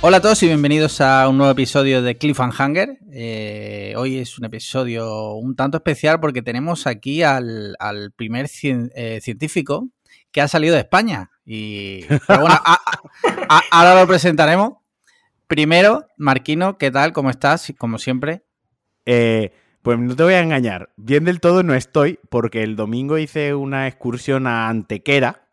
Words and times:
Hola 0.00 0.18
a 0.18 0.20
todos 0.20 0.40
y 0.44 0.46
bienvenidos 0.46 1.00
a 1.00 1.28
un 1.28 1.38
nuevo 1.38 1.50
episodio 1.50 2.02
de 2.02 2.16
Cliffhanger. 2.16 2.98
Eh, 3.10 3.94
hoy 3.96 4.18
es 4.18 4.38
un 4.38 4.44
episodio 4.44 5.32
un 5.32 5.56
tanto 5.56 5.78
especial 5.78 6.20
porque 6.20 6.40
tenemos 6.40 6.86
aquí 6.86 7.24
al, 7.24 7.76
primer 8.14 8.46
eh, 8.62 9.18
científico 9.20 9.88
que 10.30 10.40
ha 10.40 10.46
salido 10.46 10.74
de 10.74 10.82
España. 10.82 11.32
Y 11.44 12.04
bueno, 12.28 12.54
ahora 13.72 14.00
lo 14.00 14.06
presentaremos. 14.06 14.74
Primero, 15.48 16.06
Marquino, 16.16 16.78
¿qué 16.78 16.92
tal? 16.92 17.12
¿Cómo 17.12 17.30
estás? 17.30 17.72
Como 17.76 17.98
siempre. 17.98 18.44
Eh, 19.04 19.52
pues 19.82 19.98
no 19.98 20.14
te 20.14 20.22
voy 20.22 20.34
a 20.34 20.40
engañar. 20.40 20.90
Bien 20.96 21.24
del 21.24 21.40
todo 21.40 21.64
no 21.64 21.74
estoy, 21.74 22.20
porque 22.30 22.62
el 22.62 22.76
domingo 22.76 23.18
hice 23.18 23.52
una 23.52 23.88
excursión 23.88 24.46
a 24.46 24.68
Antequera, 24.68 25.47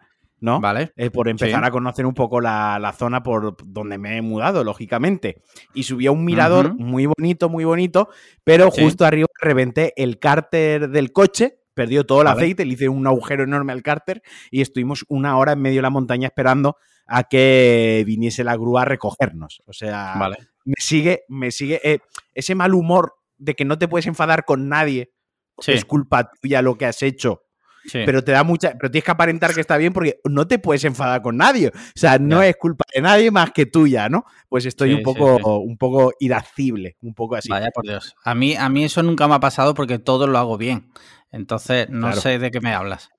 ¿no? 0.46 0.62
Vale. 0.62 0.94
Eh, 0.96 1.10
por 1.10 1.28
empezar 1.28 1.62
Sí. 1.62 1.68
a 1.68 1.72
conocer 1.72 2.06
un 2.06 2.14
poco 2.14 2.40
la, 2.40 2.80
la 2.80 2.94
zona 2.94 3.22
por 3.24 3.58
donde 3.66 3.98
me 3.98 4.16
he 4.18 4.22
mudado, 4.22 4.64
lógicamente. 4.64 5.42
Y 5.74 5.84
subí 5.84 6.08
a 6.08 6.12
un 6.12 6.24
mirador 6.24 6.76
muy 6.76 7.08
bonito, 7.08 7.50
muy 7.50 7.66
bonito, 7.66 8.08
pero 8.46 8.72
Sí. 8.72 8.84
justo 8.84 9.04
arriba 9.06 9.28
reventé 9.42 9.92
el 10.02 10.20
cárter 10.20 10.90
del 10.90 11.12
coche, 11.12 11.60
perdió 11.74 12.06
todo 12.06 12.22
el 12.22 12.26
Vale. 12.28 12.38
aceite, 12.42 12.64
le 12.66 12.74
hice 12.74 12.88
un 12.88 13.06
agujero 13.06 13.44
enorme 13.44 13.74
al 13.74 13.84
cárter 13.84 14.22
y 14.52 14.62
estuvimos 14.62 15.04
una 15.10 15.38
hora 15.38 15.52
en 15.54 15.62
medio 15.62 15.80
de 15.80 15.82
la 15.82 15.90
montaña 15.90 16.28
esperando 16.28 16.78
a 17.08 17.24
que 17.26 18.04
viniese 18.06 18.44
la 18.44 18.56
grúa 18.56 18.84
a 18.84 18.86
recogernos. 18.86 19.62
O 19.66 19.74
sea, 19.74 20.16
Vale. 20.18 20.38
me 20.64 20.76
sigue, 20.78 21.24
me 21.28 21.52
sigue 21.52 21.82
eh, 21.84 22.00
ese 22.34 22.56
mal 22.56 22.74
humor 22.74 23.16
de 23.38 23.54
que 23.56 23.66
no 23.66 23.78
te 23.78 23.88
puedes 23.90 24.08
enfadar 24.08 24.46
con 24.46 24.70
nadie. 24.70 25.12
Sí, 25.60 25.72
Es 25.74 25.86
culpa 25.86 26.30
tuya 26.42 26.62
lo 26.62 26.78
que 26.78 26.86
has 26.86 27.02
hecho. 27.02 27.44
Sí. 27.88 28.00
Pero 28.06 28.24
te 28.24 28.32
da 28.32 28.44
mucha. 28.44 28.74
Pero 28.78 28.92
tienes 28.92 29.06
que 29.06 29.12
aparentar 29.12 29.54
que 29.54 29.62
está 29.62 29.78
bien 29.78 29.94
porque 29.94 30.20
no 30.26 30.48
te 30.48 30.60
puedes 30.60 30.84
enfadar 30.84 31.22
con 31.22 31.38
nadie. 31.38 31.70
O 31.70 31.72
sea, 31.96 32.18
no 32.20 32.42
Ya. 32.42 32.50
es 32.50 32.56
culpa 32.58 32.86
de 32.94 33.02
nadie 33.02 33.32
más 33.32 33.52
que 33.52 33.66
tuya, 33.66 34.10
¿no? 34.10 34.26
Pues 34.50 34.66
estoy 34.66 34.90
Sí, 34.92 34.96
un 34.96 35.04
poco, 35.04 35.38
sí. 35.38 35.44
un 35.46 35.78
poco 35.78 36.12
irascible, 36.20 36.98
un 37.02 37.14
poco 37.14 37.36
así. 37.36 37.50
Vaya 37.50 37.70
por 37.74 37.84
Dios. 37.86 38.16
A 38.24 38.36
mí, 38.36 38.56
a 38.56 38.70
mí 38.70 38.84
eso 38.86 39.02
nunca 39.04 39.28
me 39.28 39.36
ha 39.36 39.40
pasado 39.40 39.74
porque 39.74 40.00
todo 40.00 40.28
lo 40.28 40.38
hago 40.38 40.58
bien. 40.58 40.90
Entonces, 41.32 41.90
no 41.90 42.08
Claro. 42.08 42.22
sé 42.22 42.40
de 42.40 42.52
qué 42.52 42.62
me 42.62 42.74
hablas. 42.74 43.10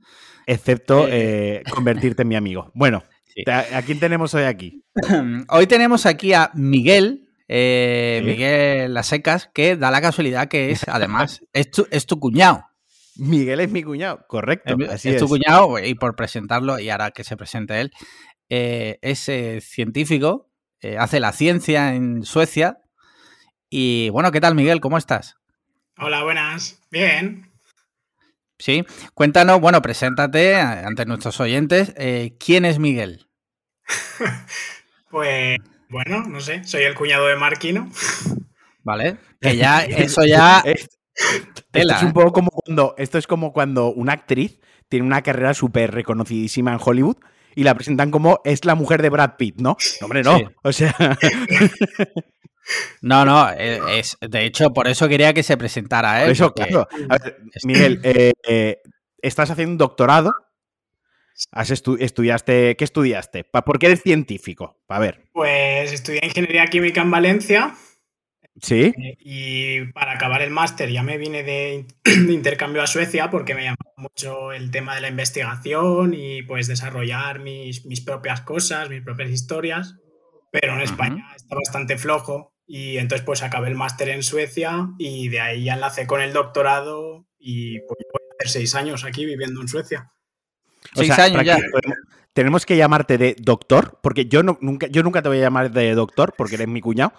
Excepto 0.46 1.06
Eh. 1.08 1.56
eh, 1.56 1.62
convertirte 1.70 2.22
en 2.22 2.28
mi 2.28 2.36
amigo. 2.36 2.70
Bueno, 2.74 3.02
¿a 3.46 3.82
quién 3.82 3.98
tenemos 4.00 4.32
hoy 4.34 4.44
aquí? 4.44 4.82
Hoy 5.48 5.66
tenemos 5.66 6.06
aquí 6.06 6.32
a 6.32 6.50
Miguel, 6.54 7.28
eh. 7.48 8.22
Miguel 8.24 8.94
Las 8.94 9.08
Secas, 9.08 9.50
que 9.52 9.76
da 9.76 9.90
la 9.90 10.00
casualidad 10.00 10.48
que 10.48 10.70
es, 10.70 10.88
además, 10.88 11.42
es 11.52 11.70
tu, 11.70 11.86
es 11.90 12.06
tu 12.06 12.18
cuñado. 12.18 12.64
Miguel 13.18 13.60
es 13.60 13.70
mi 13.70 13.82
cuñado, 13.82 14.24
correcto. 14.28 14.76
Es, 14.78 14.88
así 14.90 15.08
es 15.10 15.14
es. 15.16 15.20
tu 15.22 15.28
cuñado, 15.28 15.78
y 15.78 15.94
por 15.94 16.16
presentarlo, 16.16 16.78
y 16.78 16.90
ahora 16.90 17.10
que 17.10 17.24
se 17.24 17.36
presente 17.36 17.80
él, 17.80 17.90
eh, 18.48 18.98
es 19.02 19.28
eh, 19.28 19.60
científico, 19.60 20.50
eh, 20.80 20.98
hace 20.98 21.20
la 21.20 21.32
ciencia 21.32 21.94
en 21.94 22.22
Suecia. 22.24 22.78
Y 23.70 24.10
bueno, 24.10 24.30
¿qué 24.32 24.40
tal, 24.40 24.54
Miguel? 24.54 24.80
¿Cómo 24.80 24.98
estás? 24.98 25.36
Hola, 25.98 26.22
buenas. 26.22 26.80
Bien. 26.90 27.50
Sí, 28.58 28.84
cuéntanos, 29.14 29.60
bueno, 29.60 29.82
preséntate 29.82 30.56
ante 30.56 31.04
nuestros 31.06 31.40
oyentes. 31.40 31.92
eh, 31.96 32.36
¿Quién 32.38 32.64
es 32.64 32.78
Miguel? 32.78 33.28
Pues 35.10 35.58
bueno, 35.88 36.24
no 36.24 36.40
sé, 36.40 36.64
soy 36.64 36.82
el 36.82 36.94
cuñado 36.94 37.26
de 37.28 37.36
Marquino. 37.36 37.88
¿Vale? 38.82 39.18
Que 39.40 39.56
ya, 39.56 39.82
eso 39.84 40.24
ya. 40.26 40.62
Es- 40.64 40.95
Tela, 41.70 41.94
esto 41.94 41.96
es 41.96 42.02
un 42.02 42.08
¿eh? 42.10 42.12
poco 42.14 42.32
como 42.32 42.50
cuando. 42.50 42.94
Esto 42.98 43.18
es 43.18 43.26
como 43.26 43.52
cuando 43.52 43.92
una 43.92 44.12
actriz 44.12 44.60
tiene 44.88 45.06
una 45.06 45.22
carrera 45.22 45.54
súper 45.54 45.92
reconocidísima 45.92 46.72
en 46.72 46.78
Hollywood 46.82 47.16
y 47.54 47.64
la 47.64 47.74
presentan 47.74 48.10
como 48.10 48.40
es 48.44 48.64
la 48.64 48.74
mujer 48.74 49.02
de 49.02 49.08
Brad 49.10 49.36
Pitt, 49.36 49.56
¿no? 49.60 49.76
No, 50.00 50.04
Hombre, 50.06 50.22
no. 50.22 50.38
Sí. 50.38 50.44
O 50.62 50.72
sea, 50.72 50.94
No, 53.00 53.24
no, 53.24 53.48
eh, 53.52 53.78
es, 53.98 54.16
de 54.20 54.44
hecho, 54.44 54.72
por 54.72 54.88
eso 54.88 55.08
quería 55.08 55.32
que 55.32 55.44
se 55.44 55.56
presentara 55.56 56.20
él. 56.22 56.26
por 56.26 56.32
eso, 56.32 56.52
porque- 56.54 56.70
claro. 56.70 56.88
A 57.08 57.18
ver, 57.18 57.38
es- 57.54 57.64
Miguel, 57.64 58.00
eh, 58.04 58.32
eh, 58.46 58.78
estás 59.22 59.50
haciendo 59.50 59.72
un 59.72 59.78
doctorado. 59.78 60.32
Has 61.52 61.70
estu- 61.70 61.98
estudiaste, 62.00 62.76
¿Qué 62.76 62.84
estudiaste? 62.84 63.44
¿Por 63.44 63.78
qué 63.78 63.86
eres 63.86 64.02
científico? 64.02 64.80
A 64.88 64.98
ver, 64.98 65.28
Pues 65.32 65.92
estudié 65.92 66.20
ingeniería 66.24 66.66
química 66.66 67.02
en 67.02 67.10
Valencia 67.10 67.74
¿sí? 68.60 68.92
eh, 68.96 69.16
y 69.20 69.92
para 69.92 70.12
acabar 70.12 70.42
el 70.42 70.50
máster 70.50 70.90
ya 70.90 71.02
me 71.02 71.18
vine 71.18 71.42
de, 71.42 71.86
de 72.04 72.32
intercambio 72.32 72.82
a 72.82 72.86
Suecia 72.86 73.30
porque 73.30 73.54
me 73.54 73.62
llamaba 73.62 73.92
mucho 73.96 74.52
el 74.52 74.70
tema 74.70 74.94
de 74.94 75.00
la 75.00 75.08
investigación 75.08 76.14
y 76.14 76.42
pues 76.42 76.66
desarrollar 76.66 77.40
mis, 77.40 77.86
mis 77.86 78.00
propias 78.00 78.40
cosas, 78.42 78.90
mis 78.90 79.02
propias 79.02 79.30
historias. 79.30 79.96
Pero 80.52 80.74
en. 80.74 80.80
España 80.80 81.26
está 81.36 81.54
bastante 81.56 81.98
flojo 81.98 82.54
y 82.66 82.98
entonces 82.98 83.24
pues 83.24 83.42
acabé 83.42 83.68
el 83.68 83.74
máster 83.74 84.08
en 84.08 84.22
Suecia 84.22 84.88
y 84.98 85.28
de 85.28 85.40
ahí 85.40 85.64
ya 85.64 85.74
enlacé 85.74 86.06
con 86.06 86.20
el 86.20 86.32
doctorado 86.32 87.26
y 87.38 87.78
pues 87.80 87.98
voy 88.12 88.22
a 88.22 88.34
hacer 88.38 88.50
seis 88.50 88.74
años 88.74 89.04
aquí 89.04 89.24
viviendo 89.24 89.60
en 89.60 89.68
Suecia. 89.68 90.10
O 90.94 91.00
Seis 91.00 91.14
sea, 91.14 91.24
años 91.24 91.44
ya. 91.44 91.58
Tenemos 92.32 92.66
que 92.66 92.76
llamarte 92.76 93.16
de 93.16 93.34
doctor, 93.38 93.98
porque 94.02 94.26
yo, 94.26 94.42
no, 94.42 94.58
nunca, 94.60 94.88
yo 94.88 95.02
nunca 95.02 95.22
te 95.22 95.28
voy 95.30 95.38
a 95.38 95.42
llamar 95.42 95.70
de 95.70 95.94
doctor, 95.94 96.34
porque 96.36 96.56
eres 96.56 96.68
mi 96.68 96.82
cuñado, 96.82 97.14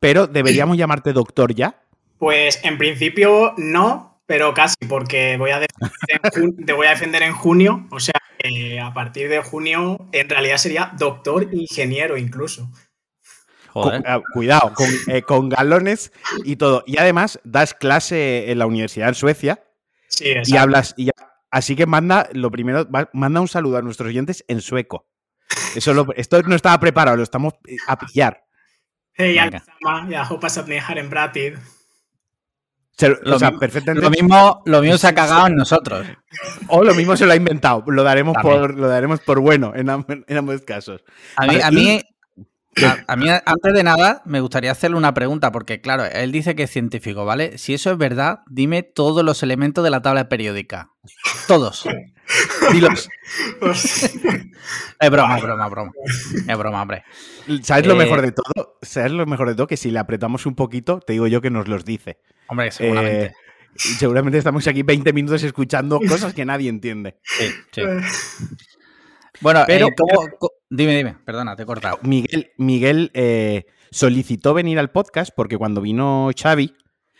pero 0.00 0.26
deberíamos 0.26 0.76
llamarte 0.76 1.12
doctor 1.12 1.54
ya. 1.54 1.82
Pues 2.18 2.60
en 2.64 2.78
principio 2.78 3.54
no, 3.56 4.20
pero 4.26 4.54
casi, 4.54 4.74
porque 4.88 5.36
voy 5.38 5.50
a 5.50 5.60
defender 5.60 6.20
en, 6.22 6.30
jun- 6.30 6.64
te 6.66 6.72
voy 6.72 6.86
a 6.86 6.90
defender 6.90 7.22
en 7.22 7.32
junio. 7.34 7.86
O 7.90 8.00
sea, 8.00 8.14
que 8.38 8.80
a 8.80 8.92
partir 8.94 9.28
de 9.28 9.42
junio 9.42 10.08
en 10.12 10.28
realidad 10.28 10.56
sería 10.58 10.92
doctor 10.98 11.48
ingeniero 11.52 12.16
incluso. 12.16 12.70
Con- 13.72 14.02
ah, 14.06 14.22
cuidado, 14.32 14.72
con, 14.74 14.88
eh, 15.08 15.20
con 15.22 15.48
galones 15.50 16.10
y 16.44 16.56
todo. 16.56 16.82
Y 16.86 16.96
además 16.98 17.38
das 17.44 17.74
clase 17.74 18.50
en 18.50 18.58
la 18.58 18.66
universidad 18.66 19.08
en 19.08 19.14
Suecia 19.14 19.62
Sí, 20.08 20.32
y 20.44 20.56
hablas. 20.56 20.94
Y, 20.96 21.10
así 21.50 21.76
que 21.76 21.84
manda, 21.84 22.28
lo 22.32 22.50
primero, 22.50 22.88
manda 23.12 23.40
un 23.40 23.48
saludo 23.48 23.76
a 23.76 23.82
nuestros 23.82 24.08
oyentes 24.08 24.44
en 24.48 24.62
sueco. 24.62 25.06
Eso 25.74 25.92
lo- 25.92 26.06
esto 26.16 26.40
no 26.42 26.54
estaba 26.56 26.80
preparado, 26.80 27.18
lo 27.18 27.22
estamos 27.22 27.52
eh, 27.66 27.76
a 27.86 27.98
pillar. 27.98 28.45
Hey, 29.16 29.34
Venga. 29.34 29.42
Alexama, 29.42 30.08
jag 30.10 30.24
hoppas 30.24 30.58
att 30.58 30.68
ni 30.68 30.78
har 30.78 30.96
en 30.96 31.10
bra 31.10 31.32
tid. 31.32 31.54
Se- 32.98 33.08
Lo 33.22 33.36
o 33.36 33.38
sea, 33.38 33.50
mismo- 33.50 33.60
perfectamente. 33.60 34.02
Lo 34.04 34.10
mismo, 34.10 34.62
lo 34.66 34.80
mismo 34.82 34.98
se 34.98 35.06
ha 35.08 35.14
cagado 35.14 35.46
en 35.46 35.56
nosotros. 35.56 36.06
O 36.68 36.82
lo 36.82 36.94
mismo 36.94 37.16
se 37.16 37.26
lo 37.26 37.32
ha 37.32 37.36
inventado. 37.36 37.82
Lo 37.86 38.02
daremos, 38.02 38.34
También. 38.34 38.58
por, 38.60 38.74
lo 38.78 38.88
daremos 38.88 39.20
por 39.20 39.40
bueno 39.40 39.72
en, 39.74 39.88
en 40.26 40.36
ambos 40.36 40.62
casos. 40.62 41.02
A 41.36 41.46
mí, 41.46 41.60
a 41.62 41.70
mí, 41.70 42.02
a, 42.84 43.04
a 43.06 43.16
mí, 43.16 43.26
antes 43.28 43.72
de 43.74 43.82
nada, 43.82 44.22
me 44.26 44.40
gustaría 44.40 44.70
hacerle 44.72 44.96
una 44.96 45.14
pregunta, 45.14 45.50
porque 45.52 45.80
claro, 45.80 46.04
él 46.04 46.32
dice 46.32 46.54
que 46.54 46.64
es 46.64 46.70
científico, 46.70 47.24
¿vale? 47.24 47.56
Si 47.58 47.72
eso 47.74 47.90
es 47.90 47.98
verdad, 47.98 48.40
dime 48.48 48.82
todos 48.82 49.24
los 49.24 49.42
elementos 49.42 49.82
de 49.84 49.90
la 49.90 50.02
tabla 50.02 50.28
periódica. 50.28 50.90
Todos. 51.46 51.86
Dilos. 52.72 53.08
Es 54.98 55.10
broma, 55.10 55.36
es 55.36 55.42
broma, 55.42 55.64
es 55.66 55.70
broma. 55.70 55.92
Es 56.48 56.58
broma, 56.58 56.82
hombre. 56.82 57.04
¿Sabes 57.62 57.86
lo 57.86 57.92
Eh, 57.94 57.96
mejor 57.98 58.22
de 58.22 58.32
todo? 58.32 58.78
¿Sabes 58.82 59.12
lo 59.12 59.26
mejor 59.26 59.48
de 59.48 59.54
todo? 59.54 59.66
Que 59.66 59.76
si 59.76 59.90
le 59.90 59.98
apretamos 59.98 60.46
un 60.46 60.54
poquito, 60.54 61.00
te 61.00 61.12
digo 61.12 61.26
yo 61.26 61.40
que 61.40 61.50
nos 61.50 61.68
los 61.68 61.84
dice. 61.84 62.18
Hombre, 62.48 62.72
seguramente. 62.72 63.26
Eh, 63.26 63.32
y 63.76 63.78
seguramente 63.78 64.38
estamos 64.38 64.66
aquí 64.66 64.82
20 64.82 65.12
minutos 65.12 65.42
escuchando 65.42 66.00
cosas 66.08 66.32
que 66.34 66.44
nadie 66.46 66.68
entiende. 66.70 67.18
Sí, 67.22 67.46
sí. 67.72 67.82
Bueno, 69.40 69.64
Pero- 69.66 69.88
eh, 69.88 69.94
¿cómo- 69.96 70.28
co- 70.38 70.52
dime, 70.70 70.96
dime, 70.96 71.16
perdona, 71.24 71.56
te 71.56 71.62
he 71.62 71.66
cortado. 71.66 71.98
Miguel, 72.02 72.50
Miguel 72.58 73.10
eh, 73.14 73.66
solicitó 73.90 74.54
venir 74.54 74.78
al 74.78 74.90
podcast 74.90 75.32
porque 75.34 75.56
cuando 75.58 75.80
vino 75.80 76.30
Xavi, 76.40 76.74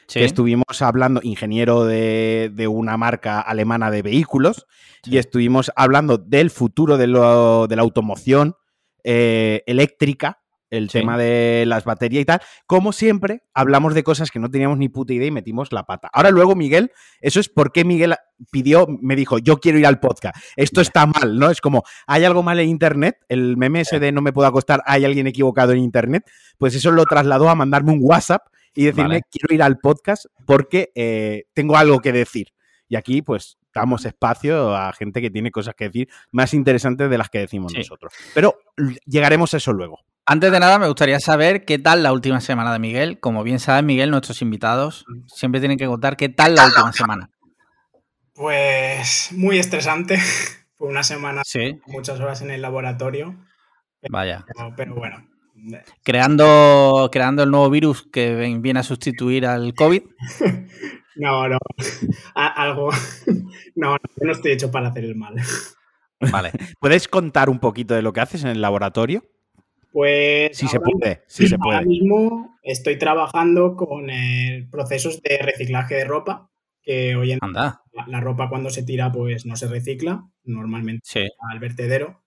Sí, 0.09 0.21
que 0.21 0.25
estuvimos 0.25 0.83
hablando, 0.83 1.21
ingeniero 1.25 1.85
de, 1.85 2.53
de 2.55 2.69
una 2.69 2.97
marca 2.97 3.41
alemana 3.41 3.91
de 3.91 4.03
vehículos, 4.03 4.67
Sí. 5.03 5.15
y 5.15 5.19
estuvimos 5.19 5.73
hablando 5.75 6.17
del 6.17 6.51
futuro 6.51 6.97
de, 6.97 7.09
lo- 7.09 7.67
de 7.67 7.75
la 7.75 7.83
automoción 7.83 8.55
eh, 9.03 9.63
eléctrica, 9.67 10.39
el 10.71 10.91
Sí. 10.91 10.99
tema 11.01 11.17
de 11.19 11.65
las 11.67 11.85
baterías 11.85 12.23
y 12.23 12.25
tal. 12.25 12.41
Como 12.67 12.93
siempre, 12.93 13.43
hablamos 13.55 13.95
de 13.95 14.03
cosas 14.03 14.31
que 14.31 14.39
no 14.39 14.51
teníamos 14.51 14.79
ni 14.79 14.89
puta 14.89 15.13
idea 15.15 15.29
y 15.29 15.31
metimos 15.31 15.73
la 15.73 15.85
pata. 15.85 16.09
Ahora 16.13 16.31
luego, 16.31 16.55
Miguel, 16.55 16.91
eso 17.21 17.41
es 17.41 17.49
porque 17.49 17.85
Miguel 17.85 18.15
pidió, 18.51 18.87
me 19.01 19.17
dijo, 19.17 19.39
yo 19.39 19.59
quiero 19.59 19.79
ir 19.79 19.87
al 19.87 20.01
podcast. 20.01 20.37
Esto 20.57 20.81
está 20.81 21.07
mal, 21.07 21.39
¿no? 21.39 21.51
Es 21.51 21.61
como, 21.61 21.83
hay 22.07 22.25
algo 22.25 22.43
mal 22.43 22.59
en 22.61 22.69
Internet, 22.69 23.19
el 23.29 23.57
meme 23.57 23.81
ese 23.83 24.01
de 24.01 24.13
no 24.13 24.23
me 24.23 24.33
puedo 24.33 24.49
acostar, 24.49 24.83
hay 24.87 25.05
alguien 25.05 25.27
equivocado 25.27 25.73
en 25.73 25.79
Internet, 25.79 26.25
pues 26.59 26.75
eso 26.75 26.91
lo 26.91 27.05
trasladó 27.05 27.49
a 27.49 27.55
mandarme 27.55 27.93
un 27.93 28.01
WhatsApp 28.03 28.43
y 28.75 28.85
decirme, 28.85 29.09
Vale. 29.09 29.23
quiero 29.31 29.55
ir 29.55 29.63
al 29.63 29.79
podcast 29.79 30.27
porque 30.47 30.91
eh, 30.95 31.45
tengo 31.55 31.77
algo 31.77 32.01
que 32.01 32.13
decir. 32.13 32.49
Y 32.89 32.97
aquí, 32.97 33.23
pues, 33.23 33.57
damos 33.75 34.05
espacio 34.05 34.75
a 34.77 34.93
gente 34.93 35.21
que 35.21 35.31
tiene 35.31 35.51
cosas 35.51 35.75
que 35.75 35.85
decir 35.87 36.09
más 36.31 36.55
interesantes 36.55 37.11
de 37.11 37.19
las 37.19 37.29
que 37.31 37.39
decimos 37.41 37.73
Sí. 37.73 37.79
nosotros. 37.79 38.13
Pero 38.35 38.59
llegaremos 39.07 39.53
a 39.55 39.57
eso 39.57 39.73
luego. 39.73 40.01
Antes 40.29 40.51
de 40.51 40.59
nada, 40.59 40.79
me 40.81 40.89
gustaría 40.89 41.21
saber 41.21 41.65
qué 41.65 41.79
tal 41.79 42.03
la 42.03 42.13
última 42.13 42.41
semana 42.41 42.73
de 42.73 42.81
Miguel. 42.81 43.21
Como 43.21 43.45
bien 43.45 43.61
saben, 43.61 43.87
Miguel, 43.87 44.11
nuestros 44.11 44.43
invitados 44.43 45.05
siempre 45.29 45.61
tienen 45.61 45.79
que 45.79 45.87
contar 45.87 46.17
qué 46.17 46.29
tal 46.29 46.57
la 46.57 46.67
última 46.67 46.93
semana. 46.93 47.31
Pues 48.35 49.29
muy 49.33 49.59
estresante. 49.59 50.19
Fue 50.75 50.89
una 50.89 51.03
semana 51.05 51.43
Sí, 51.45 51.81
muchas 51.87 52.21
horas 52.21 52.43
en 52.43 52.51
el 52.51 52.61
laboratorio, 52.61 53.35
vaya. 54.11 54.45
pero, 54.77 54.95
bueno, 54.95 55.27
Creando, 56.05 57.09
creando 57.11 57.43
el 57.45 57.51
nuevo 57.51 57.71
virus 57.71 58.07
que 58.13 58.35
viene 58.61 58.81
a 58.81 58.83
sustituir 58.83 59.47
al 59.47 59.75
COVID. 59.75 60.03
No, 61.19 61.49
no. 61.49 61.57
algo. 62.35 62.91
No, 63.75 63.93
no, 63.93 63.97
yo 64.17 64.27
no 64.27 64.33
estoy 64.33 64.53
hecho 64.53 64.71
para 64.71 64.89
hacer 64.89 65.05
el 65.05 65.17
mal. 65.17 65.35
Vale. 66.31 66.53
¿Puedes 66.79 67.09
contar 67.09 67.49
un 67.49 67.59
poquito 67.59 67.95
de 67.95 68.03
lo 68.03 68.13
que 68.13 68.21
haces 68.21 68.45
en 68.45 68.51
el 68.51 68.61
laboratorio? 68.61 69.23
Pues. 69.97 70.59
Sí 70.59 70.69
se 70.69 70.79
puede, 70.79 71.23
sí 71.27 71.49
se 71.49 71.57
puede. 71.57 71.77
Ahora 71.77 71.87
mismo 71.87 72.59
estoy 72.63 72.99
trabajando 72.99 73.77
con 73.77 74.09
procesos 74.71 75.23
de 75.23 75.39
reciclaje 75.39 75.95
de 75.95 76.05
ropa. 76.05 76.51
Que 76.83 77.17
hoy 77.17 77.33
en 77.33 77.39
día 77.39 77.81
la 78.07 78.21
ropa 78.21 78.51
cuando 78.51 78.69
se 78.69 78.83
tira, 78.83 79.11
pues 79.11 79.47
no 79.47 79.57
se 79.57 79.69
recicla, 79.69 80.29
normalmente 80.45 81.31
al 81.51 81.61
vertedero. 81.61 82.23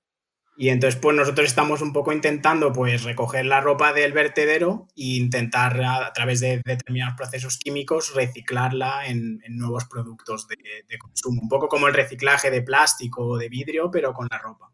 Y 0.58 0.70
entonces, 0.70 1.00
pues 1.00 1.16
nosotros 1.16 1.48
estamos 1.48 1.84
un 1.84 1.94
poco 1.94 2.12
intentando, 2.12 2.74
pues, 2.74 3.04
recoger 3.04 3.46
la 3.46 3.62
ropa 3.62 3.94
del 3.94 4.14
vertedero 4.14 4.88
e 4.96 5.18
intentar, 5.18 5.80
a, 5.84 6.12
través 6.12 6.40
de 6.40 6.64
determinados 6.66 7.16
procesos 7.16 7.60
químicos, 7.60 8.16
reciclarla 8.16 9.06
en, 9.06 9.42
nuevos 9.50 9.86
productos 9.86 10.48
de, 10.48 10.58
de, 10.88 10.98
consumo. 10.98 11.44
Un 11.44 11.50
poco 11.50 11.68
como 11.68 11.88
el 11.88 11.94
reciclaje 11.94 12.50
de 12.50 12.64
plástico 12.64 13.28
o 13.28 13.38
de 13.38 13.48
vidrio, 13.48 13.92
pero 13.92 14.12
con 14.12 14.28
la 14.30 14.40
ropa. 14.40 14.69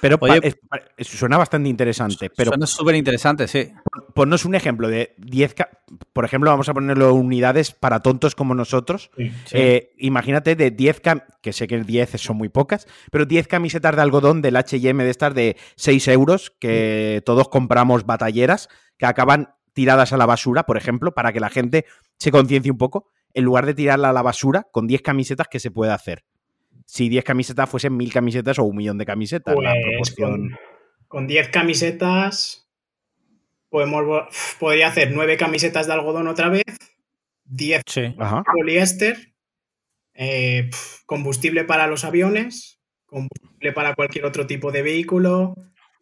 Pero 0.00 0.18
suena 1.00 1.36
bastante 1.36 1.68
interesante. 1.68 2.30
Pero 2.30 2.50
suena 2.50 2.66
súper 2.66 2.94
interesante, 2.94 3.48
sí. 3.48 3.72
Ponnos 4.14 4.44
un 4.44 4.54
ejemplo 4.54 4.88
de 4.88 5.14
10, 5.18 5.54
por 6.12 6.24
ejemplo, 6.24 6.50
vamos 6.50 6.68
a 6.68 6.74
ponerlo 6.74 7.10
en 7.10 7.16
unidades 7.16 7.72
para 7.72 8.00
tontos 8.00 8.34
como 8.34 8.54
nosotros. 8.54 9.10
Eh, 9.52 9.92
imagínate 9.98 10.56
de 10.56 10.70
10, 10.70 11.02
que 11.42 11.52
sé 11.52 11.66
que 11.66 11.82
10 11.82 12.20
son 12.20 12.36
muy 12.36 12.48
pocas, 12.48 12.86
pero 13.10 13.26
10 13.26 13.48
camisetas 13.48 13.96
de 13.96 14.02
algodón 14.02 14.42
del 14.42 14.56
HM 14.56 14.98
de 14.98 15.10
estas 15.10 15.34
de 15.34 15.56
6 15.76 16.08
euros, 16.08 16.52
que 16.58 17.22
todos 17.24 17.48
compramos 17.48 18.06
batalleras, 18.06 18.68
que 18.98 19.06
acaban 19.06 19.54
tiradas 19.72 20.12
a 20.12 20.16
la 20.16 20.26
basura, 20.26 20.64
por 20.64 20.76
ejemplo, 20.76 21.14
para 21.14 21.32
que 21.32 21.40
la 21.40 21.50
gente 21.50 21.84
se 22.18 22.30
conciencie 22.30 22.70
un 22.70 22.78
poco, 22.78 23.10
en 23.34 23.44
lugar 23.44 23.66
de 23.66 23.74
tirarla 23.74 24.10
a 24.10 24.12
la 24.12 24.22
basura, 24.22 24.68
con 24.70 24.86
10 24.86 25.02
camisetas, 25.02 25.48
¿qué 25.50 25.58
se 25.58 25.70
puede 25.70 25.92
hacer? 25.92 26.24
Si 26.84 27.08
10 27.08 27.24
camisetas 27.24 27.68
fuesen 27.68 27.96
1000 27.96 28.12
camisetas 28.12 28.58
o 28.58 28.64
un 28.64 28.76
millón 28.76 28.98
de 28.98 29.06
camisetas. 29.06 29.54
Pues 29.54 30.14
con, 31.08 31.26
10 31.26 31.48
camisetas 31.48 32.68
podemos, 33.68 34.02
podría 34.60 34.88
hacer 34.88 35.12
9 35.12 35.36
camisetas 35.36 35.86
de 35.86 35.92
algodón 35.92 36.28
otra 36.28 36.48
vez, 36.48 36.64
10 37.46 37.82
poliéster, 38.52 39.34
eh, 40.14 40.70
combustible 41.06 41.64
para 41.64 41.86
los 41.86 42.04
aviones, 42.04 42.80
combustible 43.06 43.72
para 43.72 43.94
cualquier 43.94 44.24
otro 44.24 44.46
tipo 44.46 44.72
de 44.72 44.82
vehículo, 44.82 45.54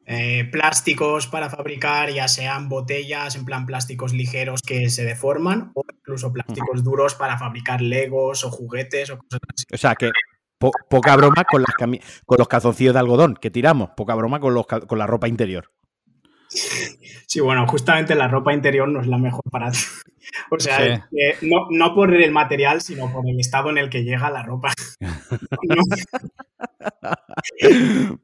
eh, 0.04 0.48
plásticos 0.50 1.28
para 1.28 1.48
fabricar, 1.48 2.10
ya 2.10 2.26
sean 2.26 2.68
botellas, 2.68 3.36
en 3.36 3.44
plan 3.44 3.66
plásticos 3.66 4.12
ligeros 4.12 4.60
que 4.60 4.90
se 4.90 5.04
deforman, 5.04 5.70
o 5.74 5.84
incluso 5.96 6.32
plásticos 6.32 6.82
duros 6.82 7.14
para 7.14 7.38
fabricar 7.38 7.80
legos 7.80 8.44
o 8.44 8.50
juguetes 8.50 9.10
o 9.10 9.18
cosas 9.18 9.40
así. 9.48 9.64
O 9.72 9.76
sea 9.76 9.94
que 9.94 10.10
poca 10.88 11.16
broma 11.16 11.44
con, 11.44 11.62
las 11.62 12.00
con 12.26 12.38
los 12.38 12.48
calzoncillos 12.48 12.94
de 12.94 13.00
algodón 13.00 13.34
que 13.34 13.50
tiramos, 13.50 13.90
poca 13.96 14.14
broma 14.14 14.40
con, 14.40 14.54
los, 14.54 14.66
con 14.66 14.98
la 14.98 15.06
ropa 15.06 15.28
interior. 15.28 15.70
Sí, 17.26 17.40
bueno, 17.40 17.66
justamente 17.66 18.14
la 18.14 18.28
ropa 18.28 18.52
interior 18.52 18.88
no 18.88 19.00
es 19.00 19.06
la 19.06 19.18
mejor 19.18 19.42
para... 19.50 19.70
O 20.50 20.60
sea, 20.60 21.08
no, 21.40 21.66
no, 21.70 21.94
por 21.94 22.14
el 22.14 22.30
material, 22.30 22.80
sino 22.80 23.10
por 23.10 23.28
el 23.28 23.40
estado 23.40 23.70
en 23.70 23.78
el 23.78 23.90
que 23.90 24.04
llega 24.04 24.30
la 24.30 24.42
ropa. 24.42 24.72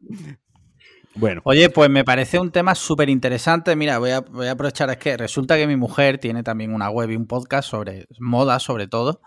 Bueno. 1.14 1.40
Oye, 1.44 1.68
pues 1.68 1.90
me 1.90 2.04
parece 2.04 2.38
un 2.38 2.52
tema 2.52 2.76
súper 2.76 3.08
interesante. 3.08 3.74
Mira, 3.74 3.98
voy 3.98 4.10
a, 4.10 4.20
voy 4.20 4.46
a 4.46 4.52
aprovechar, 4.52 4.88
es 4.90 4.98
que 4.98 5.16
resulta 5.16 5.56
que 5.56 5.66
mi 5.66 5.74
mujer 5.74 6.18
tiene 6.18 6.44
también 6.44 6.72
una 6.72 6.90
web 6.90 7.10
y 7.10 7.16
un 7.16 7.26
podcast 7.26 7.68
sobre 7.68 8.06
moda, 8.20 8.60
sobre 8.60 8.86
todo. 8.86 9.20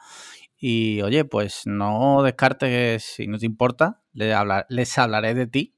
Y 0.63 1.01
oye, 1.01 1.25
pues 1.25 1.63
no 1.65 2.21
descartes, 2.21 3.03
si 3.03 3.25
no 3.25 3.39
te 3.39 3.47
importa, 3.47 4.03
les, 4.13 4.37
les 4.69 4.97
hablaré 4.99 5.33
de 5.33 5.47
ti, 5.47 5.73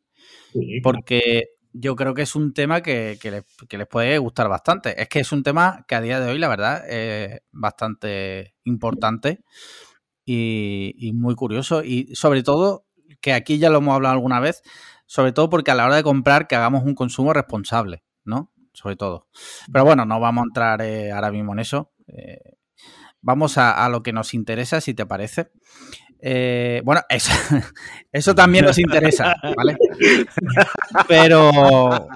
porque 0.83 1.45
yo 1.71 1.95
creo 1.95 2.13
que 2.13 2.23
es 2.23 2.35
un 2.35 2.53
tema 2.53 2.81
que, 2.81 3.17
les, 3.23 3.87
puede 3.87 4.17
gustar 4.17 4.49
bastante. 4.49 5.01
Es 5.01 5.07
que 5.07 5.21
es 5.21 5.31
un 5.31 5.41
tema 5.41 5.85
que 5.87 5.95
a 5.95 6.01
día 6.01 6.19
de 6.19 6.29
hoy, 6.29 6.37
la 6.37 6.49
verdad, 6.49 6.83
es 6.85 7.39
bastante 7.53 8.55
importante 8.65 9.41
y, 10.25 11.11
muy 11.13 11.35
curioso. 11.35 11.81
Y 11.81 12.13
sobre 12.13 12.43
todo, 12.43 12.85
que 13.21 13.31
aquí 13.31 13.59
ya 13.59 13.69
lo 13.69 13.77
hemos 13.77 13.95
hablado 13.95 14.15
alguna 14.15 14.41
vez, 14.41 14.63
sobre 15.05 15.31
todo 15.31 15.49
porque 15.49 15.71
a 15.71 15.75
la 15.75 15.85
hora 15.85 15.95
de 15.95 16.03
comprar, 16.03 16.47
que 16.47 16.57
hagamos 16.57 16.83
un 16.83 16.93
consumo 16.93 17.31
responsable, 17.31 18.03
¿no? 18.25 18.51
Sobre 18.73 18.97
todo. 18.97 19.27
Pero 19.71 19.85
bueno, 19.85 20.03
no 20.05 20.19
vamos 20.19 20.41
a 20.43 20.47
entrar 20.47 20.81
eh, 20.81 21.13
ahora 21.13 21.31
mismo 21.31 21.53
en 21.53 21.59
eso. 21.59 21.93
Eh, 22.07 22.57
vamos 23.23 23.57
a, 23.57 23.89
lo 23.89 24.03
que 24.03 24.13
nos 24.13 24.35
interesa, 24.35 24.79
si 24.81 24.93
te 24.93 25.05
parece. 25.05 25.49
Eh, 26.19 26.81
bueno, 26.85 27.01
eso, 28.11 28.35
también 28.35 28.65
nos 28.65 28.77
interesa, 28.77 29.35
¿vale? 29.55 29.75
Pero, 31.07 32.07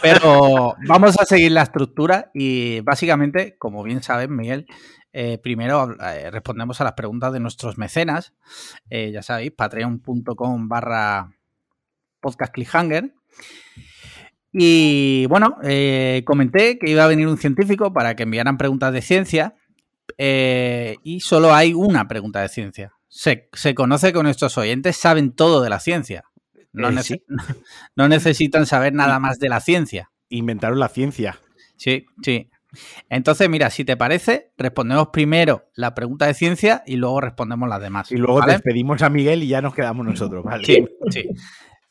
pero 0.00 0.76
vamos 0.86 1.18
a 1.18 1.24
seguir 1.24 1.52
la 1.52 1.62
estructura 1.62 2.30
y 2.32 2.80
básicamente, 2.80 3.56
como 3.58 3.82
bien 3.82 4.02
sabes, 4.02 4.28
Miguel, 4.28 4.66
eh, 5.12 5.38
primero 5.42 5.94
eh, 6.00 6.30
respondemos 6.30 6.80
a 6.80 6.84
las 6.84 6.94
preguntas 6.94 7.32
de 7.32 7.40
nuestros 7.40 7.76
mecenas. 7.76 8.32
ya 8.90 9.22
sabéis, 9.22 9.52
patreon.com 9.52 10.68
barra 10.68 11.32
podcast 12.20 12.52
cliffhanger. 12.52 13.14
Y 14.54 15.26
bueno, 15.26 15.56
comenté 16.24 16.78
que 16.78 16.90
iba 16.90 17.04
a 17.04 17.08
venir 17.08 17.26
un 17.26 17.38
científico 17.38 17.92
para 17.92 18.14
que 18.14 18.24
enviaran 18.24 18.58
preguntas 18.58 18.92
de 18.92 19.00
ciencia 19.00 19.54
eh, 20.18 20.96
y 21.02 21.20
solo 21.20 21.54
hay 21.54 21.74
una 21.74 22.08
pregunta 22.08 22.40
de 22.40 22.48
ciencia. 22.48 22.92
Se, 23.08 23.48
conoce 23.74 24.12
que 24.12 24.22
nuestros 24.22 24.56
oyentes 24.58 24.96
saben 24.96 25.32
todo 25.32 25.62
de 25.62 25.70
la 25.70 25.80
ciencia. 25.80 26.24
No, 26.72 26.88
eh, 26.90 27.22
no 27.96 28.08
necesitan 28.08 28.66
saber 28.66 28.94
nada 28.94 29.18
más 29.18 29.38
de 29.38 29.48
la 29.48 29.60
ciencia. 29.60 30.10
Inventaron 30.28 30.78
la 30.78 30.88
ciencia. 30.88 31.38
Sí, 31.76 32.06
sí. 32.22 32.48
Entonces, 33.10 33.50
mira, 33.50 33.68
si 33.68 33.84
te 33.84 33.96
parece, 33.96 34.50
respondemos 34.56 35.08
primero 35.08 35.66
la 35.74 35.94
pregunta 35.94 36.26
de 36.26 36.34
ciencia 36.34 36.82
y 36.86 36.96
luego 36.96 37.20
respondemos 37.20 37.68
las 37.68 37.82
demás. 37.82 38.10
Y 38.10 38.16
luego 38.16 38.40
despedimos 38.40 39.02
a 39.02 39.10
Miguel 39.10 39.42
y 39.42 39.48
ya 39.48 39.60
nos 39.60 39.74
quedamos 39.74 40.06
nosotros, 40.06 40.42
¿vale? 40.42 40.64
Sí, 40.64 40.86
sí. 41.10 41.28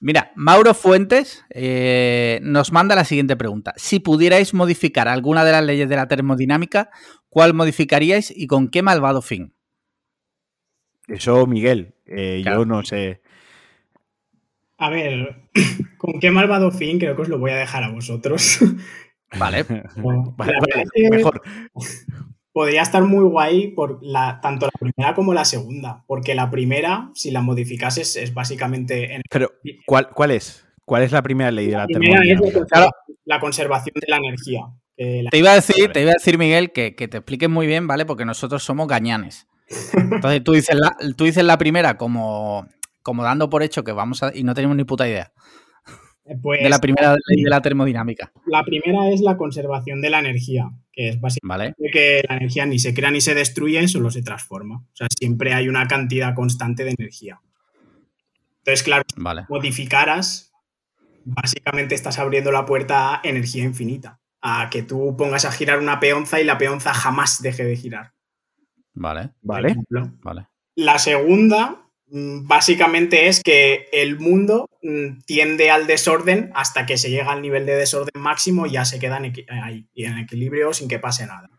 Mira, 0.01 0.31
Mauro 0.36 0.74
Fuentes 0.74 1.46
eh, 1.51 2.39
nos 2.41 2.72
manda 2.72 2.96
la 2.96 3.05
siguiente 3.05 3.36
pregunta. 3.36 3.74
Si 3.77 4.00
pudierais 4.00 4.51
modificar 4.55 5.08
alguna 5.08 5.46
de 5.46 5.51
las 5.51 5.63
leyes 5.63 5.88
de 5.88 5.96
la 5.96 6.08
termodinámica, 6.08 6.89
¿cuál 7.29 7.53
modificaríais 7.53 8.34
y 8.36 8.48
con 8.48 8.70
qué 8.70 8.81
malvado 8.81 9.22
fin? 9.22 9.53
Eso, 11.08 11.46
Miguel, 11.46 11.93
eh, 12.08 12.41
yo 12.43 12.65
no 12.65 12.84
sé. 12.84 13.22
A 14.79 14.89
ver, 14.89 15.36
¿con 16.00 16.20
qué 16.20 16.31
malvado 16.31 16.72
fin? 16.72 16.98
Creo 16.98 17.15
que 17.15 17.22
os 17.22 17.29
lo 17.29 17.38
voy 17.38 17.51
a 17.51 17.58
dejar 17.58 17.84
a 17.84 17.91
vosotros. 17.91 18.58
Vale. 19.38 19.63
vale, 20.36 20.53
mejor 21.12 21.43
podría 22.53 22.81
estar 22.81 23.03
muy 23.03 23.24
guay 23.24 23.70
por 23.70 24.00
la, 24.01 24.39
tanto 24.41 24.65
la 24.65 24.72
primera 24.79 25.15
como 25.15 25.34
la 25.34 25.46
segunda, 25.46 26.03
porque 26.08 26.36
la 26.36 26.50
primera, 26.50 27.10
si 27.13 27.31
la 27.31 27.41
modificases, 27.41 28.15
es 28.15 28.34
básicamente... 28.34 29.15
En 29.15 29.22
Pero, 29.29 29.51
¿cuál, 29.86 30.10
¿cuál 30.10 30.31
es? 30.31 30.65
¿Cuál 30.86 31.03
es 31.03 31.12
la 31.12 31.22
primera 31.22 31.51
ley 31.51 31.67
de 31.67 31.77
la, 31.77 31.86
la 31.88 32.89
la 33.25 33.39
conservación 33.39 33.93
de 33.96 34.08
la 34.08 34.17
energía. 34.17 34.67
te, 34.96 35.38
iba 35.38 35.51
a 35.51 35.55
decir, 35.55 35.91
te 35.91 36.01
iba 36.01 36.12
a 36.12 36.15
decir, 36.15 36.38
Miguel, 36.38 36.72
que, 36.72 36.91
te 36.91 37.17
expliques 37.17 37.50
muy 37.50 37.67
bien, 37.67 37.88
¿vale? 37.88 38.05
Porque 38.05 38.25
nosotros 38.25 38.63
somos 38.63 38.88
gañanes. 38.88 39.48
Entonces 39.93 40.43
tú 40.43 40.51
dices 40.53 40.75
la, 40.75 40.96
tú 41.15 41.24
dices 41.24 41.43
la 41.43 41.58
primera 41.58 41.98
como, 41.98 42.67
como 43.03 43.24
dando 43.24 43.50
por 43.50 43.63
hecho 43.63 43.84
que 43.84 43.93
vamos 43.93 44.22
a... 44.22 44.36
y 44.36 44.43
no 44.43 44.53
tenemos 44.53 44.75
ni 44.75 44.84
puta 44.84 45.08
idea. 45.08 45.31
Pues, 46.41 46.61
de 46.61 46.69
la 46.69 46.79
primera 46.79 47.15
ley 47.27 47.43
de 47.43 47.50
la 47.50 47.61
termodinámica. 47.61 48.31
La 48.45 48.63
primera 48.63 49.09
es 49.09 49.21
la 49.21 49.38
conservación 49.38 50.01
de 50.01 50.09
la 50.09 50.19
energía, 50.19 50.69
que 50.91 51.09
es 51.09 51.19
básicamente 51.19 51.75
que 51.91 52.23
la 52.27 52.38
energía 52.38 52.65
ni 52.65 52.79
se 52.79 52.93
crea 52.93 53.11
ni 53.11 53.21
se 53.21 53.33
destruye, 53.33 53.88
solo 53.88 54.11
se 54.11 54.21
transforma. 54.21 54.77
O 54.77 54.95
sea, 54.95 55.07
siempre 55.17 55.53
hay 55.53 55.67
una 55.67 55.88
cantidad 55.88 56.33
constante 56.35 56.83
de 56.83 56.95
energía. 56.97 57.41
Entonces, 58.59 58.83
claro, 58.83 59.03
vale. 59.15 59.45
modificaras, 59.50 60.53
básicamente 61.25 61.95
estás 61.95 62.19
abriendo 62.19 62.51
la 62.51 62.65
puerta 62.65 63.15
a 63.15 63.21
energía 63.23 63.63
infinita. 63.63 64.19
A 64.43 64.69
que 64.71 64.81
tú 64.81 65.15
pongas 65.17 65.45
a 65.45 65.51
girar 65.51 65.79
una 65.79 66.00
peonza 66.00 66.41
y 66.41 66.43
la 66.43 66.57
peonza 66.57 66.93
jamás 66.93 67.41
deje 67.41 67.63
de 67.63 67.75
girar. 67.75 68.13
Vale. 68.93 69.31
Vale. 69.41 69.75
Vale. 69.89 70.47
La 70.75 70.97
segunda 70.97 71.81
básicamente 72.11 73.27
es 73.27 73.41
que 73.41 73.87
el 73.93 74.19
mundo 74.19 74.69
mm, 74.81 75.21
tiende 75.25 75.71
al 75.71 75.87
desorden 75.87 76.51
hasta 76.53 76.85
que 76.85 76.97
se 76.97 77.09
llega 77.09 77.31
al 77.31 77.41
nivel 77.41 77.65
de 77.65 77.75
desorden 77.75 78.21
máximo 78.21 78.65
y 78.65 78.71
ya 78.71 78.85
se 78.85 78.99
queda 78.99 79.21
ahí, 79.63 79.87
y 79.93 80.05
en 80.05 80.17
equilibrio 80.17 80.73
sin 80.73 80.89
que 80.89 80.99
pase 80.99 81.25
nada. 81.25 81.49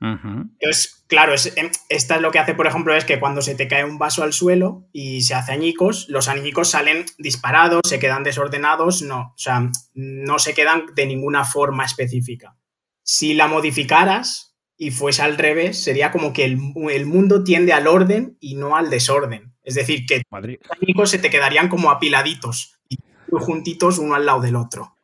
Entonces, 0.00 1.04
claro, 1.08 1.34
em, 1.56 1.70
esta 1.88 2.14
es 2.14 2.20
lo 2.20 2.30
que 2.30 2.38
hace, 2.38 2.54
por 2.54 2.68
ejemplo, 2.68 2.94
es 2.94 3.04
que 3.04 3.18
cuando 3.18 3.42
se 3.42 3.56
te 3.56 3.66
cae 3.66 3.84
un 3.84 3.98
vaso 3.98 4.22
al 4.22 4.32
suelo 4.32 4.88
y 4.92 5.22
se 5.22 5.34
hace 5.34 5.50
añicos, 5.50 6.06
los 6.08 6.28
añicos 6.28 6.70
salen 6.70 7.04
disparados, 7.18 7.82
se 7.84 7.98
quedan 7.98 8.22
desordenados, 8.22 9.02
no, 9.02 9.32
o 9.34 9.38
sea, 9.38 9.68
no 9.94 10.38
se 10.38 10.54
quedan 10.54 10.86
de 10.94 11.06
ninguna 11.06 11.44
forma 11.44 11.84
específica. 11.84 12.56
Si 13.02 13.34
la 13.34 13.48
modificaras 13.48 14.47
y 14.78 14.92
fuese 14.92 15.22
al 15.22 15.36
revés, 15.36 15.82
sería 15.82 16.12
como 16.12 16.32
que 16.32 16.44
el, 16.44 16.58
el 16.90 17.04
mundo 17.04 17.42
tiende 17.42 17.72
al 17.72 17.88
orden 17.88 18.38
y 18.40 18.54
no 18.54 18.76
al 18.76 18.88
desorden. 18.88 19.52
Es 19.64 19.74
decir, 19.74 20.06
que 20.06 20.22
los 20.30 20.58
añicos 20.80 21.10
se 21.10 21.18
te 21.18 21.28
quedarían 21.28 21.68
como 21.68 21.90
apiladitos 21.90 22.78
y 22.88 22.96
juntitos 23.32 23.98
uno 23.98 24.14
al 24.14 24.24
lado 24.24 24.40
del 24.40 24.56
otro. 24.56 24.96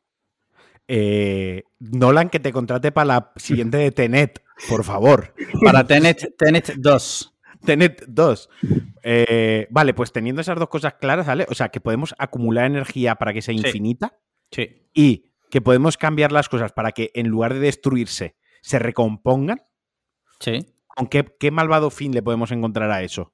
Eh, 0.86 1.64
Nolan, 1.80 2.30
que 2.30 2.40
te 2.40 2.52
contrate 2.52 2.92
para 2.92 3.04
la 3.06 3.32
siguiente 3.36 3.76
de 3.76 3.90
Tenet, 3.90 4.42
por 4.68 4.84
favor. 4.84 5.34
Para 5.62 5.86
Tenet, 5.86 6.36
Tenet 6.38 6.74
2. 6.76 7.34
Tenet 7.64 8.04
2. 8.06 8.50
Eh, 9.02 9.66
vale, 9.70 9.92
pues 9.92 10.12
teniendo 10.12 10.40
esas 10.40 10.58
dos 10.58 10.68
cosas 10.68 10.94
claras, 10.94 11.26
¿vale? 11.26 11.46
O 11.48 11.54
sea, 11.54 11.70
que 11.70 11.80
podemos 11.80 12.14
acumular 12.18 12.66
energía 12.66 13.16
para 13.16 13.32
que 13.32 13.42
sea 13.42 13.54
infinita. 13.54 14.18
Sí. 14.50 14.88
Y 14.94 15.32
que 15.50 15.60
podemos 15.60 15.96
cambiar 15.96 16.32
las 16.32 16.48
cosas 16.48 16.72
para 16.72 16.92
que 16.92 17.10
en 17.14 17.28
lugar 17.28 17.54
de 17.54 17.60
destruirse, 17.60 18.36
se 18.64 18.78
recompongan. 18.78 19.62
Sí. 20.40 20.66
¿Con 20.86 21.08
qué, 21.08 21.50
malvado 21.50 21.90
fin 21.90 22.12
le 22.12 22.22
podemos 22.22 22.50
encontrar 22.50 22.90
a 22.90 23.02
eso? 23.02 23.32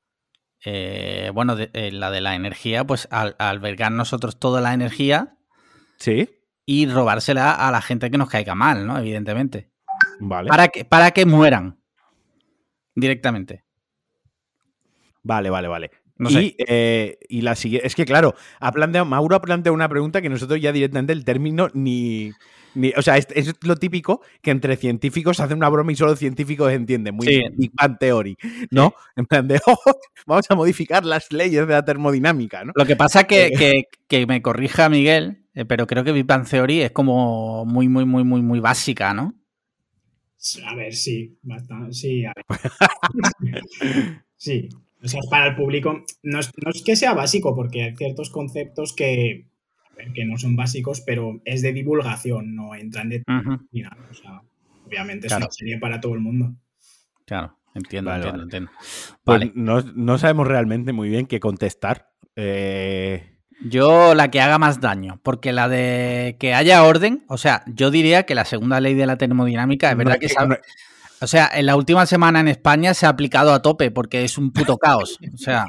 Eh, 0.65 1.31
bueno, 1.33 1.57
la 1.57 2.11
de 2.11 2.21
la 2.21 2.35
energía, 2.35 2.85
pues 2.85 3.09
al, 3.11 3.37
albergar 3.39 3.93
nosotros 3.93 4.39
toda 4.39 4.61
la 4.61 4.75
energía. 4.75 5.37
Sí 5.99 6.29
y 6.73 6.87
robársela 6.87 7.51
a 7.51 7.73
la 7.73 7.83
gente 7.83 8.13
que 8.13 8.17
nos 8.17 8.29
caiga 8.29 8.55
mal, 8.55 8.87
¿no? 8.87 8.97
Evidentemente. 8.97 9.73
Vale. 10.21 10.49
Para 10.49 10.69
que, 10.69 10.85
para 10.85 11.11
que 11.11 11.27
mueran 11.27 11.81
directamente. 12.95 13.65
Vale, 15.25 15.51
vale, 15.51 15.67
vale. 15.67 15.91
Y, 16.29 16.55
eh, 16.59 17.19
y, 17.29 17.41
la 17.41 17.55
siguiente. 17.55 17.87
Es 17.87 17.95
que, 17.95 18.05
claro, 18.05 18.35
ha 18.59 18.73
planteado, 18.73 19.07
Mauro 19.07 19.37
ha 19.37 19.41
planteado 19.41 19.75
una 19.75 19.89
pregunta 19.89 20.21
que 20.21 20.29
nosotros 20.29 20.61
ya 20.61 20.73
directamente 20.73 21.13
el 21.13 21.25
término 21.25 21.69
ni. 21.73 22.33
o 22.97 23.03
sea, 23.03 23.17
es, 23.17 23.55
lo 23.63 23.77
típico 23.77 24.21
que 24.43 24.51
entre 24.51 24.77
científicos 24.77 25.41
hacen 25.41 25.57
una 25.57 25.69
broma 25.69 25.93
y 25.93 25.97
solo 25.97 26.17
científicos 26.17 26.73
entienden. 26.73 27.15
Muy 27.15 27.27
Big 27.57 27.73
Bang 27.75 27.99
Theory, 27.99 28.37
¿no? 28.71 28.95
En 29.17 29.27
plan 29.27 29.49
de, 29.49 29.61
oh, 29.67 29.79
vamos 30.27 30.47
a 30.51 30.55
modificar 30.55 31.05
las 31.05 31.33
leyes 31.33 31.67
de 31.67 31.73
la 31.73 31.85
termodinámica, 31.85 32.65
¿no? 32.65 32.73
Lo 32.75 32.85
que 32.85 32.97
pasa 32.97 33.25
que, 33.25 33.47
eh. 33.47 33.53
que, 33.57 33.85
que 34.07 34.27
me 34.27 34.43
corrija 34.43 34.89
Miguel, 34.89 35.45
eh, 35.55 35.65
pero 35.65 35.87
creo 35.87 36.05
que 36.05 36.13
Big 36.13 36.27
Bang 36.27 36.47
Theory 36.47 36.83
es 36.83 36.93
como 36.93 37.65
muy, 37.65 37.89
muy, 37.89 38.05
muy, 38.05 38.25
muy, 38.25 38.43
muy 38.43 38.61
básica, 38.61 39.15
¿no? 39.15 39.35
A 40.67 40.75
ver, 40.75 40.95
sí, 40.95 41.39
sí, 41.91 42.25
a 42.25 42.33
ver. 42.35 43.65
sí, 44.37 44.69
o 45.03 45.09
sea, 45.09 45.21
para 45.31 45.49
el 45.49 45.57
público 45.57 46.05
no 46.23 46.39
es, 46.39 46.51
que 46.85 46.97
sea 46.97 47.15
básico, 47.15 47.55
porque 47.55 47.85
hay 47.85 47.97
ciertos 47.97 48.31
conceptos 48.31 48.95
que, 48.95 49.47
que 50.15 50.25
no 50.25 50.37
son 50.39 50.57
básicos, 50.57 51.01
pero 51.01 51.41
es 51.45 51.63
de 51.63 51.73
divulgación, 51.73 52.55
no 52.55 52.75
entran 52.75 53.09
de 53.09 53.23
O 53.27 54.15
sea, 54.15 54.43
obviamente 54.87 55.27
es 55.27 55.33
una 55.33 55.51
serie 55.51 55.79
para 55.79 56.01
todo 56.01 56.15
el 56.15 56.21
mundo. 56.21 56.55
Claro, 57.25 57.57
entiendo, 57.75 58.15
entiendo, 58.15 58.43
entiendo. 58.43 58.71
Pues 59.25 59.41
vale. 59.41 59.53
no, 59.55 59.81
no, 59.81 60.19
sabemos 60.19 60.47
realmente 60.47 60.93
muy 60.93 61.09
bien 61.09 61.27
qué 61.27 61.41
contestar. 61.41 62.11
Eh, 62.37 63.39
yo 63.63 64.15
la 64.15 64.31
que 64.31 64.41
haga 64.41 64.59
más 64.59 64.81
daño, 64.81 65.21
porque 65.23 65.53
la 65.53 65.69
de 65.69 66.37
que 66.39 66.55
haya 66.55 66.83
orden, 66.85 67.25
o 67.29 67.39
sea, 67.39 67.63
yo 67.67 67.91
diría 67.91 68.25
que 68.25 68.35
la 68.35 68.45
segunda 68.45 68.81
ley 68.81 68.95
de 68.95 69.07
la 69.07 69.17
termodinámica 69.17 69.91
es 69.91 69.97
verdad 69.97 70.19
que, 70.19 70.29
o 71.23 71.27
sea, 71.27 71.51
en 71.53 71.67
la 71.67 71.77
última 71.77 72.07
semana 72.07 72.41
en 72.41 72.49
España 72.49 72.95
se 72.95 73.07
ha 73.07 73.11
aplicado 73.11 73.53
a 73.53 73.61
tope 73.61 73.91
porque 73.91 74.25
es 74.25 74.39
un 74.39 74.53
puto 74.53 74.79
caos. 74.79 75.19
O 75.35 75.37
sea, 75.37 75.67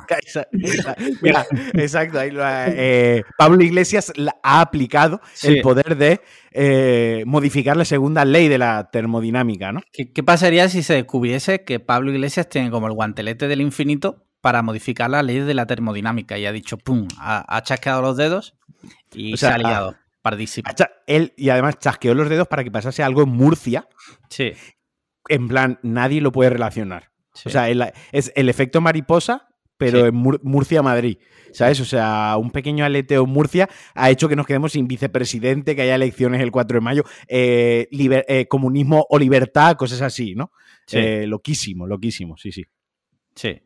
Mira, 1.22 1.46
exacto. 1.74 2.20
Eh, 2.22 3.24
Pablo 3.38 3.63
Iglesias 3.63 4.13
ha 4.43 4.62
aplicado 4.62 5.20
el 5.43 5.62
poder 5.62 5.98
de 5.98 6.22
eh, 6.51 7.24
modificar 7.25 7.75
la 7.75 7.86
segunda 7.86 8.24
ley 8.24 8.48
de 8.48 8.58
la 8.58 8.89
termodinámica, 8.91 9.72
¿no? 9.72 9.81
¿Qué, 9.91 10.12
¿Qué 10.13 10.24
pasaría 10.24 10.70
si 10.70 10.84
se 10.84 10.93
descubriese 10.93 11.63
que 11.63 11.79
Pablo 11.79 12.12
Iglesias 12.12 12.48
tiene 12.48 12.72
como 12.72 12.88
el 12.88 12.93
guantelete 12.93 13.48
del 13.48 13.62
infinito 13.62 14.25
para 14.41 14.62
modificar 14.63 15.10
la 15.10 15.24
ley 15.24 15.39
de 15.39 15.53
la 15.53 15.67
termodinámica 15.67 16.38
y 16.38 16.46
ha 16.46 16.51
dicho, 16.51 16.77
¡pum!, 16.77 17.08
ha, 17.20 17.62
chasqueado 17.63 18.01
los 18.01 18.17
dedos 18.17 18.55
y 19.13 19.38
se 19.38 19.48
ha 19.48 19.58
liado. 19.58 19.96
Pardísimo. 20.22 20.70
Él, 21.08 21.34
y 21.36 21.50
además 21.50 21.79
chasqueó 21.79 22.13
los 22.13 22.29
dedos 22.29 22.48
para 22.48 22.63
que 22.63 22.70
pasase 22.70 23.01
algo 23.01 23.24
en 23.24 23.29
Murcia. 23.29 23.88
Sí. 24.29 24.53
En 25.30 25.48
plan, 25.48 25.80
nadie 25.84 26.22
lo 26.22 26.32
puede 26.32 26.50
relacionar. 26.50 27.12
O 27.46 27.50
sea, 27.50 27.70
es 27.70 28.32
el 28.36 28.50
efecto 28.50 28.82
mariposa, 28.82 29.48
pero 29.78 30.06
en 30.06 30.16
Murcia-Madrid. 30.16 31.18
¿Sabes? 31.54 31.82
O 31.82 31.86
sea, 31.86 32.38
un 32.38 32.51
pequeño 32.51 32.86
aleteo 32.86 33.25
en 33.25 33.30
Murcia 33.30 33.68
ha 33.94 34.10
hecho 34.10 34.30
que 34.30 34.38
nos 34.38 34.48
quedemos 34.48 34.72
sin 34.72 34.88
vicepresidente, 34.88 35.75
que 35.75 35.82
haya 35.82 35.96
elecciones 35.96 36.42
el 36.42 36.50
4 36.50 36.78
de 36.78 36.82
mayo, 36.82 37.04
eh, 37.28 37.90
eh, 37.92 38.48
comunismo 38.48 39.06
o 39.10 39.20
libertad, 39.20 39.75
cosas 39.75 40.01
así, 40.01 40.34
¿no? 40.34 40.54
Eh, 40.94 41.25
loquísimo, 41.28 41.88
loquísimo, 41.88 42.38
sí, 42.38 42.54
sí. 42.54 42.63
Sí. 43.36 43.62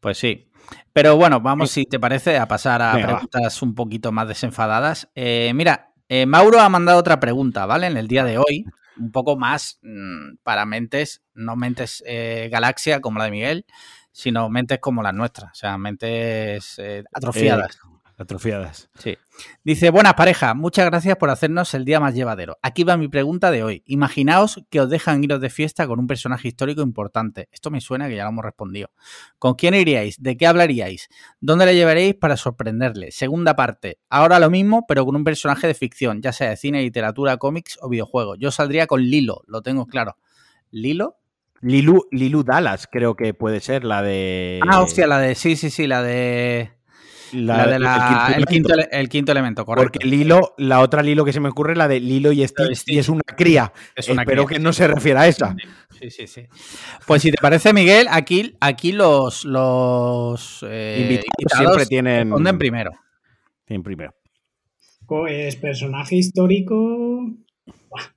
Pues 0.00 0.18
sí. 0.18 0.50
Pero 0.92 1.16
bueno, 1.16 1.40
vamos, 1.40 1.70
si 1.70 1.84
te 1.84 2.00
parece, 2.00 2.38
a 2.38 2.48
pasar 2.48 2.82
a 2.82 2.94
preguntas 2.94 3.62
un 3.62 3.74
poquito 3.74 4.10
más 4.10 4.26
desenfadadas. 4.26 5.10
Mira, 5.14 5.92
Mauro 6.26 6.58
ha 6.60 6.68
mandado 6.68 6.98
otra 6.98 7.20
pregunta, 7.20 7.66
¿vale? 7.66 7.86
En 7.86 7.96
el 7.96 8.08
día 8.08 8.24
de 8.24 8.38
hoy, 8.38 8.64
un 8.96 9.12
poco 9.12 9.36
más 9.36 9.78
mm, 9.82 10.36
para 10.42 10.66
mentes, 10.66 11.22
no 11.34 11.56
mentes 11.56 12.02
eh, 12.06 12.48
galaxia 12.50 13.00
como 13.00 13.18
la 13.18 13.26
de 13.26 13.30
Miguel, 13.30 13.66
sino 14.12 14.48
mentes 14.48 14.78
como 14.78 15.02
las 15.02 15.14
nuestras, 15.14 15.52
o 15.52 15.54
sea, 15.54 15.78
mentes 15.78 16.80
atrofiadas. 17.12 17.78
Atrofiadas. 18.18 18.90
Sí. 18.98 19.16
Dice, 19.64 19.90
buenas 19.90 20.14
pareja, 20.14 20.54
muchas 20.54 20.86
gracias 20.86 21.16
por 21.16 21.30
hacernos 21.30 21.74
el 21.74 21.84
día 21.84 21.98
más 21.98 22.14
llevadero. 22.14 22.58
Aquí 22.62 22.84
va 22.84 22.96
mi 22.96 23.08
pregunta 23.08 23.50
de 23.50 23.64
hoy. 23.64 23.82
Imaginaos 23.86 24.62
que 24.70 24.80
os 24.80 24.90
dejan 24.90 25.24
iros 25.24 25.40
de 25.40 25.50
fiesta 25.50 25.86
con 25.86 25.98
un 25.98 26.06
personaje 26.06 26.48
histórico 26.48 26.82
importante. 26.82 27.48
Esto 27.50 27.70
me 27.70 27.80
suena 27.80 28.08
que 28.08 28.16
ya 28.16 28.24
lo 28.24 28.30
hemos 28.30 28.44
respondido. 28.44 28.90
¿Con 29.38 29.54
quién 29.54 29.74
iríais? 29.74 30.22
¿De 30.22 30.36
qué 30.36 30.46
hablaríais? 30.46 31.08
¿Dónde 31.40 31.66
le 31.66 31.74
llevaréis 31.74 32.14
para 32.14 32.36
sorprenderle? 32.36 33.10
Segunda 33.10 33.56
parte. 33.56 33.98
Ahora 34.08 34.38
lo 34.38 34.50
mismo, 34.50 34.84
pero 34.86 35.04
con 35.04 35.16
un 35.16 35.24
personaje 35.24 35.66
de 35.66 35.74
ficción, 35.74 36.22
ya 36.22 36.32
sea 36.32 36.50
de 36.50 36.56
cine, 36.56 36.82
literatura, 36.82 37.38
cómics 37.38 37.78
o 37.80 37.88
videojuegos. 37.88 38.38
Yo 38.38 38.50
saldría 38.50 38.86
con 38.86 39.02
Lilo, 39.02 39.42
lo 39.46 39.62
tengo 39.62 39.86
claro. 39.86 40.16
¿Lilo? 40.70 41.16
Lilu, 41.62 42.08
Lilu 42.10 42.42
Dallas, 42.42 42.88
creo 42.90 43.14
que 43.14 43.34
puede 43.34 43.60
ser 43.60 43.84
la 43.84 44.02
de. 44.02 44.60
Ah, 44.68 44.82
hostia, 44.82 45.06
la 45.06 45.18
de. 45.18 45.36
Sí, 45.36 45.54
sí, 45.54 45.70
sí, 45.70 45.86
la 45.86 46.02
de. 46.02 46.72
La, 47.32 47.66
de 47.66 47.76
el, 48.36 48.46
quinto 48.46 48.74
el, 48.90 49.08
quinto 49.08 49.32
elemento, 49.32 49.64
correcto. 49.64 49.92
Porque 49.92 50.06
Lilo, 50.06 50.54
la 50.58 50.80
otra 50.80 51.02
Lilo 51.02 51.24
que 51.24 51.32
se 51.32 51.40
me 51.40 51.48
ocurre, 51.48 51.74
la 51.74 51.88
de 51.88 52.00
Lilo 52.00 52.32
y 52.32 52.46
Stitch, 52.46 52.82
y 52.86 52.98
es 52.98 53.08
una 53.08 53.22
cría. 53.22 53.72
Espero 53.96 54.46
que 54.46 54.58
no 54.58 54.72
se 54.72 54.86
refiera 54.86 55.22
a 55.22 55.28
esa. 55.28 55.56
Sí, 55.98 56.10
sí, 56.10 56.26
sí. 56.26 56.46
Pues 57.06 57.22
si 57.22 57.30
te 57.30 57.38
parece, 57.40 57.72
Miguel, 57.72 58.06
aquí, 58.10 58.56
aquí 58.60 58.92
los, 58.92 59.44
los 59.44 60.64
eh, 60.68 60.98
invitados, 61.00 61.58
siempre 61.58 61.86
tienen. 61.86 62.28
Responden 62.28 62.58
primero. 62.58 62.90
Tienen 63.64 63.82
primero. 63.82 64.14
Pues 65.06 65.56
personaje 65.56 66.16
histórico. 66.16 67.30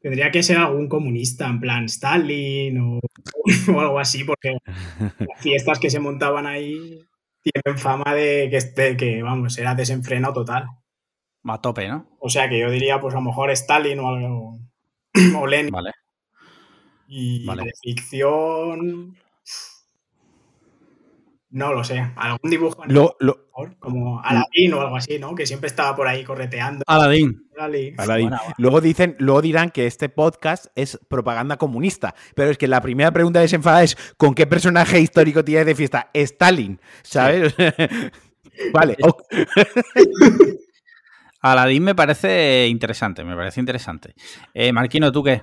Tendría 0.01 0.31
que 0.31 0.41
ser 0.41 0.57
algún 0.57 0.87
comunista, 0.87 1.47
en 1.47 1.59
plan 1.59 1.85
Stalin 1.85 2.79
o, 2.79 2.99
o 3.73 3.79
algo 3.79 3.99
así, 3.99 4.23
porque 4.23 4.57
las 4.97 5.41
fiestas 5.41 5.79
que 5.79 5.89
se 5.89 5.99
montaban 5.99 6.47
ahí 6.47 7.05
tienen 7.51 7.79
fama 7.79 8.13
de 8.13 8.47
que, 8.49 8.57
este, 8.57 8.97
que, 8.97 9.21
vamos, 9.21 9.57
era 9.57 9.75
desenfrenado 9.75 10.33
total. 10.33 10.67
A 11.43 11.61
tope, 11.61 11.87
¿no? 11.87 12.07
O 12.19 12.29
sea 12.29 12.49
que 12.49 12.59
yo 12.59 12.71
diría, 12.71 12.99
pues 12.99 13.13
a 13.13 13.17
lo 13.17 13.23
mejor 13.23 13.51
Stalin 13.51 13.99
o 13.99 14.09
algo. 14.09 14.59
o 15.39 15.47
Lenin. 15.47 15.71
Vale. 15.71 15.91
Y 17.07 17.45
de 17.45 17.71
ficción. 17.81 19.15
No 21.55 21.71
lo 21.71 21.85
sé. 21.85 22.05
Algún 22.17 22.51
dibujo 22.51 22.83
lo, 22.85 23.15
como 23.79 24.19
Aladdin 24.19 24.73
o 24.73 24.81
algo 24.81 24.97
así, 24.97 25.17
¿no? 25.19 25.33
Que 25.35 25.45
siempre 25.45 25.67
estaba 25.67 25.95
por 25.95 26.05
ahí 26.05 26.25
correteando. 26.25 26.83
Aladdin. 26.85 27.47
luego 28.57 28.81
dicen, 28.81 29.15
luego 29.19 29.41
dirán 29.41 29.69
que 29.69 29.87
este 29.87 30.09
podcast 30.09 30.65
es 30.75 30.99
propaganda 31.07 31.55
comunista. 31.55 32.13
Pero 32.35 32.51
es 32.51 32.57
que 32.57 32.67
la 32.67 32.81
primera 32.81 33.11
pregunta 33.11 33.39
desenfadada 33.39 33.83
es 33.83 33.95
¿con 34.17 34.35
qué 34.35 34.45
personaje 34.45 34.99
histórico 34.99 35.45
tienes 35.45 35.65
de 35.65 35.75
fiesta? 35.75 36.09
Stalin, 36.13 36.77
¿sabes? 37.03 37.55
vale. 38.73 38.97
Aladdin 41.39 41.83
me 41.83 41.95
parece 41.95 42.67
interesante, 42.67 43.23
me 43.23 43.37
parece 43.37 43.61
interesante. 43.61 44.13
Eh, 44.53 44.73
Marquino, 44.73 45.09
¿tú 45.09 45.23
qué? 45.23 45.41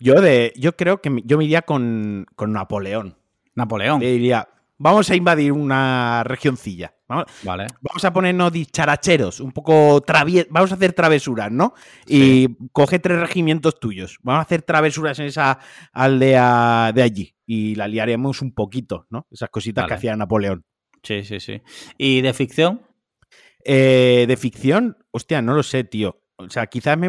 Yo 0.00 0.22
de, 0.22 0.54
yo 0.56 0.76
creo 0.76 1.02
que 1.02 1.14
yo 1.26 1.36
me 1.36 1.44
iría 1.44 1.60
con, 1.60 2.24
con 2.36 2.54
Napoleón. 2.54 3.18
Napoleón. 3.54 4.00
Le 4.00 4.12
diría, 4.12 4.48
vamos 4.82 5.08
a 5.10 5.14
invadir 5.14 5.52
una 5.52 6.24
regioncilla. 6.24 6.94
Vamos, 7.06 7.26
Vale. 7.44 7.66
vamos 7.80 8.04
a 8.04 8.12
ponernos 8.12 8.52
dicharacheros, 8.52 9.40
un 9.40 9.52
poco 9.52 10.02
vamos 10.50 10.72
a 10.72 10.74
hacer 10.74 10.92
travesuras, 10.92 11.52
¿no? 11.52 11.74
Y 12.06 12.48
coge 12.72 12.98
tres 12.98 13.20
regimientos 13.20 13.78
tuyos. 13.78 14.18
Vamos 14.22 14.40
a 14.40 14.42
hacer 14.42 14.62
travesuras 14.62 15.18
en 15.20 15.26
esa 15.26 15.58
aldea 15.92 16.90
de 16.94 17.02
allí. 17.02 17.36
Y 17.46 17.74
la 17.76 17.86
liaremos 17.86 18.42
un 18.42 18.52
poquito, 18.52 19.06
¿no? 19.10 19.26
Esas 19.30 19.50
cositas 19.50 19.86
que 19.86 19.94
hacía 19.94 20.16
Napoleón. 20.16 20.64
Sí, 21.02 21.22
sí, 21.24 21.38
sí. 21.38 21.62
¿Y 21.96 22.20
de 22.20 22.32
ficción? 22.32 22.82
Eh, 23.64 24.24
de 24.26 24.36
ficción, 24.36 24.96
hostia, 25.12 25.42
no 25.42 25.54
lo 25.54 25.62
sé, 25.62 25.84
tío. 25.84 26.22
O 26.36 26.50
sea, 26.50 26.66
quizás 26.66 26.98
me 26.98 27.08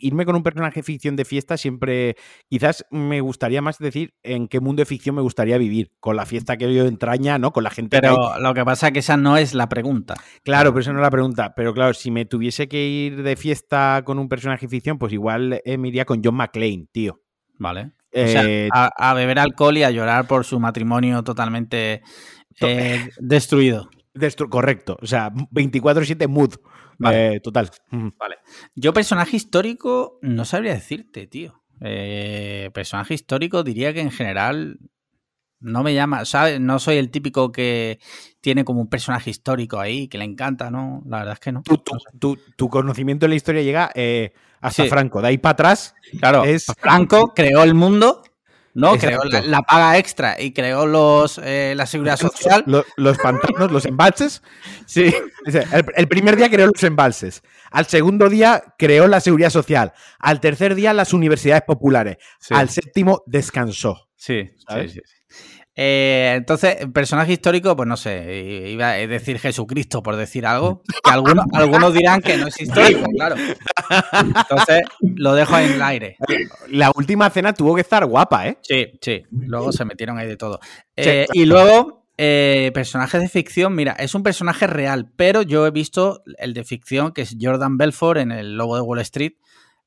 irme 0.00 0.24
con 0.24 0.34
un 0.36 0.42
personaje 0.42 0.82
ficción 0.82 1.16
de 1.16 1.24
fiesta 1.24 1.56
siempre. 1.56 2.16
Quizás 2.48 2.84
me 2.90 3.20
gustaría 3.20 3.62
más 3.62 3.78
decir 3.78 4.14
en 4.22 4.48
qué 4.48 4.60
mundo 4.60 4.80
de 4.80 4.86
ficción 4.86 5.14
me 5.14 5.22
gustaría 5.22 5.58
vivir. 5.58 5.92
Con 6.00 6.16
la 6.16 6.26
fiesta 6.26 6.56
que 6.56 6.72
yo 6.74 6.86
entraña, 6.86 7.38
¿no? 7.38 7.52
Con 7.52 7.64
la 7.64 7.70
gente 7.70 8.00
que 8.00 8.06
hay. 8.06 8.14
Pero 8.14 8.38
lo 8.40 8.54
que 8.54 8.64
pasa 8.64 8.88
es 8.88 8.92
que 8.92 8.98
esa 9.00 9.16
no 9.16 9.36
es 9.36 9.54
la 9.54 9.68
pregunta. 9.68 10.14
Claro, 10.42 10.70
pero 10.72 10.80
esa 10.80 10.92
no 10.92 10.98
es 11.00 11.02
la 11.02 11.10
pregunta. 11.10 11.54
Pero 11.54 11.72
claro, 11.74 11.94
si 11.94 12.10
me 12.10 12.24
tuviese 12.24 12.68
que 12.68 12.86
ir 12.88 13.22
de 13.22 13.36
fiesta 13.36 14.02
con 14.04 14.18
un 14.18 14.28
personaje 14.28 14.68
ficción, 14.68 14.98
pues 14.98 15.12
igual 15.12 15.60
eh, 15.64 15.78
me 15.78 15.88
iría 15.88 16.04
con 16.04 16.20
John 16.24 16.34
McClane, 16.36 16.86
tío. 16.92 17.20
Vale. 17.58 17.92
O 18.12 18.26
sea, 18.26 18.42
Eh, 18.44 18.68
a, 18.72 18.90
a 18.96 19.14
beber 19.14 19.38
alcohol 19.38 19.76
y 19.78 19.82
a 19.84 19.90
llorar 19.90 20.26
por 20.26 20.44
su 20.44 20.58
matrimonio 20.58 21.22
totalmente 21.22 22.02
eh, 22.60 23.08
destruido. 23.20 23.88
destru- 24.14 24.48
correcto. 24.48 24.96
O 25.00 25.06
sea, 25.06 25.30
24-7 25.32 26.26
mood. 26.28 26.54
Vale. 27.00 27.34
Eh, 27.36 27.40
total. 27.40 27.70
Ujú. 27.92 28.12
Yo, 28.74 28.92
personaje 28.92 29.36
histórico, 29.36 30.18
no 30.22 30.44
sabría 30.44 30.74
decirte, 30.74 31.26
tío. 31.26 31.62
Eh, 31.80 32.70
personaje 32.74 33.14
histórico, 33.14 33.62
diría 33.62 33.92
que 33.94 34.00
en 34.00 34.10
general 34.10 34.78
no 35.60 35.82
me 35.82 35.92
llama, 35.94 36.24
¿sabes? 36.24 36.60
No 36.60 36.78
soy 36.78 36.96
el 36.96 37.10
típico 37.10 37.52
que 37.52 37.98
tiene 38.40 38.64
como 38.64 38.80
un 38.80 38.88
personaje 38.88 39.30
histórico 39.30 39.78
ahí, 39.80 40.08
que 40.08 40.18
le 40.18 40.24
encanta, 40.24 40.70
¿no? 40.70 41.02
La 41.06 41.18
verdad 41.18 41.34
es 41.34 41.40
que 41.40 41.52
no. 41.52 41.62
Tu, 41.62 41.76
tu- 41.78 41.98
tu- 42.18 42.38
tu 42.56 42.68
conocimiento 42.68 43.24
de 43.24 43.30
la 43.30 43.34
historia 43.34 43.62
llega 43.62 43.90
eh, 43.94 44.32
hasta 44.60 44.84
Sí. 44.84 44.88
Franco. 44.88 45.20
De 45.22 45.28
ahí 45.28 45.38
para 45.38 45.52
atrás 45.52 45.94
Claro, 46.18 46.44
es- 46.44 46.66
Franco 46.78 47.32
creó 47.34 47.62
el 47.62 47.74
mundo, 47.74 48.22
¿no? 48.74 48.94
Exacto. 48.94 49.20
Creó 49.20 49.42
la, 49.42 49.46
la 49.48 49.62
paga 49.62 49.98
extra 49.98 50.40
y 50.40 50.52
creó 50.52 50.86
los 50.86 51.40
eh, 51.42 51.74
la 51.76 51.86
seguridad 51.86 52.16
social. 52.16 52.62
Lo- 52.66 52.84
los 52.96 53.18
pantanos, 53.18 53.70
los 53.72 53.84
embalses. 53.86 54.42
Sí. 54.86 55.14
El, 55.46 55.84
el 55.94 56.08
primer 56.08 56.36
día 56.36 56.50
creó 56.50 56.66
los 56.66 56.82
embalses. 56.82 57.42
Al 57.70 57.86
segundo 57.86 58.28
día 58.28 58.62
creó 58.76 59.06
la 59.06 59.20
seguridad 59.20 59.50
social. 59.50 59.92
Al 60.18 60.40
tercer 60.40 60.74
día 60.74 60.92
las 60.92 61.12
universidades 61.12 61.62
populares. 61.66 62.16
Sí. 62.40 62.54
Al 62.54 62.68
séptimo 62.68 63.22
descansó. 63.26 64.08
Sí, 64.16 64.50
¿Sabes? 64.66 64.92
sí, 64.92 64.98
sí, 64.98 65.04
sí. 65.06 65.19
Eh, 65.82 66.34
entonces, 66.36 66.76
personaje 66.92 67.32
histórico, 67.32 67.74
pues 67.74 67.88
no 67.88 67.96
sé, 67.96 68.66
iba 68.68 68.90
a 68.90 68.96
decir 68.96 69.38
Jesucristo 69.38 70.02
por 70.02 70.14
decir 70.14 70.44
algo, 70.44 70.82
que 71.02 71.10
algunos, 71.10 71.46
algunos 71.54 71.94
dirán 71.94 72.20
que 72.20 72.36
no 72.36 72.48
es 72.48 72.60
histórico, 72.60 73.08
claro. 73.16 73.36
Entonces, 74.12 74.82
lo 75.00 75.32
dejo 75.32 75.56
en 75.56 75.72
el 75.72 75.80
aire. 75.80 76.18
La 76.68 76.92
última 76.94 77.30
cena 77.30 77.54
tuvo 77.54 77.74
que 77.74 77.80
estar 77.80 78.04
guapa, 78.04 78.46
¿eh? 78.46 78.58
Sí, 78.60 78.88
sí, 79.00 79.24
luego 79.30 79.72
se 79.72 79.86
metieron 79.86 80.18
ahí 80.18 80.28
de 80.28 80.36
todo. 80.36 80.60
Eh, 80.96 81.26
y 81.32 81.46
luego, 81.46 82.04
eh, 82.18 82.72
personajes 82.74 83.22
de 83.22 83.30
ficción, 83.30 83.74
mira, 83.74 83.92
es 83.92 84.14
un 84.14 84.22
personaje 84.22 84.66
real, 84.66 85.10
pero 85.16 85.40
yo 85.40 85.66
he 85.66 85.70
visto 85.70 86.22
el 86.36 86.52
de 86.52 86.64
ficción, 86.64 87.12
que 87.12 87.22
es 87.22 87.38
Jordan 87.40 87.78
Belfort 87.78 88.20
en 88.20 88.32
el 88.32 88.58
Lobo 88.58 88.76
de 88.76 88.82
Wall 88.82 89.00
Street, 89.00 89.32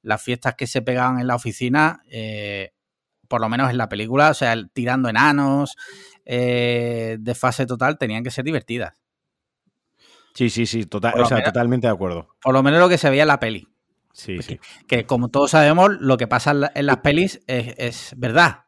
las 0.01 0.23
fiestas 0.23 0.55
que 0.55 0.65
se 0.65 0.81
pegaban 0.81 1.19
en 1.19 1.27
la 1.27 1.35
oficina, 1.35 2.01
eh, 2.09 2.73
por 3.33 3.41
lo 3.41 3.49
menos 3.49 3.71
en 3.71 3.79
la 3.79 3.89
película, 3.89 4.29
o 4.29 4.33
sea, 4.35 4.53
el- 4.53 4.69
tirando 4.69 5.09
enanos, 5.09 5.75
eh, 6.23 7.17
de 7.19 7.33
fase 7.33 7.65
total, 7.65 7.97
tenían 7.97 8.23
que 8.23 8.29
ser 8.29 8.45
divertidas. 8.45 9.01
Sí, 10.35 10.51
sí, 10.51 10.67
sí, 10.67 10.85
total, 10.85 11.19
o 11.19 11.25
sea, 11.25 11.37
menos- 11.37 11.51
totalmente 11.51 11.87
de 11.87 11.93
acuerdo. 11.93 12.27
Por 12.43 12.53
lo 12.53 12.61
menos 12.61 12.79
lo 12.79 12.89
que 12.89 12.99
se 12.99 13.09
veía 13.09 13.23
en 13.23 13.29
la 13.29 13.39
peli. 13.39 13.67
Sí, 14.11 14.39
sí. 14.43 14.59
Que 14.87 15.07
como 15.07 15.29
todos 15.29 15.49
sabemos, 15.49 15.89
lo 15.99 16.15
que 16.17 16.27
pasa 16.27 16.51
en 16.75 16.85
las 16.85 16.97
pelis 16.97 17.41
es, 17.47 17.73
es 17.79 18.13
verdad. 18.17 18.62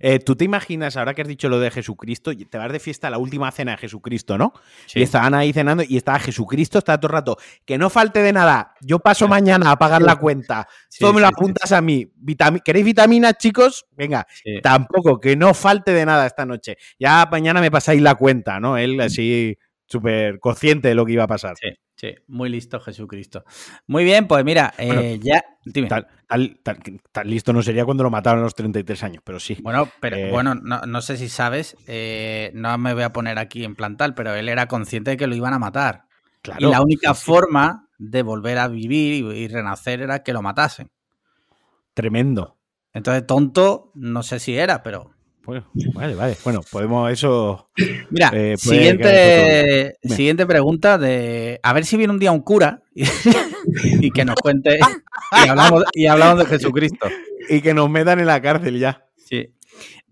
Eh, 0.00 0.18
Tú 0.18 0.36
te 0.36 0.44
imaginas, 0.44 0.96
ahora 0.96 1.14
que 1.14 1.22
has 1.22 1.28
dicho 1.28 1.48
lo 1.48 1.58
de 1.60 1.70
Jesucristo, 1.70 2.32
te 2.36 2.58
vas 2.58 2.72
de 2.72 2.78
fiesta 2.80 3.08
a 3.08 3.10
la 3.10 3.18
última 3.18 3.50
cena 3.50 3.72
de 3.72 3.78
Jesucristo, 3.78 4.38
¿no? 4.38 4.52
Sí. 4.86 5.00
Y 5.00 5.02
estaban 5.02 5.34
ahí 5.34 5.52
cenando 5.52 5.82
y 5.86 5.96
estaba 5.96 6.18
Jesucristo, 6.18 6.78
está 6.78 6.98
todo 6.98 7.08
el 7.08 7.12
rato. 7.14 7.36
Que 7.64 7.78
no 7.78 7.90
falte 7.90 8.20
de 8.22 8.32
nada. 8.32 8.74
Yo 8.80 8.98
paso 8.98 9.26
mañana 9.28 9.70
a 9.70 9.76
pagar 9.76 10.02
la 10.02 10.16
cuenta. 10.16 10.68
Sí, 10.88 11.00
Todo 11.00 11.12
me 11.12 11.20
lo 11.20 11.26
apuntas 11.28 11.72
a 11.72 11.80
mí. 11.80 12.06
Vitami- 12.22 12.62
¿Queréis 12.62 12.84
vitaminas, 12.84 13.36
chicos? 13.38 13.86
Venga, 13.92 14.26
tampoco, 14.62 15.18
que 15.20 15.36
no 15.36 15.54
falte 15.54 15.92
de 15.92 16.06
nada 16.06 16.26
esta 16.26 16.44
noche. 16.46 16.76
Ya 16.98 17.26
mañana 17.30 17.60
me 17.60 17.70
pasáis 17.70 18.00
la 18.02 18.14
cuenta, 18.14 18.60
¿no? 18.60 18.76
Él 18.76 19.00
así 19.00 19.56
súper 19.86 20.38
consciente 20.38 20.88
de 20.88 20.94
lo 20.94 21.06
que 21.06 21.12
iba 21.12 21.24
a 21.24 21.28
pasar. 21.28 21.54
Sí, 21.60 21.68
sí, 21.98 22.14
muy 22.28 22.48
listo 22.48 22.78
Jesucristo. 22.80 23.44
Muy 23.88 24.04
bien, 24.04 24.26
pues 24.28 24.44
mira, 24.44 24.72
eh, 24.78 24.86
Bueno, 24.86 25.02
ya, 25.22 25.44
dime. 25.64 25.88
Tal, 25.88 26.06
tal- 26.28 26.60
tal- 26.62 27.00
tan 27.12 27.28
listo 27.28 27.52
no 27.52 27.60
sería 27.62 27.84
cuando 27.84 28.04
lo 28.04 28.10
mataron 28.10 28.40
a 28.40 28.44
los 28.44 28.54
33 28.54 29.02
años, 29.02 29.22
pero 29.24 29.40
sí. 29.40 29.58
Bueno, 29.62 29.88
pero 30.00 30.16
Eh. 30.16 30.30
bueno, 30.30 30.54
no, 30.54 30.80
no 30.82 31.00
sé 31.02 31.16
si 31.16 31.28
sabes, 31.28 31.76
eh, 31.88 32.52
no 32.54 32.78
me 32.78 32.94
voy 32.94 33.02
a 33.02 33.12
poner 33.12 33.38
aquí 33.38 33.64
en 33.64 33.74
plantal, 33.74 34.14
pero 34.14 34.34
él 34.34 34.48
era 34.48 34.68
consciente 34.68 35.10
de 35.10 35.16
que 35.16 35.26
lo 35.26 35.34
iban 35.34 35.52
a 35.54 35.58
matar. 35.58 36.04
Claro. 36.40 36.68
y 36.68 36.70
la 36.70 36.80
única 36.80 37.12
sí, 37.14 37.20
sí. 37.20 37.26
forma 37.26 37.88
de 37.98 38.22
volver 38.22 38.58
a 38.58 38.68
vivir 38.68 39.14
y, 39.24 39.28
y 39.40 39.48
renacer 39.48 40.00
era 40.00 40.22
que 40.22 40.32
lo 40.32 40.40
matasen. 40.40 40.88
Tremendo. 41.94 42.56
Entonces, 42.92 43.26
tonto, 43.26 43.90
no 43.94 44.22
sé 44.22 44.38
si 44.38 44.56
era, 44.56 44.82
pero. 44.82 45.10
Bueno, 45.48 45.66
vale, 45.94 46.14
vale. 46.14 46.36
Bueno, 46.44 46.60
podemos 46.70 47.10
eso. 47.10 47.70
Mira, 48.10 48.30
Eh, 48.34 48.58
siguiente, 48.58 49.94
siguiente 50.02 50.44
pregunta 50.44 50.98
de. 50.98 51.58
A 51.62 51.72
ver 51.72 51.86
si 51.86 51.96
viene 51.96 52.12
un 52.12 52.18
día 52.18 52.32
un 52.32 52.42
cura 52.42 52.82
y, 52.94 53.04
y 54.02 54.10
que 54.10 54.26
nos 54.26 54.34
cuente. 54.34 54.78
Y 55.42 55.48
hablamos, 55.48 55.84
y 55.94 56.04
hablamos 56.04 56.40
de 56.40 56.44
Jesucristo. 56.44 57.08
Y 57.48 57.62
que 57.62 57.72
nos 57.72 57.88
metan 57.88 58.20
en 58.20 58.26
la 58.26 58.42
cárcel 58.42 58.78
ya. 58.78 59.06
Sí. 59.16 59.54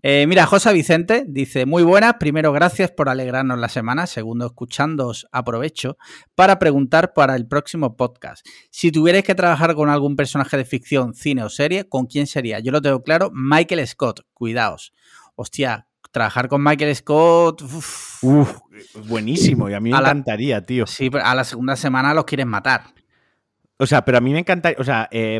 Eh, 0.01 0.25
mira, 0.27 0.47
Josa 0.47 0.71
Vicente 0.71 1.23
dice, 1.27 1.67
muy 1.67 1.83
buenas, 1.83 2.15
primero 2.19 2.51
gracias 2.51 2.89
por 2.89 3.07
alegrarnos 3.07 3.59
la 3.59 3.69
semana, 3.69 4.07
segundo 4.07 4.47
escuchándoos 4.47 5.27
aprovecho 5.31 5.97
para 6.33 6.57
preguntar 6.57 7.13
para 7.13 7.35
el 7.35 7.47
próximo 7.47 7.95
podcast. 7.95 8.43
Si 8.71 8.91
tuvierais 8.91 9.23
que 9.23 9.35
trabajar 9.35 9.75
con 9.75 9.89
algún 9.89 10.15
personaje 10.15 10.57
de 10.57 10.65
ficción, 10.65 11.13
cine 11.13 11.43
o 11.43 11.49
serie, 11.49 11.87
¿con 11.87 12.07
quién 12.07 12.25
sería? 12.25 12.59
Yo 12.59 12.71
lo 12.71 12.81
tengo 12.81 13.03
claro, 13.03 13.29
Michael 13.33 13.85
Scott, 13.87 14.21
cuidaos. 14.33 14.93
Hostia, 15.39 15.87
trabajar 16.11 16.47
con 16.47 16.63
Michael 16.63 16.95
Scott, 16.95 17.61
uf, 17.61 18.23
Uf, 18.23 18.57
buenísimo. 19.07 19.69
Y 19.69 19.73
a 19.75 19.79
mí 19.79 19.91
me 19.91 19.97
A 19.97 20.01
la- 20.01 20.09
encantaría, 20.09 20.65
tío. 20.65 20.87
sí, 20.87 21.09
pero 21.11 21.23
a 21.25 21.35
la 21.35 21.43
segunda 21.43 21.75
semana 21.75 22.13
los 22.15 22.25
quieres 22.25 22.47
matar. 22.47 22.85
O 23.77 23.85
sea, 23.85 24.03
pero 24.03 24.17
a 24.17 24.21
mí 24.21 24.33
me 24.33 24.39
encantaría. 24.39 24.77
O 24.79 24.83
sea, 24.83 25.07
eh, 25.11 25.39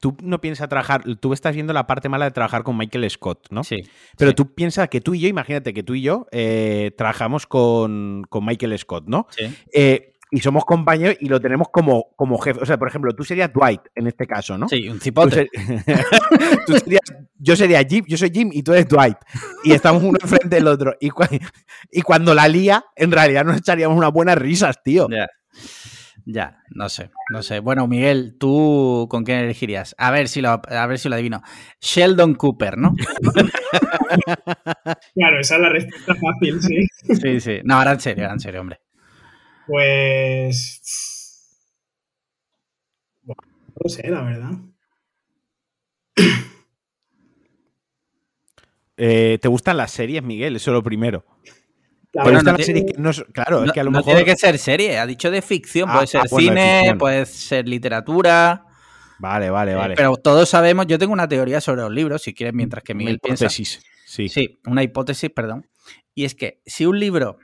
tú 0.00 0.14
no 0.22 0.38
piensas 0.42 0.68
trabajar. 0.68 1.02
Tú 1.18 1.32
estás 1.32 1.54
viendo 1.54 1.72
la 1.72 1.86
parte 1.86 2.10
mala 2.10 2.26
de 2.26 2.30
trabajar 2.32 2.62
con 2.62 2.76
Michael 2.76 3.08
Scott, 3.10 3.46
¿no? 3.50 3.64
Sí. 3.64 3.76
Pero 4.18 4.32
sí, 4.32 4.34
tú 4.34 4.54
piensas 4.54 4.88
que 4.90 5.00
tú 5.00 5.14
y 5.14 5.20
yo, 5.20 5.28
imagínate 5.28 5.72
que 5.72 5.82
tú 5.82 5.94
y 5.94 6.02
yo 6.02 6.26
eh, 6.30 6.92
trabajamos 6.98 7.46
con, 7.46 8.26
con 8.28 8.44
Michael 8.44 8.78
Scott, 8.78 9.04
¿no? 9.06 9.26
sí. 9.30 9.46
Eh, 9.72 10.12
y 10.30 10.40
somos 10.40 10.64
compañeros 10.64 11.16
y 11.20 11.28
lo 11.28 11.40
tenemos 11.40 11.68
como, 11.72 12.06
como 12.16 12.38
jefe. 12.38 12.60
O 12.62 12.66
sea, 12.66 12.78
por 12.78 12.88
ejemplo, 12.88 13.12
tú 13.14 13.24
serías 13.24 13.52
Dwight 13.52 13.80
en 13.94 14.06
este 14.08 14.26
caso, 14.26 14.56
¿no? 14.58 14.68
Sí, 14.68 14.88
un 14.88 14.98
Tú 14.98 15.04
cipote. 15.04 15.34
ser- 15.34 15.48
tú 16.66 16.72
serías- 16.74 17.00
yo 17.38 17.56
sería 17.56 17.82
Jim, 17.88 18.04
yo 18.08 18.16
soy 18.16 18.30
Jim 18.32 18.50
y 18.52 18.62
tú 18.62 18.72
eres 18.72 18.88
Dwight. 18.88 19.16
Y 19.64 19.72
estamos 19.72 20.02
uno 20.02 20.18
enfrente 20.20 20.56
del 20.56 20.66
otro. 20.68 20.94
Y 21.00 22.02
cuando 22.02 22.34
la 22.34 22.48
lía, 22.48 22.84
en 22.96 23.12
realidad 23.12 23.44
nos 23.44 23.56
echaríamos 23.58 23.96
unas 23.96 24.12
buenas 24.12 24.36
risas, 24.36 24.82
tío. 24.82 25.08
Ya. 25.10 25.26
Ya, 26.30 26.58
no 26.74 26.90
sé, 26.90 27.10
no 27.32 27.42
sé. 27.42 27.60
Bueno, 27.60 27.86
Miguel, 27.86 28.36
¿tú 28.38 29.06
con 29.08 29.24
quién 29.24 29.38
elegirías? 29.38 29.94
A 29.96 30.10
ver 30.10 30.28
si 30.28 30.42
lo, 30.42 30.60
a 30.68 30.86
ver 30.86 30.98
si 30.98 31.08
lo 31.08 31.14
adivino. 31.14 31.42
Sheldon 31.80 32.34
Cooper, 32.34 32.76
¿no? 32.76 32.94
Claro, 35.14 35.40
esa 35.40 35.56
es 35.56 35.60
la 35.60 35.68
respuesta 35.70 36.14
fácil, 36.14 36.60
sí. 36.62 36.86
Sí, 37.20 37.40
sí. 37.40 37.60
No, 37.64 37.76
ahora 37.76 37.92
en 37.92 38.00
serio, 38.00 38.24
ahora 38.24 38.34
en 38.34 38.40
serio, 38.40 38.60
hombre. 38.60 38.80
Pues. 39.68 40.80
Bueno, 43.22 43.42
no 43.68 43.74
lo 43.84 43.88
sé, 43.90 44.08
la 44.08 44.22
verdad. 44.22 44.50
Eh, 48.96 49.38
¿Te 49.40 49.48
gustan 49.48 49.76
las 49.76 49.92
series, 49.92 50.22
Miguel? 50.22 50.56
Eso 50.56 50.70
es 50.70 50.74
lo 50.74 50.82
primero. 50.82 51.24
La 52.12 52.22
¿Te 52.24 52.30
Bueno, 52.30 52.38
verdad 52.38 52.52
gustan 52.52 52.52
no 52.52 52.64
tiene- 52.64 52.86
que 52.86 52.98
no 52.98 53.32
Claro, 53.32 53.64
es 53.64 53.72
que 53.72 53.80
a 53.80 53.84
lo 53.84 53.90
no 53.90 53.98
mejor. 53.98 54.14
tiene 54.14 54.24
que 54.24 54.36
ser 54.36 54.58
serie, 54.58 54.98
ha 54.98 55.06
dicho 55.06 55.30
de 55.30 55.42
ficción, 55.42 55.88
Ah, 55.90 55.94
puede 55.94 56.06
ser 56.06 56.20
ah, 56.22 56.24
bueno, 56.30 56.50
de 56.52 56.56
cine, 56.80 56.96
puede 56.96 57.26
ser 57.26 57.68
literatura. 57.68 58.64
Vale, 59.18 59.50
vale, 59.50 59.72
eh, 59.72 59.74
vale. 59.74 59.94
Pero 59.96 60.16
todos 60.16 60.48
sabemos, 60.48 60.86
yo 60.86 60.98
tengo 60.98 61.12
una 61.12 61.28
teoría 61.28 61.60
sobre 61.60 61.82
los 61.82 61.92
libros, 61.92 62.22
si 62.22 62.32
quieres, 62.34 62.54
mientras 62.54 62.82
que 62.82 62.92
Una 62.92 62.98
Miguel 62.98 63.18
piensa. 63.20 63.44
hipótesis. 63.44 63.82
Sí. 64.06 64.28
Sí, 64.30 64.58
una 64.64 64.82
hipótesis, 64.82 65.28
perdón. 65.30 65.68
Y 66.14 66.24
es 66.24 66.34
que 66.34 66.62
si 66.64 66.86
un 66.86 66.98
libro 66.98 67.38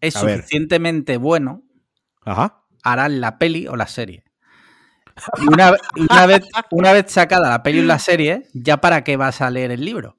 es 0.00 0.16
A 0.16 0.24
ver. 0.24 0.36
suficientemente 0.38 1.16
bueno, 1.16 1.62
Ajá. 2.24 2.62
harán 2.82 3.20
la 3.20 3.38
peli 3.38 3.66
o 3.66 3.76
la 3.76 3.86
serie. 3.86 4.24
Y 5.38 5.46
una, 5.52 5.74
una 5.96 6.26
vez, 6.26 6.40
una 6.70 6.92
vez 6.92 7.10
sacada 7.12 7.50
la 7.50 7.62
peli 7.62 7.80
o 7.80 7.84
la 7.84 7.98
serie, 7.98 8.44
¿ya 8.54 8.78
para 8.78 9.04
qué 9.04 9.16
vas 9.16 9.40
a 9.40 9.50
leer 9.50 9.70
el 9.70 9.84
libro? 9.84 10.16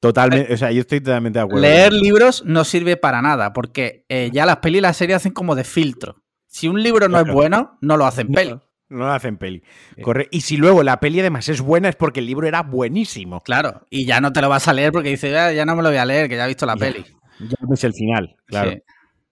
Totalmente, 0.00 0.52
o 0.52 0.56
sea, 0.56 0.72
yo 0.72 0.80
estoy 0.80 1.00
totalmente 1.00 1.38
de 1.38 1.44
acuerdo. 1.44 1.60
Leer 1.60 1.92
libros 1.92 2.42
no 2.46 2.64
sirve 2.64 2.96
para 2.96 3.20
nada, 3.20 3.52
porque 3.52 4.06
eh, 4.08 4.30
ya 4.32 4.46
las 4.46 4.56
pelis 4.56 4.78
y 4.78 4.80
las 4.80 4.96
series 4.96 5.16
hacen 5.16 5.32
como 5.32 5.54
de 5.54 5.64
filtro. 5.64 6.22
Si 6.46 6.68
un 6.68 6.82
libro 6.82 7.08
no 7.08 7.20
es 7.20 7.30
bueno, 7.32 7.78
no 7.80 7.96
lo 7.96 8.06
hacen 8.06 8.28
peli. 8.32 8.50
No, 8.52 8.62
no 8.88 8.98
lo 9.06 9.12
hacen 9.12 9.36
peli. 9.36 9.62
Corre. 10.02 10.26
Y 10.32 10.40
si 10.40 10.56
luego 10.56 10.82
la 10.82 10.98
peli 10.98 11.20
además 11.20 11.48
es 11.48 11.60
buena 11.60 11.90
es 11.90 11.96
porque 11.96 12.20
el 12.20 12.26
libro 12.26 12.48
era 12.48 12.62
buenísimo. 12.62 13.40
Claro, 13.42 13.86
y 13.90 14.06
ya 14.06 14.20
no 14.20 14.32
te 14.32 14.40
lo 14.40 14.48
vas 14.48 14.66
a 14.68 14.72
leer 14.72 14.90
porque 14.90 15.10
dices, 15.10 15.36
"Ah, 15.36 15.52
ya 15.52 15.64
no 15.66 15.76
me 15.76 15.82
lo 15.82 15.90
voy 15.90 15.98
a 15.98 16.04
leer, 16.06 16.28
que 16.28 16.36
ya 16.36 16.46
he 16.46 16.48
visto 16.48 16.64
la 16.66 16.74
Ya, 16.74 16.80
peli. 16.80 17.04
Ya 17.38 17.56
ves 17.68 17.84
el 17.84 17.92
final, 17.92 18.36
claro. 18.46 18.70
Sí, 18.72 18.82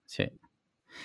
sí. 0.09 0.23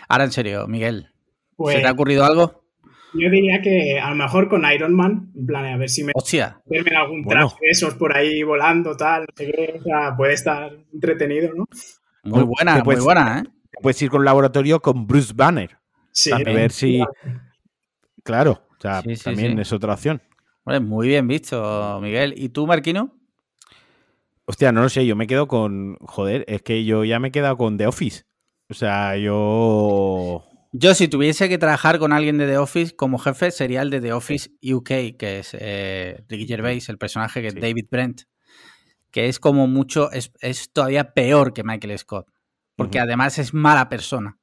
Ahora 0.09 0.25
en 0.25 0.33
serio, 0.33 0.67
Miguel, 0.67 1.11
Pues 1.57 1.77
¿se 1.77 1.83
te 1.83 1.89
ha 1.89 1.93
ocurrido 1.93 2.25
algo? 2.25 2.65
yo 3.13 3.31
diría 3.31 3.61
que 3.63 4.01
a 4.01 4.09
lo 4.11 4.17
mejor 4.17 4.49
con 4.49 4.65
Iron 4.73 4.95
Man, 4.95 5.31
en 5.37 5.47
plan, 5.47 5.65
a 5.67 5.77
ver 5.77 5.89
si 5.91 6.03
me 6.03 6.13
Hostia, 6.15 6.61
algún 6.97 7.23
Bueno. 7.23 7.49
traje 7.49 7.57
de 7.61 7.71
esos 7.71 7.95
por 7.95 8.17
ahí 8.17 8.43
volando, 8.43 8.97
tal, 8.97 9.23
no 9.23 9.27
sé 9.37 9.53
qué, 9.53 9.75
o 9.79 9.83
sea, 9.83 10.17
puede 10.17 10.33
estar 10.33 10.73
entretenido, 10.93 11.53
¿no? 11.55 11.67
muy 12.25 12.41
Oh, 12.43 12.47
buena, 12.47 12.75
muy 12.77 12.83
puedes- 12.83 13.05
buena, 13.05 13.41
¿eh? 13.41 13.51
Puedes 13.83 14.01
ir 14.03 14.09
con 14.11 14.21
un 14.21 14.25
laboratorio 14.25 14.81
con 14.81 15.07
Bruce 15.07 15.33
Banner. 15.35 15.77
Sí, 16.11 16.33
a 16.33 16.39
ver 16.39 16.73
si. 16.73 17.05
Claro, 18.23 18.67
o 18.79 18.81
sea, 18.81 19.03
Sí, 19.03 19.17
sí, 19.17 19.25
también 19.25 19.57
sí. 19.57 19.61
es 19.61 19.73
otra 19.73 19.93
opción. 19.95 20.23
Muy 20.65 21.09
bien 21.09 21.29
visto, 21.29 22.01
Miguel. 22.01 22.33
¿Y 22.37 22.49
tú, 22.49 22.67
Marquino? 22.67 23.13
Hostia, 24.47 24.73
no 24.73 24.83
lo 24.83 24.89
sé, 24.89 25.05
yo 25.07 25.17
me 25.17 25.27
quedo 25.27 25.47
con. 25.49 25.97
Joder, 26.01 26.45
es 26.49 26.63
que 26.63 26.85
yo 26.85 27.05
ya 27.05 27.19
me 27.19 27.29
he 27.29 27.33
quedado 27.33 27.57
con 27.57 27.77
The 27.77 27.87
Office. 27.87 28.25
O 28.71 28.75
sea, 28.75 29.17
yo. 29.17 30.45
Yo, 30.73 30.95
si 30.95 31.07
tuviese 31.07 31.49
que 31.49 31.59
trabajar 31.59 31.99
con 31.99 32.13
alguien 32.13 32.37
de 32.39 32.47
The 32.47 32.59
Office 32.59 32.97
como 32.97 33.19
jefe, 33.19 33.51
sería 33.53 33.83
el 33.83 33.91
de 33.91 34.01
The 34.01 34.13
Office 34.13 34.51
UK, 34.63 35.17
que 35.19 35.39
es 35.39 35.57
eh, 35.59 36.25
Ricky 36.29 36.47
Gervais, 36.49 36.89
el 36.89 36.99
personaje 36.99 37.43
que 37.43 37.49
es. 37.49 37.55
David 37.55 37.87
Brent, 37.91 38.23
que 39.13 39.29
es 39.29 39.39
como 39.39 39.69
mucho, 39.69 40.11
es, 40.11 40.33
es 40.41 40.73
todavía 40.73 41.13
peor 41.15 41.53
que 41.53 41.63
Michael 41.63 41.97
Scott, 41.99 42.27
porque 42.75 42.99
además 42.99 43.39
es 43.39 43.55
mala 43.55 43.89
persona. 43.89 44.37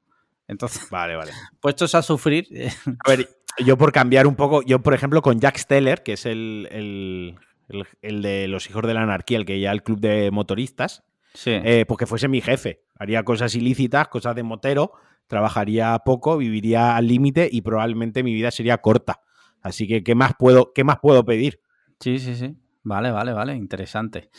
Entonces, 0.48 0.90
Vale, 0.90 1.16
vale. 1.18 1.32
puestos 1.60 1.96
a 1.96 2.02
sufrir, 2.02 2.48
eh, 2.52 2.72
A 3.06 3.10
ver, 3.10 3.28
yo 3.66 3.78
por 3.78 3.92
cambiar 3.92 4.26
un 4.28 4.36
poco, 4.36 4.62
yo 4.62 4.82
por 4.82 4.94
ejemplo 4.94 5.22
con 5.22 5.40
Jack 5.42 5.58
Steller, 5.58 6.02
que 6.04 6.14
es 6.14 6.26
el, 6.26 6.68
el- 6.72 7.36
el- 7.70 7.88
el 8.02 8.22
de 8.22 8.48
los 8.48 8.70
hijos 8.70 8.84
de 8.88 8.94
la 8.94 9.02
anarquía, 9.04 9.38
el 9.38 9.46
que 9.46 9.60
ya 9.60 9.72
el 9.72 9.84
club 9.84 10.00
de 10.00 10.30
motoristas, 10.32 11.04
sí. 11.34 11.52
eh, 11.52 11.84
pues 11.88 11.98
que 11.98 12.06
fuese 12.06 12.28
mi 12.30 12.40
jefe. 12.42 12.84
Haría 13.02 13.24
cosas 13.24 13.56
ilícitas, 13.56 14.10
cosas 14.10 14.36
de 14.36 14.44
motero, 14.44 14.92
trabajaría 15.26 15.98
poco, 16.06 16.38
viviría 16.38 16.96
al 16.96 17.08
límite 17.08 17.50
y 17.52 17.64
probablemente 17.64 18.22
mi 18.22 18.32
vida 18.32 18.52
sería 18.52 18.78
corta. 18.78 19.22
Así 19.60 19.88
que, 19.88 20.04
¿qué 20.04 20.14
más 20.14 20.34
puedo, 20.38 20.72
qué 20.72 20.84
más 20.84 21.00
puedo 21.02 21.26
pedir? 21.26 21.62
Sí, 22.00 22.20
sí, 22.20 22.36
sí. 22.36 22.56
Vale, 22.84 23.10
vale, 23.10 23.34
vale. 23.34 23.56
Interesante. 23.56 24.30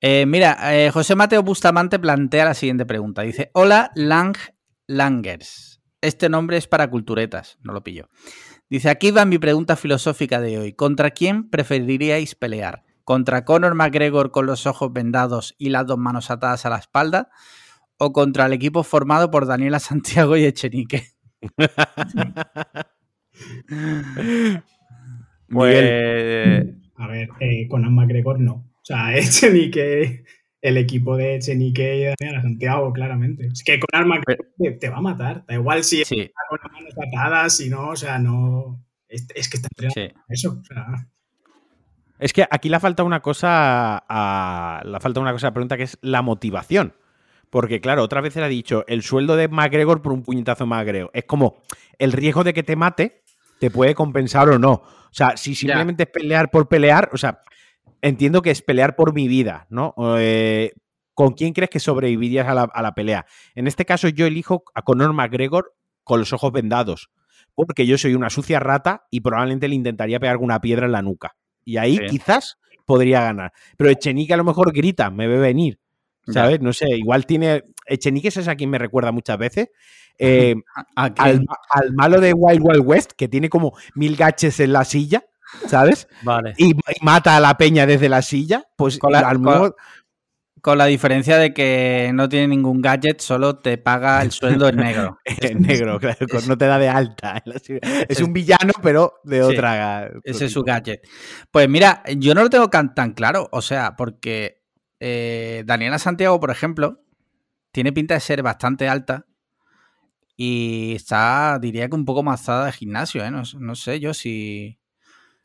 Eh, 0.00 0.24
mira, 0.24 0.74
eh, 0.74 0.90
José 0.90 1.14
Mateo 1.14 1.42
Bustamante 1.42 1.98
plantea 1.98 2.46
la 2.46 2.54
siguiente 2.54 2.86
pregunta. 2.86 3.20
Dice, 3.20 3.50
hola 3.52 3.90
Lang 3.94 4.34
Langers. 4.86 5.82
Este 6.00 6.30
nombre 6.30 6.56
es 6.56 6.66
para 6.66 6.88
culturetas, 6.88 7.58
no 7.60 7.74
lo 7.74 7.84
pillo. 7.84 8.08
Dice, 8.70 8.88
aquí 8.88 9.10
va 9.10 9.26
mi 9.26 9.36
pregunta 9.36 9.76
filosófica 9.76 10.40
de 10.40 10.58
hoy. 10.58 10.72
¿Contra 10.72 11.10
quién 11.10 11.50
preferiríais 11.50 12.34
pelear? 12.34 12.84
¿Contra 13.04 13.44
Conor 13.44 13.74
McGregor 13.74 14.30
con 14.30 14.46
los 14.46 14.66
ojos 14.66 14.90
vendados 14.90 15.54
y 15.58 15.68
las 15.68 15.86
dos 15.86 15.98
manos 15.98 16.30
atadas 16.30 16.64
a 16.64 16.70
la 16.70 16.78
espalda? 16.78 17.28
¿O 18.02 18.14
contra 18.14 18.46
el 18.46 18.54
equipo 18.54 18.82
formado 18.82 19.30
por 19.30 19.46
Daniela 19.46 19.78
Santiago 19.90 20.36
y 20.36 20.44
Echenique? 20.44 21.04
Pues, 25.52 26.68
A 26.94 27.06
ver, 27.08 27.28
eh, 27.40 27.66
Conan 27.68 27.92
McGregor 27.92 28.38
no. 28.38 28.52
O 28.52 28.84
sea, 28.84 29.16
Echenique, 29.16 30.24
el 30.60 30.76
equipo 30.76 31.16
de 31.16 31.36
Echenique 31.36 31.96
y 31.96 32.04
Daniela 32.04 32.42
Santiago, 32.42 32.92
claramente. 32.92 33.48
Es 33.48 33.64
que 33.64 33.80
Conan 33.80 34.08
McGregor 34.08 34.46
te, 34.56 34.70
te 34.72 34.88
va 34.88 34.98
a 34.98 35.00
matar. 35.00 35.44
Da 35.48 35.54
igual 35.54 35.82
si 35.82 36.04
sí, 36.04 36.20
está 36.20 36.40
con 36.48 36.60
las 36.62 36.72
manos 36.72 36.94
atadas, 36.96 37.56
si 37.56 37.68
no, 37.68 37.88
o 37.88 37.96
sea, 37.96 38.18
no. 38.20 38.80
Es, 39.08 39.26
es 39.34 39.48
que 39.48 39.56
está 39.56 39.68
entrenando 39.72 40.14
sí. 40.14 40.22
eso. 40.28 40.60
O 40.60 40.64
sea, 40.64 41.08
Es 42.20 42.32
que 42.32 42.46
aquí 42.48 42.68
le 42.68 42.78
falta 42.78 43.02
una 43.02 43.20
cosa 43.20 44.04
a. 44.08 44.82
Le 44.84 45.00
falta 45.00 45.18
una 45.18 45.32
cosa 45.32 45.48
a 45.48 45.50
la 45.50 45.54
pregunta 45.54 45.76
que 45.76 45.84
es 45.84 45.98
la 46.02 46.22
motivación. 46.22 46.94
Porque, 47.50 47.80
claro, 47.80 48.02
otras 48.04 48.22
veces 48.22 48.42
ha 48.42 48.48
dicho 48.48 48.84
el 48.86 49.02
sueldo 49.02 49.36
de 49.36 49.48
McGregor 49.48 50.02
por 50.02 50.12
un 50.12 50.22
puñetazo 50.22 50.66
McGregor. 50.66 51.10
Es 51.12 51.24
como 51.24 51.60
el 51.98 52.12
riesgo 52.12 52.44
de 52.44 52.54
que 52.54 52.62
te 52.62 52.76
mate 52.76 53.22
te 53.58 53.70
puede 53.70 53.94
compensar 53.94 54.48
o 54.48 54.58
no. 54.58 54.72
O 54.72 55.12
sea, 55.12 55.36
si 55.36 55.54
simplemente 55.54 56.04
es 56.04 56.08
pelear 56.08 56.50
por 56.50 56.68
pelear, 56.68 57.10
o 57.12 57.18
sea, 57.18 57.40
entiendo 58.00 58.40
que 58.40 58.50
es 58.50 58.62
pelear 58.62 58.94
por 58.96 59.12
mi 59.12 59.26
vida, 59.28 59.66
¿no? 59.68 59.94
Eh, 60.18 60.72
¿Con 61.14 61.32
quién 61.32 61.52
crees 61.52 61.68
que 61.70 61.80
sobrevivirías 61.80 62.46
a 62.48 62.54
la, 62.54 62.62
a 62.62 62.82
la 62.82 62.94
pelea? 62.94 63.26
En 63.54 63.66
este 63.66 63.84
caso, 63.84 64.08
yo 64.08 64.26
elijo 64.26 64.62
a 64.74 64.82
Conor 64.82 65.12
McGregor 65.12 65.74
con 66.04 66.20
los 66.20 66.32
ojos 66.32 66.52
vendados. 66.52 67.10
Porque 67.54 67.84
yo 67.84 67.98
soy 67.98 68.14
una 68.14 68.30
sucia 68.30 68.60
rata 68.60 69.06
y 69.10 69.20
probablemente 69.20 69.68
le 69.68 69.74
intentaría 69.74 70.20
pegar 70.20 70.36
una 70.38 70.60
piedra 70.60 70.86
en 70.86 70.92
la 70.92 71.02
nuca. 71.02 71.36
Y 71.64 71.76
ahí 71.76 71.96
Sí. 71.96 72.06
quizás 72.08 72.58
podría 72.86 73.22
ganar. 73.22 73.52
Pero 73.76 73.90
Echenique 73.90 74.32
a 74.32 74.36
lo 74.36 74.44
mejor 74.44 74.72
grita, 74.72 75.10
me 75.10 75.26
ve 75.26 75.38
venir. 75.38 75.78
Ya. 76.26 76.32
¿Sabes? 76.34 76.60
No 76.60 76.72
sé, 76.72 76.88
igual 76.90 77.26
tiene. 77.26 77.64
Echenique 77.86 78.28
es 78.28 78.46
a 78.48 78.54
quien 78.56 78.70
me 78.70 78.78
recuerda 78.78 79.12
muchas 79.12 79.38
veces. 79.38 79.68
Eh, 80.22 80.54
al, 80.96 81.14
al 81.70 81.94
malo 81.94 82.20
de 82.20 82.34
Wild 82.34 82.60
Wild 82.62 82.82
West, 82.84 83.12
que 83.16 83.26
tiene 83.26 83.48
como 83.48 83.72
mil 83.94 84.16
gaches 84.16 84.60
en 84.60 84.74
la 84.74 84.84
silla, 84.84 85.24
¿sabes? 85.66 86.08
Vale. 86.24 86.52
Y, 86.58 86.72
y 86.72 86.76
mata 87.00 87.38
a 87.38 87.40
la 87.40 87.56
peña 87.56 87.86
desde 87.86 88.10
la 88.10 88.20
silla. 88.20 88.64
Pues 88.76 88.98
Con 88.98 89.12
la- 89.12 89.20
a 89.20 89.32
lo 89.32 89.74
con- 90.62 90.76
la 90.76 90.84
diferencia 90.84 91.38
de 91.38 91.54
que 91.54 92.10
no 92.12 92.28
tiene 92.28 92.48
ningún 92.48 92.82
gadget, 92.82 93.20
solo 93.22 93.60
te 93.60 93.78
paga 93.78 94.20
el 94.20 94.30
sueldo 94.30 94.68
en 94.68 94.76
negro. 94.76 95.18
en 95.24 95.62
negro, 95.62 95.98
claro, 95.98 96.26
no 96.46 96.58
te 96.58 96.66
da 96.66 96.78
de 96.78 96.90
alta. 96.90 97.42
Es 98.06 98.20
un 98.20 98.34
villano, 98.34 98.74
pero 98.82 99.14
de 99.24 99.42
otra. 99.42 100.10
Ese 100.22 100.44
es 100.46 100.52
su 100.52 100.62
gadget. 100.62 101.00
Pues 101.50 101.66
mira, 101.66 102.02
yo 102.18 102.34
no 102.34 102.42
lo 102.42 102.50
tengo 102.50 102.68
tan, 102.68 102.94
tan 102.94 103.14
claro. 103.14 103.48
O 103.52 103.62
sea, 103.62 103.96
porque 103.96 104.59
eh, 105.00 105.62
Daniela 105.66 105.98
Santiago, 105.98 106.38
por 106.38 106.50
ejemplo, 106.50 107.00
tiene 107.72 107.92
pinta 107.92 108.14
de 108.14 108.20
ser 108.20 108.42
bastante 108.42 108.88
alta 108.88 109.26
y 110.36 110.94
está, 110.94 111.58
diría 111.60 111.88
que 111.88 111.94
un 111.96 112.04
poco 112.04 112.22
mazada 112.22 112.66
de 112.66 112.72
gimnasio, 112.72 113.24
¿eh? 113.24 113.30
No, 113.30 113.42
no 113.58 113.74
sé 113.74 114.00
yo 114.00 114.14
si... 114.14 114.78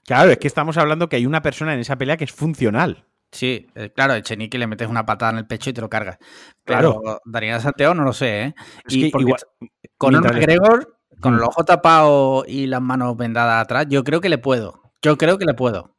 Claro, 0.06 0.30
es 0.32 0.38
que 0.38 0.48
estamos 0.48 0.78
hablando 0.78 1.10
que 1.10 1.16
hay 1.18 1.26
una 1.26 1.42
persona 1.42 1.74
en 1.74 1.80
esa 1.80 1.98
pelea 1.98 2.16
que 2.18 2.26
es 2.26 2.32
funcional. 2.32 3.06
Sí, 3.32 3.68
eh, 3.76 3.92
claro, 3.94 4.14
Echenique 4.14 4.58
le 4.58 4.68
metes 4.68 4.88
una 4.88 5.06
patada 5.06 5.32
en 5.32 5.38
el 5.40 5.48
pecho 5.48 5.72
y 5.72 5.74
te 5.74 5.82
lo 5.82 5.90
cargas. 5.90 6.18
Pero 6.64 7.02
Claro. 7.02 7.22
Daniela 7.26 7.60
Santiago 7.60 7.94
no 7.96 8.04
lo 8.04 8.14
sé, 8.14 8.44
¿eh? 8.44 8.56
Y 8.88 9.06
igual- 9.08 9.42
le- 9.60 10.22
McGregor, 10.22 10.98
con 11.20 11.34
Mm. 11.34 11.38
el 11.38 11.44
ojo 11.44 11.66
tapado 11.66 12.46
y 12.48 12.68
las 12.68 12.82
manos 12.82 13.18
vendadas 13.18 13.64
atrás, 13.64 13.88
yo 13.90 14.04
creo 14.04 14.22
que 14.22 14.30
le 14.30 14.38
puedo. 14.38 14.94
Yo 15.02 15.18
creo 15.18 15.38
que 15.38 15.46
le 15.46 15.54
puedo. 15.56 15.95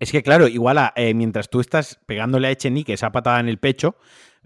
Es 0.00 0.10
que, 0.12 0.22
claro, 0.22 0.48
igual 0.48 0.78
a- 0.78 0.92
eh, 0.96 1.14
mientras 1.14 1.48
tú 1.48 1.60
estás 1.60 1.98
pegándole 2.06 2.48
a 2.48 2.50
Echenique 2.50 2.92
esa 2.92 3.10
patada 3.12 3.40
en 3.40 3.48
el 3.48 3.58
pecho, 3.58 3.96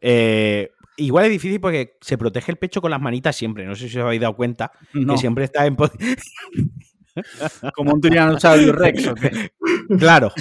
eh, 0.00 0.70
igual 0.96 1.24
es 1.26 1.30
difícil 1.30 1.60
porque 1.60 1.96
se 2.00 2.18
protege 2.18 2.52
el 2.52 2.58
pecho 2.58 2.80
con 2.80 2.90
las 2.90 3.00
manitas 3.00 3.34
siempre. 3.36 3.64
No 3.64 3.74
sé 3.74 3.88
si 3.88 3.98
os 3.98 4.04
habéis 4.04 4.20
dado 4.20 4.36
cuenta 4.36 4.72
No, 4.92 5.14
que 5.14 5.18
siempre 5.18 5.44
está 5.44 5.66
en. 5.66 5.76
como 7.74 7.92
un 7.94 8.00
Tyrannosaurus 8.00 8.74
Rex. 8.74 9.10
claro. 9.98 10.32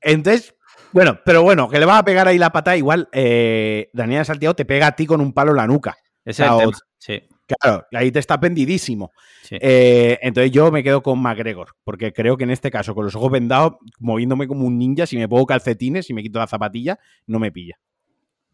Entonces, 0.00 0.54
bueno, 0.92 1.18
pero 1.24 1.42
bueno, 1.42 1.68
que 1.68 1.78
le 1.78 1.84
vas 1.86 1.98
a 2.00 2.04
pegar 2.04 2.28
ahí 2.28 2.38
la 2.38 2.50
patada, 2.50 2.76
igual 2.76 3.08
eh, 3.12 3.90
Daniela 3.92 4.24
Santiago 4.24 4.54
te 4.54 4.64
pega 4.64 4.86
a 4.88 4.92
ti 4.96 5.06
con 5.06 5.20
un 5.20 5.32
palo 5.32 5.50
en 5.50 5.56
la 5.58 5.66
nuca. 5.66 5.96
Ese 6.24 6.44
es 6.44 6.48
el 6.50 6.54
O. 6.68 6.72
Sí, 6.98 7.22
Claro, 7.60 7.86
ahí 7.92 8.12
te 8.12 8.18
está 8.18 8.38
pendidísimo. 8.38 9.12
sí. 9.42 9.56
Eh, 9.60 10.18
entonces 10.20 10.52
yo 10.52 10.70
me 10.70 10.82
quedo 10.82 11.02
con 11.02 11.18
McGregor, 11.20 11.74
porque 11.82 12.12
creo 12.12 12.36
que 12.36 12.44
en 12.44 12.50
este 12.50 12.70
caso, 12.70 12.94
con 12.94 13.04
los 13.06 13.14
ojos 13.14 13.30
vendados, 13.30 13.76
moviéndome 13.98 14.46
como 14.46 14.66
un 14.66 14.78
ninja, 14.78 15.06
si 15.06 15.16
me 15.16 15.28
pongo 15.28 15.46
calcetines 15.46 16.10
y 16.10 16.14
me 16.14 16.22
quito 16.22 16.38
la 16.38 16.46
zapatilla, 16.46 16.98
no 17.26 17.38
me 17.38 17.50
pilla. 17.50 17.78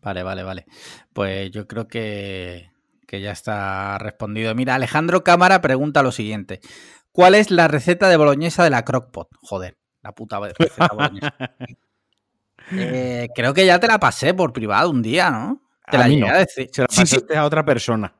Vale, 0.01 0.23
vale, 0.23 0.43
vale. 0.43 0.67
Pues 1.13 1.51
yo 1.51 1.67
creo 1.67 1.89
que, 1.89 2.71
que 3.07 3.21
ya 3.21 3.33
está 3.33 3.99
respondido. 3.99 4.55
Mira, 4.55 4.75
Alejandro 4.75 5.25
Cámara 5.25 5.61
pregunta 5.61 6.03
lo 6.03 6.13
siguiente. 6.13 6.61
¿Cuál 7.11 7.35
es 7.35 7.51
la 7.51 7.69
receta 7.69 8.09
de 8.09 8.17
boloñesa 8.17 8.65
de 8.65 8.71
la 8.71 8.85
crockpot? 8.85 9.29
Joder, 9.41 9.77
la 10.03 10.13
puta 10.13 10.39
receta 10.41 10.89
boloñesa. 10.93 11.35
Eh, 12.73 13.29
creo 13.35 13.53
que 13.53 13.67
ya 13.67 13.79
te 13.79 13.87
la 13.87 13.99
pasé 13.99 14.33
por 14.33 14.55
privado 14.55 14.89
un 14.89 15.03
día, 15.03 15.31
¿no? 15.31 15.61
Te 15.91 15.99
A 15.99 16.01
la 16.01 16.09
mí 16.09 16.17
no. 16.17 16.29
a 16.29 16.39
decir. 16.39 16.71
Se 16.73 16.81
la 16.81 16.89
Sí, 16.89 16.97
sí, 17.07 17.17
pasaste 17.17 17.37
a 17.37 17.45
otra 17.45 17.63
persona. 17.63 18.15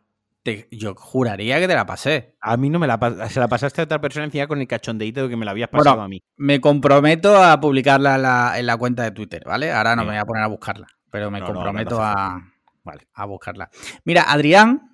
Te- 0.45 0.69
yo 0.71 0.95
juraría 0.95 1.59
que 1.59 1.67
te 1.67 1.75
la 1.75 1.85
pasé. 1.87 2.37
A 2.41 2.57
mí 2.57 2.71
no 2.71 2.79
me 2.79 2.87
la 2.87 2.99
se 3.29 3.41
la 3.41 3.49
pasaste 3.49 3.81
a 3.81 3.85
otra 3.85 4.01
persona 4.01 4.27
encima 4.27 4.47
con 4.47 4.61
el 4.61 4.69
cachondeíto 4.69 5.25
de 5.25 5.29
que 5.31 5.37
me 5.37 5.45
la 5.45 5.51
habías 5.51 5.69
pasado 5.71 5.97
Bueno, 5.97 6.03
a 6.05 6.09
mí. 6.09 6.23
Me 6.37 6.61
comprometo 6.61 7.43
a 7.43 7.59
publicarla 7.61 8.15
en 8.15 8.23
la, 8.23 8.59
en 8.59 8.67
la 8.67 8.77
cuenta 8.77 9.03
de 9.03 9.11
Twitter, 9.11 9.43
¿vale? 9.45 9.73
Ahora 9.73 9.97
no 9.97 10.03
me 10.03 10.11
voy 10.11 10.19
a 10.19 10.25
poner 10.25 10.45
a 10.45 10.47
buscarla, 10.47 10.87
pero 11.11 11.31
me 11.33 11.41
No, 11.41 11.47
comprometo 11.47 11.97
no 11.97 12.03
a, 12.05 12.43
Vale. 12.85 13.09
a 13.15 13.25
buscarla. 13.25 13.71
Mira, 14.05 14.23
Adrián 14.31 14.91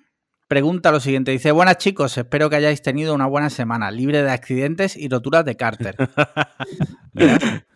pregunta 0.47 0.91
lo 0.91 0.99
siguiente. 0.99 1.31
Dice, 1.31 1.51
buenas 1.51 1.77
chicos, 1.77 2.17
espero 2.17 2.49
que 2.49 2.55
hayáis 2.57 2.81
tenido 2.81 3.13
una 3.13 3.25
buena 3.25 3.49
semana, 3.49 3.91
libre 3.91 4.23
de 4.23 4.31
accidentes 4.31 4.97
y 4.97 5.07
roturas 5.09 5.45
de 5.45 5.55
cárter. 5.57 5.95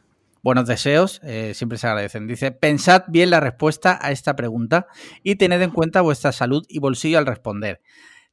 Buenos 0.46 0.68
deseos, 0.68 1.22
eh, 1.24 1.56
siempre 1.56 1.80
se 1.80 1.88
agradecen. 1.88 2.28
Dice, 2.28 2.52
pensad 2.52 3.06
bien 3.08 3.32
la 3.32 3.40
respuesta 3.40 3.98
a 4.00 4.12
esta 4.12 4.36
pregunta 4.36 4.86
y 5.24 5.38
tened 5.38 5.60
en 5.60 5.72
cuenta 5.72 6.02
vuestra 6.02 6.32
salud 6.32 6.64
y 6.70 6.78
bolsillo 6.78 7.18
al 7.18 7.26
responder. 7.26 7.82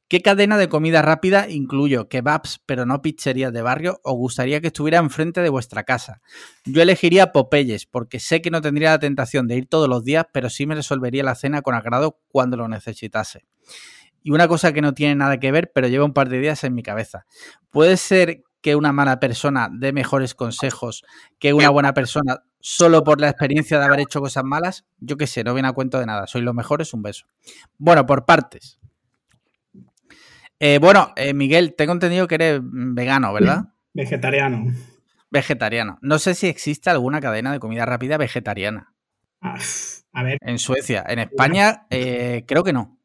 ¿Qué 0.07 0.21
cadena 0.21 0.59
de 0.59 0.69
comida 0.69 1.01
rápida 1.01 1.49
incluyo? 1.49 2.09
Kebabs, 2.09 2.61
pero 2.67 2.85
no 2.85 3.01
pizzerías 3.01 3.51
de 3.51 3.63
barrio, 3.63 3.99
os 4.03 4.13
gustaría 4.13 4.61
que 4.61 4.67
estuviera 4.67 4.99
enfrente 4.99 5.41
de 5.41 5.49
vuestra 5.49 5.85
casa. 5.85 6.21
Yo 6.65 6.83
elegiría 6.83 7.31
Popeyes, 7.31 7.87
porque 7.87 8.19
sé 8.19 8.43
que 8.43 8.51
no 8.51 8.61
tendría 8.61 8.91
la 8.91 8.99
tentación 8.99 9.47
de 9.47 9.57
ir 9.57 9.67
todos 9.67 9.89
los 9.89 10.03
días, 10.03 10.27
pero 10.31 10.51
sí 10.51 10.67
me 10.67 10.75
resolvería 10.75 11.23
la 11.23 11.33
cena 11.33 11.63
con 11.63 11.73
agrado 11.73 12.19
cuando 12.27 12.57
lo 12.57 12.67
necesitase. 12.67 13.47
Y 14.21 14.29
una 14.29 14.47
cosa 14.47 14.71
que 14.71 14.81
no 14.81 14.93
tiene 14.93 15.15
nada 15.15 15.39
que 15.39 15.51
ver, 15.51 15.71
pero 15.73 15.87
lleva 15.87 16.05
un 16.05 16.13
par 16.13 16.29
de 16.29 16.37
días 16.37 16.63
en 16.63 16.75
mi 16.75 16.83
cabeza. 16.83 17.25
Puede 17.71 17.97
ser 17.97 18.43
que 18.63 18.75
una 18.75 18.93
mala 18.93 19.19
persona 19.19 19.69
dé 19.71 19.91
mejores 19.91 20.33
consejos 20.33 21.03
que 21.37 21.53
una 21.53 21.69
buena 21.69 21.93
persona 21.93 22.43
solo 22.61 23.03
por 23.03 23.19
la 23.19 23.27
experiencia 23.27 23.77
de 23.77 23.85
haber 23.85 23.99
hecho 23.99 24.21
cosas 24.21 24.45
malas. 24.45 24.85
Yo 24.99 25.17
qué 25.17 25.27
sé, 25.27 25.43
no 25.43 25.53
viene 25.53 25.67
a 25.67 25.73
cuento 25.73 25.99
de 25.99 26.05
nada. 26.05 26.25
Soy 26.27 26.41
lo 26.41 26.53
mejor, 26.53 26.81
es 26.81 26.93
un 26.93 27.03
beso. 27.03 27.27
Bueno, 27.77 28.05
por 28.05 28.25
partes. 28.25 28.79
Eh, 30.59 30.79
bueno, 30.79 31.11
eh, 31.17 31.33
Miguel, 31.33 31.75
tengo 31.75 31.91
entendido 31.91 32.25
que 32.25 32.35
eres 32.35 32.61
vegano, 32.63 33.33
¿verdad? 33.33 33.65
Vegetariano. 33.93 34.73
Vegetariano. 35.29 35.99
No 36.01 36.17
sé 36.17 36.33
si 36.33 36.47
existe 36.47 36.89
alguna 36.89 37.19
cadena 37.19 37.51
de 37.51 37.59
comida 37.59 37.85
rápida 37.85 38.17
vegetariana. 38.17 38.93
Ah, 39.41 39.57
a 40.13 40.23
ver. 40.23 40.37
En 40.39 40.57
Suecia. 40.57 41.03
En 41.05 41.19
España, 41.19 41.85
eh, 41.89 42.45
creo 42.47 42.63
que 42.63 42.71
no. 42.71 42.97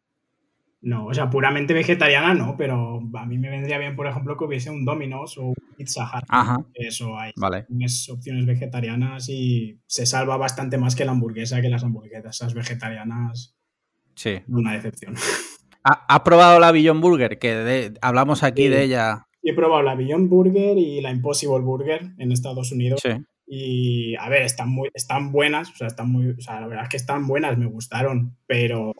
No, 0.80 1.06
o 1.06 1.14
sea, 1.14 1.28
puramente 1.28 1.74
vegetariana 1.74 2.34
no, 2.34 2.56
pero 2.56 3.00
a 3.14 3.26
mí 3.26 3.36
me 3.36 3.50
vendría 3.50 3.78
bien, 3.78 3.96
por 3.96 4.06
ejemplo, 4.06 4.36
que 4.36 4.44
hubiese 4.44 4.70
un 4.70 4.84
Domino's 4.84 5.36
o 5.38 5.46
un 5.46 5.54
Pizza 5.76 6.04
Hut. 6.04 6.24
Ajá. 6.28 6.64
Eso 6.74 7.18
hay. 7.18 7.32
Vale. 7.36 7.64
Tienes 7.64 8.08
opciones 8.08 8.46
vegetarianas 8.46 9.28
y 9.28 9.80
se 9.86 10.06
salva 10.06 10.36
bastante 10.36 10.78
más 10.78 10.94
que 10.94 11.04
la 11.04 11.10
hamburguesa, 11.12 11.60
que 11.60 11.68
las 11.68 11.82
hamburguesas 11.82 12.54
vegetarianas. 12.54 13.56
Sí. 14.14 14.38
Una 14.48 14.74
decepción. 14.74 15.14
¿Ha- 15.84 16.04
¿Has 16.08 16.20
probado 16.20 16.60
la 16.60 16.70
Beyond 16.70 17.00
Burger? 17.00 17.38
Que 17.38 17.54
de- 17.54 17.94
hablamos 18.00 18.42
aquí 18.44 18.62
Sí. 18.64 18.68
de 18.68 18.84
ella. 18.84 19.26
He 19.42 19.54
probado 19.54 19.82
la 19.82 19.94
Beyond 19.96 20.28
Burger 20.28 20.76
y 20.78 21.00
la 21.00 21.10
Impossible 21.10 21.60
Burger 21.60 22.12
en 22.18 22.30
Estados 22.32 22.70
Unidos. 22.72 23.00
Sí. 23.02 23.10
Y 23.50 24.14
a 24.16 24.28
ver, 24.28 24.42
están 24.42 24.68
muy, 24.68 24.90
están 24.92 25.32
buenas, 25.32 25.70
o 25.70 25.74
sea, 25.76 25.86
están 25.86 26.10
muy, 26.10 26.30
o 26.30 26.40
sea, 26.40 26.60
la 26.60 26.66
verdad 26.66 26.84
es 26.84 26.90
que 26.90 26.96
están 26.98 27.26
buenas, 27.26 27.56
me 27.56 27.66
gustaron, 27.66 28.36
pero 28.46 28.94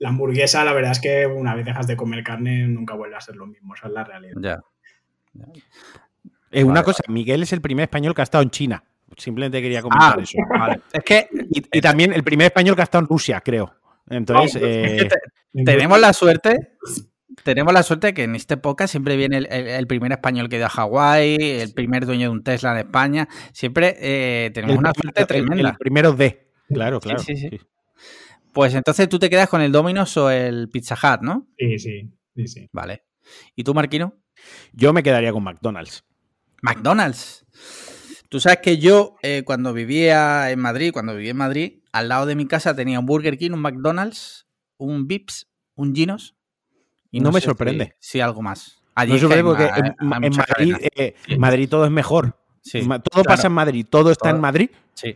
la 0.00 0.08
hamburguesa, 0.08 0.64
la 0.64 0.72
verdad 0.72 0.92
es 0.92 1.00
que 1.00 1.26
una 1.26 1.54
vez 1.54 1.64
dejas 1.66 1.86
de 1.86 1.96
comer 1.96 2.24
carne, 2.24 2.66
nunca 2.66 2.94
vuelve 2.94 3.14
a 3.16 3.20
ser 3.20 3.36
lo 3.36 3.46
mismo, 3.46 3.74
esa 3.74 3.86
es 3.86 3.92
la 3.92 4.02
realidad. 4.04 4.34
Ya. 4.40 4.58
Eh, 6.50 6.64
una 6.64 6.74
Vale, 6.74 6.84
cosa, 6.84 7.02
Miguel 7.08 7.42
es 7.42 7.52
el 7.52 7.60
primer 7.60 7.84
español 7.84 8.14
que 8.14 8.22
ha 8.22 8.24
estado 8.24 8.42
en 8.42 8.50
China. 8.50 8.82
Simplemente 9.16 9.62
quería 9.62 9.82
comentar 9.82 10.18
Ah, 10.18 10.22
eso. 10.22 10.38
vale. 10.58 10.80
Es 10.92 11.04
que 11.04 11.28
Y, 11.50 11.62
y 11.78 11.80
también 11.80 12.12
el 12.12 12.24
primer 12.24 12.46
español 12.46 12.74
que 12.74 12.82
ha 12.82 12.84
estado 12.84 13.02
en 13.04 13.08
Rusia, 13.08 13.40
creo. 13.40 13.72
Entonces, 14.08 14.60
eh, 14.62 14.96
es 14.96 15.02
que 15.04 15.08
te- 15.08 15.64
tenemos 15.64 15.98
la 16.00 16.12
suerte. 16.12 16.76
Tenemos 17.44 17.72
la 17.72 17.82
suerte 17.82 18.12
que 18.14 18.24
en 18.24 18.34
esta 18.34 18.54
época 18.54 18.86
siempre 18.88 19.16
viene 19.16 19.36
el, 19.38 19.46
el- 19.50 19.68
el 19.68 19.86
primer 19.86 20.10
español 20.12 20.48
que 20.48 20.56
dio 20.56 20.66
a 20.66 20.70
Hawái, 20.70 21.36
el 21.40 21.72
primer 21.74 22.04
dueño 22.06 22.22
de 22.22 22.28
un 22.30 22.42
Tesla 22.42 22.72
en 22.72 22.78
España. 22.86 23.28
Siempre 23.52 23.96
eh, 24.00 24.50
tenemos 24.52 24.74
el 24.74 24.78
una 24.80 24.92
suerte 24.92 25.20
el- 25.20 25.26
tremenda. 25.26 25.70
El 25.70 25.76
primero 25.76 26.12
de. 26.12 26.50
Claro, 26.68 26.98
claro. 27.00 27.20
sí, 27.20 27.36
sí. 27.36 27.48
Pues 28.52 28.74
entonces 28.74 29.08
tú 29.08 29.18
te 29.18 29.28
quedas 29.30 29.48
con 29.48 29.60
el 29.60 29.70
Domino's 29.70 30.16
o 30.16 30.30
el 30.30 30.68
Pizza 30.70 30.94
Hut, 30.96 31.20
¿no? 31.22 31.46
Sí, 31.58 31.78
sí, 31.78 32.10
sí, 32.34 32.46
sí. 32.48 32.68
Vale. 32.72 33.04
¿Y 33.54 33.62
tú, 33.64 33.74
Marquino? 33.74 34.14
Yo 34.72 34.92
me 34.92 35.02
quedaría 35.02 35.32
con 35.32 35.44
McDonald's. 35.44 36.04
McDonald's. 36.62 37.44
Tú 38.28 38.40
sabes 38.40 38.58
que 38.62 38.78
yo, 38.78 39.14
eh, 39.22 39.42
cuando 39.44 39.72
vivía 39.72 40.50
en 40.50 40.58
Madrid, 40.58 40.90
cuando 40.92 41.14
vivía 41.14 41.30
en 41.30 41.36
Madrid, 41.36 41.80
al 41.92 42.08
lado 42.08 42.26
de 42.26 42.34
mi 42.34 42.46
casa 42.46 42.74
tenía 42.74 42.98
un 42.98 43.06
Burger 43.06 43.38
King, 43.38 43.52
un 43.52 43.60
McDonald's, 43.60 44.46
un 44.78 45.06
Vips, 45.06 45.48
un 45.74 45.94
Ginos. 45.94 46.35
No 47.20 47.32
me 47.32 47.40
sé 47.40 47.46
sorprende. 47.46 47.96
Si, 47.98 48.12
si 48.12 48.20
algo 48.20 48.42
más. 48.42 48.82
Allí 48.94 49.20
No 49.20 49.28
hay 49.34 49.42
porque 49.42 49.64
en, 49.64 49.94
en 50.24 50.36
Madrid, 50.36 50.74
eh, 50.96 51.14
Sí. 51.26 51.38
Madrid 51.38 51.68
todo 51.68 51.84
es 51.84 51.90
mejor. 51.90 52.38
Sí, 52.62 52.80
todo 52.80 52.98
claro. 53.22 53.24
pasa 53.28 53.46
en 53.46 53.52
Madrid, 53.52 53.86
todo 53.88 54.10
está 54.10 54.30
en. 54.30 54.40
Madrid 54.40 54.70
sí. 54.94 55.14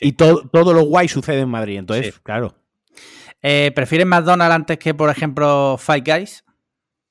y 0.00 0.12
todo, 0.12 0.48
todo 0.50 0.72
lo 0.72 0.82
guay 0.84 1.08
sucede 1.08 1.40
en 1.40 1.48
Madrid. 1.50 1.78
Entonces, 1.78 2.14
Sí. 2.14 2.20
claro. 2.22 2.54
Eh, 3.42 3.72
¿Prefieres 3.74 4.06
McDonald's 4.06 4.54
antes 4.54 4.78
que, 4.78 4.94
por 4.94 5.10
ejemplo, 5.10 5.76
Five 5.78 6.02
Guys? 6.06 6.44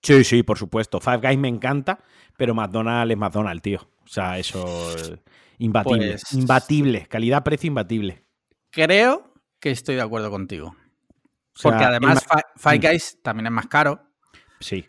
Sí, 0.01 0.23
sí, 0.23 0.43
por 0.43 0.57
supuesto. 0.57 0.99
Five 0.99 1.17
Guys 1.17 1.37
me 1.37 1.47
encanta, 1.47 1.99
pero 2.37 2.53
McDonald's 2.55 3.11
es 3.11 3.17
McDonald's, 3.17 3.61
tío. 3.61 3.79
O 4.03 4.07
sea, 4.07 4.37
eso. 4.39 4.65
eh, 4.97 5.17
Imbatible. 5.59 6.11
Pues- 6.11 6.33
Imbatible. 6.33 7.05
Calidad-precio 7.07 7.67
imbatible. 7.67 8.23
Creo 8.71 9.33
que 9.59 9.71
estoy 9.71 9.95
de 9.95 10.01
acuerdo 10.01 10.29
contigo. 10.29 10.67
O 10.69 11.59
sea, 11.59 11.71
Porque 11.71 11.83
además 11.85 12.25
Five. 12.55 12.77
Guys 12.79 13.17
también 13.23 13.47
es 13.47 13.51
más 13.51 13.67
caro 13.67 14.06
Sí. 14.59 14.85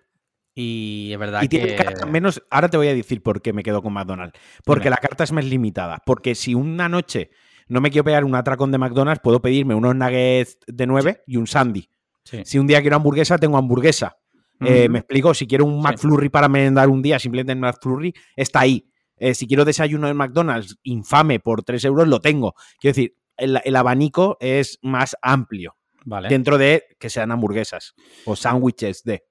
y 0.54 1.11
es 1.12 1.18
verdad 1.18 1.42
Y 1.42 1.48
tiene 1.48 1.68
que... 1.68 1.76
carta 1.76 2.07
menos. 2.07 2.42
Ahora 2.50 2.68
te 2.68 2.76
voy 2.76 2.88
a 2.88 2.94
decir 2.94 3.22
por 3.22 3.40
qué 3.42 3.52
me 3.52 3.62
quedo 3.62 3.83
con 3.83 3.92
McDonald's. 3.92 4.38
Porque 4.64 4.85
Dime. 4.85 4.90
la 4.90 4.96
carta 4.96 5.24
es 5.24 5.33
más 5.33 5.44
limitada. 5.44 6.02
Porque 6.04 6.35
si 6.35 6.54
una 6.54 6.88
noche 6.88 7.31
no 7.68 7.81
me 7.81 7.90
quiero 7.90 8.04
pegar 8.04 8.24
un 8.24 8.35
atracón 8.35 8.72
de 8.72 8.78
McDonald's, 8.78 9.20
puedo 9.22 9.40
pedirme 9.40 9.74
unos 9.74 9.94
nuggets 9.94 10.59
de 10.66 10.87
9 10.87 11.22
y 11.26 11.37
un 11.37 11.46
sandy. 11.46 11.88
Sí. 12.24 12.42
Si 12.44 12.59
un 12.59 12.66
día 12.66 12.81
quiero 12.81 12.96
hamburguesa, 12.96 13.38
tengo 13.38 13.57
hamburguesa. 13.57 14.16
Eh. 14.61 14.88
Me 14.88 14.98
explico, 15.00 15.33
si 15.35 15.46
quiero 15.46 15.64
un 15.64 15.76
Sí. 15.76 15.83
McFlurry 15.83 16.28
para 16.31 16.48
merendar 16.48 16.88
un 16.88 17.00
día, 17.02 17.18
simplemente 17.18 17.52
en 17.52 17.61
McFlurry, 17.61 18.12
está 18.35 18.61
ahí. 18.61 18.90
Eh, 19.16 19.35
si 19.35 19.46
quiero 19.46 19.64
desayuno 19.64 20.09
en 20.09 20.16
McDonald's 20.16 20.76
infame 20.83 21.38
por 21.40 21.62
3 21.62 21.85
euros, 21.85 22.09
lo 22.09 22.20
tengo. 22.20 22.54
Quiero 22.81 22.94
decir, 22.96 23.14
el, 23.37 23.61
el 23.64 23.76
abanico 23.76 24.37
es 24.40 24.78
más 24.83 25.14
amplio 25.22 25.76
Vale. 26.04 26.28
dentro 26.28 26.59
de 26.59 26.85
que 26.98 27.09
sean 27.11 27.31
hamburguesas 27.31 27.94
o 28.24 28.35
sándwiches 28.35 29.04
de. 29.04 29.24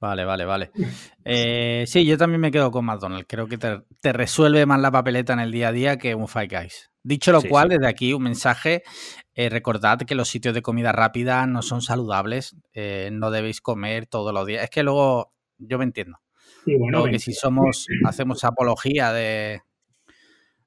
Vale, 0.00 0.24
vale, 0.24 0.44
vale. 0.44 0.70
Eh, 1.24 1.84
sí, 1.86 2.04
yo 2.04 2.18
también 2.18 2.40
me 2.40 2.50
quedo 2.50 2.70
con 2.70 2.84
McDonald's. 2.84 3.26
Creo 3.28 3.46
que 3.48 3.56
te, 3.58 3.80
te 4.00 4.12
resuelve 4.12 4.66
más 4.66 4.80
la 4.80 4.90
papeleta 4.90 5.32
en 5.32 5.40
el 5.40 5.50
día 5.52 5.68
a 5.68 5.72
día 5.72 5.96
que 5.98 6.14
un 6.14 6.28
Five 6.28 6.48
Guys. 6.48 6.90
Dicho 7.02 7.32
lo 7.32 7.40
Sí, 7.40 7.48
cual, 7.48 7.68
sí. 7.70 7.76
desde 7.76 7.88
aquí 7.88 8.12
un 8.12 8.22
mensaje. 8.22 8.82
eh, 9.34 9.48
recordad 9.48 9.98
que 9.98 10.14
los 10.14 10.28
sitios 10.28 10.54
de 10.54 10.62
comida 10.62 10.92
rápida 10.92 11.46
no 11.46 11.62
son 11.62 11.80
saludables. 11.82 12.56
eh, 12.74 13.08
no 13.12 13.30
debéis 13.30 13.60
comer 13.60 14.06
todos 14.06 14.32
los 14.34 14.46
días. 14.46 14.64
Es 14.64 14.70
que 14.70 14.82
luego, 14.82 15.32
yo 15.58 15.78
me 15.78 15.84
entiendo. 15.84 16.18
Y 16.66 16.76
bueno, 16.76 16.92
Luego 16.92 17.04
ven- 17.06 17.12
que 17.14 17.18
si 17.18 17.32
somos, 17.32 17.86
hacemos 18.04 18.44
apología 18.44 19.12
de 19.12 19.62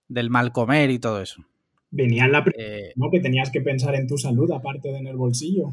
del 0.07 0.29
mal 0.29 0.51
comer 0.51 0.89
y 0.89 0.99
todo 0.99 1.21
eso. 1.21 1.43
venía 1.91 2.25
en 2.25 2.31
la 2.31 2.43
¿no? 2.95 3.09
que 3.11 3.19
tenías 3.19 3.51
que 3.51 3.61
pensar 3.61 3.93
en 3.95 4.07
tu 4.07 4.17
salud 4.17 4.49
aparte 4.51 4.89
de 4.89 4.97
en 4.99 5.07
el 5.07 5.17
bolsillo. 5.17 5.71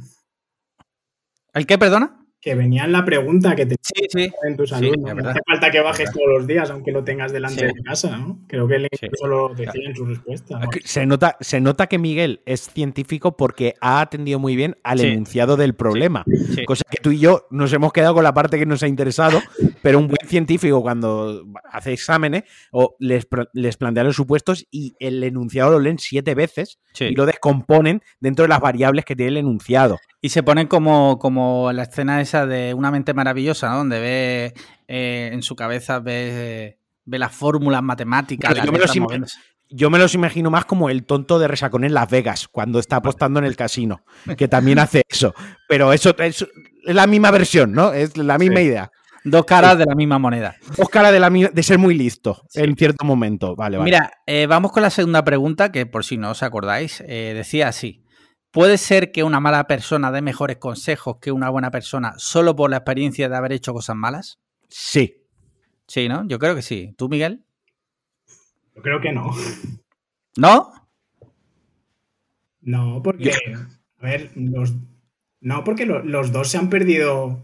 ¿El 1.53 1.67
qué, 1.67 1.79
perdona? 1.79 2.24
Que 2.45 2.55
venía 2.55 2.85
en 2.85 2.93
la 2.93 3.07
pregunta 3.07 3.57
que 3.57 3.65
te 3.65 3.77
Sí, 3.81 4.05
sí. 4.11 4.31
en 4.47 4.55
tu 4.57 4.67
salud. 4.67 4.93
Sí, 4.95 5.01
¿no? 5.01 5.09
es 5.09 5.15
No 5.15 5.31
hace 5.31 5.41
falta 5.47 5.71
que 5.71 5.81
bajes 5.81 6.13
todos 6.13 6.27
los 6.37 6.47
días, 6.47 6.69
aunque 6.71 6.93
lo 6.93 7.03
tengas 7.03 7.33
delante 7.33 7.61
Sí. 7.61 7.75
de 7.75 7.83
casa, 7.83 8.19
¿no? 8.19 8.39
Creo 8.47 8.69
que 8.69 8.75
él 8.77 8.89
Sí. 8.93 9.07
incluso 9.07 9.27
lo 9.27 9.49
decía 9.55 9.81
en 9.89 9.97
su 9.97 10.05
respuesta. 10.05 10.59
¿no? 10.59 10.69
Se 10.85 11.07
nota, 11.07 11.39
se 11.41 11.61
nota 11.63 11.87
que 11.87 11.99
Miguel 11.99 12.43
es 12.45 12.69
científico 12.71 13.35
porque 13.39 13.75
ha 13.81 14.01
atendido 14.03 14.39
muy 14.39 14.57
bien 14.57 14.77
al 14.85 14.99
Sí. 14.99 15.07
enunciado 15.07 15.57
del 15.57 15.75
problema. 15.75 16.23
Sí. 16.55 16.67
Cosa 16.67 16.83
que 16.91 16.99
tú 17.03 17.13
y 17.13 17.19
yo 17.19 17.47
nos 17.51 17.73
hemos 17.73 17.95
quedado 17.95 18.13
con 18.13 18.25
la 18.25 18.35
parte 18.35 18.59
que 18.59 18.67
nos 18.67 18.83
ha 18.83 18.89
interesado, 18.89 19.41
pero 19.85 19.99
un 19.99 20.09
buen 20.09 20.27
científico 20.27 20.81
cuando 20.81 21.45
hace 21.71 21.93
exámenes 21.93 22.45
o 22.73 22.97
les, 22.99 23.27
plantea 23.27 24.03
los 24.03 24.17
supuestos 24.17 24.65
y 24.71 24.95
el 24.99 25.23
enunciado 25.23 25.73
lo 25.73 25.79
leen 25.79 25.99
siete 25.99 26.35
veces 26.35 26.79
Sí. 26.95 27.05
y 27.05 27.15
lo 27.15 27.27
descomponen 27.27 28.01
dentro 28.19 28.45
de 28.45 28.49
las 28.49 28.61
variables 28.61 29.05
que 29.05 29.15
tiene 29.15 29.29
el 29.33 29.37
enunciado. 29.37 29.99
Y 30.23 30.31
se 30.31 30.43
ponen 30.43 30.69
como, 30.69 31.19
como 31.19 31.71
la 31.73 31.83
escena 31.83 32.23
esa 32.23 32.47
de 32.47 32.73
una 32.73 32.91
mente 32.91 33.13
maravillosa, 33.13 33.69
¿no? 33.69 33.77
Donde 33.77 34.01
ve 34.01 34.55
eh, 34.89 35.29
en 35.35 35.43
su 35.43 35.55
cabeza 35.55 35.99
ve, 35.99 36.79
ve 37.05 37.19
las 37.19 37.33
fórmulas 37.33 37.83
matemáticas. 37.83 38.55
Claro, 38.55 38.73
las 38.73 38.95
yo 38.95 39.07
me 39.07 39.19
los. 39.19 39.39
Yo 39.69 39.91
me 39.91 39.99
imagino 40.15 40.51
más 40.51 40.65
como 40.65 40.89
el 40.89 41.05
tonto 41.05 41.39
de 41.39 41.49
Resacón 41.49 41.85
en 41.85 41.93
Las 41.93 42.09
Vegas, 42.09 42.49
cuando 42.49 42.79
está 42.79 42.97
apostando 42.97 43.39
en 43.39 43.45
el 43.45 43.57
casino, 43.57 44.03
que 44.39 44.49
también 44.49 44.79
hace 44.79 45.03
eso. 45.09 45.35
Pero 45.69 45.93
eso 45.93 46.17
es, 46.19 46.47
es 46.87 46.95
la 46.95 47.07
misma 47.07 47.31
versión, 47.31 47.73
¿no? 47.73 47.93
Es 47.93 48.17
la 48.17 48.39
misma 48.39 48.61
Sí. 48.61 48.67
idea. 48.67 48.93
Dos 49.25 49.45
caras 49.47 49.79
de 49.79 49.87
la 49.87 49.95
misma 49.95 50.19
moneda. 50.19 50.55
Dos 50.77 50.89
caras 50.91 51.11
de, 51.13 51.19
la 51.19 51.31
de 51.31 51.63
ser 51.63 51.79
muy 51.79 51.95
listo 51.95 52.43
Sí. 52.51 52.61
en 52.61 52.77
cierto 52.77 53.05
momento. 53.07 53.57
Vale, 53.57 53.79
vale. 53.79 53.91
Mira, 53.91 54.11
eh, 54.27 54.47
vamos 54.47 54.71
con 54.71 54.83
la 54.83 54.91
segunda 54.91 55.25
pregunta, 55.25 55.73
que 55.73 55.87
por 55.87 56.05
si 56.05 56.19
no 56.19 56.31
os 56.33 56.43
acordáis, 56.43 57.03
eh, 57.07 57.33
decía 57.35 57.69
así. 57.69 58.05
¿Puede 58.51 58.77
ser 58.79 59.11
que 59.13 59.25
una 59.25 59.41
mala 59.41 59.67
persona 59.67 60.13
dé 60.13 60.21
mejores 60.23 60.59
consejos 60.59 61.17
que 61.21 61.33
una 61.33 61.49
buena 61.51 61.71
persona 61.71 62.13
solo 62.19 62.55
por 62.55 62.71
la 62.71 62.77
experiencia 62.77 63.29
de 63.29 63.37
haber 63.37 63.53
hecho 63.53 63.73
cosas 63.73 63.97
malas? 63.97 64.39
Sí. 64.69 65.23
Sí, 65.89 66.09
¿no? 66.09 66.27
Yo 66.29 66.39
creo 66.39 66.55
que 66.55 66.63
sí. 66.63 66.95
¿Tú, 66.97 67.09
Miguel? 67.09 67.45
Yo 68.77 68.83
creo 68.83 69.01
que 69.01 69.13
no. 69.13 69.31
¿No? 70.37 70.71
No, 72.61 73.01
porque, 73.03 73.33
a 74.01 74.05
ver, 74.05 74.31
los, 74.37 74.75
no, 75.41 75.65
porque 75.65 75.85
lo- 75.87 76.03
los 76.03 76.33
dos 76.33 76.49
se 76.49 76.59
han 76.59 76.71
perdido. 76.71 77.43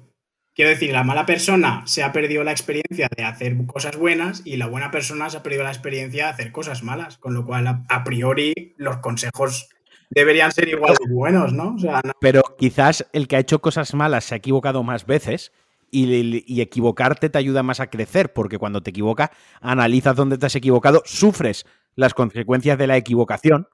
Quiero 0.60 0.72
decir, 0.72 0.92
la 0.92 1.04
mala 1.04 1.24
persona 1.24 1.82
se 1.86 2.02
ha 2.02 2.12
perdido 2.12 2.44
la 2.44 2.50
experiencia 2.50 3.08
de 3.16 3.24
hacer 3.24 3.56
cosas 3.64 3.96
buenas 3.96 4.42
y 4.44 4.58
la 4.58 4.66
buena 4.66 4.90
persona 4.90 5.30
se 5.30 5.38
ha 5.38 5.42
perdido 5.42 5.64
la 5.64 5.70
experiencia 5.70 6.24
de 6.26 6.30
hacer 6.32 6.52
cosas 6.52 6.82
malas, 6.82 7.16
con 7.16 7.32
lo 7.32 7.46
cual 7.46 7.66
a, 7.66 8.04
priori 8.04 8.74
los 8.76 8.98
consejos 8.98 9.70
deberían 10.10 10.52
ser 10.52 10.68
igual 10.68 10.96
de 11.02 11.14
buenos, 11.14 11.54
no- 11.54 11.76
Pero 12.20 12.42
quizás 12.58 13.06
el 13.14 13.26
que 13.26 13.36
ha 13.36 13.38
hecho 13.38 13.62
cosas 13.62 13.94
malas 13.94 14.24
se 14.24 14.34
ha 14.34 14.36
equivocado 14.36 14.82
más 14.82 15.06
veces 15.06 15.50
y, 15.90 16.44
y 16.46 16.60
equivocarte 16.60 17.30
te 17.30 17.38
ayuda 17.38 17.62
más 17.62 17.80
a 17.80 17.88
crecer, 17.88 18.34
porque 18.34 18.58
cuando 18.58 18.82
te 18.82 18.90
equivocas, 18.90 19.30
analizas 19.62 20.14
dónde 20.14 20.36
te 20.36 20.44
has 20.44 20.56
equivocado, 20.56 21.00
sufres 21.06 21.64
las 21.94 22.12
consecuencias 22.12 22.76
de 22.76 22.86
la 22.86 22.98
equivocación 22.98 23.66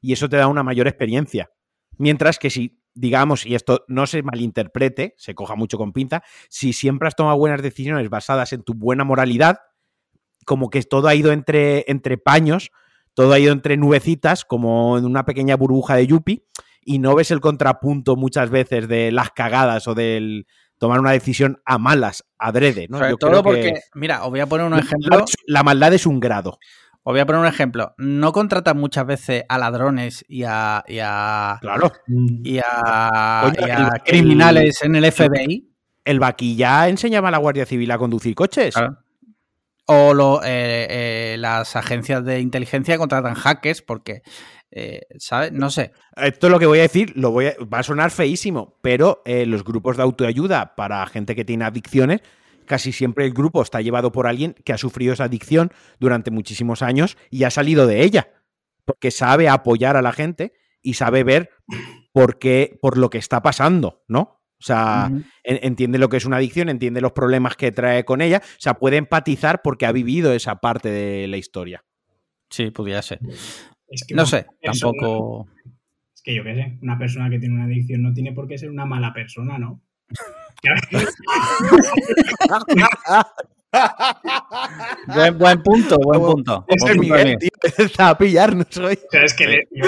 y 0.00 0.12
eso 0.12 0.28
te 0.28 0.38
da 0.38 0.48
una 0.48 0.64
mayor 0.64 0.88
experiencia. 0.88 1.52
Mientras 1.98 2.40
que 2.40 2.50
si, 2.50 2.81
digamos, 2.94 3.46
y 3.46 3.54
esto 3.54 3.84
no 3.88 4.06
se 4.06 4.22
malinterprete, 4.22 5.14
se 5.16 5.34
coja 5.34 5.54
mucho 5.54 5.78
con 5.78 5.92
pinza, 5.92 6.22
si 6.48 6.72
siempre 6.72 7.08
has 7.08 7.16
tomado 7.16 7.36
buenas 7.38 7.62
decisiones 7.62 8.08
basadas 8.10 8.52
en 8.52 8.62
tu 8.62 8.74
buena 8.74 9.04
moralidad, 9.04 9.60
como 10.44 10.70
que 10.70 10.82
todo 10.82 11.08
ha 11.08 11.14
ido 11.14 11.32
entre, 11.32 11.84
entre 11.88 12.18
paños, 12.18 12.70
todo 13.14 13.32
ha 13.32 13.38
ido 13.38 13.52
entre 13.52 13.76
nubecitas, 13.76 14.44
como 14.44 14.98
en 14.98 15.04
una 15.04 15.24
pequeña 15.24 15.56
burbuja 15.56 15.96
de 15.96 16.06
Yuppie, 16.06 16.46
y 16.84 16.98
no 16.98 17.14
ves 17.14 17.30
el 17.30 17.40
contrapunto 17.40 18.16
muchas 18.16 18.50
veces 18.50 18.88
de 18.88 19.12
las 19.12 19.30
cagadas 19.30 19.86
o 19.86 19.94
del 19.94 20.46
tomar 20.78 20.98
una 20.98 21.12
decisión 21.12 21.62
a 21.64 21.78
malas, 21.78 22.24
adrede, 22.38 22.86
¿no? 22.88 22.98
Sobre 22.98 23.10
Yo 23.10 23.16
todo 23.16 23.30
creo 23.30 23.42
porque, 23.44 23.72
que 23.74 23.80
mira, 23.94 24.24
os 24.24 24.30
voy 24.30 24.40
a 24.40 24.46
poner 24.46 24.66
un 24.66 24.74
ejemplo. 24.74 25.24
la 25.46 25.62
maldad 25.62 25.94
es 25.94 26.06
un 26.06 26.18
grado. 26.18 26.58
Os 27.04 27.12
voy 27.12 27.20
a 27.20 27.26
poner 27.26 27.40
un 27.40 27.46
ejemplo. 27.48 27.94
No 27.98 28.32
contratan 28.32 28.78
muchas 28.78 29.04
veces 29.06 29.44
a 29.48 29.58
ladrones 29.58 30.24
y 30.28 30.44
a, 30.44 30.84
y 30.86 30.98
a, 31.02 31.58
Claro. 31.60 31.92
y 32.08 32.58
a, 32.64 33.40
Coño, 33.54 33.66
y 33.66 33.70
a 33.70 33.76
el- 33.76 33.82
el- 33.94 34.02
criminales 34.04 34.82
en 34.82 34.94
el 34.96 35.04
FBI. 35.10 35.68
El 36.04 36.20
vaquilla 36.20 36.88
enseñaba 36.88 37.28
a 37.28 37.30
la 37.32 37.38
Guardia 37.38 37.66
Civil 37.66 37.90
a 37.90 37.98
conducir 37.98 38.34
coches. 38.34 38.74
Claro. 38.74 38.98
O 39.86 40.14
lo- 40.14 40.42
eh, 40.44 40.86
eh, 40.90 41.36
las 41.38 41.74
agencias 41.74 42.24
de 42.24 42.38
inteligencia 42.40 42.96
contratan 42.98 43.34
hackers 43.34 43.82
porque, 43.82 44.22
eh, 44.70 45.00
¿sabes? 45.18 45.50
No 45.52 45.70
sé. 45.70 45.92
Esto 46.16 46.46
es 46.46 46.50
lo 46.52 46.58
que 46.60 46.66
voy 46.66 46.78
a 46.78 46.82
decir, 46.82 47.12
lo 47.16 47.32
voy 47.32 47.46
a- 47.46 47.54
va 47.72 47.80
a 47.80 47.82
sonar 47.82 48.12
feísimo, 48.12 48.78
pero 48.80 49.22
eh, 49.24 49.44
los 49.44 49.64
grupos 49.64 49.96
de 49.96 50.04
autoayuda 50.04 50.76
para 50.76 51.04
gente 51.06 51.34
que 51.34 51.44
tiene 51.44 51.64
adicciones, 51.64 52.20
casi 52.66 52.92
siempre 52.92 53.24
el 53.26 53.32
grupo 53.32 53.62
está 53.62 53.80
llevado 53.80 54.12
por 54.12 54.26
alguien 54.26 54.54
que 54.64 54.72
ha 54.72 54.78
sufrido 54.78 55.12
esa 55.12 55.24
adicción 55.24 55.70
durante 55.98 56.30
muchísimos 56.30 56.82
años 56.82 57.16
y 57.30 57.44
ha 57.44 57.50
salido 57.50 57.86
de 57.86 58.02
ella, 58.04 58.30
porque 58.84 59.10
sabe 59.10 59.48
apoyar 59.48 59.96
a 59.96 60.02
la 60.02 60.12
gente 60.12 60.52
y 60.82 60.94
sabe 60.94 61.24
ver 61.24 61.50
por 62.12 62.38
qué, 62.38 62.78
por 62.80 62.98
lo 62.98 63.10
que 63.10 63.18
está 63.18 63.42
pasando, 63.42 64.02
¿no? 64.08 64.40
O 64.58 64.64
sea, 64.64 65.10
entiende 65.42 65.98
lo 65.98 66.08
que 66.08 66.18
es 66.18 66.24
una 66.24 66.36
adicción, 66.36 66.68
entiende 66.68 67.00
los 67.00 67.10
problemas 67.12 67.56
que 67.56 67.72
trae 67.72 68.04
con 68.04 68.20
ella, 68.20 68.40
o 68.44 68.60
sea, 68.60 68.74
puede 68.74 68.96
empatizar 68.96 69.60
porque 69.62 69.86
ha 69.86 69.92
vivido 69.92 70.32
esa 70.32 70.56
parte 70.56 70.88
de 70.88 71.26
la 71.26 71.36
historia. 71.36 71.84
Sí, 72.48 72.70
pudiera 72.70 73.02
ser. 73.02 73.18
es 73.88 74.04
que 74.06 74.14
No 74.14 74.24
sé, 74.24 74.46
persona- 74.62 74.92
tampoco. 74.92 75.48
Es 76.14 76.22
que 76.22 76.34
yo 76.36 76.44
qué 76.44 76.54
sé, 76.54 76.78
una 76.80 76.96
persona 76.96 77.28
que 77.28 77.40
tiene 77.40 77.56
una 77.56 77.64
adicción 77.64 78.02
no 78.02 78.12
tiene 78.12 78.32
por 78.32 78.46
qué 78.46 78.56
ser 78.56 78.70
una 78.70 78.86
mala 78.86 79.12
persona, 79.12 79.58
¿no? 79.58 79.80
Buen, 85.06 85.38
buen 85.38 85.62
punto, 85.62 85.96
buen 85.98 86.20
punto. 86.20 86.64
Es 86.68 86.82
punto 86.82 87.00
Miguel, 87.00 87.24
Miguel. 87.24 87.38
tío, 87.38 87.50
está 87.86 88.10
a 88.10 88.18
pillarnos 88.18 88.76
hoy. 88.76 88.94
O 88.94 89.10
sea, 89.10 89.22
es 89.24 89.34
que 89.34 89.46
le- 89.46 89.68
yo 89.72 89.86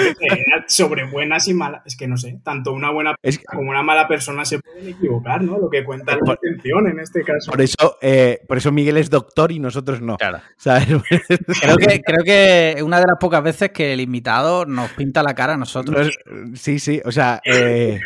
sobre 0.67 1.05
buenas 1.05 1.47
y 1.47 1.53
malas. 1.53 1.83
Es 1.85 1.95
que 1.95 2.07
no 2.07 2.17
sé, 2.17 2.39
tanto 2.43 2.73
una 2.73 2.89
buena 2.91 3.15
Es 3.21 3.37
que- 3.37 3.43
como 3.45 3.69
una 3.69 3.83
mala 3.83 4.07
persona 4.07 4.43
se 4.43 4.59
pueden 4.59 4.89
equivocar, 4.89 5.43
¿no? 5.43 5.59
Lo 5.59 5.69
que 5.69 5.83
cuenta 5.83 6.13
es 6.13 6.17
la 6.17 6.25
Por- 6.25 6.39
intención 6.43 6.87
en 6.87 6.99
este 6.99 7.21
caso. 7.23 7.51
Por 7.51 7.61
eso, 7.61 7.97
eh, 8.01 8.41
por 8.47 8.57
eso 8.57 8.71
Miguel 8.71 8.97
es 8.97 9.09
doctor 9.09 9.51
y 9.51 9.59
nosotros 9.59 10.01
no. 10.01 10.17
Claro. 10.17 10.39
¿sabes? 10.57 10.87
Creo 11.61 11.77
que, 11.77 12.01
creo 12.01 12.23
que 12.23 12.71
es 12.77 12.81
una 12.81 12.97
de 12.99 13.05
las 13.07 13.17
pocas 13.19 13.43
veces 13.43 13.69
que 13.71 13.93
el 13.93 14.01
invitado 14.01 14.65
nos 14.65 14.89
pinta 14.91 15.21
la 15.23 15.35
cara 15.35 15.53
a 15.53 15.57
nosotros. 15.57 16.17
sí, 16.55 16.79
sí, 16.79 17.01
o 17.05 17.11
sea, 17.11 17.39
eh, 17.45 17.99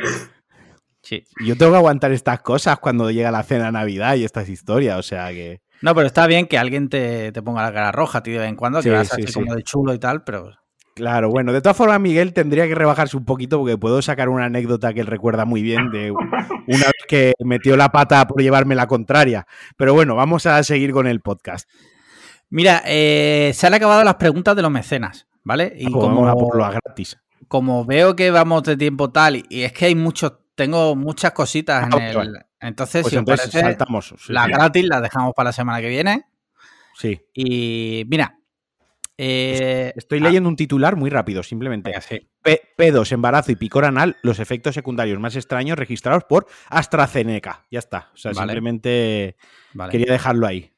Sí. 1.10 1.24
yo 1.44 1.58
tengo 1.58 1.72
que 1.72 1.78
aguantar 1.80 2.12
estas 2.12 2.42
cosas 2.42 2.78
cuando 2.78 3.10
llega 3.10 3.32
la 3.32 3.42
cena 3.44 3.66
de 3.66 3.72
Navidad 3.72 4.16
y 4.16 4.24
estas 4.26 4.48
historias, 4.48 4.98
o 5.00 5.04
sea 5.04 5.30
que... 5.30 5.62
No, 5.82 5.96
pero 5.96 6.06
está 6.06 6.28
bien 6.28 6.46
que 6.46 6.58
alguien 6.60 6.88
te, 6.90 7.32
te 7.32 7.42
ponga 7.42 7.64
la 7.64 7.74
cara 7.74 7.92
roja, 7.92 8.22
tío, 8.22 8.34
de 8.34 8.40
vez 8.42 8.50
en 8.50 8.56
cuando, 8.56 8.82
Sí, 8.82 8.90
que 8.90 8.96
vas 8.96 9.08
sí, 9.08 9.24
así 9.24 9.28
sí. 9.28 9.34
como 9.34 9.56
de 9.56 9.64
chulo 9.64 9.94
y 9.94 10.00
tal, 10.00 10.24
pero 10.24 10.52
Claro, 10.94 11.30
bueno, 11.30 11.54
de 11.54 11.62
todas 11.62 11.78
formas 11.78 12.00
Miguel 12.02 12.34
tendría 12.34 12.68
que 12.68 12.76
rebajarse 12.76 13.16
un 13.16 13.24
poquito 13.26 13.58
porque 13.58 13.78
puedo 13.78 14.02
sacar 14.02 14.28
una 14.30 14.46
anécdota 14.46 14.94
que 14.94 15.00
él 15.00 15.08
recuerda 15.08 15.46
muy 15.46 15.62
bien 15.62 15.90
de 15.92 16.12
una 16.12 16.86
vez 16.86 17.06
que 17.08 17.34
metió 17.40 17.78
la 17.78 17.90
pata 17.90 18.28
por 18.28 18.42
llevarme 18.42 18.76
la 18.76 18.86
contraria. 18.86 19.48
Pero 19.78 19.94
bueno, 19.94 20.16
vamos 20.16 20.46
a 20.46 20.62
seguir 20.64 20.92
con 20.92 21.08
el 21.08 21.22
podcast. 21.22 21.70
Mira, 22.50 22.82
eh, 22.86 23.52
se 23.54 23.66
han 23.68 23.74
acabado 23.74 24.04
las 24.04 24.16
preguntas 24.16 24.56
de 24.58 24.62
los 24.62 24.72
mecenas, 24.72 25.28
¿vale? 25.44 25.74
Y 25.78 25.86
Ah, 25.86 25.90
pues 25.94 26.04
como, 26.04 26.22
vamos 26.24 26.30
a 26.32 26.34
por 26.36 26.58
gratis. 26.84 27.18
como 27.48 27.86
veo 27.86 28.16
que 28.18 28.30
vamos 28.32 28.64
de 28.64 28.76
tiempo 28.76 29.10
tal, 29.10 29.44
y 29.50 29.62
es 29.62 29.72
que 29.72 29.86
hay 29.86 29.96
muchos, 29.96 30.34
tengo 30.60 30.94
muchas 30.98 31.32
cositas 31.32 31.88
en 31.88 32.02
el. 32.02 32.16
vale. 32.18 32.40
Entonces, 32.60 33.04
Pues 33.04 33.12
si 33.12 33.16
os 33.16 33.22
entonces 33.22 33.48
parece, 33.50 33.62
saltamos. 33.62 34.08
Sí, 34.10 34.16
sí. 34.20 34.34
gratis 34.34 34.86
las 34.86 35.02
dejamos 35.02 35.34
para 35.34 35.48
la 35.48 35.54
semana 35.54 35.80
que 35.80 35.88
viene. 35.88 36.26
Sí. 36.98 37.22
Y 37.34 38.04
mira, 38.10 38.38
eh, 39.18 39.94
Estoy 39.96 40.20
ah, 40.20 40.24
leyendo 40.24 40.50
un 40.50 40.58
titular 40.58 40.98
muy 40.98 41.10
rápido, 41.10 41.42
simplemente. 41.44 41.94
sí. 42.02 42.30
Pedos, 42.76 43.12
embarazo 43.14 43.52
y 43.54 43.56
picor 43.56 43.86
anal, 43.86 44.18
los 44.24 44.40
efectos 44.40 44.76
secundarios 44.76 45.20
más 45.20 45.36
extraños 45.38 45.78
registrados 45.80 46.24
por 46.26 46.48
AstraZeneca. 46.70 47.66
Ya 47.72 47.80
está. 47.80 48.10
O 48.14 48.18
sea, 48.18 48.32
Vale. 48.32 48.40
simplemente 48.54 49.38
Vale. 49.74 49.92
quería 49.92 50.12
dejarlo 50.12 50.46
ahí. 50.48 50.74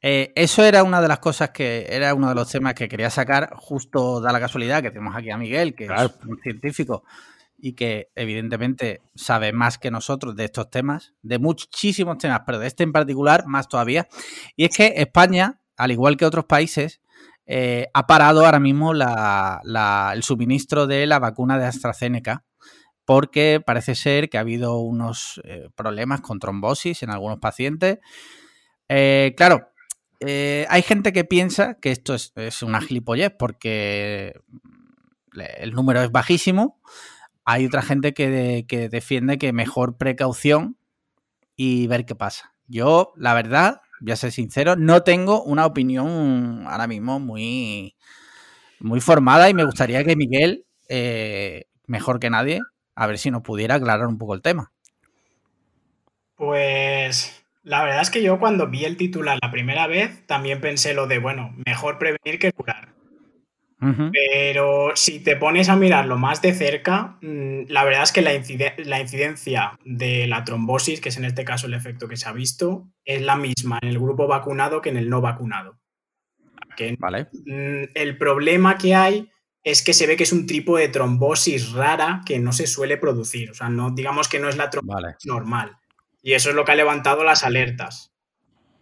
Eh, 0.00 0.32
eso 0.36 0.64
era 0.64 0.82
una 0.84 1.00
de 1.02 1.08
las 1.08 1.18
cosas 1.18 1.50
que 1.50 1.86
era 1.90 2.14
uno 2.14 2.28
de 2.30 2.34
los 2.34 2.50
temas 2.50 2.74
que 2.74 2.88
quería 2.88 3.10
sacar, 3.10 3.50
justo 3.56 4.20
da 4.20 4.32
la 4.32 4.40
casualidad 4.40 4.82
que 4.82 4.90
tenemos 4.90 5.14
aquí 5.16 5.30
a 5.30 5.36
Miguel, 5.36 5.74
que 5.74 5.86
Claro. 5.86 6.06
es 6.06 6.24
un 6.26 6.38
científico 6.42 7.02
y 7.58 7.72
que 7.74 8.10
evidentemente 8.14 9.00
sabe 9.14 9.52
más 9.52 9.78
que 9.78 9.90
nosotros 9.90 10.36
de 10.36 10.44
estos 10.44 10.70
temas, 10.70 11.14
de 11.22 11.38
muchísimos 11.38 12.18
temas, 12.18 12.42
pero 12.46 12.58
de 12.58 12.66
este 12.66 12.84
en 12.84 12.92
particular 12.92 13.46
más 13.46 13.68
todavía. 13.68 14.08
Y 14.56 14.64
es 14.66 14.76
que 14.76 14.94
España, 14.96 15.60
al 15.76 15.90
igual 15.92 16.16
que 16.16 16.26
otros 16.26 16.44
países, 16.46 17.00
eh, 17.46 17.88
ha 17.94 18.06
parado 18.06 18.44
ahora 18.44 18.58
mismo 18.60 18.92
la- 18.92 20.12
el 20.14 20.22
suministro 20.22 20.86
de 20.86 21.06
la 21.06 21.18
vacuna 21.18 21.58
de 21.58 21.66
AstraZeneca 21.66 22.44
porque 23.04 23.62
parece 23.64 23.94
ser 23.94 24.28
que 24.28 24.36
ha 24.36 24.40
habido 24.40 24.78
unos 24.80 25.40
eh, 25.44 25.68
problemas 25.76 26.20
con 26.22 26.40
trombosis 26.40 27.02
en 27.04 27.10
algunos 27.10 27.38
pacientes. 27.38 27.98
Eh, 28.88 29.34
claro, 29.36 29.68
hay 30.68 30.82
gente 30.82 31.12
que 31.12 31.24
piensa 31.24 31.74
que 31.80 31.92
esto 31.92 32.14
es, 32.14 32.32
es 32.36 32.62
una 32.62 32.80
gilipollez 32.80 33.32
porque 33.38 34.34
el 35.58 35.72
número 35.72 36.02
es 36.02 36.10
bajísimo. 36.10 36.80
Hay 37.46 37.64
otra 37.64 37.80
gente 37.80 38.12
que, 38.12 38.66
que 38.68 38.88
defiende 38.90 39.38
que 39.38 39.52
mejor 39.52 39.96
precaución 39.96 40.76
y 41.56 41.86
ver 41.86 42.04
qué 42.04 42.14
pasa. 42.14 42.54
Yo, 42.66 43.12
la 43.16 43.34
verdad, 43.34 43.80
voy 44.00 44.12
a 44.12 44.16
ser 44.16 44.32
sincero, 44.32 44.76
no 44.76 45.02
tengo 45.02 45.42
una 45.42 45.64
opinión 45.64 46.64
ahora 46.66 46.86
mismo 46.86 47.20
muy, 47.20 47.96
muy 48.80 49.00
formada 49.00 49.48
y 49.48 49.54
me 49.54 49.64
gustaría 49.64 50.04
que 50.04 50.16
Miguel, 50.16 50.66
eh, 50.88 51.64
mejor 51.86 52.20
que 52.20 52.30
nadie, 52.30 52.60
a 52.94 53.06
ver 53.06 53.18
si 53.18 53.30
nos 53.30 53.42
pudiera 53.42 53.76
aclarar 53.76 54.06
un 54.06 54.18
poco 54.18 54.34
el 54.34 54.42
tema. 54.42 54.72
Pues 56.34 57.44
la 57.62 57.82
verdad 57.82 58.02
es 58.02 58.10
que 58.10 58.22
yo 58.22 58.38
cuando 58.38 58.68
vi 58.68 58.84
el 58.84 58.96
titular 58.96 59.38
la 59.40 59.50
primera 59.50 59.86
vez 59.86 60.26
también 60.26 60.60
pensé 60.60 60.94
lo 60.94 61.06
de, 61.06 61.18
bueno, 61.18 61.54
mejor 61.64 61.98
prevenir 61.98 62.38
que 62.38 62.52
curar. 62.52 62.95
Pero 64.12 64.92
si 64.94 65.20
te 65.20 65.36
pones 65.36 65.68
a 65.68 65.76
mirarlo 65.76 66.16
más 66.16 66.40
de 66.40 66.54
cerca, 66.54 67.18
mm, 67.20 67.64
la 67.68 67.84
verdad 67.84 68.02
es 68.04 68.12
que 68.12 68.22
la, 68.22 68.32
incide- 68.34 68.74
la 68.84 69.00
incidencia 69.00 69.78
de 69.84 70.26
la 70.26 70.44
trombosis, 70.44 71.00
que 71.00 71.10
es 71.10 71.16
en 71.18 71.24
este 71.26 71.44
caso 71.44 71.66
el 71.66 71.74
efecto 71.74 72.08
que 72.08 72.16
se 72.16 72.28
ha 72.28 72.32
visto, 72.32 72.88
es 73.04 73.20
la 73.22 73.36
misma 73.36 73.78
en 73.82 73.88
el 73.90 73.98
grupo 73.98 74.26
vacunado 74.26 74.80
que 74.80 74.88
en 74.88 74.96
el 74.96 75.10
no 75.10 75.20
vacunado. 75.20 75.78
Que 76.76 76.96
Vale. 76.98 77.28
mm, 77.32 77.90
el 77.94 78.16
problema 78.18 78.78
que 78.78 78.94
hay 78.94 79.30
es 79.62 79.82
que 79.82 79.94
se 79.94 80.06
ve 80.06 80.16
que 80.16 80.22
es 80.22 80.32
un 80.32 80.46
tipo 80.46 80.76
de 80.78 80.88
trombosis 80.88 81.72
rara 81.72 82.22
que 82.24 82.38
no 82.38 82.52
se 82.52 82.66
suele 82.66 82.96
producir. 82.96 83.50
O 83.50 83.54
sea, 83.54 83.68
no, 83.68 83.90
digamos 83.90 84.28
que 84.28 84.38
no 84.38 84.48
es 84.48 84.56
la 84.56 84.70
trombosis 84.70 85.02
Vale. 85.02 85.16
normal. 85.24 85.76
Y 86.22 86.32
eso 86.32 86.50
es 86.50 86.56
lo 86.56 86.64
que 86.64 86.72
ha 86.72 86.76
levantado 86.76 87.24
las 87.24 87.44
alertas. 87.44 88.12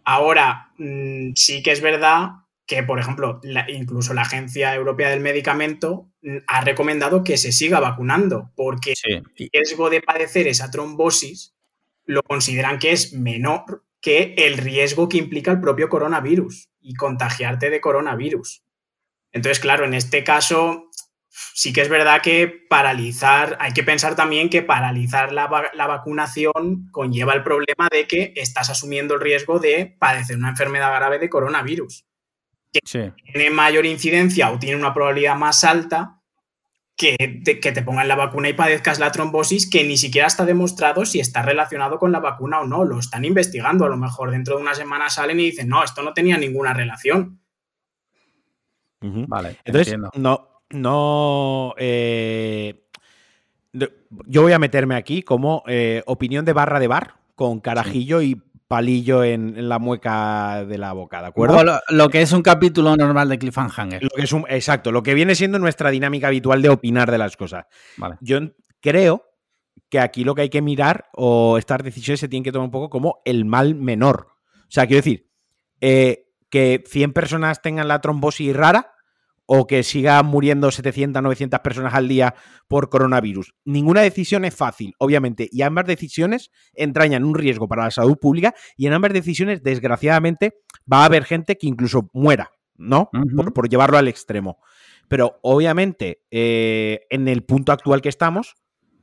Ahora, 0.03 0.71
mm, 0.77 1.31
sí 1.35 1.63
que 1.63 1.71
es 1.71 1.81
verdad 1.81 2.29
que, 2.65 2.83
por 2.83 2.99
ejemplo, 2.99 3.39
la- 3.43 3.69
incluso 3.69 4.13
la 4.13 4.23
Agencia 4.23 4.73
Europea 4.73 5.09
del 5.09 5.19
Medicamento 5.19 6.09
mm, 6.21 6.37
ha 6.47 6.61
recomendado 6.61 7.23
que 7.23 7.37
se 7.37 7.51
siga 7.51 7.79
vacunando, 7.79 8.51
porque 8.55 8.93
Sí. 8.95 9.13
El 9.13 9.23
riesgo 9.51 9.89
de 9.89 10.01
padecer 10.01 10.47
esa 10.47 10.71
trombosis 10.71 11.53
lo 12.05 12.21
consideran 12.23 12.79
que 12.79 12.91
es 12.91 13.13
menor 13.13 13.83
que 14.01 14.35
el 14.37 14.57
riesgo 14.57 15.09
que 15.09 15.17
implica 15.17 15.51
el 15.51 15.59
propio 15.61 15.89
coronavirus 15.89 16.69
y 16.79 16.93
contagiarte 16.93 17.69
de 17.71 17.81
coronavirus. 17.81 18.63
Entonces, 19.31 19.59
claro, 19.59 19.85
en 19.85 19.93
este 19.95 20.23
caso, 20.23 20.89
sí 21.53 21.73
que 21.73 21.81
es 21.81 21.89
verdad 21.89 22.21
que 22.21 22.47
paralizar, 22.69 23.57
hay 23.59 23.73
que 23.73 23.83
pensar 23.83 24.15
también 24.15 24.49
que 24.49 24.61
paralizar 24.61 25.33
la, 25.33 25.47
vacunación 25.47 26.87
conlleva 26.91 27.33
el 27.33 27.43
problema 27.43 27.89
de 27.91 28.07
que 28.07 28.33
estás 28.35 28.69
asumiendo 28.69 29.15
el 29.15 29.21
riesgo 29.21 29.59
de 29.59 29.95
padecer 29.99 30.37
una 30.37 30.49
enfermedad 30.49 30.93
grave 30.95 31.19
de 31.19 31.29
coronavirus. 31.29 32.05
Que 32.81 33.31
tiene 33.33 33.49
mayor 33.49 33.85
incidencia 33.85 34.51
o 34.51 34.59
tiene 34.59 34.77
una 34.77 34.93
probabilidad 34.93 35.35
más 35.35 35.63
alta 35.63 36.21
que 36.95 37.41
te, 37.43 37.59
que 37.59 37.71
te 37.71 37.81
pongan 37.81 38.07
la 38.07 38.15
vacuna 38.15 38.49
y 38.49 38.53
padezcas 38.53 38.99
la 38.99 39.11
trombosis, 39.11 39.69
que 39.69 39.83
ni 39.83 39.97
siquiera 39.97 40.27
está 40.27 40.45
demostrado 40.45 41.05
si 41.05 41.19
está 41.19 41.41
relacionado 41.41 41.99
con 41.99 42.11
la 42.11 42.19
vacuna 42.19 42.61
o 42.61 42.65
no. 42.65 42.85
Lo 42.85 42.99
están 42.99 43.25
investigando. 43.25 43.85
A 43.85 43.89
lo 43.89 43.97
mejor 43.97 44.31
dentro 44.31 44.55
de 44.55 44.61
una 44.61 44.75
semana 44.75 45.09
salen 45.09 45.39
y 45.39 45.45
dicen, 45.45 45.67
no, 45.67 45.83
esto 45.83 46.01
no 46.03 46.13
tenía 46.13 46.37
ninguna 46.37 46.73
relación. 46.73 47.39
Vale. 49.01 49.57
Entonces, 49.65 49.97
no, 50.15 50.61
no. 50.69 51.75
Eh, 51.77 52.81
yo 53.73 54.41
voy 54.41 54.53
a 54.53 54.59
meterme 54.59 54.95
aquí 54.95 55.21
como 55.21 55.63
eh, 55.67 56.01
opinión 56.05 56.45
de 56.45 56.53
barra 56.53 56.79
de 56.79 56.87
bar, 56.87 57.15
con 57.35 57.59
carajillo 57.59 58.21
y 58.21 58.41
palillo 58.67 59.23
en, 59.23 59.69
la 59.69 59.79
mueca 59.79 60.65
de 60.65 60.77
la 60.77 60.93
boca, 60.93 61.21
¿de 61.21 61.27
acuerdo? 61.27 61.63
Lo, 61.89 62.09
que 62.09 62.21
es 62.21 62.31
un 62.31 62.41
capítulo 62.41 62.95
normal 62.95 63.29
de 63.29 63.37
Cliffhanger. 63.37 64.03
Lo 64.03 64.09
que 64.09 64.23
es 64.23 64.33
un, 64.33 64.45
exacto, 64.49 64.91
lo 64.91 65.03
que 65.03 65.13
viene 65.13 65.35
siendo 65.35 65.59
nuestra 65.59 65.91
dinámica 65.91 66.27
habitual 66.27 66.61
de 66.61 66.69
opinar 66.69 67.11
de 67.11 67.17
las 67.17 67.37
cosas. 67.37 67.65
Yo 68.21 68.39
creo 68.81 69.23
que 69.89 69.99
aquí 69.99 70.23
lo 70.23 70.35
que 70.35 70.43
hay 70.43 70.49
que 70.49 70.61
mirar 70.61 71.05
o 71.13 71.57
estas 71.57 71.83
decisiones 71.83 72.19
se 72.19 72.27
tienen 72.27 72.43
que 72.43 72.51
tomar 72.51 72.65
un 72.65 72.71
poco 72.71 72.89
como 72.89 73.21
el 73.25 73.45
mal 73.45 73.75
menor. 73.75 74.27
O 74.61 74.71
sea, 74.71 74.87
quiero 74.87 74.99
decir, 74.99 75.29
eh, 75.81 76.25
que 76.49 76.83
100 76.87 77.13
personas 77.13 77.61
tengan 77.61 77.87
la 77.87 78.01
trombosis 78.01 78.55
rara 78.55 78.94
o 79.45 79.67
que 79.67 79.83
sigan 79.83 80.25
muriendo 80.25 80.71
700, 80.71 81.21
900 81.21 81.59
personas 81.59 81.93
al 81.93 82.07
día 82.07 82.35
por 82.67 82.89
coronavirus. 82.89 83.53
Ninguna 83.63 84.01
decisión 84.01 84.45
es 84.45 84.55
fácil, 84.55 84.93
obviamente, 84.97 85.47
y 85.51 85.61
ambas 85.61 85.85
decisiones 85.85 86.51
entrañan 86.73 87.23
un 87.23 87.35
riesgo 87.35 87.67
para 87.67 87.83
la 87.83 87.91
salud 87.91 88.17
pública 88.17 88.55
y 88.75 88.87
en 88.87 88.93
ambas 88.93 89.13
decisiones, 89.13 89.63
desgraciadamente, 89.63 90.57
va 90.91 91.01
a 91.01 91.05
haber 91.05 91.25
gente 91.25 91.57
que 91.57 91.67
incluso 91.67 92.09
muera, 92.13 92.51
¿no? 92.75 93.09
por, 93.53 93.69
llevarlo 93.69 93.97
al 93.97 94.07
extremo. 94.07 94.59
Pero 95.07 95.39
obviamente, 95.43 96.23
eh, 96.31 97.01
en 97.09 97.27
el 97.27 97.43
punto 97.43 97.71
actual 97.71 98.01
que 98.01 98.09
estamos, 98.09 98.55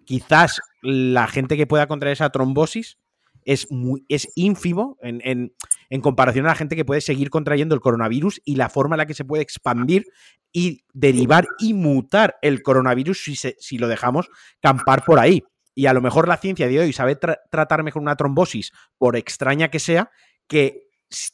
quizás 0.04 0.60
la 0.82 1.28
gente 1.28 1.56
que 1.56 1.66
pueda 1.66 1.86
contraer 1.86 2.14
esa 2.14 2.30
trombosis 2.30 2.98
es, 3.44 3.70
muy, 3.70 4.04
es 4.08 4.28
ínfimo 4.34 4.98
en, 5.00 5.52
comparación 6.00 6.46
a 6.46 6.48
la 6.48 6.54
gente 6.54 6.76
que 6.76 6.84
puede 6.84 7.00
seguir 7.00 7.30
contrayendo 7.30 7.74
el 7.74 7.80
coronavirus 7.80 8.40
y 8.44 8.56
la 8.56 8.68
forma 8.68 8.96
en 8.96 8.98
la 8.98 9.06
que 9.06 9.14
se 9.14 9.24
puede 9.24 9.42
expandir 9.42 10.06
y 10.52 10.84
derivar 10.92 11.46
y 11.58 11.74
mutar 11.74 12.36
el 12.42 12.62
coronavirus 12.62 13.22
si, 13.22 13.36
si 13.36 13.78
lo 13.78 13.88
dejamos 13.88 14.28
campar 14.60 15.04
por 15.04 15.18
ahí. 15.18 15.42
Y 15.74 15.86
a 15.86 15.92
lo 15.92 16.00
mejor 16.00 16.28
la 16.28 16.36
ciencia 16.36 16.68
de 16.68 16.80
hoy 16.80 16.92
sabe 16.92 17.16
tratar 17.16 17.82
mejor 17.82 18.02
una 18.02 18.16
trombosis, 18.16 18.72
por 18.98 19.16
extraña 19.16 19.68
que 19.68 19.78
sea, 19.78 20.10
que 20.46 20.88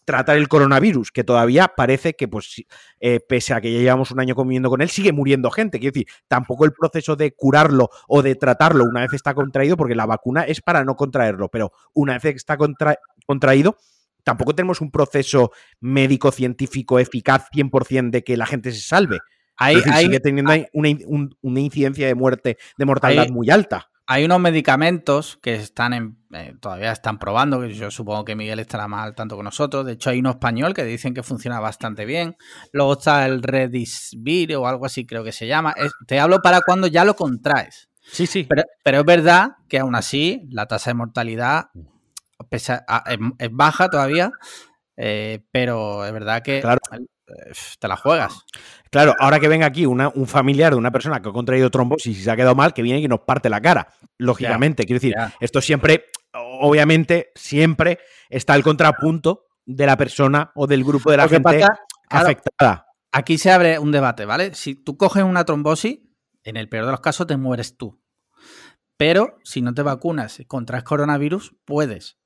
tratar 0.05 0.37
el 0.37 0.49
coronavirus, 0.49 1.11
que 1.13 1.25
todavía 1.25 1.69
parece 1.69 2.15
que, 2.15 2.29
pues, 2.29 2.65
eh, 3.01 3.21
pese 3.21 3.55
a 3.55 3.61
que 3.61 3.73
ya 3.73 3.79
llevamos 3.79 4.11
un 4.11 4.21
año 4.21 4.35
conviviendo 4.35 4.71
con 4.71 4.83
él, 4.83 4.91
sigue 4.91 5.13
muriendo 5.13 5.51
gente. 5.51 5.79
Quiero 5.79 5.93
decir, 5.93 6.09
tampoco 6.27 6.65
el 6.65 6.73
proceso 6.73 7.17
de 7.17 7.33
curarlo 7.33 7.91
o 8.09 8.23
de 8.23 8.35
tratarlo 8.35 8.85
una 8.85 9.03
vez 9.03 9.13
está 9.13 9.35
contraído, 9.35 9.77
porque 9.77 9.95
la 9.95 10.07
vacuna 10.07 10.43
es 10.43 10.61
para 10.61 10.85
no 10.85 10.97
contraerlo, 10.97 11.49
pero 11.49 11.73
una 11.95 12.15
vez 12.15 12.23
que 12.23 12.31
está 12.31 12.57
contraído, 13.27 13.77
tampoco 14.29 14.55
tenemos 14.55 14.83
un 14.83 14.91
proceso 14.91 15.53
médico-científico 15.81 16.99
eficaz 16.99 17.47
100% 17.51 18.11
de 18.11 18.23
que 18.23 18.37
la 18.37 18.45
gente 18.45 18.73
se 18.73 18.83
salve. 18.83 19.21
Ahí, 19.57 19.81
sigue 19.97 20.21
teniendo 20.21 20.53
una, 20.75 21.61
incidencia 21.61 22.07
de 22.07 22.15
muerte, 22.15 22.59
de 22.77 22.85
mortalidad 22.85 23.31
muy 23.31 23.49
alta. 23.49 23.89
Hay 24.07 24.27
unos 24.27 24.39
medicamentos 24.39 25.39
que 25.41 25.55
están 25.55 25.95
en, 25.95 26.19
eh, 26.35 26.55
todavía 26.61 26.93
están 26.93 27.19
probando, 27.19 27.59
que 27.63 27.73
yo 27.73 27.91
supongo 27.91 28.27
que 28.27 28.37
Miguel 28.37 28.59
estará 28.59 28.87
más 28.87 29.07
al 29.07 29.15
tanto 29.15 29.39
que 29.39 29.43
nosotros. 29.43 29.87
De 29.87 29.93
hecho, 29.93 30.11
hay 30.11 30.19
uno 30.19 30.31
español 30.31 30.75
que 30.75 30.85
dicen 30.85 31.15
que 31.15 31.23
funciona 31.23 31.59
bastante 31.59 32.05
bien. 32.05 32.37
Luego 32.73 32.93
está 32.93 33.25
el 33.25 33.43
Redisvir 33.43 34.57
o 34.57 34.69
algo 34.69 34.85
así, 34.85 35.07
creo 35.07 35.25
que 35.25 35.33
se 35.33 35.47
llama. 35.47 35.75
te 36.07 36.21
hablo 36.21 36.43
para 36.43 36.61
cuando 36.61 36.87
ya 36.87 37.07
lo 37.07 37.17
contraes. 37.17 37.89
Sí, 38.03 38.27
sí. 38.27 38.47
Pero, 38.85 39.01
es 39.01 39.05
verdad 39.07 39.53
que 39.71 39.79
aún 39.79 39.95
así 39.95 40.49
la 40.51 40.67
tasa 40.67 40.91
de 40.91 40.95
mortalidad 40.95 41.71
es, 42.51 42.71
baja 43.51 43.89
todavía, 43.89 44.31
eh, 44.97 45.45
pero 45.51 46.05
es 46.05 46.13
verdad 46.13 46.43
que 46.43 46.61
claro. 46.61 46.81
Eh, 47.29 47.53
te 47.79 47.89
la 47.89 47.97
juegas. 47.97 48.45
Claro, 48.91 49.15
ahora 49.19 49.39
que 49.39 49.49
venga 49.49 49.67
aquí 49.67 49.85
un 49.85 50.27
familiar 50.27 50.73
de 50.73 50.79
una 50.79 50.91
persona 50.91 51.21
que 51.21 51.29
ha 51.29 51.33
contraído 51.33 51.71
trombosis 51.71 52.19
y 52.19 52.23
se 52.23 52.31
ha 52.31 52.37
quedado 52.37 52.55
mal, 52.55 52.73
que 52.73 52.83
viene 52.83 53.01
y 53.01 53.09
nos 53.09 53.21
parte 53.21 53.51
la 53.51 53.61
cara. 53.61 53.89
Lógicamente, 54.17 54.85
quiero 54.85 55.01
decir, 55.01 55.15
esto 55.41 55.61
siempre, 55.61 56.07
obviamente, 56.33 57.31
siempre 57.35 57.99
está 58.31 58.55
el 58.55 58.63
contrapunto 58.63 59.47
de 59.67 59.87
la 59.87 59.97
persona 59.99 60.53
o 60.55 60.67
del 60.67 60.85
grupo 60.85 61.11
de 61.11 61.19
la 61.19 61.29
gente 61.29 61.65
afectada. 62.09 62.87
Aquí 63.13 63.37
se 63.37 63.51
abre 63.51 63.79
un 63.79 63.93
debate, 63.93 64.25
¿vale? 64.25 64.55
Si 64.55 64.75
tú 64.75 64.97
coges 64.97 65.23
una 65.23 65.45
trombosis, 65.45 65.99
en 66.45 66.57
el 66.57 66.69
peor 66.69 66.87
de 66.87 66.93
los 66.93 67.01
casos 67.01 67.27
te 67.27 67.37
mueres 67.37 67.77
tú. 67.77 68.01
Pero 68.97 69.39
si 69.45 69.61
no 69.61 69.75
te 69.75 69.83
vacunas 69.83 70.43
contra 70.47 70.79
el 70.79 70.85
coronavirus, 70.85 71.55
puedes 71.65 72.19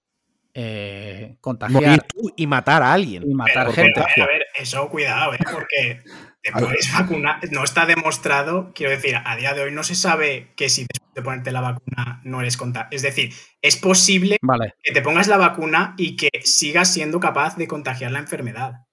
eh, 0.54 1.36
contagiar. 1.40 2.06
tú 2.08 2.32
y 2.36 2.46
matar 2.46 2.82
a 2.82 2.92
alguien. 2.92 3.22
Y 3.28 3.34
matar 3.34 3.72
gente. 3.72 4.00
A 4.00 4.26
ver, 4.26 4.46
eso 4.54 4.88
cuidado, 4.88 5.34
¿eh? 5.34 5.38
porque 5.50 6.02
te 6.42 6.52
puedes 6.52 6.92
vacunar. 6.92 7.40
No 7.50 7.64
está 7.64 7.86
demostrado, 7.86 8.72
quiero 8.74 8.92
decir, 8.92 9.16
a 9.24 9.36
día 9.36 9.54
de 9.54 9.62
hoy 9.62 9.72
no 9.72 9.82
se 9.82 9.94
sabe 9.94 10.52
que 10.56 10.68
si 10.68 10.82
después 10.82 11.14
de 11.14 11.22
ponerte 11.22 11.52
la 11.52 11.60
vacuna 11.60 12.20
no 12.24 12.40
eres 12.40 12.56
contagio. 12.56 12.88
Es 12.90 13.02
decir, 13.02 13.32
es 13.62 13.76
posible 13.76 14.38
que 14.82 14.92
te 14.92 15.02
pongas 15.02 15.28
la 15.28 15.38
vacuna 15.38 15.94
y 15.96 16.16
que 16.16 16.30
sigas 16.44 16.92
siendo 16.92 17.20
capaz 17.20 17.56
de 17.56 17.68
contagiar 17.68 18.10
la 18.10 18.18
enfermedad. 18.18 18.86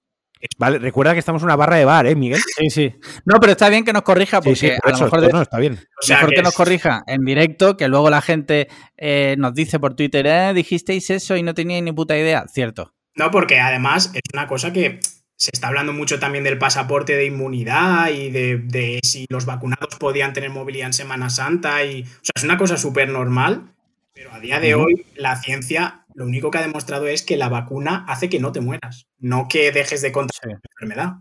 Vale, 0.56 0.78
recuerda 0.78 1.12
que 1.12 1.18
estamos 1.18 1.42
en 1.42 1.46
una 1.46 1.56
barra 1.56 1.76
de 1.76 1.84
bar, 1.84 2.06
¿eh, 2.06 2.14
Miguel? 2.14 2.40
Sí, 2.56 2.70
sí. 2.70 2.94
No, 3.26 3.38
pero 3.40 3.52
está 3.52 3.68
bien 3.68 3.84
que 3.84 3.92
nos 3.92 4.02
corrija, 4.02 4.40
porque 4.40 4.78
a 4.82 4.90
lo 4.90 4.98
mejor 4.98 5.32
no, 5.32 5.42
está 5.42 5.58
bien. 5.58 5.78
mejor 6.08 6.30
que, 6.34 6.42
nos 6.42 6.54
corrija 6.54 7.02
en 7.06 7.24
directo, 7.24 7.76
que 7.76 7.88
luego 7.88 8.08
la 8.08 8.22
gente 8.22 8.68
eh, 8.96 9.34
nos 9.38 9.54
dice 9.54 9.78
por 9.78 9.94
Twitter, 9.94 10.26
eh, 10.26 10.52
dijisteis 10.54 11.10
eso 11.10 11.36
y 11.36 11.42
no 11.42 11.52
teníais 11.54 11.82
ni 11.82 11.92
puta 11.92 12.16
idea. 12.16 12.46
Cierto. 12.48 12.94
No, 13.14 13.30
porque 13.30 13.60
además 13.60 14.12
es 14.14 14.22
una 14.32 14.46
cosa 14.46 14.72
que 14.72 15.00
se 15.36 15.50
está 15.52 15.68
hablando 15.68 15.92
mucho 15.92 16.18
también 16.18 16.44
del 16.44 16.58
pasaporte 16.58 17.16
de 17.16 17.26
inmunidad 17.26 18.10
y 18.10 18.30
de, 18.30 18.58
de 18.58 19.00
si 19.02 19.26
los 19.28 19.46
vacunados 19.46 19.96
podían 19.96 20.32
tener 20.32 20.50
movilidad 20.50 20.86
en 20.86 20.92
Semana 20.94 21.28
Santa. 21.28 21.84
Y, 21.84 22.02
o 22.02 22.06
sea, 22.22 22.32
es 22.34 22.44
una 22.44 22.56
cosa 22.56 22.78
súper 22.78 23.10
normal, 23.10 23.72
pero 24.14 24.32
a 24.32 24.40
día 24.40 24.58
de 24.60 24.74
hoy 24.74 25.06
la 25.16 25.36
ciencia 25.36 25.99
lo 26.14 26.24
único 26.24 26.50
que 26.50 26.58
ha 26.58 26.62
demostrado 26.62 27.06
es 27.06 27.22
que 27.22 27.36
la 27.36 27.48
vacuna 27.48 28.04
hace 28.08 28.28
que 28.28 28.40
no 28.40 28.52
te 28.52 28.60
mueras, 28.60 29.08
no 29.18 29.48
que 29.48 29.72
dejes 29.72 30.02
de 30.02 30.12
contraer 30.12 30.58
la 30.58 30.70
enfermedad. 30.72 31.12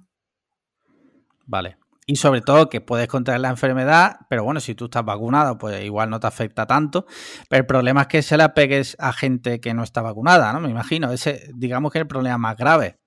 Vale. 1.45 1.77
Y 2.05 2.15
sobre 2.15 2.41
todo 2.41 2.69
que 2.69 2.81
puedes 2.81 3.07
contraer 3.07 3.39
la 3.39 3.49
enfermedad, 3.49 4.21
pero 4.29 4.43
bueno, 4.43 4.59
si 4.59 4.73
tú 4.73 4.85
estás 4.85 5.05
vacunado, 5.05 5.59
pues 5.59 5.83
igual 5.83 6.09
no 6.09 6.19
te 6.19 6.25
afecta 6.25 6.65
tanto. 6.65 7.05
Pero 7.49 7.61
el 7.61 7.67
problema 7.67 8.01
es 8.01 8.07
que 8.07 8.21
se 8.23 8.35
la 8.35 8.55
pegues 8.55 8.95
a 8.99 9.13
gente 9.13 9.59
que 9.59 9.75
no 9.75 9.83
está 9.83 10.01
vacunada, 10.01 10.51
¿no? 10.51 10.59
Me 10.59 10.69
imagino. 10.69 11.11
Ese, 11.11 11.51
digamos 11.53 11.91
que 11.91 11.99
es 11.99 12.01
el 12.01 12.07
problema 12.07 12.39
más 12.39 12.57
grave. 12.57 12.97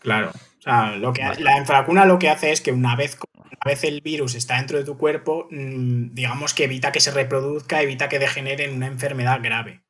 Claro. 0.00 0.30
O 0.30 0.62
sea, 0.62 0.96
lo 0.96 1.12
que, 1.12 1.22
la 1.38 1.62
vacuna 1.62 2.04
lo 2.04 2.18
que 2.18 2.28
hace 2.28 2.50
es 2.50 2.60
que 2.60 2.72
una 2.72 2.96
vez, 2.96 3.16
una 3.34 3.58
vez 3.64 3.84
el 3.84 4.00
virus 4.00 4.34
está 4.34 4.56
dentro 4.56 4.78
de 4.78 4.84
tu 4.84 4.98
cuerpo, 4.98 5.46
mm, 5.52 6.12
digamos 6.12 6.54
que 6.54 6.64
evita 6.64 6.90
que 6.90 7.00
se 7.00 7.12
reproduzca, 7.12 7.82
evita 7.82 8.08
que 8.08 8.18
degenere 8.18 8.64
en 8.64 8.74
una 8.74 8.88
enfermedad 8.88 9.38
grave. 9.42 9.82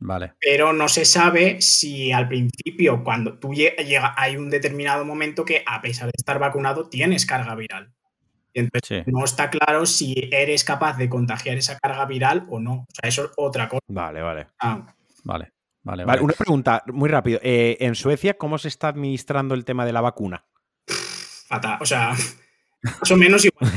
Vale. 0.00 0.34
Pero 0.40 0.72
no 0.72 0.88
se 0.88 1.04
sabe 1.04 1.60
si 1.60 2.12
al 2.12 2.28
principio, 2.28 3.02
cuando 3.02 3.38
tú 3.38 3.52
llega, 3.52 4.14
hay 4.16 4.36
un 4.36 4.48
determinado 4.48 5.04
momento 5.04 5.44
que, 5.44 5.62
a 5.66 5.82
pesar 5.82 6.06
de 6.06 6.12
estar 6.16 6.38
vacunado, 6.38 6.88
tienes 6.88 7.26
carga 7.26 7.54
viral. 7.54 7.92
Y 8.52 8.60
entonces 8.60 9.04
no 9.06 9.24
está 9.24 9.50
claro 9.50 9.86
si 9.86 10.28
eres 10.32 10.64
capaz 10.64 10.96
de 10.96 11.08
contagiar 11.08 11.56
esa 11.56 11.78
carga 11.78 12.04
viral 12.06 12.46
o 12.48 12.60
no. 12.60 12.74
O 12.74 12.86
sea, 12.92 13.08
eso 13.08 13.24
es 13.24 13.30
otra 13.36 13.68
cosa. 13.68 13.82
Vale, 13.88 14.22
vale. 14.22 14.46
Ah. 14.60 14.86
Vale, 15.24 15.52
vale, 15.82 16.04
vale. 16.04 16.22
Una 16.22 16.34
pregunta 16.34 16.82
muy 16.86 17.08
rápido. 17.08 17.40
Eh, 17.42 17.76
en 17.80 17.94
Suecia, 17.94 18.38
¿cómo 18.38 18.56
se 18.58 18.68
está 18.68 18.88
administrando 18.88 19.54
el 19.54 19.64
tema 19.64 19.84
de 19.84 19.92
la 19.92 20.00
vacuna? 20.00 20.44
Fatal. 20.86 21.78
O 21.80 21.86
sea, 21.86 22.14
más 22.82 23.10
o 23.10 23.16
menos 23.16 23.44
igual. 23.44 23.72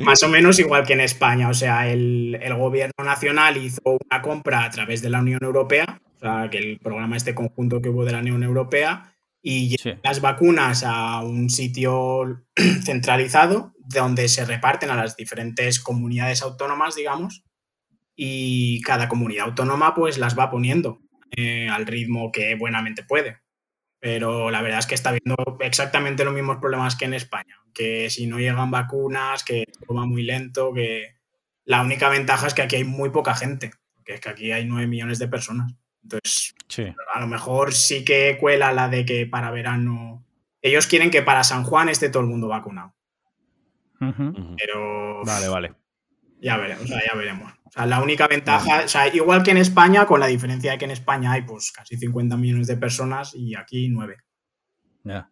Más 0.00 0.22
o 0.22 0.28
menos 0.28 0.58
igual 0.58 0.86
que 0.86 0.94
en 0.94 1.00
España. 1.00 1.48
O 1.48 1.54
sea, 1.54 1.90
el, 1.90 2.38
gobierno 2.56 3.04
nacional 3.04 3.56
hizo 3.56 3.80
una 3.84 4.22
compra 4.22 4.64
a 4.64 4.70
través 4.70 5.02
de 5.02 5.10
la 5.10 5.20
Unión 5.20 5.42
Europea, 5.42 6.00
o 6.16 6.18
sea, 6.18 6.48
que 6.50 6.58
el 6.58 6.78
programa 6.78 7.16
este 7.16 7.34
conjunto 7.34 7.80
que 7.80 7.88
hubo 7.88 8.04
de 8.04 8.12
la 8.12 8.18
Unión 8.18 8.42
Europea, 8.42 9.12
y 9.42 9.76
las 10.04 10.20
vacunas 10.20 10.84
a 10.84 11.20
un 11.22 11.50
sitio 11.50 12.44
centralizado 12.84 13.74
donde 13.78 14.28
se 14.28 14.44
reparten 14.44 14.90
a 14.90 14.96
las 14.96 15.16
diferentes 15.16 15.80
comunidades 15.80 16.42
autónomas, 16.42 16.94
digamos, 16.94 17.44
y 18.14 18.80
cada 18.82 19.08
comunidad 19.08 19.46
autónoma 19.46 19.94
pues 19.94 20.18
las 20.18 20.38
va 20.38 20.50
poniendo 20.50 21.00
eh, 21.36 21.68
al 21.68 21.86
ritmo 21.86 22.30
que 22.30 22.54
buenamente 22.54 23.02
puede. 23.02 23.41
Pero 24.02 24.50
la 24.50 24.62
verdad 24.62 24.80
es 24.80 24.86
que 24.86 24.96
está 24.96 25.10
habiendo 25.10 25.36
exactamente 25.60 26.24
los 26.24 26.34
mismos 26.34 26.56
problemas 26.56 26.96
que 26.96 27.04
en 27.04 27.14
España, 27.14 27.54
que 27.72 28.10
si 28.10 28.26
no 28.26 28.40
llegan 28.40 28.72
vacunas, 28.72 29.44
que 29.44 29.64
todo 29.78 29.98
va 29.98 30.06
muy 30.06 30.24
lento, 30.24 30.74
que 30.74 31.14
la 31.64 31.82
única 31.82 32.08
ventaja 32.08 32.48
es 32.48 32.54
que 32.54 32.62
aquí 32.62 32.74
hay 32.74 32.82
muy 32.82 33.10
poca 33.10 33.32
gente, 33.36 33.70
porque 33.94 34.14
es 34.14 34.20
que 34.20 34.28
aquí 34.28 34.50
hay 34.50 34.64
9 34.64 34.88
millones 34.88 35.20
de 35.20 35.28
personas. 35.28 35.72
Entonces, 36.02 36.52
a 37.14 37.20
lo 37.20 37.28
mejor 37.28 37.72
sí 37.72 38.04
que 38.04 38.38
cuela 38.40 38.72
la 38.72 38.88
de 38.88 39.04
que 39.04 39.24
para 39.26 39.52
verano... 39.52 40.26
Ellos 40.60 40.88
quieren 40.88 41.10
que 41.10 41.22
para 41.22 41.44
San 41.44 41.62
Juan 41.62 41.88
esté 41.88 42.08
todo 42.08 42.24
el 42.24 42.28
mundo 42.28 42.48
vacunado. 42.48 42.96
Pero... 44.58 45.22
Vale, 45.24 45.48
vale. 45.48 45.74
Ya 46.42 46.56
veremos, 46.56 46.88
ya 46.88 47.14
veremos. 47.16 47.52
O 47.64 47.70
sea, 47.70 47.86
la 47.86 48.02
única 48.02 48.26
ventaja, 48.26 48.82
o 48.84 48.88
sea, 48.88 49.06
igual 49.14 49.44
que 49.44 49.52
en 49.52 49.58
España, 49.58 50.06
con 50.06 50.18
la 50.18 50.26
diferencia 50.26 50.72
de 50.72 50.78
que 50.78 50.84
en 50.84 50.90
España 50.90 51.32
hay 51.32 51.42
pues 51.42 51.70
casi 51.70 51.96
50 51.96 52.36
millones 52.36 52.66
de 52.66 52.76
personas 52.76 53.32
y 53.34 53.54
aquí 53.54 53.88
9. 53.88 54.16
Ya. 55.04 55.30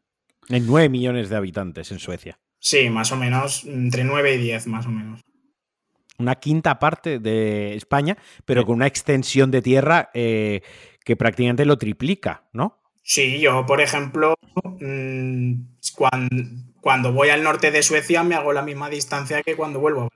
Hay 0.48 0.60
9 0.60 0.88
millones 0.88 1.28
de 1.28 1.36
habitantes 1.36 1.90
en 1.90 1.98
Suecia. 1.98 2.38
Sí, 2.60 2.88
más 2.90 3.10
o 3.10 3.16
menos, 3.16 3.64
entre 3.64 4.04
9 4.04 4.34
y 4.34 4.38
10, 4.38 4.68
más 4.68 4.86
o 4.86 4.90
menos. 4.90 5.20
Una 6.18 6.36
quinta 6.36 6.78
parte 6.78 7.18
de 7.18 7.74
España, 7.74 8.16
pero 8.44 8.64
con 8.64 8.76
una 8.76 8.86
extensión 8.86 9.50
de 9.50 9.62
tierra 9.62 10.10
eh, 10.14 10.62
que 11.04 11.16
prácticamente 11.16 11.64
lo 11.64 11.76
triplica, 11.76 12.48
¿no? 12.52 12.80
Sí, 13.02 13.40
yo, 13.40 13.66
por 13.66 13.80
ejemplo, 13.80 14.34
mm, 14.80 15.54
cuando, 16.80 17.12
voy 17.12 17.30
al 17.30 17.42
norte 17.42 17.70
de 17.70 17.82
Suecia 17.82 18.22
me 18.22 18.36
hago 18.36 18.52
la 18.52 18.62
misma 18.62 18.88
distancia 18.88 19.42
que 19.42 19.56
cuando 19.56 19.80
vuelvo. 19.80 20.08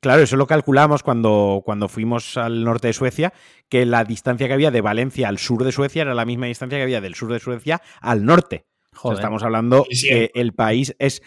Claro, 0.00 0.22
eso 0.22 0.36
lo 0.36 0.46
calculamos 0.46 1.02
cuando, 1.02 1.62
cuando 1.64 1.88
fuimos 1.88 2.36
al 2.36 2.64
norte 2.64 2.88
de 2.88 2.92
Suecia, 2.92 3.32
que 3.68 3.86
la 3.86 4.04
distancia 4.04 4.48
que 4.48 4.52
había 4.52 4.70
de 4.70 4.80
Valencia 4.80 5.28
al 5.28 5.38
sur 5.38 5.64
de 5.64 5.72
Suecia 5.72 6.02
era 6.02 6.14
la 6.14 6.24
misma 6.24 6.46
distancia 6.46 6.78
que 6.78 6.82
había 6.82 7.00
del 7.00 7.14
sur 7.14 7.32
de 7.32 7.38
Suecia 7.38 7.80
al 8.00 8.24
norte. 8.24 8.66
estamos 9.12 9.42
hablando 9.42 9.86
que 9.88 10.30
el 10.34 10.54
país 10.54 10.96
es, 10.98 11.22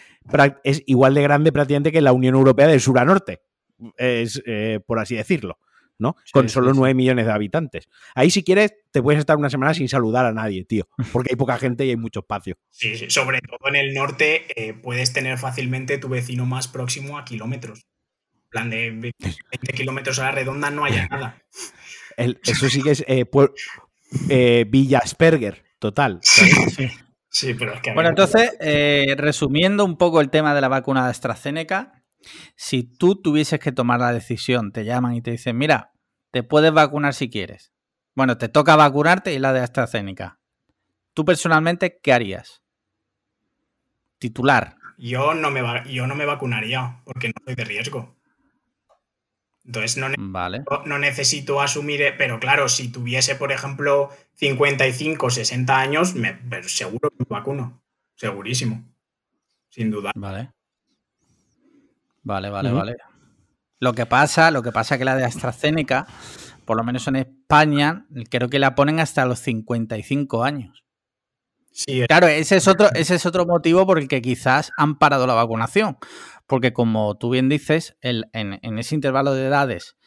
es, 0.63 0.83
igual 0.85 1.13
de 1.13 1.21
grande 1.21 1.51
prácticamente 1.51 1.91
que 1.91 2.01
la 2.01 2.13
Unión 2.13 2.35
Europea 2.35 2.67
del 2.67 2.81
sur 2.81 2.99
a 2.99 3.05
norte, 3.05 3.41
es, 3.97 4.41
eh, 4.45 4.81
por 4.85 4.99
así 4.99 5.15
decirlo, 5.15 5.59
¿no? 5.97 6.17
Con 6.33 6.49
solo 6.49 6.73
9 6.73 6.93
millones 6.93 7.27
de 7.27 7.31
habitantes. 7.31 7.87
Ahí 8.13 8.29
si 8.29 8.43
quieres 8.43 8.73
te 8.91 9.01
puedes 9.01 9.19
estar 9.19 9.37
una 9.37 9.49
semana 9.49 9.73
sin 9.73 9.87
saludar 9.87 10.25
a 10.25 10.33
nadie, 10.33 10.65
tío, 10.65 10.89
porque 11.13 11.29
hay 11.31 11.37
poca 11.37 11.57
gente 11.57 11.85
y 11.85 11.91
hay 11.91 11.97
mucho 11.97 12.19
espacio. 12.19 12.57
Sí, 12.69 13.09
sobre 13.09 13.39
todo 13.39 13.69
en 13.69 13.77
el 13.77 13.93
norte 13.93 14.45
eh, 14.57 14.73
puedes 14.73 15.13
tener 15.13 15.37
fácilmente 15.37 15.97
tu 15.97 16.09
vecino 16.09 16.45
más 16.45 16.67
próximo 16.67 17.17
a 17.17 17.23
kilómetros 17.23 17.87
plan 18.55 18.69
de 18.69 18.89
20 18.89 19.73
kilómetros 19.73 20.17
a 20.19 20.23
la 20.23 20.31
redonda 20.31 20.71
no 20.71 20.85
haya 20.85 21.07
nada. 21.11 21.41
eso 22.15 22.69
sí 22.69 22.81
que 22.81 22.91
es 22.91 23.03
eh, 23.07 23.25
eh, 24.29 24.65
Villa 24.67 24.99
Asperger, 24.99 25.63
total. 25.79 26.21
Sí. 27.37 27.53
pero 27.53 27.73
es 27.73 27.81
que... 27.81 27.91
Bueno, 27.91 28.07
entonces, 28.07 28.55
eh, 28.61 29.13
resumiendo 29.17 29.83
un 29.83 29.97
poco 29.97 30.21
el 30.21 30.29
tema 30.29 30.55
de 30.55 30.61
la 30.61 30.69
vacuna 30.69 31.03
de 31.03 31.09
AstraZeneca, 31.09 32.01
si 32.55 32.83
tú 32.83 33.21
tuvieses 33.21 33.59
que 33.59 33.73
tomar 33.73 33.99
la 33.99 34.13
decisión, 34.13 34.71
te 34.71 34.85
llaman 34.85 35.15
y 35.15 35.21
te 35.21 35.31
dicen, 35.31 35.57
mira, 35.57 35.91
te 36.31 36.43
puedes 36.43 36.71
vacunar 36.71 37.13
si 37.13 37.29
quieres. 37.29 37.73
Bueno, 38.15 38.37
te 38.37 38.47
toca 38.47 38.77
vacunarte 38.77 39.33
y 39.33 39.39
la 39.39 39.51
de 39.51 39.59
AstraZeneca. 39.59 40.39
Tú 41.13 41.25
personalmente, 41.25 41.99
¿qué 42.01 42.13
harías? 42.13 42.63
Titular. 44.17 44.77
Yo 44.97 45.33
no 45.33 45.51
me, 45.51 45.61
yo 45.91 46.07
no 46.07 46.15
me 46.15 46.25
vacunaría 46.25 47.01
porque 47.03 47.27
no 47.27 47.33
soy 47.43 47.55
de 47.55 47.65
riesgo. 47.65 48.14
Entonces 49.65 49.97
no, 49.97 50.09
no, 50.85 50.99
necesito 50.99 51.59
asumir, 51.59 52.01
eh, 52.01 52.13
pero 52.15 52.39
claro, 52.39 52.69
si 52.69 52.91
tuviese, 52.91 53.35
por 53.35 53.51
ejemplo, 53.51 54.09
55, 54.35 55.29
60 55.31 55.79
años, 55.79 56.13
me, 56.13 56.37
seguro 56.63 57.09
que 57.09 57.17
me 57.19 57.25
vacuno. 57.27 57.81
Segurísimo. 58.15 58.83
Sin 59.69 59.89
duda. 59.89 60.11
Vale. 60.15 60.51
Vale, 62.21 62.49
vale, 62.49 62.71
vale. 62.71 62.97
Lo 63.79 63.93
que 63.93 64.05
pasa, 64.05 64.51
lo 64.51 64.61
que 64.61 64.71
pasa 64.71 64.97
que 64.97 65.05
la 65.05 65.15
de 65.15 65.25
AstraZeneca, 65.25 66.07
por 66.65 66.77
lo 66.77 66.83
menos 66.83 67.07
en 67.07 67.17
España, 67.17 68.05
creo 68.29 68.49
que 68.49 68.59
la 68.59 68.75
ponen 68.75 68.99
hasta 68.99 69.25
los 69.25 69.39
55 69.39 70.43
años. 70.43 70.83
Sí. 71.71 72.03
Claro, 72.07 72.27
ese 72.27 72.55
es 72.55 72.67
otro, 72.67 72.87
ese 72.93 73.15
es 73.15 73.25
otro 73.25 73.45
motivo 73.45 73.85
por 73.85 73.99
el 73.99 74.07
que 74.07 74.21
quizás 74.21 74.71
han 74.77 74.97
parado 74.97 75.27
la 75.27 75.33
vacunación 75.33 75.97
porque 76.47 76.73
como 76.73 77.15
tú 77.17 77.29
bien 77.29 77.49
dices, 77.49 77.97
en, 78.01 78.23
ese 78.77 78.95
intervalo 78.95 79.33
de 79.33 79.47
edades 79.47 79.97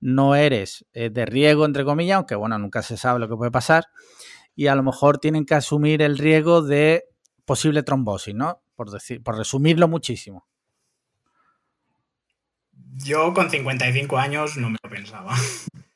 no 0.00 0.34
eres 0.34 0.86
eh, 0.92 1.10
de 1.10 1.26
riesgo, 1.26 1.64
entre 1.64 1.84
comillas, 1.84 2.16
aunque 2.16 2.34
bueno, 2.34 2.58
nunca 2.58 2.82
se 2.82 2.96
sabe 2.96 3.18
lo 3.18 3.28
que 3.28 3.36
puede 3.36 3.50
pasar, 3.50 3.86
y 4.54 4.68
a 4.68 4.74
lo 4.74 4.82
mejor 4.82 5.18
tienen 5.18 5.44
que 5.44 5.54
asumir 5.54 6.02
el 6.02 6.18
riesgo 6.18 6.62
de 6.62 7.04
posible 7.44 7.82
trombosis, 7.82 8.34
¿no? 8.34 8.62
Por, 8.76 8.90
decir, 8.90 9.22
por 9.22 9.36
resumirlo 9.36 9.88
muchísimo. 9.88 10.46
Yo 13.04 13.32
con 13.34 13.50
55 13.50 14.18
años 14.18 14.56
no 14.56 14.70
me 14.70 14.76
lo 14.82 14.90
pensaba. 14.90 15.34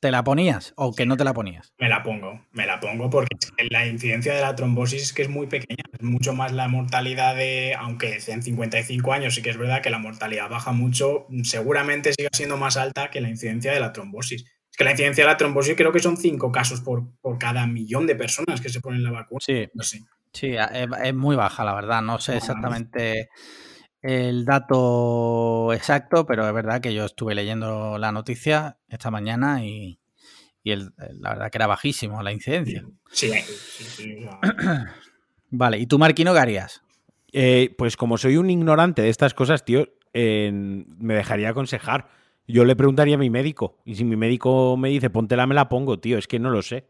¿Te 0.00 0.10
la 0.10 0.22
ponías 0.24 0.74
o 0.76 0.94
que 0.94 1.06
no 1.06 1.16
te 1.16 1.24
la 1.24 1.32
ponías? 1.32 1.72
Me 1.78 1.88
la 1.88 2.02
pongo, 2.02 2.44
me 2.52 2.66
la 2.66 2.80
pongo 2.80 3.08
porque 3.08 3.34
la 3.70 3.86
incidencia 3.86 4.34
de 4.34 4.42
la 4.42 4.54
trombosis 4.54 5.02
es 5.02 5.12
que 5.14 5.22
es 5.22 5.30
muy 5.30 5.46
pequeña, 5.46 5.84
es 5.90 6.02
mucho 6.02 6.34
más 6.34 6.52
la 6.52 6.68
mortalidad 6.68 7.34
de, 7.34 7.74
aunque 7.78 8.18
en 8.26 8.42
55 8.42 9.12
años 9.12 9.34
sí 9.34 9.42
que 9.42 9.50
es 9.50 9.56
verdad 9.56 9.82
que 9.82 9.88
la 9.88 9.98
mortalidad 9.98 10.50
baja 10.50 10.72
mucho, 10.72 11.26
seguramente 11.44 12.12
siga 12.12 12.28
siendo 12.32 12.58
más 12.58 12.76
alta 12.76 13.10
que 13.10 13.22
la 13.22 13.30
incidencia 13.30 13.72
de 13.72 13.80
la 13.80 13.94
trombosis. 13.94 14.44
Es 14.70 14.76
que 14.76 14.84
la 14.84 14.90
incidencia 14.90 15.24
de 15.24 15.30
la 15.30 15.38
trombosis 15.38 15.74
creo 15.76 15.92
que 15.92 16.00
son 16.00 16.18
5 16.18 16.52
casos 16.52 16.82
por, 16.82 17.04
por, 17.22 17.38
cada 17.38 17.66
millón 17.66 18.06
de 18.06 18.16
personas 18.16 18.60
que 18.60 18.68
se 18.68 18.80
ponen 18.80 19.02
la 19.02 19.10
vacuna. 19.10 19.40
Sí, 19.40 19.66
sí. 20.32 20.54
es, 20.54 21.14
muy 21.14 21.36
baja 21.36 21.64
la 21.64 21.74
verdad, 21.74 22.02
no 22.02 22.18
sé 22.18 22.36
exactamente 22.36 23.30
el 24.02 24.44
dato 24.44 25.72
exacto, 25.72 26.26
pero 26.26 26.46
es 26.46 26.54
verdad 26.54 26.80
que 26.80 26.94
yo 26.94 27.04
estuve 27.04 27.34
leyendo 27.34 27.98
la 27.98 28.12
noticia 28.12 28.78
esta 28.88 29.10
mañana 29.10 29.64
y, 29.64 29.98
la 30.62 31.30
verdad 31.30 31.50
que 31.50 31.58
era 31.58 31.66
bajísimo 31.66 32.22
la 32.22 32.32
incidencia. 32.32 32.84
Sí, 33.10 33.32
sí, 33.68 34.26
Vale, 35.50 35.78
¿y 35.78 35.86
tú, 35.86 35.98
Marquino, 35.98 36.32
qué 36.32 36.40
harías? 36.40 36.82
Eh, 37.32 37.74
pues 37.78 37.96
como 37.96 38.18
soy 38.18 38.36
un 38.36 38.50
ignorante 38.50 39.02
de 39.02 39.08
estas 39.08 39.34
cosas, 39.34 39.64
tío, 39.64 39.88
me 40.12 41.14
dejaría 41.14 41.50
aconsejar. 41.50 42.08
Yo 42.48 42.64
le 42.64 42.76
preguntaría 42.76 43.16
a 43.16 43.18
mi 43.18 43.30
médico. 43.30 43.78
Y 43.84 43.96
si 43.96 44.04
mi 44.04 44.16
médico 44.16 44.76
me 44.76 44.88
dice, 44.88 45.10
póntela, 45.10 45.46
me 45.46 45.54
la 45.54 45.68
pongo, 45.68 45.98
tío. 45.98 46.18
Es 46.18 46.26
que 46.26 46.38
no 46.38 46.50
lo 46.50 46.62
sé. 46.62 46.86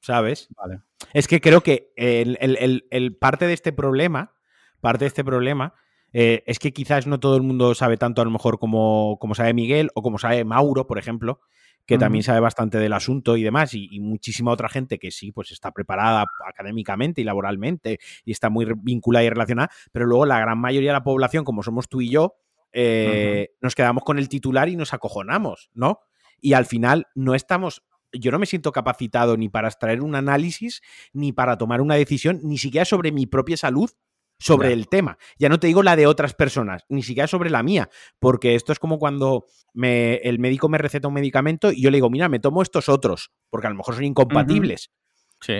¿Sabes? 0.00 0.48
Vale. 0.56 0.80
Es 1.12 1.28
que 1.28 1.40
creo 1.40 1.62
que 1.62 1.92
el 1.96 3.16
parte 3.18 3.46
de 3.46 3.52
este 3.52 3.72
problema, 3.72 4.34
parte 4.80 5.04
de 5.04 5.08
este 5.08 5.24
problema, 5.24 5.74
eh, 6.16 6.44
es 6.46 6.60
que 6.60 6.72
quizás 6.72 7.08
no 7.08 7.18
todo 7.18 7.36
el 7.36 7.42
mundo 7.42 7.74
sabe 7.74 7.96
tanto 7.96 8.22
a 8.22 8.24
lo 8.24 8.30
mejor 8.30 8.60
como, 8.60 9.18
como 9.20 9.34
sabe 9.34 9.52
Miguel 9.52 9.90
o 9.94 10.02
como 10.02 10.16
sabe 10.18 10.44
Mauro, 10.44 10.86
por 10.86 10.96
ejemplo, 10.96 11.40
que 11.86 11.98
también 11.98 12.22
sabe 12.22 12.38
bastante 12.38 12.78
del 12.78 12.92
asunto 12.92 13.36
y 13.36 13.42
demás, 13.42 13.74
y, 13.74 13.98
muchísima 14.00 14.52
otra 14.52 14.68
gente 14.68 14.98
que 14.98 15.10
sí, 15.10 15.32
pues 15.32 15.50
está 15.50 15.72
preparada 15.72 16.24
académicamente 16.48 17.20
y 17.20 17.24
laboralmente 17.24 17.98
y 18.24 18.30
está 18.30 18.48
muy 18.48 18.64
vinculada 18.76 19.24
y 19.24 19.28
relacionada, 19.28 19.70
pero 19.92 20.06
luego 20.06 20.24
la 20.24 20.38
gran 20.38 20.58
mayoría 20.58 20.90
de 20.90 20.98
la 20.98 21.04
población, 21.04 21.44
como 21.44 21.64
somos 21.64 21.88
tú 21.88 22.00
y 22.00 22.10
yo, 22.10 22.36
eh, 22.72 23.50
nos 23.60 23.74
quedamos 23.74 24.04
con 24.04 24.18
el 24.18 24.28
titular 24.28 24.68
y 24.68 24.76
nos 24.76 24.94
acojonamos, 24.94 25.70
¿no? 25.74 25.98
Y 26.40 26.52
al 26.52 26.64
final 26.64 27.08
no 27.14 27.34
estamos 27.34 27.82
yo 28.16 28.30
no 28.30 28.38
me 28.38 28.46
siento 28.46 28.70
capacitado 28.70 29.36
ni 29.36 29.48
para 29.48 29.66
extraer 29.66 30.00
un 30.00 30.14
análisis, 30.14 30.82
ni 31.12 31.32
para 31.32 31.58
tomar 31.58 31.80
una 31.80 31.96
decisión, 31.96 32.38
ni 32.44 32.58
siquiera 32.58 32.84
sobre 32.84 33.10
mi 33.10 33.26
propia 33.26 33.56
salud 33.56 33.90
sobre 34.38 34.72
el 34.72 34.88
tema. 34.88 35.18
Ya 35.38 35.48
no 35.48 35.58
te 35.58 35.66
digo 35.66 35.82
la 35.82 35.96
de 35.96 36.06
otras 36.06 36.34
personas, 36.34 36.84
ni 36.88 37.02
siquiera 37.02 37.26
sobre 37.26 37.50
la 37.50 37.62
mía, 37.62 37.88
porque 38.18 38.54
esto 38.54 38.72
es 38.72 38.78
como 38.78 38.98
cuando 38.98 39.46
me, 39.72 40.16
el 40.16 40.38
médico 40.38 40.68
me 40.68 40.78
receta 40.78 41.08
un 41.08 41.14
medicamento 41.14 41.72
y 41.72 41.82
yo 41.82 41.90
le 41.90 41.96
digo, 41.96 42.10
mira, 42.10 42.28
me 42.28 42.40
tomo 42.40 42.62
estos 42.62 42.88
otros, 42.88 43.32
porque 43.50 43.66
a 43.66 43.70
lo 43.70 43.76
mejor 43.76 43.94
son 43.94 44.04
incompatibles. 44.04 44.90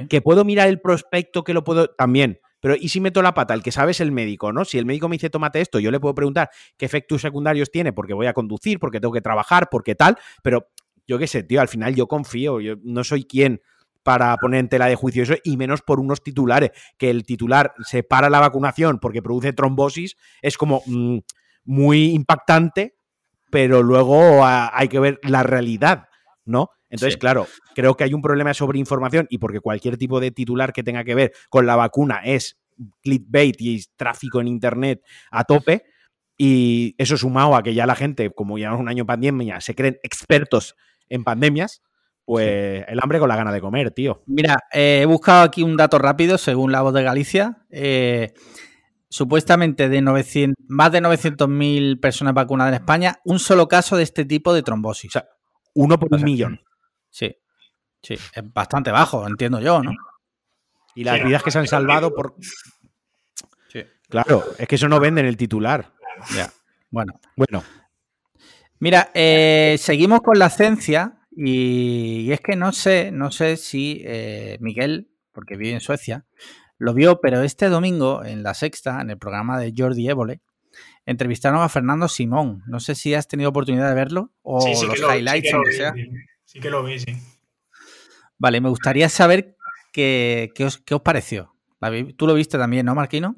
Que 0.09 0.23
puedo 0.23 0.45
mirar 0.45 0.69
el 0.69 0.81
prospecto, 0.81 1.45
que 1.45 1.53
lo 1.53 1.63
puedo 1.63 1.89
también. 1.89 2.41
Pero 2.61 2.75
¿y 2.75 2.89
si 2.89 3.01
meto 3.03 3.21
la 3.21 3.35
pata? 3.35 3.53
El 3.53 3.63
que 3.63 3.71
sabe 3.71 3.91
es 3.91 4.01
el 4.01 4.11
médico, 4.11 4.51
¿no? 4.51 4.65
Si 4.65 4.79
el 4.79 4.87
médico 4.87 5.07
me 5.09 5.17
dice 5.17 5.29
tómate 5.29 5.61
esto, 5.61 5.79
yo 5.79 5.91
le 5.91 6.01
puedo 6.01 6.15
preguntar 6.15 6.49
qué 6.79 6.87
efectos 6.87 7.21
secundarios 7.21 7.71
tiene, 7.71 7.93
porque 7.93 8.15
voy 8.15 8.27
a 8.27 8.33
conducir, 8.33 8.79
porque 8.79 9.01
tengo 9.01 9.13
que 9.13 9.21
trabajar, 9.21 9.69
porque 9.71 9.95
tal, 9.95 10.17
pero 10.43 10.69
yo 11.07 11.19
qué 11.19 11.27
sé, 11.27 11.43
tío, 11.43 11.61
al 11.61 11.69
final 11.69 11.95
yo 11.95 12.07
confío, 12.07 12.63
yo 12.63 12.77
no 12.83 13.05
soy 13.05 13.25
quien 13.25 13.61
para 14.05 14.37
poner 14.37 14.61
en 14.61 14.69
tela 14.69 14.87
de 14.87 14.95
juicio 14.95 15.25
eso, 15.25 15.35
y 15.43 15.57
menos 15.57 15.83
por 15.83 15.99
unos 15.99 16.23
titulares, 16.23 16.71
que 16.99 17.11
el 17.11 17.25
titular 17.25 17.75
se 17.85 18.03
para 18.05 18.31
la 18.31 18.39
vacunación 18.39 19.01
porque 19.01 19.23
produce 19.23 19.53
trombosis, 19.53 20.17
es 20.43 20.57
como 20.57 20.83
mm, 20.87 21.19
muy 21.65 22.13
impactante, 22.13 22.95
pero 23.51 23.83
luego 23.83 24.45
hay 24.45 24.89
que 24.89 25.01
ver 25.01 25.19
la 25.23 25.43
realidad, 25.43 26.09
¿no? 26.45 26.71
Entonces, 26.91 27.17
claro, 27.17 27.49
creo 27.75 27.97
que 27.97 28.05
hay 28.05 28.15
un 28.15 28.23
problema 28.23 28.55
sobre 28.55 28.79
información 28.79 29.27
y 29.29 29.39
porque 29.39 29.59
cualquier 29.59 29.97
tipo 29.97 30.21
de 30.21 30.31
titular 30.31 30.73
que 30.73 30.85
tenga 30.85 31.03
que 31.03 31.17
ver 31.17 31.33
con 31.49 31.67
la 31.67 31.75
vacuna 31.75 32.21
es 32.25 32.61
clickbait 33.03 33.61
y 33.61 33.83
tráfico 33.97 34.41
en 34.41 34.49
Internet 34.49 35.03
a 35.31 35.43
tope. 35.45 35.85
Y 36.37 36.95
eso 36.99 37.17
sumado 37.17 37.57
a 37.57 37.63
que 37.63 37.75
ya 37.75 37.87
la 37.87 37.97
gente, 37.97 38.31
como 38.31 38.59
llevamos 38.59 38.81
un 38.81 38.89
año 38.89 39.07
pandemia, 39.07 39.61
se 39.61 39.75
creen 39.75 39.99
expertos 40.03 40.77
en 41.09 41.25
pandemias, 41.25 41.83
pues 42.25 42.85
el 42.89 42.99
hambre 43.03 43.19
con 43.19 43.29
la 43.29 43.37
gana 43.37 43.53
de 43.53 43.61
comer, 43.61 43.91
tío. 43.91 44.23
Mira, 44.27 44.65
eh, 44.73 45.01
he 45.03 45.07
buscado 45.07 45.43
aquí 45.43 45.63
un 45.63 45.77
dato 45.77 45.99
rápido, 45.99 46.39
según 46.39 46.73
la 46.73 46.83
voz 46.83 46.95
de 46.95 47.03
Galicia. 47.03 47.59
Eh, 47.71 48.33
supuestamente 49.15 49.89
de 49.89 50.01
900, 50.01 50.57
más 50.69 50.91
de 50.91 51.01
900.000 51.01 52.01
personas 52.01 52.35
vacunadas 52.35 52.73
en 52.73 52.81
España, 52.81 53.21
un 53.25 53.39
solo 53.39 53.69
caso 53.69 53.97
de 53.97 54.03
este 54.03 54.25
tipo 54.25 54.53
de 54.53 54.63
trombosis. 54.63 55.11
O 55.11 55.13
sea, 55.13 55.29
uno 55.75 55.99
por 55.99 56.13
O 56.13 56.17
un 56.17 56.25
millón. 56.25 56.61
Sí, 57.11 57.37
sí, 58.03 58.15
es 58.15 58.53
bastante 58.53 58.91
bajo, 58.91 59.25
entiendo 59.27 59.61
yo, 59.61 59.83
¿no? 59.83 59.93
Y 60.97 61.05
las 61.05 61.19
Sí, 61.19 61.25
vidas 61.27 61.43
que 61.45 61.51
se 61.53 61.59
han 61.61 61.69
salvado 61.69 62.13
por. 62.13 62.35
Sí. 63.69 63.85
Claro, 64.09 64.45
es 64.59 64.67
que 64.67 64.75
eso 64.75 64.89
no 64.89 64.99
vende 64.99 65.21
en 65.21 65.29
el 65.29 65.37
titular. 65.37 65.93
Ya. 66.35 66.51
Bueno, 66.91 67.21
Bueno, 67.37 67.63
Mira, 68.81 69.11
eh, 69.15 69.77
seguimos 69.79 70.21
con 70.21 70.39
la 70.39 70.51
ciencia 70.51 71.24
y, 71.37 72.21
y 72.23 72.33
es 72.33 72.41
que 72.41 72.57
no 72.57 72.73
sé, 72.73 73.11
no 73.13 73.31
sé 73.31 73.57
si 73.57 74.03
eh, 74.05 74.57
Miguel, 74.61 75.11
porque 75.33 75.57
vive 75.57 75.75
en 75.75 75.81
Suecia, 75.81 76.25
lo 76.79 76.95
vio, 76.95 77.21
pero 77.21 77.43
este 77.43 77.69
domingo 77.69 78.25
en 78.25 78.43
La 78.43 78.55
Sexta, 78.55 79.01
en 79.01 79.11
el 79.11 79.19
programa 79.19 79.59
de 79.59 79.73
Jordi 79.77 80.09
Évole, 80.09 80.41
entrevistaron 81.07 81.61
a 81.63 81.69
Fernando 81.69 82.09
Simón. 82.09 82.63
No 82.67 82.81
sé 82.81 82.95
si 82.95 83.15
has 83.15 83.29
tenido 83.29 83.51
oportunidad 83.51 83.89
de 83.89 83.95
verlo 83.95 84.33
o 84.43 84.61
Sí, 84.61 84.75
sí 84.75 84.87
los 84.87 85.01
lo, 85.01 85.09
sí 85.11 85.15
highlights 85.19 85.51
que 85.51 85.55
o 85.55 85.59
lo 85.59 85.65
que 85.65 85.73
sea. 85.73 85.95
sí. 85.95 86.09
Sí 86.45 86.61
que 86.61 86.71
lo 86.71 86.85
vi, 86.85 86.99
sí. 86.99 87.17
Vale, 88.39 88.61
me 88.61 88.69
gustaría 88.69 89.09
saber 89.09 89.57
qué, 89.93 90.51
qué 90.55 90.65
os, 90.65 90.79
qué 90.79 90.95
os 90.95 91.01
pareció. 91.03 91.55
¿La 91.81 91.91
vi- 91.91 92.13
Tú 92.13 92.27
lo 92.27 92.35
viste 92.35 92.59
también, 92.59 92.87
¿no, 92.87 92.95
Marquino? 92.95 93.37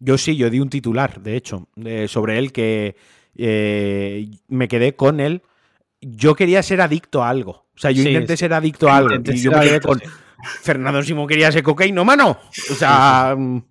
yo 0.00 0.16
sí, 0.16 0.36
yo 0.36 0.48
di 0.48 0.60
un 0.60 0.70
titular, 0.70 1.20
de 1.20 1.36
hecho, 1.36 1.68
de- 1.74 2.06
sobre 2.06 2.38
él 2.38 2.52
que 2.52 2.94
eh, 3.34 4.28
me 4.46 4.68
quedé 4.68 4.94
con 4.94 5.18
él. 5.20 5.42
Yo 6.00 6.34
quería 6.36 6.62
ser 6.62 6.80
adicto 6.80 7.22
a 7.22 7.28
algo. 7.28 7.66
O 7.74 7.78
sea, 7.78 7.90
yo 7.90 8.02
Sí, 8.02 8.08
intenté 8.10 8.36
sí. 8.36 8.40
ser 8.40 8.52
adicto 8.54 8.88
a 8.88 8.96
algo. 8.96 9.14
Intenté 9.14 9.38
Y 9.38 9.42
yo 9.42 9.52
me 9.52 9.60
quedé 9.60 9.80
con. 9.80 10.00
Fernando 10.62 11.02
Simón 11.02 11.26
quería 11.26 11.50
ser 11.50 11.62
cocaíno, 11.64 12.04
mano. 12.04 12.38
O 12.70 12.74
sea, 12.74 13.34
mm, 13.38 13.62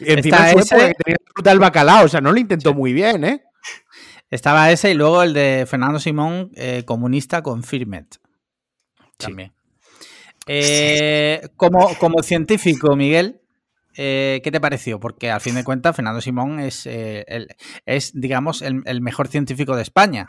encima 0.00 0.50
su 0.50 0.58
ese- 0.58 0.76
tenía 0.76 0.94
que 1.04 1.12
disfrutar 1.24 1.52
el 1.52 1.60
bacalao. 1.60 2.04
O 2.04 2.08
sea, 2.08 2.20
no 2.20 2.32
lo 2.32 2.38
intentó 2.40 2.74
muy 2.74 2.92
bien, 2.92 3.24
¿eh? 3.24 3.42
Estaba 4.30 4.72
ese 4.72 4.90
y 4.90 4.94
luego 4.94 5.22
el 5.22 5.32
de 5.32 5.64
Fernando 5.68 6.00
Simón, 6.00 6.50
eh, 6.56 6.82
comunista 6.84 7.42
con 7.42 7.62
Firmet. 7.62 8.18
También. 9.16 9.52
Eh, 10.46 11.48
como, 11.56 11.96
como 11.98 12.22
científico, 12.22 12.94
Miguel, 12.96 13.40
eh, 13.96 14.40
¿qué 14.44 14.50
te 14.50 14.60
pareció? 14.60 15.00
Porque 15.00 15.30
al 15.30 15.40
fin 15.40 15.54
de 15.54 15.64
cuentas, 15.64 15.96
Fernando 15.96 16.20
Simón 16.20 16.60
es, 16.60 16.86
eh, 16.86 17.24
el- 17.28 17.48
es 17.86 18.12
digamos, 18.14 18.62
el, 18.62 18.82
el 18.86 19.00
mejor 19.00 19.28
científico 19.28 19.74
de 19.76 19.82
España, 19.82 20.28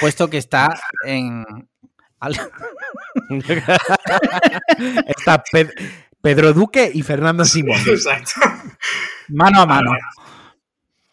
puesto 0.00 0.28
que 0.30 0.38
está 0.38 0.78
en. 1.06 1.44
Está 5.06 5.42
Ped- 5.52 5.72
Pedro 6.20 6.52
Duque 6.52 6.90
y 6.92 7.02
Fernando 7.02 7.44
Simón. 7.44 7.80
Exacto. 7.86 8.32
mano 9.28 9.62
a 9.62 9.66
mano. 9.66 9.92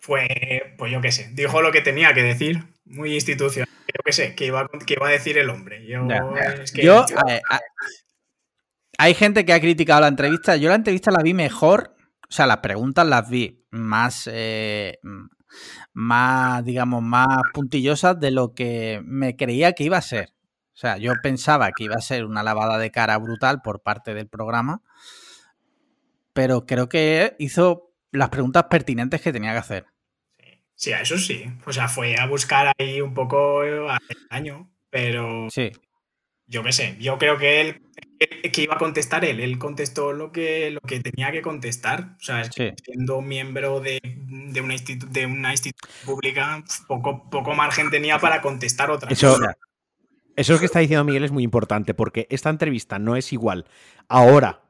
Pues, 0.05 0.27
pues 0.77 0.91
yo 0.91 1.01
qué 1.01 1.11
sé, 1.11 1.29
dijo 1.33 1.61
lo 1.61 1.71
que 1.71 1.81
tenía 1.81 2.13
que 2.13 2.23
decir, 2.23 2.63
muy 2.85 3.13
institucional. 3.13 3.67
Yo 3.87 4.01
qué 4.03 4.11
sé, 4.13 4.35
que 4.35 4.45
iba, 4.45 4.67
que 4.85 4.93
iba 4.93 5.07
a 5.07 5.11
decir 5.11 5.37
el 5.37 5.49
hombre. 5.49 5.85
Yo, 5.87 6.07
Ya. 6.07 6.19
es 6.61 6.71
que- 6.71 6.83
Yo, 6.83 7.05
a- 7.49 7.59
hay 8.97 9.13
gente 9.13 9.45
que 9.45 9.53
ha 9.53 9.59
criticado 9.61 10.01
la 10.01 10.07
entrevista. 10.07 10.55
Yo 10.57 10.69
la 10.69 10.75
entrevista 10.75 11.11
la 11.11 11.21
vi 11.23 11.33
mejor. 11.33 11.95
O 12.29 12.31
sea, 12.31 12.47
las 12.47 12.57
preguntas 12.57 13.05
las 13.07 13.29
vi 13.29 13.65
más, 13.71 14.29
eh, 14.31 14.97
más, 15.99 16.63
digamos, 16.63 17.01
más 17.01 17.39
puntillosas 17.55 18.19
de 18.19 18.29
lo 18.29 18.53
que 18.53 19.01
me 19.03 19.35
creía 19.35 19.73
que 19.73 19.83
iba 19.83 19.97
a 19.97 20.01
ser. 20.03 20.29
O 20.71 20.77
sea, 20.77 20.97
yo 20.97 21.11
pensaba 21.23 21.71
que 21.71 21.85
iba 21.85 21.95
a 21.95 22.01
ser 22.01 22.23
una 22.23 22.43
lavada 22.43 22.77
de 22.77 22.91
cara 22.91 23.17
brutal 23.17 23.63
por 23.63 23.81
parte 23.81 24.13
del 24.13 24.27
programa, 24.27 24.83
pero 26.33 26.67
creo 26.67 26.87
que 26.87 27.35
hizo 27.39 27.95
las 28.11 28.29
preguntas 28.29 28.65
pertinentes 28.69 29.21
que 29.21 29.33
tenía 29.33 29.53
que 29.53 29.57
hacer. 29.57 29.85
Sí, 30.75 30.93
a 30.93 31.01
eso 31.01 31.17
sí. 31.17 31.45
O 31.65 31.73
sea, 31.73 31.87
fue 31.87 32.15
a 32.15 32.27
buscar 32.27 32.71
ahí 32.77 33.01
un 33.01 33.15
poco 33.15 33.61
al 33.61 33.97
daño, 34.29 34.69
pero 34.91 35.49
Sí, 35.49 35.71
yo 36.47 36.63
qué 36.63 36.71
sé, 36.71 36.97
yo 36.99 37.17
creo 37.17 37.37
que 37.37 37.61
él 37.61 37.81
que, 38.51 38.61
iba 38.61 38.75
a 38.75 38.79
contestar 38.79 39.23
él, 39.25 39.39
él 39.39 39.59
contestó 39.59 40.11
lo 40.13 40.31
que, 40.31 40.71
lo 40.71 40.79
que 40.81 40.99
tenía 40.99 41.31
que 41.31 41.41
contestar. 41.41 42.15
O 42.19 42.23
sea, 42.23 42.41
es 42.41 42.49
que 42.49 42.73
Sí. 42.75 42.83
siendo 42.83 43.21
miembro 43.21 43.79
de, 43.79 43.99
de 44.03 44.61
una 44.61 44.73
institu- 44.73 45.07
de 45.07 45.25
una 45.25 45.51
institución 45.51 45.93
pública, 46.05 46.63
poco, 46.87 47.29
poco 47.29 47.53
margen 47.53 47.91
tenía 47.91 48.17
para 48.17 48.41
contestar 48.41 48.89
otra 48.89 49.11
Eso, 49.11 49.35
cosa. 49.35 49.55
eso 50.35 50.59
que 50.59 50.65
está 50.65 50.79
diciendo 50.79 51.03
Miguel 51.03 51.25
es 51.25 51.31
muy 51.31 51.43
importante 51.43 51.93
porque 51.93 52.27
esta 52.29 52.49
entrevista 52.49 52.97
no 52.97 53.15
es 53.15 53.33
igual 53.33 53.65
ahora 54.07 54.61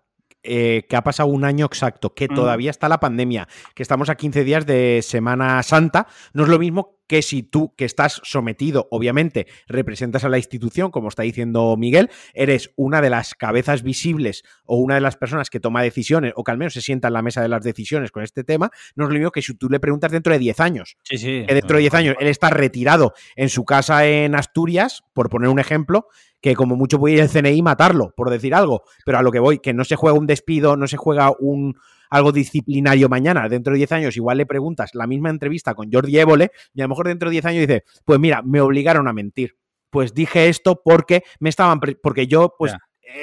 eh, 0.47 0.85
que 0.89 0.95
ha 0.95 1.03
pasado 1.03 1.29
un 1.29 1.43
año 1.43 1.65
exacto, 1.65 2.13
que 2.15 2.27
Mm. 2.29 2.35
todavía 2.35 2.71
está 2.71 2.89
la 2.89 2.99
pandemia, 2.99 3.47
que 3.75 3.83
estamos 3.83 4.09
a 4.09 4.15
15 4.15 4.43
días 4.43 4.65
de 4.65 5.01
Semana 5.03 5.61
Santa, 5.61 6.07
no 6.33 6.43
es 6.43 6.49
lo 6.49 6.57
mismo 6.57 6.97
que 7.07 7.21
si 7.21 7.41
tú, 7.41 7.73
que 7.77 7.85
estás 7.85 8.19
sometido, 8.25 8.89
obviamente, 8.91 9.47
representas 9.67 10.25
a 10.25 10.29
la 10.29 10.37
institución, 10.37 10.91
como 10.91 11.07
está 11.07 11.23
diciendo 11.23 11.75
Miguel, 11.77 12.09
eres 12.33 12.71
una 12.75 13.01
de 13.01 13.09
las 13.09 13.33
cabezas 13.33 13.81
visibles 13.81 14.43
o 14.65 14.75
una 14.77 14.95
de 14.95 15.01
las 15.01 15.15
personas 15.15 15.49
que 15.49 15.61
toma 15.61 15.81
decisiones 15.83 16.33
o 16.35 16.43
que 16.43 16.51
al 16.51 16.57
menos 16.57 16.73
se 16.73 16.81
sienta 16.81 17.07
en 17.07 17.13
la 17.13 17.21
mesa 17.21 17.41
de 17.41 17.47
las 17.47 17.63
decisiones 17.63 18.11
con 18.11 18.23
este 18.23 18.43
tema, 18.43 18.71
no 18.95 19.05
es 19.05 19.09
lo 19.09 19.15
mismo 19.15 19.31
que 19.31 19.41
si 19.41 19.53
tú 19.53 19.69
le 19.69 19.79
preguntas 19.79 20.11
dentro 20.11 20.33
de 20.33 20.39
10 20.39 20.59
años 20.59 20.97
sí, 21.03 21.17
sí. 21.17 21.45
que 21.47 21.53
dentro 21.53 21.77
de 21.77 21.81
10 21.81 21.93
años 21.93 22.15
él 22.19 22.27
está 22.27 22.49
retirado 22.49 23.13
en 23.37 23.47
su 23.47 23.63
casa 23.63 24.05
en 24.05 24.35
Asturias, 24.35 25.03
por 25.13 25.29
poner 25.29 25.47
un 25.47 25.59
ejemplo, 25.59 26.07
que 26.47 26.55
como 26.55 26.75
mucho 26.75 26.97
puede 26.99 27.15
ir 27.15 27.21
el 27.21 27.29
CNI 27.29 27.61
matarlo, 27.61 28.13
por 28.15 28.29
decir 28.29 28.55
algo, 28.55 28.83
pero 29.05 29.17
a 29.17 29.21
lo 29.21 29.31
que 29.31 29.39
voy, 29.39 29.59
que 29.59 29.73
no 29.73 29.83
se 29.83 29.95
juega 29.95 30.17
un 30.17 30.27
despido, 30.27 30.77
no 30.77 30.87
se 30.87 30.95
juega 30.95 31.31
un 31.39 31.77
algo 32.09 32.31
disciplinario 32.31 33.09
mañana, 33.09 33.49
dentro 33.49 33.73
de 33.73 33.79
10 33.79 33.91
años 33.91 34.15
igual 34.15 34.37
le 34.37 34.45
preguntas 34.45 34.91
la 34.93 35.07
misma 35.07 35.29
entrevista 35.29 35.75
con 35.75 35.91
Jordi 35.91 36.17
Évole 36.17 36.51
y 36.73 36.79
a 36.79 36.85
lo 36.85 36.89
mejor 36.89 37.07
dentro 37.07 37.29
de 37.29 37.33
10 37.33 37.45
años 37.45 37.67
dice, 37.67 37.83
pues 38.05 38.17
mira, 38.17 38.41
me 38.43 38.61
obligaron 38.61 39.09
a 39.09 39.13
mentir. 39.13 39.57
Pues 39.89 40.13
dije 40.13 40.47
esto 40.47 40.81
porque 40.83 41.23
me 41.39 41.49
estaban 41.49 41.81
porque 42.01 42.27
yo 42.27 42.55
pues 42.57 42.73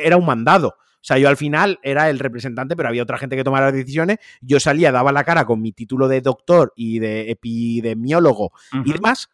era 0.03 0.19
un 0.19 0.27
mandado. 0.27 0.69
O 0.69 1.07
sea, 1.07 1.17
yo 1.19 1.29
al 1.29 1.37
final 1.39 1.79
era 1.83 2.11
el 2.11 2.19
representante, 2.19 2.77
pero 2.77 2.89
había 2.89 3.03
otra 3.03 3.19
gente 3.19 3.37
que 3.37 3.45
tomara 3.45 3.67
las 3.67 3.75
decisiones. 3.75 4.19
Yo 4.41 4.61
salía, 4.61 4.93
daba 4.93 5.13
la 5.13 5.25
cara 5.25 5.45
con 5.45 5.61
mi 5.61 5.73
título 5.73 6.09
de 6.09 6.23
doctor 6.23 6.73
y 6.77 6.99
de 6.99 7.31
epidemiólogo 7.31 8.53
y 8.85 8.93
demás, 8.93 9.29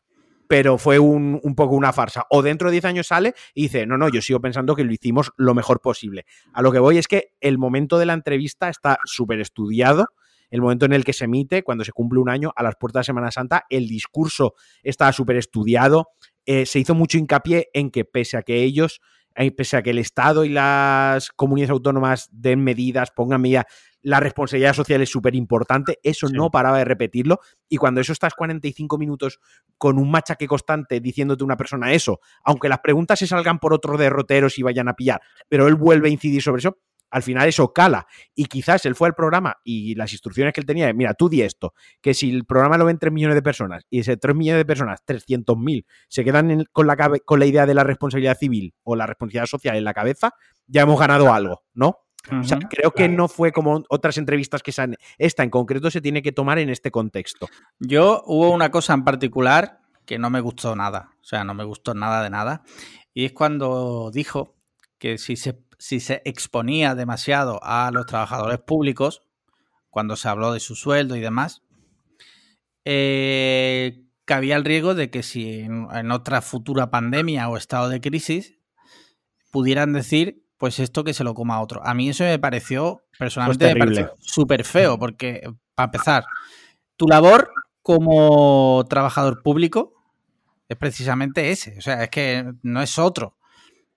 pero 0.51 0.79
fue 0.79 0.99
un, 0.99 1.39
un 1.45 1.55
poco 1.55 1.77
una 1.77 1.93
farsa. 1.93 2.27
O 2.29 2.43
dentro 2.43 2.71
de 2.71 2.73
10 2.73 2.85
años 2.87 3.07
sale 3.07 3.35
y 3.55 3.63
dice, 3.63 3.87
no, 3.87 3.97
no, 3.97 4.09
yo 4.09 4.21
sigo 4.21 4.41
pensando 4.41 4.75
que 4.75 4.83
lo 4.83 4.93
hicimos 4.93 5.31
lo 5.37 5.55
mejor 5.55 5.81
posible. 5.81 6.27
A 6.53 6.61
lo 6.61 6.73
que 6.73 6.81
voy 6.81 6.99
es 6.99 7.07
que 7.07 7.35
el 7.41 7.57
momento 7.57 7.99
de 7.99 8.07
la 8.07 8.15
entrevista 8.15 8.69
está 8.69 8.99
súper 9.05 9.39
estudiado. 9.39 10.09
El 10.51 10.61
momento 10.61 10.87
en 10.87 10.93
el 10.93 11.05
que 11.05 11.13
se 11.13 11.27
emite, 11.27 11.63
cuando 11.63 11.85
se 11.85 11.93
cumple 11.93 12.19
un 12.19 12.29
año 12.29 12.51
a 12.57 12.65
las 12.65 12.75
puertas 12.75 13.03
de 13.03 13.11
Semana 13.13 13.31
Santa, 13.31 13.65
el 13.71 13.87
discurso 13.87 14.55
está 14.83 15.13
súper 15.13 15.37
estudiado. 15.37 16.09
Eh, 16.45 16.67
se 16.67 16.81
hizo 16.81 16.97
mucho 16.97 17.17
hincapié 17.17 17.69
en 17.73 17.93
que 17.93 18.05
pese 18.05 18.37
a 18.37 18.43
que 18.43 18.65
ellos, 18.65 19.01
eh, 19.37 19.53
pese 19.53 19.77
a 19.77 19.83
que 19.83 19.91
el 19.91 19.99
Estado 19.99 20.45
y 20.45 20.49
las 20.49 21.31
comunidades 21.31 21.71
autónomas 21.71 22.29
den 22.33 22.65
medidas, 22.65 23.13
pongan 23.13 23.41
medidas, 23.41 23.67
la 24.03 24.21
responsabilidad 24.21 24.73
social 24.75 25.01
es 25.03 25.11
súper 25.11 25.35
importante. 25.35 25.99
Eso 26.03 26.29
Sí. 26.29 26.35
no 26.35 26.51
paraba 26.51 26.79
de 26.79 26.85
repetirlo. 26.85 27.41
Y 27.69 27.77
cuando 27.77 28.01
eso 28.01 28.13
estás 28.13 28.35
45 28.35 28.99
minutos 28.99 29.41
con 29.79 29.99
un 29.99 30.11
machaque 30.11 30.47
constante 30.47 31.01
diciéndote 31.01 31.43
a 31.43 31.47
una 31.47 31.57
persona 31.57 31.93
eso, 31.93 32.21
aunque 32.45 32.69
las 32.69 32.79
preguntas 32.81 33.19
se 33.19 33.27
salgan 33.27 33.59
por 33.59 33.73
otros 33.75 33.99
derroteros 33.99 34.59
y 34.59 34.63
vayan 34.63 34.89
a 34.89 34.95
pillar, 34.95 35.21
pero 35.49 35.67
él 35.69 35.75
vuelve 35.75 36.09
a 36.09 36.13
incidir 36.13 36.43
sobre 36.43 36.61
eso, 36.61 36.79
al 37.13 37.25
final 37.25 37.49
eso 37.49 37.73
cala. 37.73 38.07
Y 38.37 38.45
quizás 38.45 38.87
él 38.87 38.95
fue 38.95 39.09
al 39.09 39.15
programa 39.15 39.57
y 39.65 39.97
las 39.97 40.13
instrucciones 40.13 40.53
que 40.55 40.61
él 40.61 40.67
tenía, 40.67 40.93
mira, 40.93 41.13
tú 41.15 41.29
di 41.29 41.43
esto, 41.43 41.75
que 42.01 42.15
si 42.15 42.31
el 42.31 42.45
programa 42.45 42.79
lo 42.79 42.85
ven 42.85 42.99
3 42.99 43.13
millones 43.13 43.35
de 43.35 43.43
personas 43.43 43.85
y 43.91 43.99
ese 43.99 44.17
3 44.17 44.37
millones 44.37 44.61
de 44.61 44.65
personas, 44.65 45.01
300.000, 45.05 45.87
se 46.09 46.25
quedan 46.25 46.51
en- 46.53 46.65
con, 46.73 46.87
la 46.87 46.97
con 47.25 47.41
la 47.41 47.47
idea 47.47 47.67
de 47.67 47.75
la 47.75 47.83
responsabilidad 47.83 48.39
civil 48.39 48.75
o 48.85 48.95
la 48.95 49.07
responsabilidad 49.07 49.47
social 49.47 49.77
en 49.77 49.83
la 49.85 49.93
cabeza, 49.93 50.35
ya 50.69 50.83
hemos 50.83 51.01
ganado 51.01 51.33
algo, 51.35 51.65
¿no? 51.75 51.99
O 52.31 52.45
sea, 52.45 52.59
creo 52.59 52.93
que 52.93 53.09
no 53.09 53.29
fue 53.29 53.51
como 53.51 53.83
otras 53.89 54.19
entrevistas 54.19 54.63
que 54.63 54.73
se 54.73 54.83
han... 54.83 54.97
Esta 55.17 55.43
en 55.43 55.51
concreto 55.51 55.91
se 55.91 56.03
tiene 56.03 56.21
que 56.23 56.33
tomar 56.33 56.59
en 56.59 56.69
este 56.69 56.91
contexto. 56.91 57.49
Yo 57.79 58.23
hubo 58.27 58.51
una 58.51 58.71
cosa 58.71 58.93
en 58.93 59.05
particular 59.05 59.81
que 60.05 60.19
no 60.19 60.29
me 60.29 60.41
gustó 60.41 60.75
nada, 60.77 61.13
o 61.21 61.25
sea, 61.25 61.45
no 61.45 61.55
me 61.55 61.65
gustó 61.65 61.95
nada 61.95 62.23
de 62.23 62.31
nada, 62.31 62.63
y 63.15 63.27
es 63.27 63.33
cuando 63.33 64.11
dijo 64.13 64.57
que 64.99 65.19
si 65.19 65.37
se, 65.37 65.63
si 65.79 66.01
se 66.01 66.21
exponía 66.25 66.95
demasiado 66.97 67.61
a 67.63 67.91
los 67.93 68.07
trabajadores 68.07 68.59
públicos, 68.59 69.23
cuando 69.89 70.17
se 70.17 70.29
habló 70.29 70.53
de 70.53 70.61
su 70.61 70.75
sueldo 70.75 71.15
y 71.15 71.21
demás, 71.21 71.63
eh, 72.85 74.05
cabía 74.25 74.57
el 74.57 74.65
riesgo 74.65 74.95
de 74.95 75.11
que 75.11 75.23
si 75.23 75.61
en, 75.61 75.87
en 75.93 76.11
otra 76.11 76.43
futura 76.43 76.91
pandemia 76.91 77.49
o 77.49 77.57
estado 77.57 77.89
de 77.89 78.01
crisis 78.01 78.59
pudieran 79.53 79.93
decir, 79.93 80.45
pues 80.61 80.79
esto 80.79 81.05
que 81.05 81.15
se 81.15 81.25
lo 81.25 81.33
coma 81.33 81.63
otro. 81.63 81.81
A 81.83 81.95
mí 81.95 82.11
eso 82.11 82.23
me 82.23 82.39
pareció, 82.39 83.03
personalmente, 83.19 83.75
pareció 83.75 84.15
súper 84.21 84.63
feo, 84.65 84.99
porque, 84.99 85.41
para 85.75 85.87
empezar, 85.87 86.25
tu 86.97 87.09
labor 87.09 87.51
como 87.81 88.85
trabajador 88.87 89.43
público 89.43 89.95
es 90.69 90.77
precisamente 90.77 91.51
ese. 91.51 91.79
O 91.79 91.81
sea, 91.81 92.05
es 92.05 92.11
que 92.11 92.45
no 92.63 92.83
es 92.83 92.99
otro. 92.99 93.39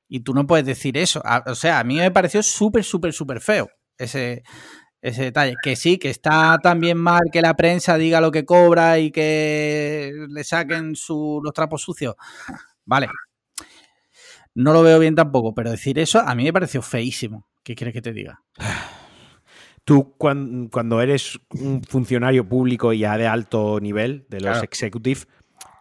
Y 0.08 0.22
tú 0.22 0.34
no 0.34 0.48
puedes 0.48 0.66
decir 0.66 0.98
eso. 0.98 1.22
O 1.48 1.56
sea, 1.56 1.80
a 1.80 1.84
mí 1.84 1.98
me 1.98 2.12
pareció 2.12 2.42
súper, 2.42 2.86
súper, 2.86 3.12
súper 3.12 3.42
feo 3.42 3.68
ese, 3.98 4.44
ese 5.02 5.24
detalle. 5.24 5.56
Que 5.62 5.76
sí, 5.76 5.98
que 5.98 6.10
está 6.10 6.60
también 6.64 6.98
mal 6.98 7.24
que 7.30 7.42
la 7.42 7.58
prensa 7.58 7.98
diga 7.98 8.22
lo 8.22 8.32
que 8.32 8.46
cobra 8.46 9.00
y 9.00 9.12
que 9.12 10.14
le 10.30 10.46
saquen 10.46 10.96
su, 10.96 11.42
los 11.44 11.52
trapos 11.52 11.82
sucios. 11.82 12.16
Vale. 12.86 13.10
No 14.56 14.74
lo 14.74 14.84
veo 14.84 15.00
bien 15.00 15.16
tampoco, 15.16 15.54
pero 15.54 15.72
decir 15.72 15.98
eso 16.00 16.20
a 16.20 16.36
mí 16.36 16.44
me 16.44 16.54
pareció 16.54 16.82
feísimo. 16.82 17.48
¿Qué 17.64 17.76
quieres 17.76 17.94
que 17.94 18.02
te 18.02 18.14
diga? 18.14 18.44
Tú 19.86 20.16
cuando, 20.18 21.02
eres 21.02 21.40
un 21.60 21.84
funcionario 21.84 22.48
público 22.48 22.94
ya 22.94 23.18
de 23.18 23.28
alto 23.28 23.82
nivel, 23.82 24.26
de 24.30 24.40
los 24.40 24.64
executives, 24.64 25.28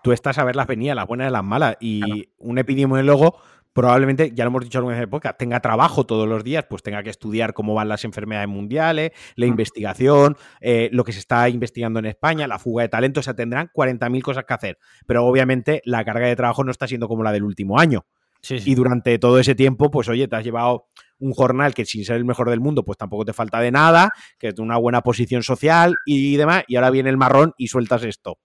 tú 0.02 0.10
estás 0.10 0.38
a 0.38 0.44
ver 0.44 0.56
las 0.56 0.66
venidas, 0.66 0.96
las 0.96 1.06
buenas 1.06 1.28
y 1.28 1.32
las 1.32 1.44
malas. 1.44 1.76
Y 1.78 2.28
un 2.38 2.58
epidemiólogo 2.58 3.36
probablemente, 3.72 4.32
ya 4.34 4.44
lo 4.44 4.48
hemos 4.48 4.64
dicho 4.64 4.78
alguna 4.78 4.94
vez 4.94 5.02
en 5.02 5.08
época, 5.08 5.36
tenga 5.36 5.60
trabajo 5.60 6.04
todos 6.04 6.28
los 6.28 6.44
días, 6.44 6.66
pues 6.68 6.82
tenga 6.82 7.02
que 7.02 7.10
estudiar 7.10 7.54
cómo 7.54 7.74
van 7.74 7.88
las 7.88 8.04
enfermedades 8.04 8.48
mundiales, 8.48 9.12
la 9.36 9.46
investigación, 9.46 10.36
eh, 10.60 10.88
lo 10.92 11.04
que 11.04 11.12
se 11.12 11.18
está 11.18 11.48
investigando 11.48 11.98
en 11.98 12.06
España, 12.06 12.46
la 12.46 12.58
fuga 12.58 12.82
de 12.82 12.88
talento, 12.88 13.20
o 13.20 13.22
sea, 13.22 13.34
tendrán 13.34 13.70
40.000 13.74 14.22
cosas 14.22 14.44
que 14.44 14.54
hacer. 14.54 14.78
Pero 15.06 15.24
obviamente 15.24 15.80
la 15.84 16.04
carga 16.04 16.26
de 16.26 16.36
trabajo 16.36 16.64
no 16.64 16.70
está 16.70 16.86
siendo 16.86 17.08
como 17.08 17.22
la 17.22 17.32
del 17.32 17.44
último 17.44 17.78
año. 17.78 18.04
Y 18.49 18.74
durante 18.74 19.18
todo 19.18 19.38
ese 19.38 19.55
tiempo, 19.55 19.90
pues 19.90 20.09
oye, 20.09 20.26
te 20.26 20.36
has 20.36 20.45
llevado 20.45 20.88
un 21.18 21.32
jornal 21.32 21.74
que 21.74 21.84
sin 21.84 22.05
ser 22.05 22.16
el 22.16 22.24
mejor 22.24 22.51
del 22.51 22.61
mundo, 22.61 22.84
pues 22.84 22.99
tampoco 22.99 23.24
te 23.24 23.32
falta 23.32 23.61
de 23.61 23.70
nada, 23.70 24.12
que 24.38 24.49
es 24.49 24.59
una 24.59 24.76
buena 24.76 25.03
posición 25.03 25.43
social 25.45 25.95
y 26.05 26.36
demás, 26.36 26.64
y 26.66 26.76
ahora 26.76 26.90
viene 26.90 27.11
el 27.11 27.16
marrón 27.16 27.55
y 27.57 27.68
sueltas 27.68 28.03
esto. 28.03 28.38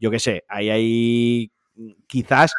Yo 0.00 0.10
qué 0.10 0.18
sé, 0.18 0.44
ahí 0.48 0.70
hay 0.70 1.52
quizás, 2.06 2.54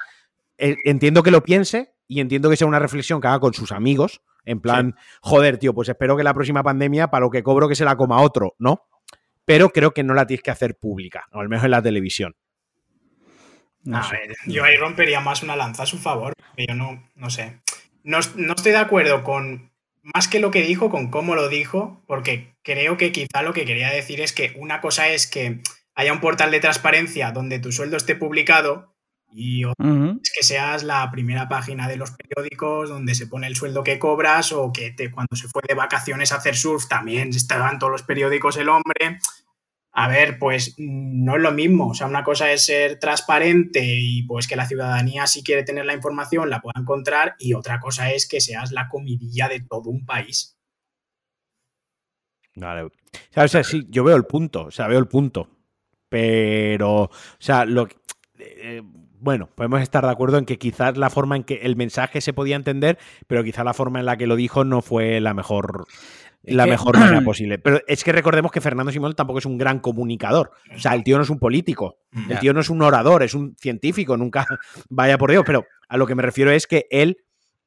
eh, 0.57 0.75
entiendo 0.85 1.23
que 1.23 1.31
lo 1.31 1.43
piense 1.43 1.95
y 2.07 2.19
entiendo 2.19 2.49
que 2.49 2.57
sea 2.57 2.67
una 2.67 2.79
reflexión 2.79 3.19
que 3.19 3.27
haga 3.27 3.39
con 3.39 3.53
sus 3.53 3.71
amigos, 3.71 4.21
en 4.45 4.59
plan, 4.59 4.95
joder, 5.21 5.57
tío, 5.57 5.73
pues 5.73 5.89
espero 5.89 6.15
que 6.15 6.23
la 6.23 6.33
próxima 6.33 6.63
pandemia, 6.63 7.07
para 7.07 7.25
lo 7.25 7.31
que 7.31 7.41
cobro, 7.43 7.67
que 7.67 7.75
se 7.75 7.85
la 7.85 7.95
coma 7.95 8.21
otro, 8.21 8.55
¿no? 8.59 8.87
Pero 9.45 9.69
creo 9.69 9.91
que 9.91 10.03
no 10.03 10.13
la 10.13 10.27
tienes 10.27 10.43
que 10.43 10.51
hacer 10.51 10.77
pública, 10.77 11.25
o 11.31 11.39
al 11.39 11.49
menos 11.49 11.65
en 11.65 11.71
la 11.71 11.81
televisión. 11.81 12.35
A 13.91 14.09
ver, 14.09 14.35
yo 14.45 14.63
ahí 14.63 14.75
rompería 14.75 15.19
más 15.19 15.43
una 15.43 15.55
lanza 15.55 15.83
a 15.83 15.85
su 15.87 15.97
favor. 15.97 16.33
Yo 16.57 16.75
no, 16.75 17.03
no 17.15 17.29
sé 17.29 17.59
no, 18.03 18.19
estoy 18.19 18.71
de 18.71 18.77
acuerdo 18.77 19.23
con, 19.23 19.71
más 20.01 20.27
que 20.27 20.39
lo 20.39 20.51
que 20.51 20.61
dijo, 20.61 20.89
con 20.89 21.09
cómo 21.09 21.35
lo 21.35 21.49
dijo, 21.49 22.03
porque 22.05 22.55
creo 22.63 22.97
que 22.97 23.11
quizá 23.11 23.41
lo 23.41 23.53
que 23.53 23.65
quería 23.65 23.89
decir 23.89 24.21
es 24.21 24.33
que 24.33 24.53
una 24.57 24.81
cosa 24.81 25.07
es 25.07 25.27
que 25.27 25.61
haya 25.95 26.13
un 26.13 26.21
portal 26.21 26.51
de 26.51 26.59
transparencia 26.59 27.31
donde 27.31 27.59
tu 27.59 27.71
sueldo 27.71 27.97
esté 27.97 28.15
publicado 28.15 28.93
y 29.35 29.65
otra 29.65 29.87
es 30.21 30.31
que 30.31 30.43
seas 30.43 30.83
la 30.83 31.09
primera 31.09 31.49
página 31.49 31.87
de 31.87 31.97
los 31.97 32.11
periódicos 32.11 32.89
donde 32.89 33.15
se 33.15 33.25
pone 33.25 33.47
el 33.47 33.55
sueldo 33.55 33.83
que 33.83 33.97
cobras 33.97 34.51
o 34.51 34.71
que 34.71 34.91
te, 34.91 35.09
cuando 35.09 35.35
se 35.35 35.47
fue 35.47 35.63
de 35.67 35.73
vacaciones 35.73 36.31
a 36.31 36.35
hacer 36.35 36.55
surf 36.55 36.87
también 36.87 37.29
estaban 37.29 37.79
todos 37.79 37.91
los 37.91 38.03
periódicos 38.03 38.57
el 38.57 38.69
hombre. 38.69 39.19
A 39.95 40.07
ver, 40.07 40.39
pues 40.39 40.73
no 40.79 41.35
es 41.35 41.41
lo 41.41 41.51
mismo. 41.51 41.89
O 41.89 41.93
sea, 41.93 42.07
una 42.07 42.23
cosa 42.23 42.51
es 42.51 42.65
ser 42.65 42.99
transparente 42.99 43.81
y 43.85 44.23
pues 44.23 44.47
que 44.47 44.55
la 44.55 44.67
ciudadanía, 44.67 45.27
si 45.27 45.43
quiere 45.43 45.63
tener 45.63 45.85
la 45.85 45.93
información, 45.93 46.49
la 46.49 46.61
pueda 46.61 46.81
encontrar, 46.81 47.35
y 47.37 47.53
otra 47.53 47.79
cosa 47.79 48.11
es 48.11 48.27
que 48.27 48.41
seas 48.41 48.71
la 48.71 48.89
comidilla 48.89 49.47
de 49.47 49.61
todo 49.61 49.89
un 49.89 50.05
país. 50.05 50.57
Vale. 52.55 52.83
O 53.35 53.47
sea, 53.47 53.63
sí, 53.63 53.85
yo 53.89 54.03
veo 54.03 54.15
el 54.15 54.25
punto, 54.25 54.65
o 54.65 54.71
sea, 54.71 54.87
veo 54.87 54.99
el 54.99 55.07
punto. 55.07 55.47
Pero, 56.09 57.03
o 57.03 57.11
sea, 57.39 57.65
lo 57.65 57.87
eh, 58.39 58.81
bueno, 59.23 59.49
podemos 59.55 59.81
estar 59.81 60.03
de 60.03 60.11
acuerdo 60.11 60.37
en 60.37 60.45
que 60.45 60.57
quizás 60.57 60.97
la 60.97 61.09
forma 61.09 61.37
en 61.37 61.45
que 61.45 61.61
el 61.63 61.77
mensaje 61.77 62.19
se 62.19 62.33
podía 62.33 62.57
entender, 62.57 62.99
pero 63.25 63.41
quizás 63.43 63.63
la 63.63 63.73
forma 63.73 63.99
en 63.99 64.05
la 64.05 64.17
que 64.17 64.27
lo 64.27 64.35
dijo 64.35 64.65
no 64.65 64.81
fue 64.81 65.21
la 65.21 65.33
mejor 65.33 65.85
la 66.43 66.65
mejor 66.65 66.97
manera 66.97 67.21
posible. 67.25 67.57
Pero 67.57 67.81
es 67.87 68.03
que 68.03 68.11
recordemos 68.11 68.51
que 68.51 68.61
Fernando 68.61 68.91
Simón 68.91 69.13
tampoco 69.13 69.39
es 69.39 69.45
un 69.45 69.57
gran 69.57 69.79
comunicador. 69.79 70.51
O 70.75 70.79
sea, 70.79 70.93
el 70.93 71.03
tío 71.03 71.17
no 71.17 71.23
es 71.23 71.29
un 71.29 71.39
político, 71.39 71.97
el 72.29 72.39
tío 72.39 72.53
no 72.53 72.59
es 72.59 72.69
un 72.69 72.81
orador, 72.81 73.23
es 73.23 73.33
un 73.33 73.55
científico, 73.57 74.17
nunca 74.17 74.45
vaya 74.89 75.17
por 75.17 75.31
Dios. 75.31 75.43
Pero 75.45 75.65
a 75.87 75.97
lo 75.97 76.05
que 76.05 76.15
me 76.15 76.23
refiero 76.23 76.51
es 76.51 76.67
que 76.67 76.87
él 76.91 77.17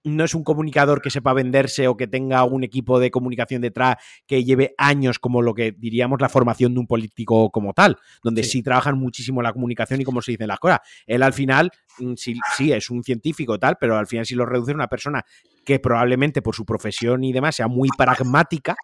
no 0.07 0.25
es 0.25 0.35
un 0.35 0.45
comunicador 0.45 1.03
que 1.03 1.11
sepa 1.11 1.33
venderse 1.33 1.89
o 1.89 1.97
que 1.97 2.07
tenga 2.07 2.45
un 2.45 2.63
equipo 2.63 3.01
de 3.01 3.11
comunicación 3.11 3.61
detrás 3.61 3.97
que 4.27 4.45
lleve 4.45 4.75
años 4.79 5.19
como 5.19 5.43
lo 5.43 5.53
que 5.53 5.73
diríamos 5.73 6.21
la 6.21 6.29
formación 6.29 6.75
de 6.75 6.81
un 6.81 6.87
político 6.87 7.51
como 7.51 7.73
tal, 7.73 7.97
donde 8.23 8.45
sí, 8.45 8.63
trabajan 8.63 8.97
muchísimo 8.99 9.43
la 9.43 9.53
comunicación 9.53 10.01
y 10.01 10.05
cómo 10.05 10.23
se 10.23 10.33
dicen 10.33 10.47
las 10.47 10.61
cosas. 10.61 10.79
Él 11.07 11.25
al 11.25 11.33
final 11.33 11.73
mm, 11.99 12.15
sí, 12.15 12.39
sí 12.57 12.73
es 12.73 12.89
un 12.89 13.03
científico 13.03 13.59
tal, 13.59 13.77
pero 13.81 13.99
al 13.99 14.07
final 14.07 14.25
sí 14.25 14.37
lo 14.37 14.47
reduce 14.47 14.71
a 14.71 14.77
una 14.77 14.87
persona 14.87 15.25
que 15.65 15.81
probablemente 15.81 16.41
por 16.41 16.55
su 16.55 16.65
profesión 16.65 17.25
y 17.25 17.33
demás 17.33 17.57
sea 17.57 17.67
muy 17.67 17.89
pragmática, 17.97 18.77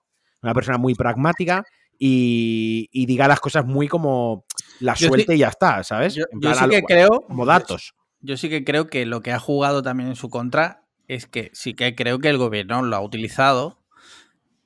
una 0.42 0.54
persona 0.54 0.76
muy 0.76 0.96
pragmática 0.96 1.64
y, 2.00 3.06
diga 3.06 3.28
las 3.28 3.38
cosas 3.38 3.64
muy 3.64 3.86
como 3.86 4.44
la 4.80 4.96
suerte 4.96 5.36
y 5.36 5.38
ya 5.38 5.48
está, 5.48 5.84
¿sabes? 5.84 6.16
Yo, 6.16 6.24
sí 6.32 6.68
que 6.68 6.82
creo... 6.82 7.20
Como 7.28 7.46
datos. 7.46 7.94
Yo 8.20 8.36
sí 8.36 8.48
que 8.48 8.64
creo 8.64 8.88
que 8.88 9.06
lo 9.06 9.20
que 9.20 9.30
ha 9.30 9.38
jugado 9.38 9.82
también 9.82 10.08
en 10.08 10.16
su 10.16 10.28
contra 10.28 10.81
es 11.08 11.26
que 11.26 11.50
sí 11.52 11.74
que 11.74 11.94
creo 11.94 12.18
que 12.18 12.28
el 12.28 12.38
gobierno 12.38 12.82
lo 12.82 12.96
ha 12.96 13.00
utilizado 13.00 13.82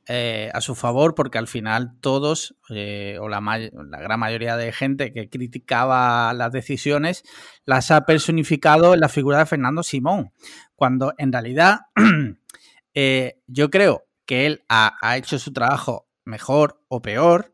eh, 0.09 0.51
a 0.55 0.61
su 0.61 0.77
favor 0.77 1.17
porque 1.17 1.37
al 1.37 1.49
final 1.49 1.99
todos, 2.01 2.57
eh, 2.71 3.19
o 3.21 3.29
la, 3.29 3.41
gran 3.41 4.21
mayoría 4.21 4.57
de 4.57 4.73
gente 4.73 5.13
que 5.13 5.29
criticaba 5.29 6.33
las 6.33 6.53
decisiones, 6.53 7.25
las 7.65 7.91
ha 7.91 8.07
personificado 8.07 8.95
en 8.95 9.01
la 9.01 9.09
figura 9.09 9.39
de 9.39 9.47
Fernando 9.47 9.83
Simón, 9.83 10.33
cuando 10.77 11.13
en 11.19 11.33
realidad 11.33 11.81
eh, 12.95 13.41
yo 13.49 13.69
creo 13.69 14.07
que 14.27 14.47
él 14.47 14.65
ha, 14.69 14.97
ha, 15.01 15.17
hecho 15.17 15.41
su 15.41 15.53
trabajo 15.53 16.09
mejor 16.25 16.81
o 16.87 17.03
peor, 17.03 17.53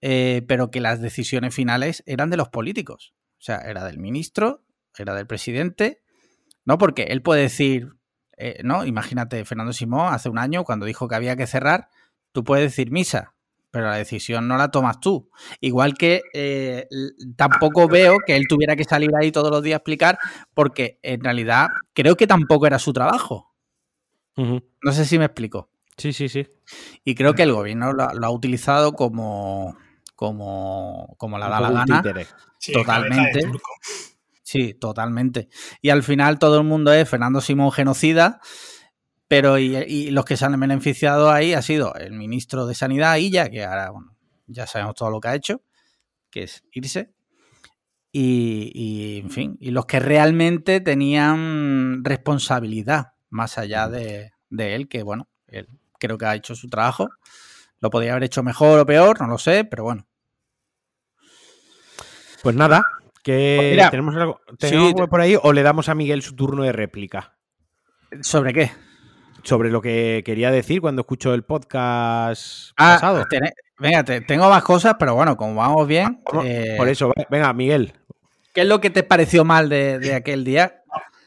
pero 0.00 0.70
que 0.70 0.80
las 0.80 1.00
decisiones 1.00 1.54
finales 1.54 2.02
eran 2.06 2.30
de 2.30 2.36
los 2.36 2.48
políticos, 2.48 3.14
o 3.38 3.42
sea, 3.42 3.58
era 3.58 3.84
del 3.84 3.98
ministro, 3.98 4.64
era 4.96 5.14
del 5.14 5.26
presidente, 5.26 6.02
¿no? 6.64 6.78
Porque 6.78 7.04
él 7.04 7.22
puede 7.22 7.42
decir, 7.42 7.97
eh, 8.38 8.60
¿no? 8.62 8.84
Imagínate, 8.84 9.44
Fernando 9.44 9.72
Simón 9.72 10.14
hace 10.14 10.28
un 10.28 10.38
año, 10.38 10.64
cuando 10.64 10.86
dijo 10.86 11.08
que 11.08 11.16
había 11.16 11.36
que 11.36 11.46
cerrar, 11.46 11.88
tú 12.32 12.44
puedes 12.44 12.64
decir 12.64 12.92
misa, 12.92 13.34
pero 13.70 13.86
la 13.86 13.96
decisión 13.96 14.46
no 14.46 14.56
la 14.56 14.70
tomas 14.70 15.00
tú. 15.00 15.30
Igual 15.60 15.94
que 15.94 16.22
eh, 16.32 16.88
tampoco 17.36 17.88
veo 17.88 18.18
que 18.24 18.36
él 18.36 18.44
tuviera 18.48 18.76
que 18.76 18.84
salir 18.84 19.10
ahí 19.20 19.32
todos 19.32 19.50
los 19.50 19.62
días 19.62 19.74
a 19.74 19.78
explicar, 19.78 20.18
porque 20.54 20.98
en 21.02 21.22
realidad 21.22 21.68
creo 21.92 22.16
que 22.16 22.26
tampoco 22.26 22.66
era 22.66 22.78
su 22.78 22.92
trabajo. 22.92 23.52
No 24.36 24.92
sé 24.92 25.04
si 25.04 25.18
me 25.18 25.24
explico. 25.24 25.68
Sí, 25.96 26.12
sí, 26.12 26.28
sí. 26.28 26.46
Y 27.04 27.16
creo 27.16 27.34
que 27.34 27.42
el 27.42 27.52
gobierno 27.52 27.92
lo, 27.92 28.04
ha 28.04 28.30
utilizado 28.30 28.92
como, 28.92 29.76
como, 30.14 31.16
como 31.18 31.38
la 31.38 31.48
da 31.48 31.60
la 31.60 31.70
gana. 31.72 32.02
totalmente. 32.72 33.40
Sí, 33.40 33.48
totalmente. 34.80 35.48
Y 35.82 35.90
al 35.90 36.02
final 36.02 36.38
todo 36.38 36.58
el 36.58 36.64
mundo 36.64 36.92
es 36.92 37.08
Fernando 37.08 37.40
Simón 37.40 37.72
genocida, 37.72 38.40
pero 39.28 39.58
y, 39.58 40.10
los 40.10 40.24
que 40.24 40.36
se 40.36 40.46
han 40.46 40.58
beneficiado 40.58 41.30
ahí 41.30 41.52
ha 41.52 41.62
sido 41.62 41.94
el 41.94 42.12
ministro 42.12 42.66
de 42.66 42.74
Sanidad, 42.74 43.16
Illa, 43.16 43.50
que 43.50 43.64
ahora 43.64 43.90
bueno, 43.90 44.16
ya 44.46 44.66
sabemos 44.66 44.94
todo 44.94 45.10
lo 45.10 45.20
que 45.20 45.28
ha 45.28 45.34
hecho, 45.34 45.62
que 46.30 46.44
es 46.44 46.64
irse. 46.72 47.12
Y, 48.10 49.20
en 49.22 49.30
fin, 49.30 49.58
y 49.60 49.70
los 49.70 49.86
que 49.86 50.00
realmente 50.00 50.80
tenían 50.80 52.02
responsabilidad 52.02 53.12
más 53.28 53.58
allá 53.58 53.88
de, 53.88 54.32
de 54.48 54.74
él, 54.74 54.88
que 54.88 55.02
bueno, 55.02 55.28
él 55.46 55.68
creo 56.00 56.16
que 56.18 56.26
ha 56.26 56.34
hecho 56.34 56.54
su 56.54 56.68
trabajo. 56.68 57.10
Lo 57.80 57.90
podría 57.90 58.12
haber 58.12 58.24
hecho 58.24 58.42
mejor 58.42 58.80
o 58.80 58.86
peor, 58.86 59.20
no 59.20 59.28
lo 59.28 59.38
sé, 59.38 59.64
pero 59.64 59.84
bueno. 59.84 60.08
Pues 62.42 62.56
nada, 62.56 62.84
¿Tenemos 63.90 64.14
algo, 64.16 64.40
por 65.08 65.20
ahí 65.20 65.36
o 65.40 65.52
le 65.52 65.62
damos 65.62 65.88
a 65.88 65.94
Miguel 65.94 66.22
su 66.22 66.34
turno 66.34 66.62
de 66.62 66.72
réplica? 66.72 67.36
¿Sobre 68.22 68.52
qué? 68.52 68.70
Sobre 69.42 69.70
lo 69.70 69.82
que 69.82 70.22
quería 70.24 70.50
decir 70.50 70.80
cuando 70.80 71.02
escucho 71.02 71.34
el 71.34 71.42
podcast 71.42 72.72
ah, 72.76 72.98
pasado. 73.00 73.26
venga, 73.78 74.04
tengo 74.04 74.48
más 74.48 74.62
cosas, 74.62 74.96
pero 74.98 75.14
bueno, 75.14 75.36
como 75.36 75.54
vamos 75.54 75.86
bien. 75.86 76.20
Eh, 76.44 76.74
por 76.76 76.88
eso, 76.88 77.12
venga, 77.30 77.52
Miguel. 77.52 77.94
¿Qué 78.54 78.62
es 78.62 78.66
lo 78.66 78.80
que 78.80 78.90
te 78.90 79.02
pareció 79.02 79.44
mal 79.44 79.68
de, 79.68 80.14
aquel 80.14 80.44
día? 80.44 80.82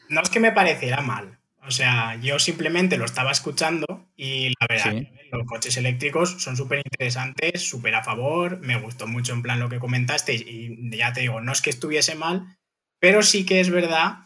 no, 0.08 0.20
es 0.20 0.28
que 0.28 0.40
me 0.40 0.52
pareciera 0.52 1.00
mal. 1.00 1.38
O 1.64 1.70
sea, 1.70 2.16
yo 2.16 2.38
simplemente 2.38 2.96
lo 2.96 3.04
estaba 3.04 3.30
escuchando 3.30 4.08
y 4.16 4.48
la 4.60 4.66
verdad, 4.68 5.08
los 5.32 5.46
coches 5.46 5.76
eléctricos 5.76 6.42
son 6.42 6.56
súper 6.56 6.82
interesantes, 6.84 7.66
súper 7.66 7.94
a 7.94 8.04
favor. 8.04 8.60
Me 8.60 8.78
gustó 8.80 9.06
mucho 9.06 9.32
en 9.32 9.42
plan 9.42 9.60
lo 9.60 9.68
que 9.68 9.80
comentaste 9.80 10.34
y 10.34 10.96
ya 10.96 11.12
te 11.12 11.22
digo, 11.22 11.40
no 11.40 11.52
es 11.52 11.62
que 11.62 11.70
estuviese 11.70 12.14
mal, 12.14 12.58
pero 13.00 13.22
sí 13.22 13.44
que 13.44 13.60
es 13.60 13.70
verdad 13.70 14.18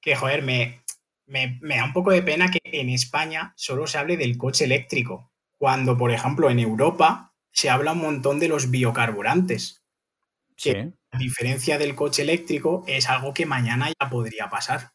que, 0.00 0.14
joder, 0.14 0.42
me, 0.42 0.84
me, 1.26 1.58
da 1.76 1.84
un 1.84 1.92
poco 1.92 2.10
de 2.10 2.22
pena 2.22 2.50
que 2.50 2.60
en 2.64 2.90
España 2.90 3.54
solo 3.56 3.86
se 3.86 3.98
hable 3.98 4.16
del 4.16 4.36
coche 4.36 4.64
eléctrico, 4.64 5.32
cuando, 5.58 5.96
por 5.96 6.10
ejemplo, 6.10 6.50
en 6.50 6.58
Europa 6.58 7.34
se 7.52 7.70
habla 7.70 7.92
un 7.92 8.00
montón 8.00 8.38
de 8.38 8.48
los 8.48 8.70
biocarburantes. 8.70 9.82
Que 10.56 10.92
a 11.10 11.18
diferencia 11.18 11.78
del 11.78 11.94
coche 11.94 12.22
eléctrico 12.22 12.84
es 12.86 13.08
algo 13.08 13.32
que 13.32 13.46
mañana 13.46 13.88
ya 13.88 14.10
podría 14.10 14.48
pasar. 14.48 14.92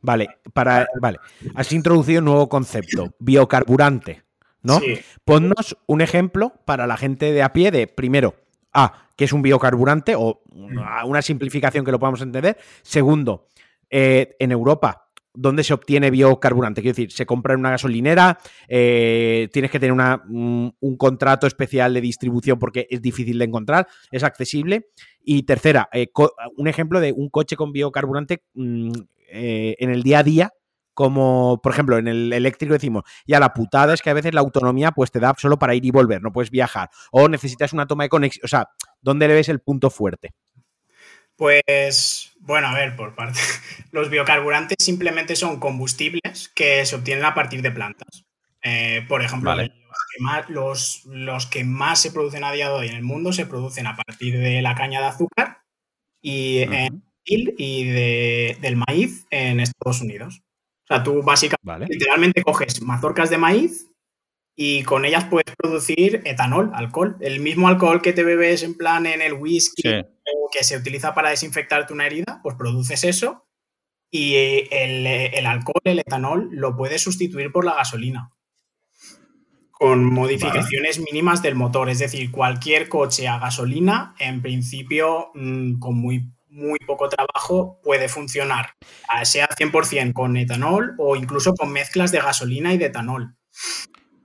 Vale, 0.00 0.40
para, 0.52 0.88
vale. 1.00 1.18
Has 1.54 1.72
introducido 1.72 2.20
un 2.20 2.26
nuevo 2.26 2.48
concepto, 2.48 3.14
biocarburante, 3.18 4.24
¿no? 4.62 4.78
Sí. 4.80 4.98
Ponnos 5.24 5.76
un 5.86 6.00
ejemplo 6.00 6.52
para 6.64 6.86
la 6.86 6.96
gente 6.96 7.32
de 7.32 7.42
a 7.42 7.52
pie 7.52 7.70
de, 7.70 7.86
primero, 7.86 8.34
A, 8.72 9.08
que 9.16 9.24
es 9.24 9.32
un 9.32 9.42
biocarburante 9.42 10.14
o 10.16 10.42
una 10.52 11.04
una 11.04 11.22
simplificación 11.22 11.84
que 11.84 11.92
lo 11.92 11.98
podamos 11.98 12.22
entender. 12.22 12.56
Segundo, 12.82 13.48
eh, 13.90 14.34
en 14.38 14.52
Europa, 14.52 15.08
¿dónde 15.34 15.62
se 15.64 15.74
obtiene 15.74 16.10
biocarburante? 16.10 16.80
Quiero 16.80 16.94
decir, 16.94 17.12
se 17.12 17.26
compra 17.26 17.54
en 17.54 17.60
una 17.60 17.70
gasolinera, 17.70 18.38
eh, 18.68 19.48
tienes 19.52 19.70
que 19.70 19.78
tener 19.80 19.92
una- 19.92 20.22
un, 20.28 20.74
un 20.80 20.96
contrato 20.96 21.46
especial 21.46 21.92
de 21.94 22.00
distribución 22.00 22.58
porque 22.58 22.86
es 22.90 23.00
difícil 23.02 23.38
de 23.38 23.44
encontrar, 23.44 23.86
es 24.10 24.22
accesible. 24.24 24.88
Y 25.24 25.42
tercera, 25.44 25.88
eh, 25.92 26.08
un 26.56 26.66
ejemplo 26.68 26.98
de 27.00 27.12
un 27.12 27.28
coche 27.28 27.56
con 27.56 27.72
biocarburante 27.72 28.42
mm, 28.54 28.90
en 29.34 29.90
el 29.90 30.02
día 30.02 30.18
a 30.18 30.22
día. 30.22 30.52
Como, 30.94 31.60
por 31.62 31.72
ejemplo, 31.72 31.96
en 31.96 32.06
el 32.08 32.32
eléctrico 32.32 32.74
decimos, 32.74 33.04
ya 33.26 33.40
la 33.40 33.54
putada 33.54 33.94
es 33.94 34.02
que 34.02 34.10
a 34.10 34.14
veces 34.14 34.34
la 34.34 34.40
autonomía 34.42 34.92
pues 34.92 35.10
te 35.10 35.20
da 35.20 35.34
solo 35.38 35.58
para 35.58 35.74
ir 35.74 35.84
y 35.86 35.90
volver, 35.90 36.20
no 36.22 36.32
puedes 36.32 36.50
viajar. 36.50 36.90
O 37.10 37.28
necesitas 37.28 37.72
una 37.72 37.86
toma 37.86 38.04
de 38.04 38.10
conexión. 38.10 38.44
O 38.44 38.48
sea, 38.48 38.68
¿dónde 39.00 39.26
le 39.26 39.34
ves 39.34 39.48
el 39.48 39.60
punto 39.60 39.88
fuerte? 39.90 40.34
Pues, 41.36 42.32
bueno, 42.40 42.68
a 42.68 42.74
ver, 42.74 42.94
por 42.94 43.14
parte. 43.14 43.40
Los 43.90 44.10
biocarburantes 44.10 44.76
simplemente 44.80 45.34
son 45.36 45.58
combustibles 45.58 46.50
que 46.54 46.84
se 46.86 46.94
obtienen 46.96 47.24
a 47.24 47.34
partir 47.34 47.62
de 47.62 47.70
plantas. 47.70 48.24
Eh, 48.62 49.04
por 49.08 49.22
ejemplo, 49.22 49.50
Vale. 49.50 49.68
los, 49.68 49.98
que 50.14 50.22
más, 50.22 50.48
los, 50.50 51.02
los 51.06 51.46
que 51.46 51.64
más 51.64 52.00
se 52.00 52.12
producen 52.12 52.44
a 52.44 52.52
día 52.52 52.68
de 52.68 52.74
hoy 52.74 52.88
en 52.88 52.94
el 52.94 53.02
mundo 53.02 53.32
se 53.32 53.46
producen 53.46 53.86
a 53.88 53.96
partir 53.96 54.38
de 54.38 54.62
la 54.62 54.74
caña 54.76 55.00
de 55.00 55.06
azúcar 55.06 55.62
y, 56.20 56.58
de- 56.64 58.56
del 58.60 58.76
maíz 58.76 59.26
en 59.30 59.58
Estados 59.58 60.00
Unidos. 60.00 60.42
O 60.92 60.96
sea, 60.96 61.02
tú 61.04 61.22
básicamente 61.22 61.66
¿Vale? 61.66 61.86
literalmente 61.88 62.42
coges 62.42 62.82
mazorcas 62.82 63.30
de 63.30 63.38
maíz 63.38 63.88
y 64.54 64.82
con 64.82 65.04
ellas 65.04 65.24
puedes 65.24 65.54
producir 65.56 66.22
etanol, 66.24 66.70
alcohol. 66.74 67.16
El 67.20 67.40
mismo 67.40 67.68
alcohol 67.68 68.02
que 68.02 68.12
te 68.12 68.24
bebes 68.24 68.62
en 68.62 68.76
plan 68.76 69.06
en 69.06 69.22
el 69.22 69.32
whisky 69.34 69.82
Sí. 69.82 69.94
o 70.34 70.50
que 70.52 70.64
se 70.64 70.76
utiliza 70.76 71.14
para 71.14 71.30
desinfectarte 71.30 71.92
una 71.92 72.06
herida, 72.06 72.40
pues 72.42 72.56
produces 72.56 73.04
eso 73.04 73.46
y 74.10 74.34
el, 74.70 75.06
el 75.06 75.46
alcohol, 75.46 75.80
el 75.84 76.00
etanol, 76.00 76.50
lo 76.52 76.76
puedes 76.76 77.02
sustituir 77.02 77.50
por 77.50 77.64
la 77.64 77.74
gasolina 77.74 78.30
con 79.82 80.04
modificaciones 80.04 81.00
mínimas 81.00 81.42
del 81.42 81.56
motor. 81.56 81.88
Es 81.88 81.98
decir, 81.98 82.30
cualquier 82.30 82.88
coche 82.88 83.26
a 83.26 83.40
gasolina, 83.40 84.14
en 84.20 84.40
principio, 84.40 85.32
mm, 85.34 85.80
con 85.80 85.96
muy, 85.96 86.30
muy 86.52 86.78
poco 86.80 87.08
trabajo, 87.08 87.80
puede 87.82 88.08
funcionar, 88.08 88.74
sea 89.24 89.48
100% 89.48 90.12
con 90.12 90.36
etanol 90.36 90.94
o 90.98 91.16
incluso 91.16 91.54
con 91.54 91.72
mezclas 91.72 92.12
de 92.12 92.20
gasolina 92.20 92.74
y 92.74 92.78
de 92.78 92.86
etanol. 92.86 93.34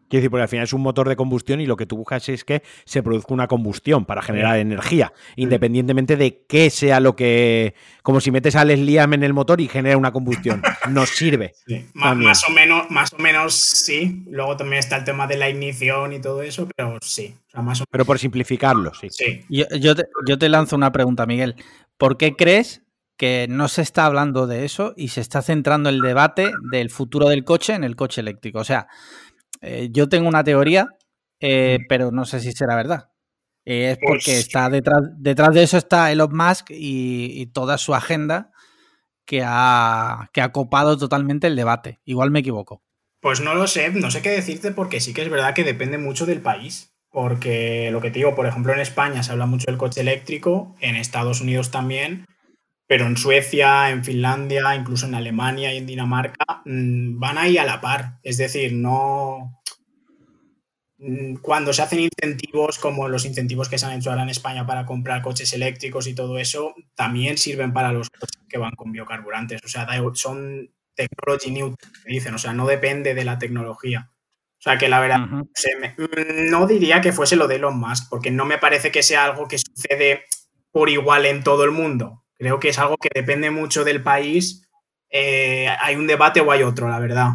Quiero 0.10 0.22
decir, 0.22 0.32
porque 0.32 0.44
al 0.44 0.48
final 0.48 0.64
es 0.64 0.72
un 0.72 0.82
motor 0.82 1.10
de 1.10 1.18
combustión 1.18 1.60
y 1.60 1.66
lo 1.66 1.76
que 1.76 1.86
tú 1.86 1.98
buscas 1.98 2.30
es 2.30 2.46
que 2.46 2.64
se 2.86 3.04
produzca 3.04 3.34
una 3.34 3.48
combustión 3.48 4.06
para 4.06 4.22
generar 4.22 4.58
energía, 4.58 5.12
independientemente 5.36 6.16
de 6.16 6.46
qué 6.48 6.70
sea 6.70 7.02
lo 7.02 7.16
que. 7.18 7.76
Como 8.04 8.22
si 8.22 8.32
metes 8.32 8.56
al 8.56 8.70
Liam 8.70 9.14
en 9.14 9.24
el 9.24 9.34
motor 9.34 9.60
y 9.60 9.68
genera 9.68 9.98
una 9.98 10.14
combustión. 10.14 10.62
Nos 10.90 11.10
sirve. 11.10 11.56
Sí, 11.66 11.86
más, 11.94 12.44
o 12.48 12.52
menos, 12.52 12.90
más 12.90 13.12
o 13.12 13.18
menos 13.18 13.54
sí. 13.54 14.24
Luego 14.30 14.56
también 14.56 14.80
está 14.80 14.96
el 14.96 15.04
tema 15.04 15.28
de 15.28 15.36
la 15.36 15.50
ignición 15.50 16.14
y 16.14 16.22
todo 16.22 16.42
eso, 16.42 16.70
pero 16.74 16.98
sí. 17.02 17.36
O 17.48 17.52
sea, 17.52 17.62
más 17.62 17.82
o 17.82 17.86
Pero 17.92 18.06
por 18.06 18.18
simplificarlo, 18.18 18.94
sí. 18.94 19.10
sí. 19.10 19.42
Yo, 19.50 19.66
yo 19.78 19.94
te, 19.94 20.04
yo 20.26 20.38
te 20.38 20.48
lanzo 20.48 20.78
una 20.78 20.94
pregunta, 20.94 21.26
Miguel. 21.26 21.56
¿Por 21.98 22.18
qué 22.18 22.36
crees 22.36 22.84
que 23.18 23.48
no 23.50 23.68
se 23.68 23.82
está 23.82 24.06
hablando 24.06 24.46
de 24.48 24.66
eso 24.66 24.94
y 24.96 25.08
se 25.10 25.22
está 25.22 25.42
centrando 25.42 25.90
el 25.90 26.02
debate 26.02 26.52
del 26.72 26.90
futuro 26.90 27.30
del 27.30 27.44
coche 27.44 27.74
en 27.74 27.84
el 27.84 27.96
coche 27.96 28.22
eléctrico? 28.22 28.60
O 28.60 28.64
sea, 28.64 28.88
eh, 29.62 29.90
yo 29.92 30.08
tengo 30.08 30.28
una 30.28 30.44
teoría, 30.44 30.88
eh, 31.40 31.80
pero 31.90 32.12
no 32.12 32.26
sé 32.26 32.40
si 32.40 32.52
será 32.52 32.76
verdad. 32.76 33.10
Eh, 33.66 33.92
es 33.92 33.98
porque 33.98 34.24
Pues- 34.26 34.40
está 34.40 34.70
detrás, 34.70 35.02
detrás 35.18 35.54
de 35.54 35.64
eso 35.64 35.78
está 35.78 36.12
Elon 36.12 36.36
Musk 36.36 36.70
y, 36.72 37.42
y 37.42 37.48
toda 37.48 37.78
su 37.78 37.94
agenda 37.96 38.52
que 39.26 39.42
ha, 39.46 40.30
que 40.32 40.42
ha 40.42 40.52
copado 40.54 40.98
totalmente 40.98 41.48
el 41.48 41.56
debate. 41.56 42.00
Igual 42.06 42.32
me 42.32 42.40
equivoco. 42.40 42.82
Pues 43.20 43.42
no 43.42 43.56
lo 43.56 43.68
sé, 43.68 43.90
no 43.92 44.10
sé 44.12 44.22
qué 44.22 44.30
decirte 44.30 44.72
porque 44.72 45.02
sí 45.02 45.14
que 45.14 45.24
es 45.24 45.30
verdad 45.30 45.54
que 45.54 45.64
depende 45.66 45.98
mucho 45.98 46.26
del 46.26 46.40
país. 46.42 46.94
Porque 47.18 47.90
lo 47.92 48.00
que 48.00 48.12
te 48.12 48.20
digo, 48.20 48.36
por 48.36 48.46
ejemplo, 48.46 48.74
en 48.74 48.80
España 48.80 49.24
se 49.24 49.32
habla 49.32 49.48
mucho 49.48 49.66
del 49.66 49.80
coche 49.80 50.02
eléctrico, 50.02 50.76
en 50.82 50.96
Estados 50.96 51.42
Unidos 51.42 51.72
también, 51.72 52.28
pero 52.86 53.08
en 53.08 53.18
Suecia, 53.18 53.90
en 53.90 54.04
Finlandia, 54.06 54.76
incluso 54.76 55.08
en 55.08 55.16
Alemania 55.16 55.74
y 55.74 55.78
en 55.78 55.88
Dinamarca, 55.88 56.62
mm, 56.66 57.18
van 57.18 57.40
ahí 57.40 57.58
a 57.58 57.66
la 57.66 57.82
par. 57.82 58.20
Es 58.22 58.38
decir, 58.38 58.74
no. 58.74 59.60
mm, 61.00 61.38
Cuando 61.38 61.74
se 61.74 61.82
hacen 61.82 62.02
incentivos, 62.02 62.78
como 62.78 63.08
los 63.08 63.26
incentivos 63.26 63.68
que 63.68 63.80
se 63.80 63.88
han 63.88 63.94
hecho 63.94 64.12
ahora 64.12 64.22
en 64.22 64.30
España 64.30 64.68
para 64.68 64.86
comprar 64.86 65.24
coches 65.24 65.52
eléctricos 65.54 66.06
y 66.06 66.14
todo 66.14 66.38
eso, 66.38 66.76
también 66.94 67.40
sirven 67.40 67.74
para 67.74 67.92
los 67.92 68.12
coches 68.12 68.44
que 68.48 68.60
van 68.60 68.76
con 68.76 68.92
biocarburantes. 68.92 69.60
O 69.66 69.68
sea, 69.68 69.88
son 70.14 70.70
technology 70.94 71.50
neutral, 71.50 71.92
dicen, 72.06 72.36
o 72.36 72.38
sea, 72.38 72.54
no 72.54 72.68
depende 72.68 73.16
de 73.16 73.26
la 73.26 73.40
tecnología. 73.40 74.12
O 74.60 74.62
sea, 74.62 74.78
que 74.78 74.90
la 74.90 75.00
verdad, 75.00 75.20
no 75.20 75.50
sé, 75.54 75.70
me- 75.80 75.96
no 76.50 76.66
diría 76.68 77.00
que 77.02 77.12
fuese 77.14 77.36
lo 77.36 77.48
de 77.48 77.56
Elon 77.58 77.78
Musk, 77.80 78.10
porque 78.10 78.32
no 78.32 78.46
me 78.46 78.58
parece 78.58 78.92
que 78.92 79.04
sea 79.04 79.26
algo 79.26 79.48
que 79.48 79.58
sucede 79.60 80.26
por 80.72 80.90
igual 80.90 81.26
en 81.26 81.44
todo 81.44 81.64
el 81.64 81.72
mundo. 81.72 82.24
Creo 82.38 82.60
que 82.60 82.70
es 82.70 82.80
algo 82.80 82.98
que 82.98 83.10
depende 83.14 83.52
mucho 83.52 83.84
del 83.84 84.02
país. 84.04 84.68
Eh, 85.10 85.68
hay 85.80 85.96
un 85.96 86.08
debate 86.08 86.42
o 86.42 86.52
hay 86.52 86.64
otro, 86.64 86.90
la 86.90 87.00
verdad. 87.00 87.30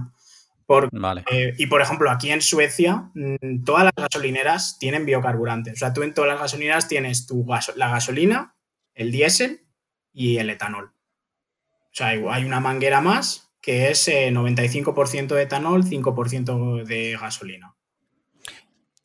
Vale. 0.92 1.24
eh, 1.30 1.52
y 1.58 1.66
por 1.66 1.80
ejemplo, 1.82 2.10
aquí 2.10 2.30
en 2.30 2.40
Suecia, 2.40 3.10
mm, 3.14 3.62
todas 3.64 3.84
las 3.84 3.92
gasolineras 3.96 4.78
tienen 4.78 5.04
biocarburantes. 5.06 5.74
O 5.74 5.76
sea, 5.76 5.92
tú 5.92 6.02
en 6.02 6.14
todas 6.14 6.30
las 6.30 6.40
gasolineras 6.40 6.88
tienes 6.88 7.26
tu 7.26 7.44
gaso- 7.44 7.72
la 7.76 7.88
gasolina, 7.90 8.56
el 8.94 9.10
diésel 9.12 9.66
y 10.12 10.38
el 10.38 10.50
etanol. 10.50 10.92
O 10.94 11.94
sea, 11.94 12.08
hay 12.08 12.44
una 12.44 12.60
manguera 12.60 13.00
más 13.00 13.51
que 13.62 13.90
es 13.90 14.06
eh, 14.08 14.30
95% 14.32 15.28
de 15.28 15.42
etanol, 15.42 15.84
5% 15.84 16.84
de 16.84 17.16
gasolina. 17.18 17.74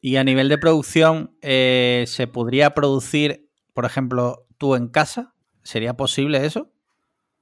Y 0.02 0.16
a 0.18 0.24
nivel 0.24 0.50
de 0.50 0.58
producción, 0.58 1.38
eh, 1.42 2.04
¿se 2.08 2.28
podría 2.28 2.74
producir, 2.74 3.48
por 3.74 3.86
ejemplo, 3.86 4.46
tú 4.58 4.76
en 4.76 4.88
casa? 4.90 5.34
¿Sería 5.64 5.96
posible 5.96 6.46
eso? 6.46 6.72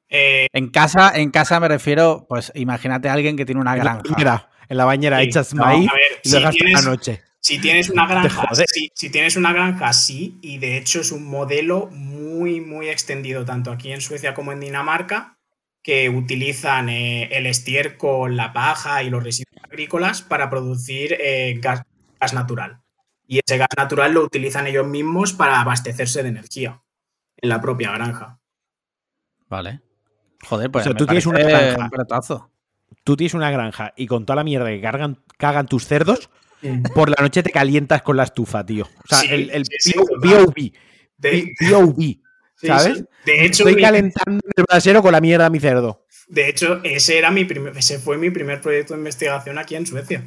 Eh, 0.10 0.48
En 0.54 0.70
casa, 0.70 1.12
en 1.16 1.32
casa 1.32 1.60
me 1.60 1.68
refiero, 1.68 2.26
pues 2.30 2.52
imagínate 2.56 3.10
a 3.10 3.14
alguien 3.14 3.36
que 3.38 3.46
tiene 3.46 3.62
una 3.62 3.74
En 3.74 3.80
la 3.80 3.84
granja. 3.84 4.04
bañera, 4.14 4.50
en 4.70 4.78
la 4.78 4.86
bañera 4.86 5.20
Sí, 5.22 5.26
echas 5.28 5.54
no, 5.54 5.64
maíz 5.66 5.90
a 5.90 5.94
ver, 5.94 6.20
y 6.24 6.30
lo 6.30 6.38
si 6.38 6.44
gastas 6.44 6.56
tienes- 6.58 6.84
la 6.86 6.90
noche. 6.92 7.22
Si 7.40 7.60
tienes 7.62 7.90
una 7.92 8.08
granja, 8.08 8.48
sí, 8.66 8.90
si 8.96 9.12
tienes 9.12 9.36
una 9.38 9.54
granja, 9.54 9.94
sí, 9.94 10.40
y 10.42 10.58
de 10.58 10.78
hecho 10.78 11.02
es 11.02 11.12
un 11.12 11.26
modelo 11.26 11.88
muy, 11.92 12.60
muy 12.60 12.90
extendido, 12.90 13.46
tanto 13.46 13.72
aquí 13.72 13.92
en 13.92 14.02
Suecia 14.02 14.34
como 14.34 14.52
en 14.52 14.60
Dinamarca, 14.62 15.35
que 15.86 16.10
utilizan 16.10 16.90
eh, 16.90 17.30
el 17.38 17.46
estiércol, 17.46 18.36
la 18.36 18.54
paja 18.54 19.04
y 19.04 19.12
los 19.12 19.24
residuos 19.24 19.64
agrícolas 19.64 20.24
para 20.24 20.50
producir 20.50 21.16
eh, 21.20 21.60
gas, 21.62 21.84
gas 22.20 22.34
natural. 22.34 22.82
Y 23.28 23.38
ese 23.46 23.60
gas 23.60 23.68
natural 23.78 24.12
lo 24.14 24.24
utilizan 24.24 24.66
ellos 24.66 24.88
mismos 24.88 25.34
para 25.34 25.62
abastecerse 25.62 26.24
de 26.24 26.30
energía 26.30 26.82
en 27.38 27.50
la 27.50 27.62
propia 27.62 27.92
granja. 27.92 28.40
Vale. 29.48 29.82
Joder, 30.44 30.72
pues 30.72 30.82
O 30.82 30.84
sea, 30.86 30.94
me 30.94 30.98
tú 30.98 31.06
tienes 31.06 31.28
una 31.28 31.40
granja. 31.44 31.90
un. 31.92 32.50
Tú 33.04 33.16
tienes 33.16 33.36
una 33.36 33.52
granja 33.52 33.94
y 33.96 34.08
con 34.08 34.26
toda 34.26 34.38
la 34.38 34.44
mierda 34.44 34.70
que 34.70 34.82
cargan, 34.82 35.22
cagan 35.38 35.68
tus 35.68 35.86
cerdos, 35.86 36.32
por 36.96 37.10
la 37.12 37.18
noche 37.22 37.44
te 37.44 37.52
calientas 37.52 38.02
con 38.02 38.18
la 38.18 38.24
estufa, 38.24 38.66
tío. 38.66 38.86
O 38.86 39.08
sea, 39.08 39.20
Sí, 39.20 39.28
el, 39.30 39.52
el 39.52 39.66
sí. 39.78 39.94
BOB. 41.70 42.18
Sí, 42.56 42.68
¿sabes? 42.68 42.98
sí. 43.00 43.06
De 43.26 43.46
hecho, 43.46 43.64
Estoy 43.64 43.76
mi- 43.76 43.82
calentando 43.82 44.40
en 44.46 44.52
el 44.56 44.64
brasero 44.68 45.02
con 45.02 45.12
la 45.12 45.22
mierda 45.22 45.46
de 45.46 45.50
mi 45.50 45.60
cerdo. 45.60 46.06
de 46.28 46.50
hecho, 46.50 46.80
ese 46.84 47.18
era 47.18 47.32
mi 47.32 47.46
primer, 47.46 47.78
ese 47.78 48.00
fue 48.00 48.18
mi 48.18 48.30
primer 48.30 48.62
proyecto 48.62 48.94
de 48.94 49.00
investigación 49.00 49.58
aquí 49.58 49.76
en 49.76 49.86
Suecia. 49.86 50.24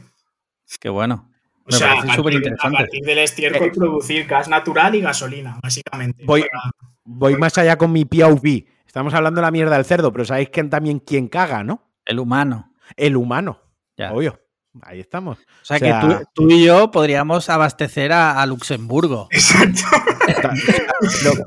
Qué 0.81 0.89
bueno. 0.89 1.31
O 1.65 1.71
Me 1.73 1.77
sea, 1.79 1.93
a 1.93 1.97
parece 1.97 2.17
súper 2.17 2.33
a 2.33 2.37
interesante. 2.37 2.79
partir 2.79 3.05
del 3.05 3.19
estiércol 3.19 3.73
producir 3.73 4.27
gas 4.27 4.49
natural 4.49 4.95
y 4.95 5.01
gasolina, 5.01 5.59
básicamente. 5.63 6.25
Voy- 6.25 6.43
Para- 6.43 6.71
Voy 7.11 7.37
más 7.37 7.57
allá 7.57 7.79
con 7.79 7.91
mi 7.91 8.05
POV. 8.05 8.67
Estamos 8.87 9.15
hablando 9.15 9.41
de 9.41 9.47
la 9.47 9.51
mierda 9.51 9.77
del 9.77 9.85
cerdo, 9.87 10.13
pero 10.13 10.25
sabéis 10.27 10.51
que 10.51 10.63
también 10.65 10.99
quién 10.99 11.29
caga, 11.29 11.65
¿no? 11.65 11.83
El 12.05 12.19
humano. 12.19 12.75
El 12.97 13.17
humano. 13.17 13.63
Ya. 13.97 14.13
Obvio. 14.13 14.39
Ahí 14.83 15.01
estamos. 15.01 15.39
O 15.39 15.65
sea, 15.65 15.77
O 15.77 15.81
sea- 15.81 16.01
que 16.01 16.07
tú, 16.07 16.25
tú 16.35 16.51
y 16.51 16.65
yo 16.65 16.91
podríamos 16.91 17.49
abastecer 17.51 18.13
a, 18.13 18.41
a 18.41 18.47
Luxemburgo. 18.47 19.29
Exacto. 19.31 19.83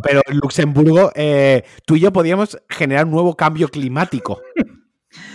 Pero, 0.04 0.22
Luxemburgo, 0.28 1.12
eh, 1.16 1.64
tú 1.86 1.96
y 1.96 2.00
yo 2.02 2.12
podíamos 2.14 2.58
generar 2.70 3.06
un 3.06 3.12
nuevo 3.12 3.36
cambio 3.36 3.68
climático. 3.70 4.42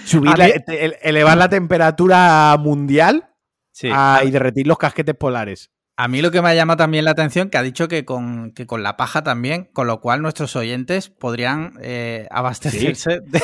Subir 0.05 0.31
A 0.33 0.37
la- 0.37 0.47
elevar 0.47 1.37
la 1.37 1.49
temperatura 1.49 2.57
mundial 2.59 3.31
Sí. 3.73 3.89
ah, 3.93 4.23
y 4.25 4.31
derretir 4.31 4.67
los 4.67 4.79
casquetes 4.79 5.15
polares. 5.15 5.71
A 5.99 6.09
mí 6.09 6.21
lo 6.23 6.31
que 6.31 6.43
me 6.43 6.55
llama 6.55 6.77
también 6.77 7.05
la 7.07 7.11
atención 7.13 7.49
que 7.49 7.57
ha 7.59 7.63
dicho 7.63 7.89
que 7.89 8.05
con, 8.05 8.53
que 8.53 8.67
con 8.67 8.83
la 8.83 8.97
paja 8.99 9.23
también, 9.23 9.69
con 9.73 9.87
lo 9.87 10.01
cual 10.01 10.21
nuestros 10.21 10.55
oyentes 10.55 11.09
podrían 11.09 11.73
eh, 11.83 12.27
abastecerse 12.31 13.21
de, 13.27 13.43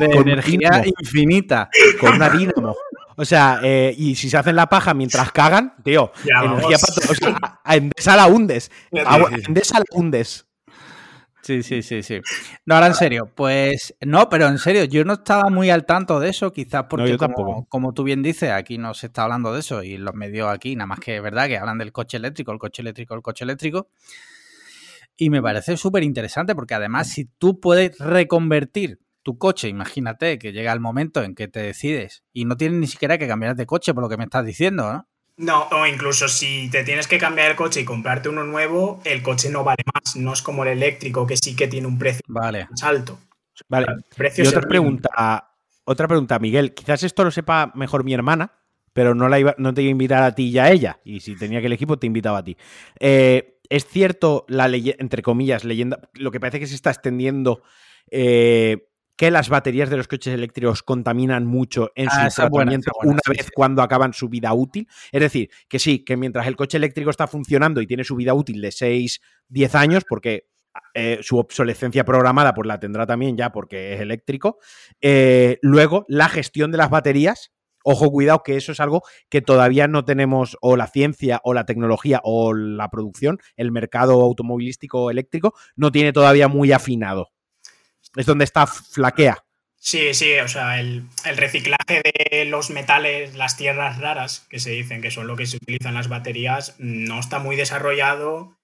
energía 0.00 0.84
infinita. 1.00 1.70
Con 2.00 2.14
una 2.14 2.28
dínamo. 2.30 2.76
O 3.20 3.24
sea, 3.24 3.58
eh, 3.64 3.92
y 3.98 4.14
si 4.14 4.30
se 4.30 4.36
hacen 4.36 4.54
la 4.54 4.68
paja 4.68 4.94
mientras 4.94 5.32
cagan, 5.32 5.74
tío, 5.82 6.12
energía 6.24 6.76
para 6.78 7.10
O 7.10 7.14
sea, 7.14 7.60
a 7.64 7.76
Endesa 7.76 8.14
la 8.14 8.28
hundes. 8.28 8.70
A 9.04 9.18
Endesa 9.44 9.80
la 9.80 9.84
hundes. 9.90 10.46
Sí, 11.42 11.64
sí, 11.64 11.82
sí, 11.82 12.04
sí. 12.04 12.20
No, 12.64 12.76
ahora 12.76 12.86
en 12.86 12.94
serio, 12.94 13.32
pues 13.34 13.96
no, 14.02 14.28
pero 14.28 14.46
en 14.46 14.58
serio, 14.58 14.84
yo 14.84 15.04
no 15.04 15.14
estaba 15.14 15.50
muy 15.50 15.68
al 15.68 15.84
tanto 15.84 16.20
de 16.20 16.28
eso, 16.28 16.52
quizás 16.52 16.84
porque 16.88 17.16
como, 17.16 17.66
como, 17.68 17.92
tú 17.92 18.04
bien 18.04 18.22
dices, 18.22 18.52
aquí 18.52 18.78
no 18.78 18.94
se 18.94 19.06
está 19.06 19.24
hablando 19.24 19.52
de 19.52 19.60
eso 19.60 19.82
y 19.82 19.96
los 19.96 20.14
medios 20.14 20.48
aquí, 20.48 20.76
nada 20.76 20.86
más 20.86 21.00
que 21.00 21.16
es 21.16 21.22
verdad 21.22 21.48
que 21.48 21.58
hablan 21.58 21.78
del 21.78 21.90
coche 21.90 22.18
eléctrico, 22.18 22.52
el 22.52 22.60
coche 22.60 22.82
eléctrico, 22.82 23.14
el 23.14 23.22
coche 23.22 23.42
eléctrico. 23.42 23.88
Y 25.16 25.30
me 25.30 25.42
parece 25.42 25.76
súper 25.76 26.04
interesante 26.04 26.54
porque 26.54 26.74
además 26.74 27.08
si 27.08 27.24
tú 27.24 27.58
puedes 27.58 27.98
reconvertir 27.98 29.00
tu 29.28 29.36
coche, 29.36 29.68
imagínate 29.68 30.38
que 30.38 30.52
llega 30.52 30.72
el 30.72 30.80
momento 30.80 31.22
en 31.22 31.34
que 31.34 31.48
te 31.48 31.60
decides 31.60 32.24
y 32.32 32.46
no 32.46 32.56
tienes 32.56 32.78
ni 32.78 32.86
siquiera 32.86 33.18
que 33.18 33.28
cambiar 33.28 33.56
de 33.56 33.66
coche 33.66 33.92
por 33.92 34.02
lo 34.02 34.08
que 34.08 34.16
me 34.16 34.24
estás 34.24 34.46
diciendo, 34.46 34.90
¿no? 34.90 35.06
No, 35.36 35.64
o 35.64 35.84
incluso 35.84 36.28
si 36.28 36.70
te 36.70 36.82
tienes 36.82 37.06
que 37.06 37.18
cambiar 37.18 37.50
el 37.50 37.56
coche 37.56 37.82
y 37.82 37.84
comprarte 37.84 38.30
uno 38.30 38.44
nuevo, 38.44 39.02
el 39.04 39.22
coche 39.22 39.50
no 39.50 39.64
vale 39.64 39.84
más. 39.94 40.16
No 40.16 40.32
es 40.32 40.40
como 40.40 40.62
el 40.62 40.70
eléctrico 40.70 41.26
que 41.26 41.36
sí 41.36 41.54
que 41.54 41.68
tiene 41.68 41.86
un 41.86 41.98
precio 41.98 42.22
más 42.26 42.82
alto. 42.82 43.18
Vale. 43.68 43.86
y 44.34 44.46
otra 44.46 44.62
pregunta, 44.62 45.50
otra 45.84 46.08
pregunta, 46.08 46.38
Miguel. 46.38 46.72
Quizás 46.72 47.02
esto 47.02 47.22
lo 47.22 47.30
sepa 47.30 47.70
mejor 47.74 48.04
mi 48.04 48.14
hermana, 48.14 48.52
pero 48.94 49.14
no, 49.14 49.28
la 49.28 49.38
iba, 49.38 49.54
no 49.58 49.74
te 49.74 49.82
iba 49.82 49.88
a 49.88 49.92
invitar 49.92 50.22
a 50.22 50.34
ti 50.34 50.48
y 50.48 50.58
a 50.58 50.70
ella. 50.70 51.00
Y 51.04 51.20
si 51.20 51.36
tenía 51.36 51.60
que 51.60 51.66
el 51.66 51.74
equipo, 51.74 51.98
te 51.98 52.06
invitaba 52.06 52.38
a 52.38 52.44
ti. 52.44 52.56
Eh, 52.98 53.58
es 53.68 53.86
cierto 53.86 54.46
la 54.48 54.68
leyenda, 54.68 55.02
entre 55.02 55.20
comillas, 55.20 55.64
leyenda, 55.64 56.00
lo 56.14 56.30
que 56.30 56.40
parece 56.40 56.58
que 56.60 56.66
se 56.66 56.76
está 56.76 56.88
extendiendo 56.88 57.62
eh, 58.10 58.87
que 59.18 59.32
las 59.32 59.48
baterías 59.48 59.90
de 59.90 59.96
los 59.96 60.06
coches 60.06 60.32
eléctricos 60.32 60.84
contaminan 60.84 61.44
mucho 61.44 61.90
en 61.96 62.08
su 62.08 62.16
ah, 62.20 62.28
tratamiento 62.32 62.92
una 63.02 63.18
vez 63.28 63.50
cuando 63.52 63.82
acaban 63.82 64.12
su 64.12 64.28
vida 64.28 64.54
útil. 64.54 64.86
Es 65.10 65.20
decir, 65.20 65.50
que 65.68 65.80
sí, 65.80 66.04
que 66.04 66.16
mientras 66.16 66.46
el 66.46 66.54
coche 66.54 66.78
eléctrico 66.78 67.10
está 67.10 67.26
funcionando 67.26 67.80
y 67.80 67.86
tiene 67.88 68.04
su 68.04 68.14
vida 68.14 68.32
útil 68.32 68.60
de 68.62 68.70
6, 68.70 69.20
10 69.48 69.74
años, 69.74 70.04
porque 70.08 70.46
eh, 70.94 71.18
su 71.20 71.36
obsolescencia 71.36 72.04
programada 72.04 72.54
pues 72.54 72.68
la 72.68 72.78
tendrá 72.78 73.06
también 73.06 73.36
ya 73.36 73.50
porque 73.50 73.94
es 73.94 74.00
eléctrico, 74.00 74.58
eh, 75.00 75.58
luego 75.62 76.04
la 76.06 76.28
gestión 76.28 76.70
de 76.70 76.78
las 76.78 76.88
baterías 76.88 77.50
Ojo, 77.84 78.10
cuidado, 78.10 78.42
que 78.42 78.56
eso 78.56 78.72
es 78.72 78.80
algo 78.80 79.02
que 79.30 79.40
todavía 79.40 79.88
no 79.88 80.04
tenemos, 80.04 80.58
o 80.60 80.76
la 80.76 80.88
ciencia, 80.88 81.40
o 81.42 81.54
la 81.54 81.64
tecnología, 81.64 82.20
o 82.22 82.52
la 82.52 82.90
producción, 82.90 83.38
el 83.56 83.72
mercado 83.72 84.20
automovilístico 84.20 85.10
eléctrico, 85.10 85.54
no 85.74 85.90
tiene 85.90 86.12
todavía 86.12 86.48
muy 86.48 86.72
afinado 86.72 87.30
es 88.16 88.26
donde 88.26 88.44
está 88.44 88.66
flaquea. 88.66 89.42
Sí, 89.80 90.12
sí, 90.12 90.34
o 90.38 90.48
sea, 90.48 90.80
el, 90.80 91.04
reciclaje 91.36 92.02
de 92.02 92.44
los 92.46 92.70
metales, 92.70 93.36
las 93.36 93.56
tierras 93.56 93.98
raras, 93.98 94.46
que 94.50 94.58
se 94.58 94.70
dicen 94.70 95.00
que 95.00 95.10
son 95.10 95.26
lo 95.28 95.36
que 95.36 95.46
se 95.46 95.56
utiliza 95.56 95.88
en 95.88 95.94
las 95.94 96.08
baterías, 96.08 96.74
no 96.78 97.20
está 97.20 97.38
muy 97.38 97.56
desarrollado. 97.56 98.58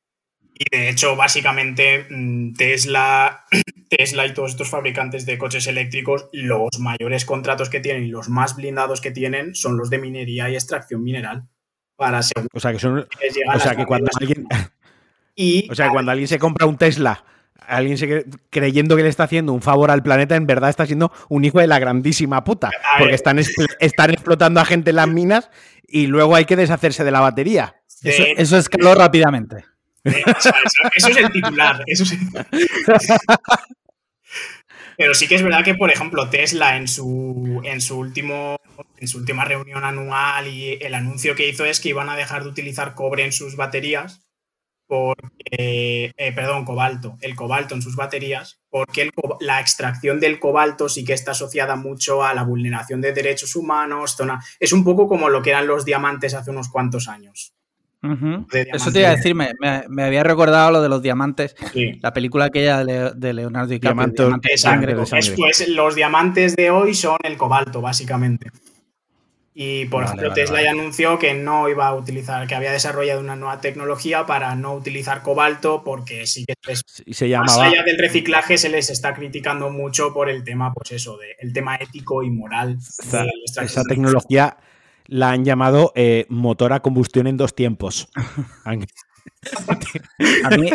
Y 0.54 0.64
de 0.76 0.88
hecho, 0.88 1.16
básicamente, 1.16 2.06
mm, 2.10 2.54
Tesla, 2.54 3.44
Tesla 3.88 4.26
y 4.26 4.34
todos 4.34 4.52
estos 4.52 4.68
fabricantes 4.68 5.24
de 5.24 5.38
coches 5.38 5.66
eléctricos, 5.68 6.28
los 6.32 6.78
mayores 6.80 7.24
contratos 7.24 7.70
que 7.70 7.80
tienen 7.80 8.04
y 8.04 8.08
los 8.08 8.28
más 8.28 8.56
blindados 8.56 9.00
que 9.00 9.12
tienen 9.12 9.54
son 9.54 9.76
los 9.76 9.90
de 9.90 9.98
minería 9.98 10.50
y 10.50 10.54
extracción 10.54 11.02
mineral. 11.02 11.48
Para 11.96 12.18
o 12.18 12.60
sea 12.60 12.72
que 12.72 12.80
son. 12.80 12.98
O 13.54 13.58
sea 13.60 13.76
que 13.76 13.86
cuando 13.86 14.10
alguien. 14.20 14.46
o 15.70 15.74
sea, 15.74 15.90
cuando 15.90 16.10
alguien 16.10 16.28
se 16.28 16.40
compra 16.40 16.66
un 16.66 16.76
Tesla 16.76 17.24
alguien 17.66 17.98
se, 17.98 18.24
creyendo 18.50 18.96
que 18.96 19.02
le 19.02 19.08
está 19.08 19.24
haciendo 19.24 19.52
un 19.52 19.62
favor 19.62 19.90
al 19.90 20.02
planeta, 20.02 20.36
en 20.36 20.46
verdad 20.46 20.70
está 20.70 20.86
siendo 20.86 21.12
un 21.28 21.44
hijo 21.44 21.58
de 21.60 21.66
la 21.66 21.78
grandísima 21.78 22.44
puta. 22.44 22.70
Porque 22.98 23.14
están, 23.14 23.38
están 23.80 24.10
explotando 24.10 24.60
a 24.60 24.64
gente 24.64 24.90
en 24.90 24.96
las 24.96 25.08
minas 25.08 25.50
y 25.86 26.06
luego 26.06 26.36
hay 26.36 26.44
que 26.44 26.56
deshacerse 26.56 27.04
de 27.04 27.10
la 27.10 27.20
batería. 27.20 27.76
Eso, 28.02 28.56
escaló 28.58 28.94
rápidamente. 28.94 29.64
eso, 30.04 30.50
es 30.96 31.16
el 31.16 31.30
titular. 31.30 31.82
Pero 34.96 35.14
sí 35.14 35.26
que 35.26 35.34
es 35.34 35.42
verdad 35.42 35.64
que, 35.64 35.74
por 35.74 35.90
ejemplo, 35.90 36.28
Tesla 36.28 36.76
en 36.76 36.86
su, 36.86 37.60
en 37.64 37.80
su 37.80 37.98
último 37.98 38.60
en 38.98 39.08
su 39.08 39.18
última 39.18 39.44
reunión 39.44 39.84
anual 39.84 40.48
y 40.48 40.78
el 40.80 40.94
anuncio 40.94 41.34
que 41.34 41.48
hizo 41.48 41.64
es 41.64 41.80
que 41.80 41.90
iban 41.90 42.08
a 42.08 42.16
dejar 42.16 42.42
de 42.42 42.48
utilizar 42.48 42.94
cobre 42.94 43.24
en 43.24 43.32
sus 43.32 43.56
baterías 43.56 44.23
porque, 44.94 46.12
eh, 46.16 46.32
perdón, 46.36 46.64
cobalto, 46.64 47.18
el 47.20 47.34
cobalto 47.34 47.74
en 47.74 47.82
sus 47.82 47.96
baterías, 47.96 48.60
porque 48.70 49.10
la 49.40 49.60
extracción 49.60 50.20
del 50.20 50.38
cobalto 50.38 50.88
sí 50.88 51.04
que 51.04 51.14
está 51.14 51.32
asociada 51.32 51.74
mucho 51.74 52.22
a 52.22 52.32
la 52.32 52.44
vulneración 52.44 53.00
de 53.00 53.12
derechos 53.12 53.56
humanos, 53.56 54.14
zona, 54.16 54.40
es 54.60 54.72
un 54.72 54.84
poco 54.84 55.08
como 55.08 55.28
lo 55.28 55.42
que 55.42 55.50
eran 55.50 55.66
los 55.66 55.84
diamantes 55.84 56.34
hace 56.34 56.52
unos 56.52 56.68
cuantos 56.68 57.08
años. 57.08 57.54
Eso 58.72 58.92
te 58.92 59.00
iba 59.00 59.08
a 59.08 59.16
decir, 59.16 59.34
me, 59.34 60.04
había 60.04 60.22
recordado 60.22 60.70
lo 60.70 60.82
de 60.82 60.88
los 60.88 61.02
diamantes, 61.02 61.56
la 62.00 62.12
película 62.12 62.44
aquella 62.44 62.84
de, 62.84 63.32
Leonardo 63.32 63.68
DiCaprio, 63.68 64.12
Diamante, 64.28 64.48
de 64.50 64.58
sangre. 64.58 64.94
Pues 65.36 65.68
los 65.70 65.96
diamantes 65.96 66.54
de 66.54 66.70
hoy 66.70 66.94
son 66.94 67.16
el 67.24 67.36
cobalto, 67.36 67.80
básicamente. 67.80 68.50
Y 69.56 69.84
por 69.84 70.02
ejemplo, 70.02 70.32
Tesla 70.32 70.60
ya 70.60 70.72
anunció 70.72 71.16
que 71.20 71.32
no 71.32 71.68
iba 71.68 71.86
a 71.86 71.94
utilizar, 71.94 72.44
que 72.48 72.56
había 72.56 72.72
desarrollado 72.72 73.20
una 73.20 73.36
nueva 73.36 73.60
tecnología 73.60 74.26
para 74.26 74.56
no 74.56 74.74
utilizar 74.74 75.22
cobalto, 75.22 75.84
porque 75.84 76.26
sí 76.26 76.44
que 76.44 76.54
es, 76.72 76.82
se 76.84 77.28
llamaba... 77.28 77.58
más 77.58 77.72
allá 77.72 77.84
del 77.84 77.96
reciclaje 77.98 78.58
se 78.58 78.68
les 78.68 78.90
está 78.90 79.14
criticando 79.14 79.70
mucho 79.70 80.12
por 80.12 80.28
el 80.28 80.42
tema, 80.42 80.72
pues 80.74 80.90
eso, 80.90 81.16
de, 81.18 81.36
el 81.38 81.52
tema 81.52 81.76
ético 81.76 82.24
y 82.24 82.30
moral. 82.30 82.78
esa 83.62 83.82
tecnología 83.84 84.56
la 85.06 85.30
han 85.30 85.44
llamado 85.44 85.92
eh, 85.94 86.26
motor 86.28 86.72
a 86.72 86.80
combustión 86.80 87.28
en 87.28 87.36
dos 87.36 87.54
tiempos. 87.54 88.08
a, 88.64 88.72
mí, 90.56 90.70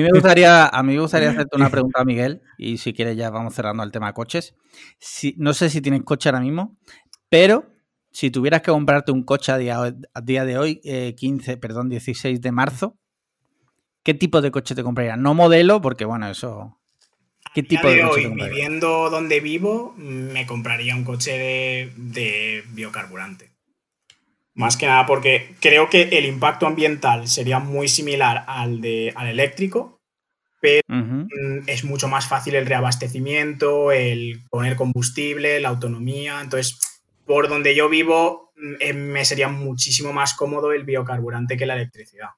me 0.00 0.10
gustaría, 0.10 0.68
a 0.68 0.82
mí 0.84 0.94
me 0.94 1.00
gustaría 1.00 1.30
hacerte 1.30 1.56
una 1.56 1.70
pregunta, 1.70 2.04
Miguel, 2.04 2.42
y 2.56 2.78
si 2.78 2.92
quieres 2.92 3.16
ya 3.16 3.30
vamos 3.30 3.52
cerrando 3.52 3.82
el 3.82 3.90
tema 3.90 4.06
de 4.06 4.12
coches. 4.12 4.54
Si, 5.00 5.34
no 5.38 5.54
sé 5.54 5.70
si 5.70 5.80
tienes 5.80 6.04
coche 6.04 6.28
ahora 6.28 6.40
mismo, 6.40 6.78
pero 7.28 7.79
si 8.12 8.30
tuvieras 8.30 8.62
que 8.62 8.70
comprarte 8.70 9.12
un 9.12 9.22
coche 9.22 9.52
a 9.52 9.58
día, 9.58 10.44
de 10.44 10.58
hoy, 10.58 10.80
15, 11.16 11.52
eh, 11.52 11.56
perdón, 11.56 11.88
16 11.88 12.40
de 12.40 12.52
marzo, 12.52 12.96
¿qué 14.02 14.14
tipo 14.14 14.40
de 14.40 14.50
coche 14.50 14.74
te 14.74 14.82
comprarías? 14.82 15.18
No 15.18 15.34
modelo, 15.34 15.80
porque 15.80 16.04
bueno, 16.04 16.28
eso. 16.28 16.76
¿Qué 17.54 17.62
tipo 17.62 17.88
de, 17.88 18.02
coche 18.02 18.26
hoy, 18.26 18.34
viviendo 18.34 19.10
donde 19.10 19.40
vivo, 19.40 19.94
me 19.96 20.46
compraría 20.46 20.94
un 20.94 21.04
coche 21.04 21.90
de, 21.96 22.64
biocarburante. 22.70 23.50
Más 24.54 24.76
que 24.76 24.86
nada 24.86 25.06
porque 25.06 25.54
creo 25.60 25.88
que 25.88 26.02
el 26.02 26.26
impacto 26.26 26.66
ambiental 26.66 27.28
sería 27.28 27.60
muy 27.60 27.88
similar 27.88 28.44
al, 28.46 28.80
de, 28.80 29.12
al 29.16 29.28
eléctrico, 29.28 30.00
pero 30.60 30.82
mm, 30.88 31.62
es 31.66 31.84
mucho 31.84 32.08
más 32.08 32.28
fácil 32.28 32.56
el 32.56 32.66
reabastecimiento, 32.66 33.90
el 33.90 34.42
poner 34.50 34.76
combustible, 34.76 35.60
la 35.60 35.70
autonomía. 35.70 36.40
Entonces, 36.42 36.78
por 37.30 37.48
donde 37.48 37.76
yo 37.76 37.88
vivo 37.88 38.50
mm, 38.56 38.74
eh, 38.80 38.92
me 38.92 39.24
sería 39.24 39.46
muchísimo 39.46 40.12
más 40.12 40.34
cómodo 40.34 40.72
el 40.72 40.82
biocarburante 40.82 41.56
que 41.56 41.64
la 41.64 41.74
electricidad. 41.74 42.30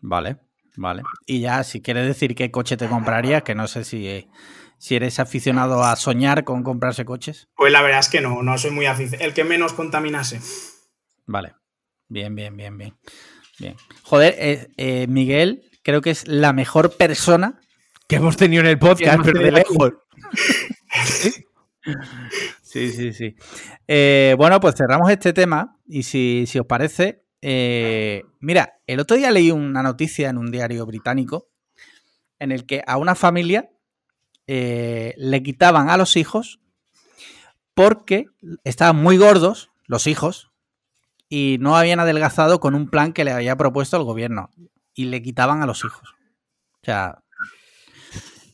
Vale, 0.00 0.36
vale. 0.76 1.02
Y 1.26 1.40
ya, 1.40 1.64
si 1.64 1.82
quieres 1.82 2.06
decir 2.06 2.36
qué 2.36 2.52
coche 2.52 2.76
te 2.76 2.86
comprarías, 2.86 3.42
que 3.42 3.56
no 3.56 3.66
sé 3.66 3.82
si, 3.82 4.28
si 4.78 4.94
eres 4.94 5.18
aficionado 5.18 5.82
a 5.82 5.96
soñar 5.96 6.44
con 6.44 6.62
comprarse 6.62 7.04
coches. 7.04 7.48
Pues 7.56 7.72
la 7.72 7.82
verdad 7.82 7.98
es 7.98 8.08
que 8.08 8.20
no, 8.20 8.40
no 8.44 8.56
soy 8.56 8.70
muy 8.70 8.86
aficionado. 8.86 9.26
El 9.26 9.34
que 9.34 9.42
menos 9.42 9.72
contaminase. 9.72 10.40
Vale. 11.26 11.54
Bien, 12.06 12.36
bien, 12.36 12.56
bien, 12.56 12.78
bien. 12.78 12.94
Bien. 13.58 13.74
Joder, 14.04 14.36
eh, 14.38 14.68
eh, 14.76 15.08
Miguel, 15.08 15.68
creo 15.82 16.02
que 16.02 16.10
es 16.10 16.28
la 16.28 16.52
mejor 16.52 16.96
persona 16.96 17.58
que 18.06 18.14
hemos 18.14 18.36
tenido 18.36 18.60
en 18.60 18.68
el 18.68 18.78
podcast, 18.78 19.18
pero 19.24 19.40
de 19.40 19.50
lejos. 19.50 19.94
Sí, 22.68 22.92
sí, 22.92 23.14
sí. 23.14 23.34
Eh, 23.86 24.34
bueno, 24.36 24.60
pues 24.60 24.74
cerramos 24.74 25.10
este 25.10 25.32
tema 25.32 25.80
y 25.86 26.02
si, 26.02 26.44
os 26.60 26.66
parece, 26.66 27.24
eh, 27.40 28.24
mira, 28.40 28.78
el 28.86 29.00
otro 29.00 29.16
día 29.16 29.30
leí 29.30 29.50
una 29.50 29.82
noticia 29.82 30.28
en 30.28 30.36
un 30.36 30.50
diario 30.50 30.84
británico 30.84 31.48
en 32.38 32.52
el 32.52 32.66
que 32.66 32.82
a 32.86 32.98
una 32.98 33.14
familia 33.14 33.70
eh, 34.46 35.14
le 35.16 35.42
quitaban 35.42 35.88
a 35.88 35.96
los 35.96 36.18
hijos 36.18 36.60
porque 37.72 38.26
estaban 38.64 38.96
muy 38.96 39.16
gordos 39.16 39.70
los 39.86 40.06
hijos 40.06 40.52
y 41.30 41.56
no 41.60 41.74
habían 41.74 42.00
adelgazado 42.00 42.60
con 42.60 42.74
un 42.74 42.90
plan 42.90 43.14
que 43.14 43.24
le 43.24 43.30
había 43.32 43.56
propuesto 43.56 43.96
el 43.96 44.04
gobierno 44.04 44.50
y 44.92 45.06
le 45.06 45.22
quitaban 45.22 45.62
a 45.62 45.66
los 45.66 45.86
hijos. 45.86 46.16
O 46.82 46.84
sea, 46.84 47.22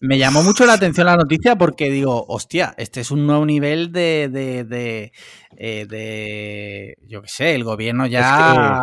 me 0.01 0.19
llamó 0.19 0.43
mucho 0.43 0.67
la 0.67 0.75
atención 0.75 1.07
la 1.07 1.17
noticia 1.17 1.57
porque 1.57 1.91
digo, 1.91 2.25
hostia, 2.29 2.75
este 2.79 3.01
es 3.01 3.11
un 3.11 3.27
nuevo 3.27 3.45
nivel 3.47 3.93
de, 3.93 4.29
de, 4.31 4.65
de, 4.65 5.13
eh, 5.57 5.87
de 5.89 6.97
yo 7.07 7.23
qué 7.23 7.29
sé, 7.29 7.55
el 7.55 7.65
gobierno 7.65 8.07
ya, 8.07 8.83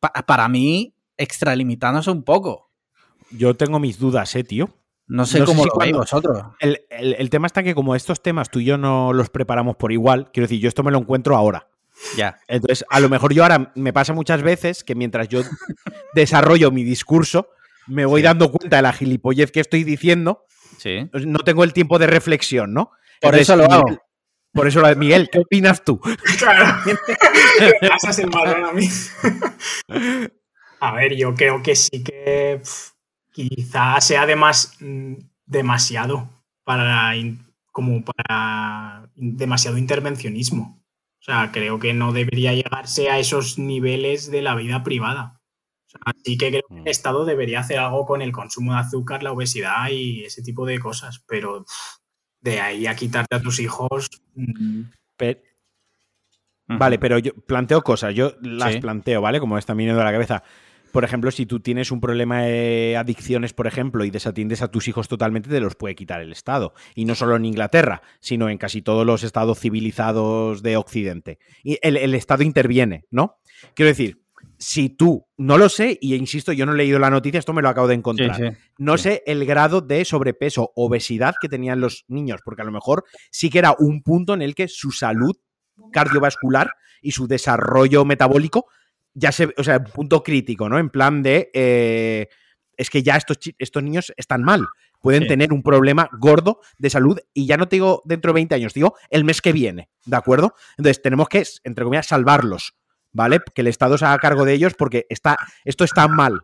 pa- 0.00 0.12
para 0.26 0.48
mí, 0.48 0.94
extralimitándose 1.16 2.10
un 2.10 2.22
poco. 2.22 2.70
Yo 3.30 3.54
tengo 3.56 3.78
mis 3.80 3.98
dudas, 3.98 4.34
eh, 4.36 4.44
tío. 4.44 4.70
No 5.08 5.24
sé 5.24 5.38
No 5.38 5.46
sé 5.46 5.52
cómo 5.52 5.62
si 5.64 5.68
lo 5.68 5.78
veis 5.78 5.92
vosotros. 5.96 6.42
El, 6.60 6.80
el- 6.90 7.14
el 7.18 7.30
tema 7.30 7.46
está 7.46 7.62
que 7.62 7.74
como 7.74 7.94
estos 7.94 8.22
temas 8.22 8.50
tú 8.50 8.60
y 8.60 8.64
yo 8.64 8.76
no 8.78 9.12
los 9.12 9.30
preparamos 9.30 9.76
por 9.76 9.92
igual, 9.92 10.30
quiero 10.32 10.46
decir, 10.46 10.60
yo 10.60 10.68
esto 10.68 10.82
me 10.82 10.90
lo 10.90 10.98
encuentro 10.98 11.36
ahora. 11.36 11.68
Ya. 12.16 12.38
Entonces, 12.46 12.84
a 12.90 13.00
lo 13.00 13.08
mejor 13.08 13.32
yo 13.32 13.42
ahora 13.42 13.72
me 13.74 13.92
pasa 13.92 14.12
muchas 14.12 14.42
veces 14.42 14.84
que 14.84 14.94
mientras 14.94 15.28
yo 15.28 15.40
desarrollo 16.14 16.70
mi 16.70 16.84
discurso, 16.84 17.48
me 17.86 18.04
voy 18.04 18.22
dando 18.22 18.50
cuenta 18.50 18.76
de 18.76 18.82
la 18.82 18.92
gilipollez 18.92 19.50
que 19.52 19.60
estoy 19.60 19.84
diciendo, 19.84 20.44
Sí. 20.78 21.08
pues 21.10 21.26
no 21.26 21.38
tengo 21.40 21.64
el 21.64 21.72
tiempo 21.72 21.98
de 21.98 22.06
reflexión, 22.06 22.72
¿no? 22.74 22.90
Por 23.20 23.34
Entonces, 23.34 23.42
eso 23.42 23.56
lo 23.56 23.64
hago. 23.64 23.82
Miguel- 23.84 24.00
Por 24.52 24.66
eso 24.68 24.80
lo 24.80 24.96
Miguel, 24.96 25.28
¿qué 25.30 25.38
opinas 25.40 25.84
tú? 25.84 26.00
Claro. 26.38 26.76
Me 27.82 27.88
pasas 27.88 28.18
el 28.18 28.30
balón 28.30 28.64
a 28.64 28.72
mí. 28.72 28.88
A 30.80 30.92
ver, 30.92 31.16
yo 31.16 31.34
creo 31.34 31.62
que 31.62 31.74
sí 31.76 32.02
que 32.02 32.60
pf, 32.62 32.92
quizá 33.32 34.00
sea 34.00 34.26
demas- 34.26 34.76
mm, 34.80 35.14
demasiado 35.46 36.28
para 36.64 37.14
in- 37.16 37.44
como 37.72 38.02
para 38.04 39.08
demasiado 39.14 39.78
intervencionismo. 39.78 40.82
O 41.20 41.24
sea, 41.26 41.50
creo 41.52 41.78
que 41.78 41.92
no 41.92 42.12
debería 42.12 42.52
llegarse 42.54 43.10
a 43.10 43.18
esos 43.18 43.58
niveles 43.58 44.30
de 44.30 44.42
la 44.42 44.54
vida 44.54 44.82
privada. 44.84 45.40
O 46.00 46.10
sea, 46.10 46.14
sí 46.24 46.36
que 46.38 46.48
creo 46.50 46.62
que 46.68 46.80
el 46.80 46.88
Estado 46.88 47.24
debería 47.24 47.60
hacer 47.60 47.78
algo 47.78 48.06
con 48.06 48.22
el 48.22 48.32
consumo 48.32 48.72
de 48.74 48.80
azúcar, 48.80 49.22
la 49.22 49.32
obesidad 49.32 49.88
y 49.90 50.24
ese 50.24 50.42
tipo 50.42 50.64
de 50.66 50.78
cosas, 50.78 51.22
pero 51.26 51.64
de 52.40 52.60
ahí 52.60 52.86
a 52.86 52.94
quitarte 52.94 53.34
a 53.36 53.42
tus 53.42 53.58
hijos. 53.60 54.08
mm, 54.34 54.82
Vale, 56.68 56.98
pero 56.98 57.18
yo 57.18 57.32
planteo 57.32 57.82
cosas, 57.82 58.14
yo 58.14 58.32
las 58.42 58.74
Sí. 58.74 58.80
planteo, 58.80 59.20
¿vale? 59.20 59.38
Como 59.38 59.56
están 59.56 59.76
viniendo 59.76 60.02
a 60.02 60.04
la 60.04 60.12
cabeza. 60.12 60.42
Por 60.92 61.04
ejemplo, 61.04 61.30
si 61.30 61.46
tú 61.46 61.60
tienes 61.60 61.90
un 61.92 62.00
problema 62.00 62.42
de 62.42 62.96
adicciones, 62.98 63.52
por 63.52 63.66
ejemplo, 63.66 64.04
y 64.04 64.10
desatiendes 64.10 64.62
a 64.62 64.70
tus 64.70 64.88
hijos 64.88 65.08
totalmente, 65.08 65.48
te 65.50 65.60
los 65.60 65.74
puede 65.76 65.94
quitar 65.94 66.20
el 66.22 66.32
Estado. 66.32 66.72
Y 66.94 67.04
no 67.04 67.14
solo 67.14 67.36
en 67.36 67.44
Inglaterra, 67.44 68.02
sino 68.20 68.48
en 68.48 68.58
casi 68.58 68.82
todos 68.82 69.04
los 69.06 69.22
estados 69.22 69.60
civilizados 69.60 70.62
de 70.62 70.76
Occidente. 70.76 71.38
Y 71.62 71.78
el, 71.82 71.96
el 71.98 72.14
Estado 72.14 72.42
interviene, 72.42 73.04
¿no? 73.10 73.36
Quiero 73.74 73.88
decir, 73.90 74.22
si 74.58 74.88
tú, 74.90 75.26
no 75.36 75.58
lo 75.58 75.68
sé, 75.68 75.98
y 76.00 76.14
insisto, 76.14 76.52
yo 76.52 76.64
no 76.66 76.72
he 76.72 76.76
leído 76.76 76.98
la 76.98 77.10
noticia, 77.10 77.38
esto 77.38 77.52
me 77.52 77.62
lo 77.62 77.68
acabo 77.68 77.88
de 77.88 77.94
encontrar. 77.94 78.36
sí. 78.36 78.44
No 78.78 78.96
Sí. 78.96 79.02
sé 79.04 79.22
el 79.26 79.44
grado 79.44 79.80
de 79.80 80.04
sobrepeso, 80.04 80.72
obesidad 80.76 81.34
que 81.40 81.48
tenían 81.48 81.80
los 81.80 82.04
niños, 82.08 82.40
porque 82.44 82.62
a 82.62 82.64
lo 82.64 82.72
mejor 82.72 83.04
sí 83.30 83.50
que 83.50 83.58
era 83.58 83.74
un 83.78 84.02
punto 84.02 84.34
en 84.34 84.42
el 84.42 84.54
que 84.54 84.68
su 84.68 84.90
salud 84.92 85.36
cardiovascular 85.92 86.70
y 87.02 87.12
su 87.12 87.26
desarrollo 87.26 88.04
metabólico 88.04 88.66
ya 89.14 89.32
se, 89.32 89.52
o 89.56 89.64
sea, 89.64 89.78
un 89.78 89.84
punto 89.92 90.22
crítico, 90.22 90.68
¿no? 90.68 90.78
En 90.78 90.90
plan 90.90 91.22
de, 91.22 91.50
eh, 91.54 92.28
es 92.76 92.90
que 92.90 93.02
ya 93.02 93.16
estos, 93.16 93.38
estos 93.58 93.82
niños 93.82 94.12
están 94.16 94.42
mal, 94.42 94.66
pueden 95.00 95.26
tener 95.26 95.52
un 95.52 95.62
problema 95.62 96.08
gordo 96.18 96.60
de 96.78 96.90
salud 96.90 97.18
y 97.32 97.46
ya 97.46 97.56
no 97.56 97.68
te 97.68 97.76
digo 97.76 98.02
dentro 98.04 98.30
de 98.30 98.34
20 98.34 98.54
años, 98.56 98.74
digo 98.74 98.94
el 99.08 99.24
mes 99.24 99.40
que 99.40 99.52
viene, 99.52 99.88
¿de 100.04 100.16
acuerdo? 100.16 100.54
Entonces 100.76 101.00
tenemos 101.00 101.28
que, 101.28 101.44
entre 101.64 101.84
comillas, 101.84 102.06
salvarlos, 102.06 102.74
¿vale? 103.16 103.40
Que 103.54 103.62
el 103.62 103.66
Estado 103.66 103.96
se 103.98 104.04
haga 104.04 104.18
cargo 104.18 104.44
de 104.44 104.52
ellos 104.52 104.74
porque 104.74 105.06
está, 105.08 105.36
esto 105.64 105.84
está 105.84 106.06
mal. 106.06 106.42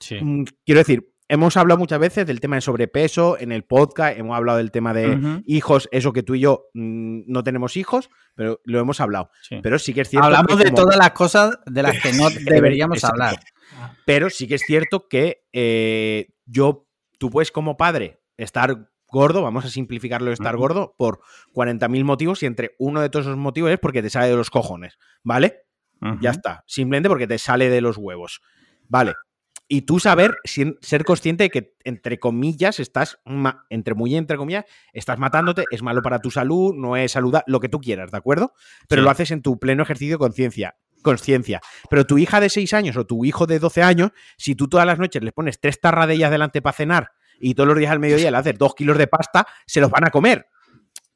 Sí. 0.00 0.16
Mm, 0.20 0.44
quiero 0.64 0.80
decir, 0.80 1.12
hemos 1.28 1.56
hablado 1.56 1.78
muchas 1.78 1.98
veces 1.98 2.26
del 2.26 2.40
tema 2.40 2.56
de 2.56 2.62
sobrepeso 2.62 3.36
en 3.38 3.52
el 3.52 3.64
podcast, 3.64 4.18
hemos 4.18 4.36
hablado 4.36 4.58
del 4.58 4.70
tema 4.70 4.94
de 4.94 5.42
hijos, 5.46 5.88
eso 5.92 6.12
que 6.12 6.22
tú 6.22 6.34
y 6.34 6.40
yo 6.40 6.66
mm, 6.74 7.22
no 7.26 7.44
tenemos 7.44 7.76
hijos, 7.76 8.08
pero 8.34 8.60
lo 8.64 8.80
hemos 8.80 9.00
hablado. 9.00 9.30
Sí. 9.42 9.60
Pero 9.62 9.78
sí 9.78 9.92
que 9.92 10.00
es 10.00 10.08
cierto. 10.08 10.26
Hablamos 10.26 10.56
que 10.56 10.64
de 10.64 10.70
como- 10.70 10.82
todas 10.84 10.96
las 10.96 11.10
cosas 11.10 11.58
de 11.66 11.82
las 11.82 12.00
que 12.00 12.12
no 12.14 12.28
deberíamos 12.44 12.98
Exacto. 12.98 13.22
hablar. 13.22 13.40
Pero 14.06 14.30
sí 14.30 14.46
que 14.48 14.54
es 14.54 14.62
cierto 14.62 15.06
que 15.08 15.42
eh, 15.52 16.28
yo, 16.46 16.88
tú 17.18 17.28
puedes 17.30 17.50
como 17.52 17.76
padre 17.76 18.20
estar 18.38 18.88
gordo, 19.08 19.42
vamos 19.42 19.64
a 19.64 19.68
simplificarlo 19.70 20.28
de 20.28 20.34
estar 20.34 20.56
gordo, 20.56 20.94
por 20.98 21.20
40.000 21.54 22.04
motivos 22.04 22.42
y 22.42 22.46
entre 22.46 22.74
uno 22.78 23.00
de 23.00 23.08
todos 23.08 23.26
esos 23.26 23.38
motivos 23.38 23.70
es 23.70 23.78
porque 23.78 24.02
te 24.02 24.10
sale 24.10 24.28
de 24.28 24.36
los 24.36 24.50
cojones, 24.50 24.98
¿vale? 25.22 25.65
Ya 26.20 26.30
está. 26.30 26.62
Simplemente 26.66 27.08
porque 27.08 27.26
te 27.26 27.38
sale 27.38 27.68
de 27.68 27.80
los 27.80 27.96
huevos. 27.96 28.40
Vale. 28.88 29.14
Y 29.68 29.82
tú 29.82 29.98
saber, 29.98 30.36
ser 30.44 31.04
consciente 31.04 31.44
de 31.44 31.50
que, 31.50 31.74
entre 31.82 32.20
comillas, 32.20 32.78
estás, 32.78 33.18
entre 33.68 33.94
muy 33.94 34.14
entre 34.14 34.36
comillas, 34.36 34.64
estás 34.92 35.18
matándote, 35.18 35.64
es 35.72 35.82
malo 35.82 36.02
para 36.02 36.20
tu 36.20 36.30
salud, 36.30 36.72
no 36.76 36.96
es 36.96 37.10
saludable, 37.12 37.44
lo 37.48 37.58
que 37.58 37.68
tú 37.68 37.80
quieras, 37.80 38.12
¿de 38.12 38.18
acuerdo? 38.18 38.52
Pero 38.88 39.02
Sí. 39.02 39.04
lo 39.04 39.10
haces 39.10 39.32
en 39.32 39.42
tu 39.42 39.58
pleno 39.58 39.82
ejercicio 39.82 40.14
de 40.14 40.18
conciencia. 40.18 40.76
Conciencia. 41.02 41.60
Pero 41.90 42.06
tu 42.06 42.16
hija 42.18 42.38
de 42.40 42.48
6 42.48 42.74
años 42.74 42.96
o 42.96 43.06
tu 43.06 43.24
hijo 43.24 43.46
de 43.46 43.58
12 43.58 43.82
años, 43.82 44.12
si 44.36 44.54
tú 44.54 44.68
todas 44.68 44.86
las 44.86 45.00
noches 45.00 45.22
les 45.22 45.32
pones 45.32 45.58
tres 45.60 45.80
tarradillas 45.80 46.30
delante 46.30 46.62
para 46.62 46.72
cenar 46.76 47.10
y 47.40 47.54
todos 47.54 47.66
los 47.68 47.76
días 47.78 47.90
al 47.90 47.98
mediodía 47.98 48.30
le 48.30 48.36
haces 48.36 48.56
dos 48.56 48.74
kilos 48.74 48.96
de 48.98 49.08
pasta, 49.08 49.46
se 49.66 49.80
los 49.80 49.90
van 49.90 50.06
a 50.06 50.10
comer. 50.10 50.46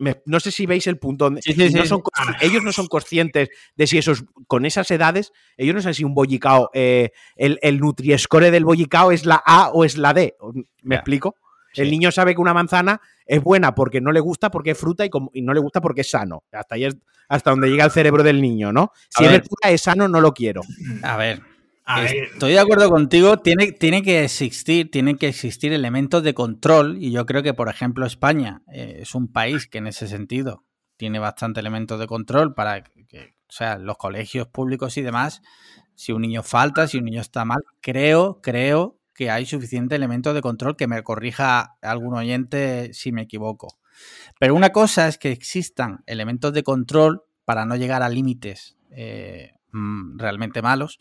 Me- 0.00 0.20
no 0.24 0.40
sé 0.40 0.50
si 0.50 0.64
veis 0.66 0.86
el 0.86 0.98
punto 0.98 1.26
donde 1.26 1.42
Sí, 1.42 1.52
sí, 1.52 1.62
y 1.66 1.70
no 1.74 1.82
sí. 1.82 1.88
son 1.88 2.00
consci- 2.00 2.36
ellos 2.40 2.62
no 2.62 2.72
son 2.72 2.86
conscientes 2.86 3.50
de 3.76 3.86
si 3.86 3.98
esos 3.98 4.24
con 4.46 4.64
esas 4.64 4.90
edades 4.90 5.32
ellos 5.58 5.74
no 5.74 5.82
saben 5.82 5.94
si 5.94 6.04
un 6.04 6.14
bollicao 6.14 6.70
eh, 6.72 7.10
el, 7.36 7.58
el 7.60 7.78
nutriescore 7.80 8.50
del 8.50 8.64
bollicao 8.64 9.12
es 9.12 9.26
la 9.26 9.42
A 9.44 9.68
o 9.70 9.84
es 9.84 9.98
la 9.98 10.14
D 10.14 10.36
me 10.82 10.94
explico 10.96 11.36
Sí. 11.72 11.82
el 11.82 11.90
niño 11.92 12.10
sabe 12.10 12.34
que 12.34 12.40
una 12.40 12.52
manzana 12.52 13.00
es 13.26 13.40
buena 13.40 13.76
porque 13.76 14.00
no 14.00 14.10
le 14.10 14.18
gusta 14.18 14.50
porque 14.50 14.72
es 14.72 14.78
fruta 14.78 15.04
y, 15.04 15.08
como- 15.10 15.30
y 15.32 15.42
no 15.42 15.54
le 15.54 15.60
gusta 15.60 15.80
porque 15.80 16.00
es 16.00 16.10
sano. 16.10 16.42
Hasta 16.50 16.74
ahí 16.74 16.84
es 16.86 16.96
hasta 17.28 17.50
donde 17.50 17.68
llega 17.68 17.84
el 17.84 17.92
cerebro 17.92 18.24
del 18.24 18.40
niño 18.42 18.72
no 18.72 18.90
si 19.08 19.24
es 19.24 19.30
verdura 19.30 19.70
es 19.70 19.80
sano 19.82 20.08
no 20.08 20.20
lo 20.20 20.34
quiero. 20.34 20.62
A 21.04 21.16
ver, 21.16 21.40
Estoy 21.98 22.52
de 22.52 22.60
acuerdo 22.60 22.90
contigo, 22.90 23.38
tiene, 23.38 24.02
que 24.02 24.24
existir, 24.24 24.90
tienen 24.90 25.16
que 25.16 25.28
existir 25.28 25.72
elementos 25.72 26.22
de 26.22 26.34
control 26.34 26.98
y 27.00 27.10
yo 27.10 27.26
creo 27.26 27.42
que, 27.42 27.54
por 27.54 27.68
ejemplo, 27.68 28.06
España 28.06 28.62
eh, 28.72 28.98
es 29.00 29.14
un 29.14 29.28
país 29.32 29.66
que 29.66 29.78
en 29.78 29.86
ese 29.86 30.08
sentido 30.08 30.64
tiene 30.96 31.18
bastante 31.18 31.60
elementos 31.60 31.98
de 31.98 32.06
control 32.06 32.54
para 32.54 32.82
que, 32.82 33.06
que, 33.06 33.34
o 33.48 33.52
sea, 33.52 33.78
los 33.78 33.96
colegios 33.96 34.48
públicos 34.48 34.96
y 34.96 35.02
demás, 35.02 35.42
si 35.94 36.12
un 36.12 36.22
niño 36.22 36.42
falta, 36.42 36.86
si 36.86 36.98
un 36.98 37.04
niño 37.04 37.20
está 37.20 37.44
mal, 37.44 37.62
creo, 37.80 38.40
creo 38.42 38.98
que 39.14 39.30
hay 39.30 39.44
suficiente 39.44 39.96
elementos 39.96 40.34
de 40.34 40.40
control 40.40 40.76
que 40.76 40.86
me 40.86 41.02
corrija 41.02 41.76
algún 41.82 42.14
oyente 42.14 42.94
si 42.94 43.12
me 43.12 43.22
equivoco. 43.22 43.78
Pero 44.38 44.54
una 44.54 44.70
cosa 44.70 45.08
es 45.08 45.18
que 45.18 45.30
existan 45.30 46.02
elementos 46.06 46.52
de 46.52 46.62
control 46.62 47.22
para 47.44 47.66
no 47.66 47.76
llegar 47.76 48.02
a 48.02 48.08
límites 48.08 48.76
eh, 48.90 49.52
mm, 49.72 50.18
realmente 50.18 50.62
malos. 50.62 50.98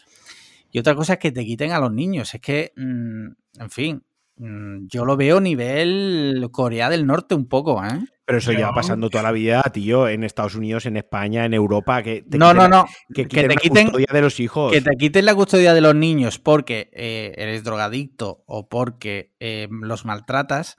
Y 0.71 0.79
otra 0.79 0.95
cosa 0.95 1.13
es 1.13 1.19
que 1.19 1.31
te 1.31 1.45
quiten 1.45 1.71
a 1.71 1.79
los 1.79 1.91
niños. 1.91 2.33
Es 2.33 2.41
que, 2.41 2.73
mm, 2.75 3.27
en 3.61 3.69
fin, 3.69 4.03
mm, 4.37 4.87
yo 4.87 5.05
lo 5.05 5.17
veo 5.17 5.39
nivel 5.41 6.47
Corea 6.51 6.89
del 6.89 7.05
Norte 7.07 7.35
un 7.35 7.47
poco, 7.47 7.83
¿eh? 7.83 7.99
pero 8.25 8.37
eso 8.37 8.51
lleva 8.51 8.71
pasando 8.75 9.09
toda 9.09 9.23
la 9.23 9.31
vida 9.31 9.63
tío 9.73 10.07
en 10.07 10.23
Estados 10.23 10.53
Unidos 10.53 10.85
en 10.85 10.97
España 10.97 11.45
en 11.45 11.55
Europa 11.55 12.03
que 12.03 12.21
te 12.21 12.37
No, 12.37 12.51
quiten- 12.51 12.55
no, 12.55 12.67
no. 12.67 12.85
que, 13.07 13.23
Que 13.23 13.27
quiten 13.27 13.47
te 13.47 13.55
la 13.55 13.59
quiten, 13.59 13.83
custodia 13.87 14.07
de 14.13 14.21
los 14.21 14.39
hijos 14.39 14.71
que 14.71 14.81
te 14.81 14.95
quiten 14.97 15.25
la 15.25 15.33
custodia 15.33 15.73
de 15.73 15.81
los 15.81 15.95
niños 15.95 16.37
porque 16.37 16.91
eh, 16.93 17.33
eres 17.37 17.63
drogadicto 17.63 18.43
o 18.45 18.69
porque 18.69 19.33
eh, 19.39 19.67
los 19.71 20.05
maltratas, 20.05 20.77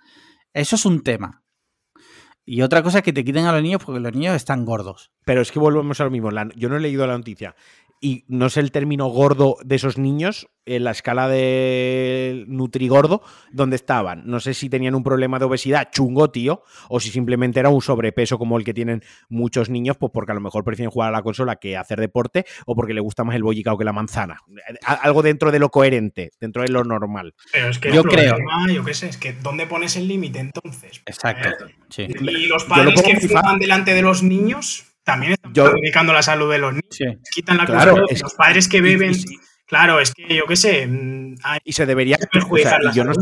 eso 0.54 0.76
es 0.76 0.84
un 0.86 1.02
tema. 1.02 1.42
Y 2.44 2.62
otra 2.62 2.82
cosa 2.84 2.98
es 2.98 3.04
que 3.04 3.12
te 3.12 3.24
quiten 3.24 3.46
a 3.46 3.52
los 3.52 3.62
niños 3.62 3.82
porque 3.84 4.00
los 4.00 4.12
niños 4.12 4.36
están 4.36 4.64
gordos. 4.64 5.10
Pero 5.24 5.40
es 5.40 5.50
que 5.52 5.58
volvemos 5.58 6.00
a 6.00 6.04
lo 6.04 6.10
mismo. 6.12 6.30
la- 6.30 6.48
yo 6.54 6.68
no 6.68 6.76
he 6.76 6.80
leído 6.80 7.04
la 7.06 7.16
noticia. 7.18 7.56
Y 8.02 8.24
no 8.28 8.48
sé 8.48 8.60
el 8.60 8.72
término 8.72 9.08
gordo 9.08 9.56
de 9.62 9.76
esos 9.76 9.98
niños 9.98 10.48
en 10.64 10.84
la 10.84 10.90
escala 10.92 11.28
de 11.28 12.44
nutrigordo, 12.48 13.22
donde 13.52 13.76
estaban. 13.76 14.22
No 14.24 14.40
sé 14.40 14.54
si 14.54 14.70
tenían 14.70 14.94
un 14.94 15.02
problema 15.02 15.38
de 15.38 15.44
obesidad 15.44 15.90
chungo, 15.90 16.30
tío, 16.30 16.62
o 16.88 17.00
si 17.00 17.10
simplemente 17.10 17.60
era 17.60 17.68
un 17.68 17.82
sobrepeso 17.82 18.38
como 18.38 18.56
el 18.56 18.64
que 18.64 18.72
tienen 18.72 19.02
muchos 19.28 19.68
niños, 19.68 19.96
pues 19.98 20.12
porque 20.14 20.32
a 20.32 20.34
lo 20.34 20.40
mejor 20.40 20.64
prefieren 20.64 20.90
jugar 20.90 21.08
a 21.08 21.12
la 21.12 21.22
consola 21.22 21.56
que 21.56 21.76
hacer 21.76 22.00
deporte, 22.00 22.44
o 22.66 22.74
porque 22.74 22.94
le 22.94 23.00
gusta 23.00 23.24
más 23.24 23.36
el 23.36 23.42
bollicao 23.42 23.76
que 23.76 23.84
la 23.84 23.92
manzana. 23.92 24.38
Algo 24.86 25.22
dentro 25.22 25.50
de 25.50 25.58
lo 25.58 25.70
coherente, 25.70 26.30
dentro 26.40 26.62
de 26.62 26.68
lo 26.68 26.84
normal. 26.84 27.34
pero 27.52 27.68
es 27.68 27.78
que 27.78 27.92
yo 27.92 28.00
el 28.02 28.06
creo- 28.08 28.34
problema, 28.36 28.72
yo 28.72 28.84
qué 28.84 28.94
sé, 28.94 29.08
es 29.08 29.16
que 29.18 29.32
¿dónde 29.34 29.66
pones 29.66 29.96
el 29.96 30.08
límite 30.08 30.38
entonces? 30.38 31.02
Exacto. 31.06 31.66
Eh, 31.66 31.74
Sí. 31.90 32.06
Y 32.20 32.46
los 32.46 32.64
padres 32.66 33.02
que 33.02 33.16
fuman 33.28 33.58
delante 33.58 33.92
de 33.94 34.02
los 34.02 34.22
niños 34.22 34.86
también 35.04 35.32
están 35.32 35.52
Yo- 35.54 35.64
perjudicando 35.64 36.12
la 36.12 36.22
salud 36.22 36.50
de 36.50 36.58
los 36.58 36.72
niños. 36.72 36.86
sí. 36.90 37.04
Quitan 37.34 37.56
la 37.58 37.66
Claro, 37.66 37.96
los 37.96 38.34
padres 38.34 38.68
que 38.68 38.80
beben. 38.80 39.14
claro, 39.66 40.00
es 40.00 40.12
que 40.14 40.34
yo 40.34 40.44
qué 40.46 40.56
sé. 40.56 40.86
mm, 40.86 41.36
Y 41.64 41.72
se 41.72 41.86
debería. 41.86 42.18
perjudicar 42.32 42.80
o 42.80 42.82
sea, 42.84 42.92
y 42.92 42.94
yo 42.94 43.04
no 43.04 43.12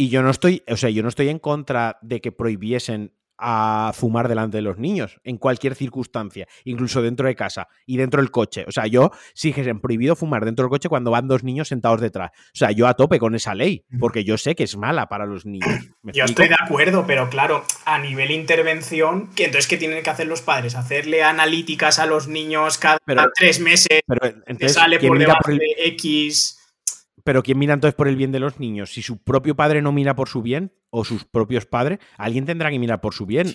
y 0.00 0.08
yo 0.10 0.22
no 0.22 0.30
estoy, 0.30 0.62
o 0.68 0.76
sea, 0.76 0.90
yo 0.90 1.02
no 1.02 1.08
estoy 1.08 1.28
en 1.28 1.40
contra 1.40 1.98
de 2.02 2.20
que 2.20 2.30
prohibiesen 2.30 3.12
a 3.38 3.92
fumar 3.94 4.28
delante 4.28 4.58
de 4.58 4.62
los 4.62 4.78
niños, 4.78 5.20
en 5.24 5.38
cualquier 5.38 5.74
circunstancia, 5.74 6.46
incluso 6.64 7.02
dentro 7.02 7.28
de 7.28 7.34
casa 7.34 7.68
y 7.86 7.96
dentro 7.96 8.20
del 8.20 8.30
coche. 8.30 8.64
O 8.66 8.72
sea, 8.72 8.86
yo 8.86 9.10
sí 9.34 9.52
que 9.52 9.60
es 9.60 9.68
prohibido 9.80 10.16
fumar 10.16 10.44
dentro 10.44 10.64
del 10.64 10.70
coche 10.70 10.88
cuando 10.88 11.10
van 11.10 11.28
dos 11.28 11.44
niños 11.44 11.68
sentados 11.68 12.00
detrás. 12.00 12.30
O 12.34 12.56
sea, 12.56 12.72
yo 12.72 12.86
a 12.86 12.94
tope 12.94 13.18
con 13.18 13.34
esa 13.34 13.54
ley, 13.54 13.84
porque 14.00 14.24
yo 14.24 14.36
sé 14.36 14.54
que 14.54 14.64
es 14.64 14.76
mala 14.76 15.08
para 15.08 15.26
los 15.26 15.46
niños. 15.46 15.68
Yo 16.14 16.24
estoy 16.24 16.48
de 16.48 16.56
acuerdo, 16.58 17.04
pero 17.06 17.28
claro, 17.28 17.64
a 17.84 17.98
nivel 17.98 18.30
intervención, 18.30 19.28
¿qué, 19.34 19.44
entonces, 19.44 19.68
¿qué 19.68 19.76
tienen 19.76 20.02
que 20.02 20.08
hacer 20.08 20.26
los 20.26 20.40
padres? 20.40 20.74
¿Hacerle 20.74 21.22
analíticas 21.22 21.98
a 21.98 22.06
los 22.06 22.28
niños 22.28 22.78
cada 22.78 22.98
tres 23.34 23.60
meses? 23.60 24.00
Pero 24.06 24.26
entonces, 24.46 24.72
sale 24.72 24.98
por 24.98 25.18
debajo 25.18 25.50
de 25.50 25.74
X 25.88 26.57
pero 27.28 27.42
¿quién 27.42 27.58
mira 27.58 27.74
entonces 27.74 27.94
por 27.94 28.08
el 28.08 28.16
bien 28.16 28.32
de 28.32 28.40
los 28.40 28.58
niños? 28.58 28.94
Si 28.94 29.02
su 29.02 29.22
propio 29.22 29.54
padre 29.54 29.82
no 29.82 29.92
mira 29.92 30.16
por 30.16 30.30
su 30.30 30.40
bien, 30.40 30.72
o 30.88 31.04
sus 31.04 31.26
propios 31.26 31.66
padres, 31.66 31.98
alguien 32.16 32.46
tendrá 32.46 32.70
que 32.70 32.78
mirar 32.78 33.02
por 33.02 33.12
su 33.12 33.26
bien. 33.26 33.52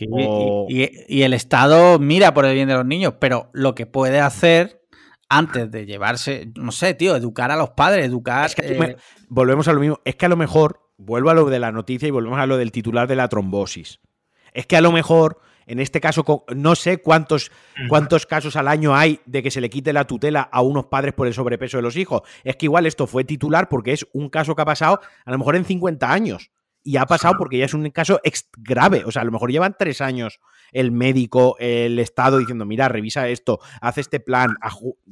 y, 0.70 1.22
el 1.24 1.34
Estado 1.34 1.98
mira 1.98 2.36
por 2.36 2.46
el 2.46 2.54
bien 2.54 2.68
de 2.68 2.76
los 2.76 2.86
niños, 2.86 3.16
pero 3.20 3.50
lo 3.52 3.74
que 3.74 3.88
puede 3.88 4.20
hacer 4.20 4.84
antes 5.28 5.72
de 5.72 5.88
llevarse, 5.88 6.52
no 6.56 6.72
sé, 6.72 6.94
tío, 6.94 7.16
educar 7.16 7.50
a 7.50 7.56
los 7.56 7.72
padres, 7.72 8.06
educar... 8.06 8.52
Eh, 8.62 8.96
volvemos 9.28 9.68
a 9.68 9.74
lo 9.74 9.80
mismo, 9.80 10.02
es 10.06 10.18
que 10.18 10.28
a 10.28 10.30
lo 10.30 10.38
mejor, 10.38 10.92
vuelvo 10.98 11.32
a 11.32 11.34
lo 11.34 11.50
de 11.50 11.58
la 11.58 11.72
noticia 11.72 12.08
y 12.08 12.12
volvemos 12.12 12.38
a 12.38 12.46
lo 12.46 12.58
del 12.58 12.72
titular 12.72 13.08
de 13.08 13.16
la 13.16 13.28
trombosis. 13.28 14.02
Es 14.52 14.68
que 14.68 14.78
a 14.78 14.82
lo 14.82 14.92
mejor 14.92 15.40
en 15.68 15.80
este 15.80 16.02
caso, 16.02 16.46
no 16.56 16.76
sé 16.76 16.98
cuántos, 16.98 17.52
cuántos 17.90 18.26
casos 18.26 18.56
al 18.56 18.68
año 18.68 18.96
hay 18.96 19.20
de 19.26 19.44
que 19.44 19.52
se 19.52 19.62
le 19.62 19.70
quite 19.70 19.94
la 19.94 20.06
tutela 20.06 20.42
a 20.42 20.62
unos 20.62 20.86
padres 20.88 21.14
por 21.14 21.28
el 21.28 21.34
sobrepeso 21.34 21.78
de 21.78 21.84
los 21.84 21.96
hijos. 21.96 22.22
Es 22.44 22.56
que 22.56 22.66
igual 22.66 22.86
esto 22.86 23.08
fue 23.08 23.24
titular 23.24 23.70
porque 23.70 23.94
es 23.94 24.08
un 24.14 24.30
caso 24.30 24.56
que 24.56 24.62
ha 24.62 24.66
pasado 24.66 25.00
a 25.26 25.32
lo 25.32 25.38
mejor 25.38 25.56
en 25.56 25.66
50 25.66 26.12
años. 26.12 26.52
Y 26.86 26.98
ha 26.98 27.06
pasado 27.06 27.36
porque 27.38 27.58
ya 27.58 27.66
es 27.66 27.74
un 27.74 27.90
caso 27.92 28.20
grave. 28.58 29.04
O 29.06 29.12
sea, 29.12 29.22
a 29.22 29.26
lo 29.26 29.32
mejor 29.32 29.50
llevan 29.50 29.76
tres 29.80 30.02
años 30.02 30.42
el 30.74 30.92
médico, 30.92 31.56
el 31.60 31.98
Estado 32.00 32.40
diciendo, 32.40 32.66
mira, 32.66 32.90
revisa 32.90 33.30
esto, 33.30 33.60
haz 33.80 34.00
este 34.00 34.20
plan, 34.20 34.58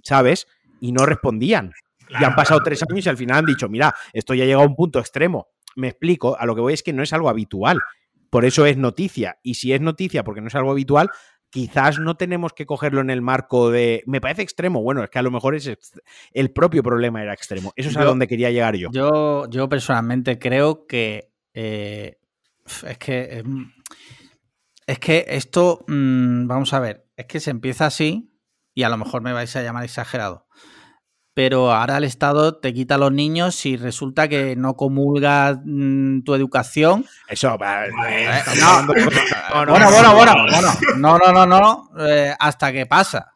¿sabes? 0.04 0.48
Y 0.82 0.92
no 0.92 1.06
respondían. 1.06 1.72
y 2.10 2.24
han 2.24 2.36
pasado 2.36 2.62
tres 2.62 2.84
años 2.84 3.06
y 3.06 3.10
al 3.10 3.16
final 3.16 3.38
han 3.38 3.46
dicho, 3.46 3.70
mira, 3.70 3.96
esto 4.12 4.34
ya 4.34 4.44
ha 4.44 4.48
llegado 4.48 4.66
a 4.66 4.68
un 4.68 4.76
punto 4.76 5.00
extremo. 5.00 5.48
Me 5.78 5.88
explico, 5.88 6.38
a 6.38 6.46
lo 6.46 6.56
que 6.56 6.62
voy 6.62 6.74
es 6.74 6.84
que 6.84 6.92
no 6.92 7.04
es 7.04 7.14
algo 7.14 7.30
habitual. 7.30 7.80
Por 8.32 8.46
eso 8.46 8.66
es 8.66 8.78
noticia. 8.78 9.38
Y 9.44 9.56
si 9.56 9.74
es 9.74 9.82
noticia 9.82 10.24
porque 10.24 10.42
no 10.42 10.48
es 10.48 10.56
algo 10.56 10.72
habitual, 10.72 11.12
quizás 11.50 12.00
no 12.00 12.16
tenemos 12.16 12.54
que 12.54 12.66
cogerlo 12.66 13.02
en 13.02 13.12
el 13.12 13.22
marco 13.22 13.70
de. 13.70 14.04
Me 14.08 14.22
parece 14.22 14.42
extremo. 14.42 14.82
Bueno, 14.82 15.04
es 15.04 15.10
que 15.10 15.20
a 15.20 15.22
lo 15.22 15.30
mejor 15.30 15.54
es 15.54 15.70
el 16.32 16.52
propio 16.52 16.82
problema 16.82 17.22
era 17.22 17.34
extremo. 17.34 17.74
Eso 17.76 17.90
es 17.90 17.98
a 17.98 18.06
donde 18.06 18.28
quería 18.28 18.50
llegar 18.50 18.76
yo. 18.76 18.90
Yo, 18.92 19.48
yo 19.50 19.70
personalmente 19.70 20.40
creo 20.40 20.88
que. 20.88 21.30
Eh, 21.54 22.18
es 22.88 22.98
que. 22.98 23.44
Es 24.88 24.98
que 25.00 25.26
esto. 25.28 25.84
Mm, 25.88 26.48
vamos 26.48 26.74
a 26.74 26.80
ver. 26.80 27.06
Es 27.18 27.26
que 27.26 27.42
se 27.42 27.52
empieza 27.52 27.86
así. 27.86 28.32
Y 28.74 28.84
a 28.84 28.90
lo 28.90 28.96
mejor 28.96 29.22
me 29.22 29.34
vais 29.34 29.54
a 29.58 29.62
llamar 29.62 29.84
exagerado 29.84 30.48
pero 31.34 31.72
ahora 31.72 31.98
el 31.98 32.04
Estado 32.04 32.58
te 32.58 32.74
quita 32.74 32.96
a 32.96 32.98
los 32.98 33.12
niños 33.12 33.54
si 33.56 33.78
resulta 33.78 34.28
que 34.28 34.56
no 34.56 34.76
comulga 34.76 35.62
mm, 35.64 36.24
tu 36.24 36.34
educación. 36.36 37.06
Eso, 37.28 37.50
no, 37.52 37.58
bueno, 37.58 37.94
bueno, 39.92 40.14
bueno, 40.14 40.36
no, 40.98 41.18
no, 41.18 41.32
no, 41.32 41.46
no, 41.46 41.90
eh, 42.00 42.34
hasta 42.38 42.72
que 42.72 42.86
pasa. 42.86 43.34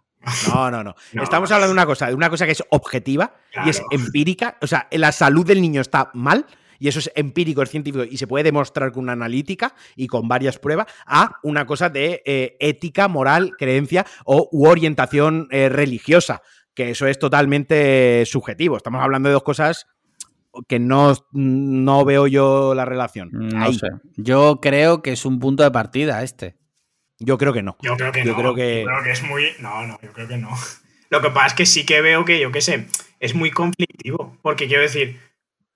No, 0.48 0.72
no, 0.72 0.84
no, 0.84 0.96
Estamos 1.14 1.52
hablando 1.52 1.68
de 1.68 1.74
una 1.74 1.86
cosa, 1.86 2.08
de 2.08 2.16
una 2.16 2.32
cosa 2.32 2.46
que 2.46 2.54
es 2.54 2.64
objetiva 2.70 3.36
y 3.64 3.70
es 3.70 3.84
empírica. 3.92 4.58
O 4.62 4.68
sea, 4.68 4.88
la 4.92 5.12
salud 5.12 5.46
del 5.46 5.62
niño 5.62 5.82
está 5.82 6.10
mal 6.16 6.48
y 6.80 6.88
eso 6.88 7.00
es 7.00 7.12
empírico, 7.16 7.62
es 7.62 7.70
científico 7.70 8.04
y 8.04 8.18
se 8.18 8.28
puede 8.28 8.44
demostrar 8.44 8.92
con 8.92 9.04
una 9.04 9.14
analítica 9.14 9.74
y 9.96 10.08
con 10.08 10.28
varias 10.28 10.58
pruebas, 10.58 10.88
a 11.06 11.38
una 11.44 11.66
cosa 11.66 11.90
de 11.90 12.22
eh, 12.26 12.58
ética, 12.60 13.08
moral, 13.08 13.52
creencia 13.58 14.06
o 14.26 14.50
u 14.52 14.68
orientación 14.68 15.48
eh, 15.52 15.70
religiosa 15.70 16.42
que 16.76 16.92
eso 16.92 17.08
es 17.08 17.18
totalmente 17.18 18.26
subjetivo. 18.26 18.78
Estamos 18.78 19.02
hablando 19.02 19.30
de 19.30 19.34
dos 19.34 19.44
cosas 19.44 19.88
que 20.68 20.80
no, 20.80 21.14
no 21.32 22.06
veo 22.06 22.28
yo 22.28 22.76
la 22.76 22.86
relación. 22.86 23.30
No 23.32 23.74
sé. 23.74 23.88
Yo 24.16 24.60
creo 24.62 25.02
que 25.02 25.14
es 25.14 25.26
un 25.26 25.40
punto 25.40 25.64
de 25.64 25.72
partida 25.72 26.24
este. 26.24 26.56
Yo 27.20 27.38
creo 27.38 27.54
que 27.54 27.64
no. 27.64 27.78
Yo 27.82 27.96
creo 27.96 28.12
que 28.12 28.24
no. 28.26 28.36
Creo 28.36 28.56
que... 28.56 28.82
Yo 28.82 28.86
creo 28.86 29.04
que 29.04 29.12
es 29.12 29.24
muy. 29.24 29.46
No, 29.60 29.88
no, 29.88 29.98
yo 30.02 30.12
creo 30.12 30.28
que 30.28 30.38
no. 30.38 30.50
Lo 31.10 31.22
que 31.22 31.30
pasa 31.30 31.48
es 31.48 31.54
que 31.54 31.66
sí 31.66 31.86
que 31.86 32.02
veo 32.02 32.26
que, 32.26 32.40
yo 32.40 32.52
qué 32.52 32.62
sé, 32.62 32.88
es 33.20 33.36
muy 33.36 33.52
conflictivo. 33.52 34.38
Porque 34.42 34.68
quiero 34.68 34.82
decir, 34.82 35.20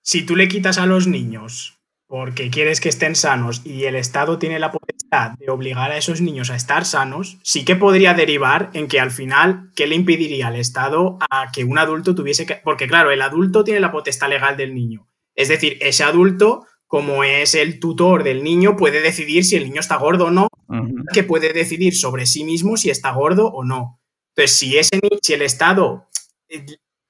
si 0.02 0.22
tú 0.26 0.36
le 0.36 0.48
quitas 0.48 0.78
a 0.78 0.86
los 0.86 1.06
niños 1.06 1.79
porque 2.10 2.50
quieres 2.50 2.80
que 2.80 2.88
estén 2.88 3.14
sanos 3.14 3.62
y 3.64 3.84
el 3.84 3.94
Estado 3.94 4.36
tiene 4.36 4.58
la 4.58 4.72
potestad 4.72 5.38
de 5.38 5.48
obligar 5.48 5.92
a 5.92 5.96
esos 5.96 6.20
niños 6.20 6.50
a 6.50 6.56
estar 6.56 6.84
sanos, 6.84 7.38
sí 7.44 7.64
que 7.64 7.76
podría 7.76 8.14
derivar 8.14 8.70
en 8.74 8.88
que 8.88 8.98
al 8.98 9.12
final, 9.12 9.70
¿qué 9.76 9.86
le 9.86 9.94
impediría 9.94 10.48
al 10.48 10.56
Estado 10.56 11.18
a 11.30 11.52
que 11.52 11.62
un 11.62 11.78
adulto 11.78 12.16
tuviese 12.16 12.46
que... 12.46 12.56
Porque 12.56 12.88
claro, 12.88 13.12
el 13.12 13.22
adulto 13.22 13.62
tiene 13.62 13.78
la 13.78 13.92
potestad 13.92 14.28
legal 14.28 14.56
del 14.56 14.74
niño. 14.74 15.08
Es 15.36 15.46
decir, 15.46 15.78
ese 15.82 16.02
adulto, 16.02 16.66
como 16.88 17.22
es 17.22 17.54
el 17.54 17.78
tutor 17.78 18.24
del 18.24 18.42
niño, 18.42 18.74
puede 18.76 19.02
decidir 19.02 19.44
si 19.44 19.54
el 19.54 19.62
niño 19.62 19.78
está 19.78 19.94
gordo 19.94 20.26
o 20.26 20.30
no, 20.32 20.48
que 21.12 21.22
puede 21.22 21.52
decidir 21.52 21.94
sobre 21.94 22.26
sí 22.26 22.42
mismo 22.42 22.76
si 22.76 22.90
está 22.90 23.12
gordo 23.12 23.52
o 23.52 23.62
no. 23.62 24.00
Entonces, 24.34 24.58
si, 24.58 24.76
ese, 24.78 24.98
si 25.22 25.34
el 25.34 25.42
Estado 25.42 26.08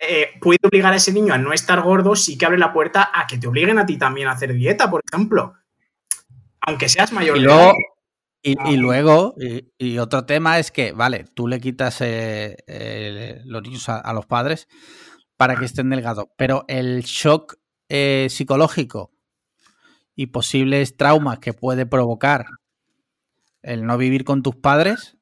eh, 0.00 0.30
puede 0.40 0.58
obligar 0.62 0.92
a 0.92 0.96
ese 0.96 1.12
niño 1.12 1.34
a 1.34 1.38
no 1.38 1.52
estar 1.52 1.82
gordo, 1.82 2.16
sí 2.16 2.38
que 2.38 2.46
abre 2.46 2.58
la 2.58 2.72
puerta 2.72 3.10
a 3.12 3.26
que 3.26 3.36
te 3.36 3.46
obliguen 3.46 3.78
a 3.78 3.86
ti 3.86 3.98
también 3.98 4.28
a 4.28 4.32
hacer 4.32 4.54
dieta, 4.54 4.90
por 4.90 5.02
ejemplo. 5.06 5.54
Aunque 6.62 6.88
seas 6.88 7.12
mayor. 7.12 7.36
Y 7.36 7.40
luego, 7.40 7.74
y, 8.42 8.76
luego, 8.76 9.34
y, 9.78 9.98
otro 9.98 10.24
tema 10.24 10.58
es 10.58 10.70
que, 10.70 10.92
vale, 10.92 11.26
tú 11.34 11.46
le 11.46 11.60
quitas 11.60 11.98
eh, 12.00 13.42
los 13.44 13.62
niños 13.62 13.88
a, 13.90 14.12
los 14.14 14.24
padres 14.24 14.68
para 15.36 15.56
que 15.56 15.66
estén 15.66 15.90
delgados, 15.90 16.26
pero 16.36 16.64
el 16.68 17.02
shock 17.02 17.56
eh, 17.90 18.28
psicológico 18.30 19.12
y 20.14 20.26
posibles 20.26 20.96
traumas 20.96 21.38
que 21.38 21.52
puede 21.52 21.84
provocar 21.84 22.46
el 23.62 23.84
no 23.84 23.98
vivir 23.98 24.24
con 24.24 24.42
tus 24.42 24.56
padres 24.56 25.18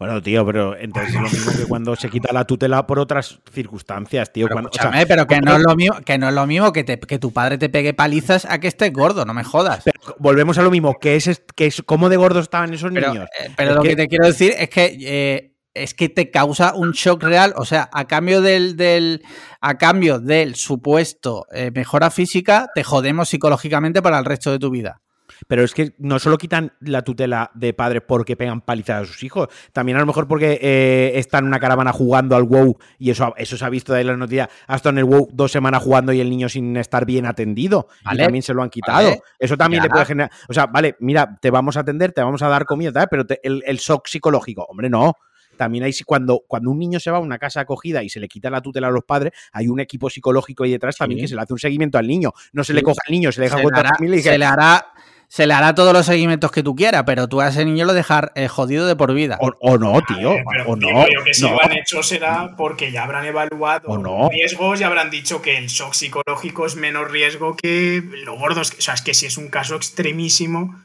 bueno, 0.00 0.22
tío, 0.22 0.46
pero 0.46 0.78
entonces 0.78 1.14
es 1.14 1.20
lo 1.20 1.28
mismo 1.28 1.52
que 1.52 1.66
cuando 1.66 1.94
se 1.94 2.08
quita 2.08 2.32
la 2.32 2.46
tutela 2.46 2.86
por 2.86 2.98
otras 2.98 3.38
circunstancias, 3.52 4.32
tío. 4.32 4.48
Pero, 4.48 4.70
pero 5.06 5.26
que, 5.26 5.42
no 5.42 5.56
es 5.56 5.62
lo 5.62 5.76
mismo, 5.76 6.00
que 6.00 6.16
no 6.16 6.30
es 6.30 6.34
lo 6.34 6.46
mismo 6.46 6.72
que, 6.72 6.86
que 6.86 7.18
tu 7.18 7.34
padre 7.34 7.58
te 7.58 7.68
pegue 7.68 7.92
palizas 7.92 8.46
a 8.46 8.60
que 8.60 8.68
estés 8.68 8.90
gordo, 8.94 9.26
no 9.26 9.34
me 9.34 9.44
jodas. 9.44 9.84
volvemos 10.18 10.56
a 10.56 10.62
lo 10.62 10.70
mismo, 10.70 10.98
que 10.98 11.16
es, 11.16 11.42
que 11.54 11.66
es 11.66 11.82
cómo 11.84 12.08
de 12.08 12.16
gordos 12.16 12.44
estaban 12.44 12.72
esos 12.72 12.90
niños. 12.90 13.28
Eh, 13.38 13.50
pero 13.58 13.74
lo 13.74 13.82
que... 13.82 13.94
te 13.94 14.08
quiero 14.08 14.24
decir 14.24 14.54
es 14.56 14.70
que 14.70 14.96
eh, 15.02 15.54
es 15.74 15.92
que 15.92 16.08
te 16.08 16.30
causa 16.30 16.74
un 16.74 16.92
shock 16.92 17.22
real. 17.22 17.52
O 17.56 17.66
sea, 17.66 17.90
a 17.92 18.06
cambio 18.06 18.40
del, 18.40 18.78
del 18.78 19.22
a 19.60 19.76
cambio 19.76 20.18
del 20.18 20.54
supuesto 20.54 21.44
eh, 21.52 21.72
mejora 21.74 22.10
física, 22.10 22.70
te 22.74 22.84
jodemos 22.84 23.28
psicológicamente 23.28 24.00
para 24.00 24.18
el 24.18 24.24
resto 24.24 24.50
de 24.50 24.58
tu 24.58 24.70
vida. 24.70 25.02
Pero 25.46 25.64
es 25.64 25.74
que 25.74 25.94
no 25.98 26.18
solo 26.18 26.38
quitan 26.38 26.72
la 26.80 27.02
tutela 27.02 27.50
de 27.54 27.72
padres 27.74 28.02
porque 28.06 28.36
pegan 28.36 28.60
palizas 28.60 29.02
a 29.02 29.04
sus 29.06 29.22
hijos, 29.22 29.48
también 29.72 29.96
a 29.96 30.00
lo 30.00 30.06
mejor 30.06 30.28
porque 30.28 30.58
eh, 30.60 31.12
están 31.16 31.44
en 31.44 31.48
una 31.48 31.60
caravana 31.60 31.92
jugando 31.92 32.36
al 32.36 32.44
WoW 32.44 32.78
y 32.98 33.10
eso, 33.10 33.34
eso 33.36 33.56
se 33.56 33.64
ha 33.64 33.68
visto 33.68 33.92
de 33.92 34.04
la 34.04 34.16
noticia, 34.16 34.48
hasta 34.66 34.90
en 34.90 34.98
el 34.98 35.04
WoW 35.04 35.28
dos 35.32 35.52
semanas 35.52 35.82
jugando 35.82 36.12
y 36.12 36.20
el 36.20 36.30
niño 36.30 36.48
sin 36.48 36.76
estar 36.76 37.04
bien 37.04 37.26
atendido. 37.26 37.88
Y 38.12 38.16
también 38.16 38.42
se 38.42 38.54
lo 38.54 38.62
han 38.62 38.70
quitado. 38.70 39.22
Eso 39.38 39.56
también 39.56 39.82
le 39.82 39.90
puede 39.90 40.04
generar. 40.04 40.30
O 40.48 40.52
sea, 40.52 40.66
vale, 40.66 40.96
mira, 41.00 41.38
te 41.40 41.50
vamos 41.50 41.76
a 41.76 41.80
atender, 41.80 42.12
te 42.12 42.22
vamos 42.22 42.42
a 42.42 42.48
dar 42.48 42.64
comida, 42.64 43.06
pero 43.06 43.24
el, 43.42 43.62
el 43.66 43.76
shock 43.78 44.06
psicológico, 44.06 44.66
hombre, 44.68 44.90
no 44.90 45.16
también 45.60 45.84
hay 45.84 45.92
cuando, 46.06 46.42
cuando 46.48 46.70
un 46.70 46.78
niño 46.78 46.98
se 46.98 47.10
va 47.10 47.18
a 47.18 47.20
una 47.20 47.38
casa 47.38 47.60
acogida 47.60 48.02
y 48.02 48.08
se 48.08 48.18
le 48.18 48.28
quita 48.28 48.48
la 48.48 48.62
tutela 48.62 48.88
a 48.88 48.90
los 48.90 49.04
padres, 49.04 49.32
hay 49.52 49.68
un 49.68 49.78
equipo 49.78 50.08
psicológico 50.08 50.64
ahí 50.64 50.70
detrás 50.70 50.96
también 50.96 51.20
que 51.20 51.28
se 51.28 51.34
le 51.34 51.42
hace 51.42 51.52
un 51.52 51.58
seguimiento 51.58 51.98
al 51.98 52.06
niño. 52.06 52.32
No 52.54 52.64
se 52.64 52.72
le 52.72 52.82
coge 52.82 52.96
al 53.06 53.12
niño, 53.12 53.30
se 53.30 53.40
le 53.40 53.44
deja 53.44 53.58
se, 53.58 54.06
le 54.06 54.16
y 54.16 54.22
se 54.22 54.38
le 54.38 54.44
hará 54.46 54.86
se 55.30 55.46
le 55.46 55.54
hará 55.54 55.76
todos 55.76 55.92
los 55.92 56.06
seguimientos 56.06 56.50
que 56.50 56.64
tú 56.64 56.74
quieras, 56.74 57.04
pero 57.06 57.28
tú 57.28 57.40
a 57.40 57.46
ese 57.46 57.64
niño 57.64 57.84
lo 57.84 57.92
dejar 57.92 58.32
eh, 58.34 58.48
jodido 58.48 58.84
de 58.88 58.96
por 58.96 59.14
vida. 59.14 59.38
O, 59.40 59.78
no, 59.78 60.02
tío. 60.02 60.32
o 60.66 60.74
no. 60.74 61.06
Yo 61.08 61.22
que 61.22 61.34
si 61.34 61.48
lo 61.48 61.62
han 61.62 61.70
hecho 61.70 62.02
será 62.02 62.56
porque 62.56 62.90
ya 62.90 63.04
habrán 63.04 63.24
evaluado 63.24 64.28
riesgos 64.28 64.80
y 64.80 64.82
habrán 64.82 65.08
dicho 65.08 65.40
que 65.40 65.56
el 65.56 65.68
shock 65.68 65.94
psicológico 65.94 66.66
es 66.66 66.74
menos 66.74 67.08
riesgo 67.08 67.54
que 67.54 68.02
lo 68.24 68.36
gordos. 68.38 68.72
O 68.76 68.82
sea, 68.82 68.94
es 68.94 69.02
que 69.02 69.14
si 69.14 69.26
es 69.26 69.36
un 69.36 69.50
caso 69.50 69.76
extremísimo, 69.76 70.84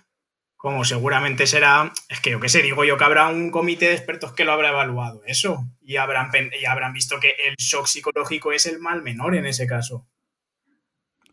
como 0.56 0.86
seguramente 0.86 1.48
será, 1.48 1.92
es 2.08 2.20
que 2.20 2.30
yo 2.30 2.40
qué 2.40 2.48
sé, 2.48 2.62
digo 2.62 2.86
yo 2.86 2.98
que 2.98 3.04
habrá 3.04 3.30
un 3.30 3.50
comité 3.50 3.88
de 3.88 3.96
expertos 3.96 4.34
que 4.34 4.46
lo 4.46 4.52
habrá 4.52 4.70
evaluado 4.70 5.24
eso 5.26 5.66
y 5.82 5.96
habrán, 5.96 6.30
y 6.62 6.66
habrán 6.66 6.94
visto 6.94 7.20
que 7.20 7.34
el 7.48 7.56
shock 7.56 7.88
psicológico 7.88 8.52
es 8.52 8.68
el 8.68 8.78
mal 8.78 9.02
menor 9.02 9.36
en 9.36 9.48
ese 9.48 9.66
caso. 9.66 10.06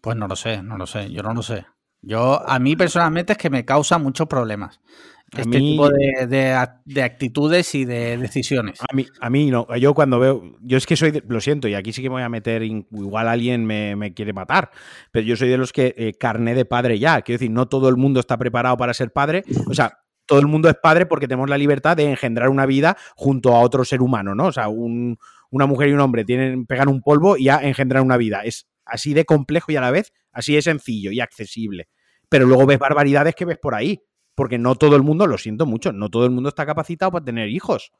Pues 0.01 0.17
no 0.17 0.29
lo 0.29 0.35
sé, 0.35 0.63
no 0.63 0.79
lo 0.79 0.87
sé, 0.87 1.13
yo 1.13 1.23
no 1.23 1.35
lo 1.35 1.43
sé. 1.43 1.67
Yo, 2.03 2.43
a 2.49 2.59
mí 2.59 2.77
personalmente 2.77 3.33
es 3.33 3.39
que 3.39 3.51
me 3.51 3.65
causa 3.65 3.99
muchos 3.99 4.27
problemas. 4.27 4.81
este 5.31 5.59
tipo 5.59 5.89
de, 5.89 7.03
actitudes 7.03 7.75
y 7.75 7.85
de 7.85 8.19
decisiones. 8.19 8.81
A 8.81 8.95
mí, 8.95 9.07
a 9.21 9.31
mí 9.31 9.51
no. 9.51 9.67
Yo 9.77 9.95
cuando 9.95 10.19
veo. 10.19 10.57
Yo 10.61 10.77
es 10.77 10.87
que 10.87 10.97
soy. 10.97 11.23
lo 11.27 11.41
siento, 11.41 11.69
y 11.69 11.75
aquí 11.75 11.93
sí 11.93 12.03
que 12.03 12.09
me 12.11 12.15
voy 12.15 12.23
a 12.23 12.29
meter. 12.29 12.63
Igual 12.63 13.29
alguien 13.29 13.65
me, 13.65 14.13
quiere 14.15 14.33
matar. 14.33 14.71
Pero 15.13 15.25
yo 15.25 15.37
soy 15.37 15.49
de 15.49 15.59
los 15.59 15.73
que 15.73 15.95
eh, 15.97 16.13
carné 16.19 16.55
de 16.55 16.65
padre 16.65 16.99
ya. 16.99 17.23
Quiero 17.23 17.39
decir, 17.39 17.51
no 17.51 17.69
todo 17.69 17.89
el 17.89 17.97
mundo 17.97 18.21
está 18.21 18.37
preparado 18.37 18.77
para 18.77 18.93
ser 18.95 19.13
padre. 19.13 19.45
O 19.69 19.75
sea, 19.75 20.01
todo 20.27 20.41
el 20.41 20.47
mundo 20.47 20.69
es 20.69 20.75
padre 20.75 21.07
porque 21.07 21.29
tenemos 21.29 21.49
la 21.49 21.59
libertad 21.59 21.97
de 21.97 22.11
engendrar 22.11 22.49
una 22.49 22.67
vida 22.67 22.97
junto 23.15 23.55
a 23.55 23.61
otro 23.61 23.85
ser 23.85 24.03
humano, 24.03 24.35
¿no? 24.35 24.47
O 24.47 24.53
sea, 24.53 24.69
una 24.69 25.67
mujer 25.67 25.89
y 25.89 25.93
un 25.93 26.01
hombre 26.01 26.25
tienen, 26.25 26.67
pegan 26.67 26.89
un 26.89 27.01
polvo 27.01 27.37
y 27.37 27.45
ya 27.45 27.59
engendran 27.63 28.05
una 28.05 28.17
vida. 28.17 28.41
Es 28.43 28.67
así 28.85 29.15
de 29.15 29.25
complejo 29.25 29.73
y 29.73 29.77
a 29.77 29.81
la 29.81 29.91
vez 29.91 30.13
así 30.33 30.55
de 30.55 30.63
sencillo 30.63 31.11
y 31.13 31.21
accesible. 31.21 31.89
Pero 32.29 32.47
luego 32.47 32.67
ves 32.67 32.79
barbaridades 32.79 33.35
que 33.35 33.45
ves 33.45 33.59
por 33.59 33.75
ahí 33.75 34.01
porque 34.35 34.59
no 34.59 34.75
todo 34.77 34.97
el 34.97 35.03
mundo, 35.03 35.27
lo 35.27 35.39
siento 35.39 35.67
mucho, 35.67 35.93
no 35.93 36.09
todo 36.09 36.25
el 36.25 36.31
mundo 36.31 36.49
está 36.49 36.65
capacitado 36.65 37.13
para 37.13 37.25
tener 37.25 37.49
hijos. 37.49 37.93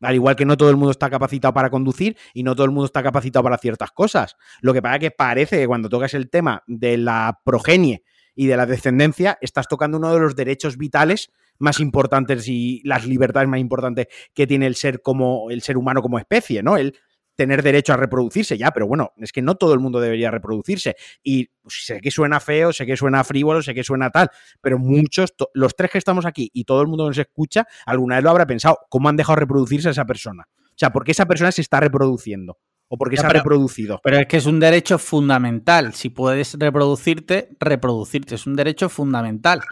Al 0.00 0.14
igual 0.14 0.36
que 0.36 0.44
no 0.44 0.56
todo 0.56 0.70
el 0.70 0.76
mundo 0.76 0.90
está 0.90 1.08
capacitado 1.08 1.54
para 1.54 1.70
conducir 1.70 2.16
y 2.32 2.42
no 2.42 2.54
todo 2.54 2.66
el 2.66 2.72
mundo 2.72 2.86
está 2.86 3.02
capacitado 3.02 3.42
para 3.44 3.58
ciertas 3.58 3.90
cosas. 3.92 4.36
Lo 4.60 4.72
que 4.72 4.82
pasa 4.82 4.96
es 4.96 5.00
que 5.00 5.10
parece 5.10 5.58
que 5.58 5.66
cuando 5.66 5.88
tocas 5.88 6.14
el 6.14 6.30
tema 6.30 6.62
de 6.66 6.96
la 6.98 7.40
progenie 7.44 8.02
y 8.34 8.46
de 8.46 8.56
la 8.56 8.66
descendencia, 8.66 9.38
estás 9.40 9.68
tocando 9.68 9.98
uno 9.98 10.12
de 10.12 10.20
los 10.20 10.34
derechos 10.34 10.76
vitales 10.76 11.30
más 11.58 11.78
importantes 11.78 12.48
y 12.48 12.80
las 12.84 13.06
libertades 13.06 13.48
más 13.48 13.60
importantes 13.60 14.08
que 14.34 14.46
tiene 14.46 14.66
el 14.66 14.74
ser 14.74 15.00
como 15.00 15.50
el 15.50 15.62
ser 15.62 15.76
humano 15.76 16.02
como 16.02 16.18
especie, 16.18 16.62
¿no? 16.62 16.76
El 16.76 16.98
tener 17.36 17.62
derecho 17.62 17.92
a 17.92 17.96
reproducirse 17.96 18.56
ya, 18.56 18.70
pero 18.70 18.86
bueno, 18.86 19.12
es 19.18 19.32
que 19.32 19.42
no 19.42 19.54
todo 19.56 19.74
el 19.74 19.80
mundo 19.80 20.00
debería 20.00 20.30
reproducirse. 20.30 20.96
Y 21.22 21.50
sé 21.66 22.00
que 22.00 22.10
suena 22.10 22.40
feo, 22.40 22.72
sé 22.72 22.86
que 22.86 22.96
suena 22.96 23.24
frívolo, 23.24 23.62
sé 23.62 23.74
que 23.74 23.84
suena 23.84 24.10
tal, 24.10 24.30
pero 24.60 24.78
muchos, 24.78 25.34
los 25.54 25.74
tres 25.76 25.90
que 25.90 25.98
estamos 25.98 26.26
aquí 26.26 26.50
y 26.52 26.64
todo 26.64 26.82
el 26.82 26.88
mundo 26.88 27.06
nos 27.06 27.18
escucha, 27.18 27.66
alguna 27.86 28.16
vez 28.16 28.24
lo 28.24 28.30
habrá 28.30 28.46
pensado, 28.46 28.78
¿cómo 28.88 29.08
han 29.08 29.16
dejado 29.16 29.36
reproducirse 29.36 29.88
a 29.88 29.92
esa 29.92 30.04
persona? 30.04 30.46
O 30.48 30.76
sea, 30.76 30.90
¿por 30.90 31.04
qué 31.04 31.12
esa 31.12 31.26
persona 31.26 31.52
se 31.52 31.62
está 31.62 31.80
reproduciendo? 31.80 32.58
¿O 32.88 32.98
por 32.98 33.10
qué 33.10 33.16
se 33.16 33.26
ha 33.26 33.30
reproducido? 33.30 34.00
Pero 34.04 34.18
es 34.18 34.26
que 34.26 34.36
es 34.36 34.46
un 34.46 34.60
derecho 34.60 34.98
fundamental. 34.98 35.94
Si 35.94 36.10
puedes 36.10 36.54
reproducirte, 36.58 37.48
reproducirte. 37.58 38.34
Es 38.34 38.46
un 38.46 38.56
derecho 38.56 38.88
fundamental. 38.88 39.62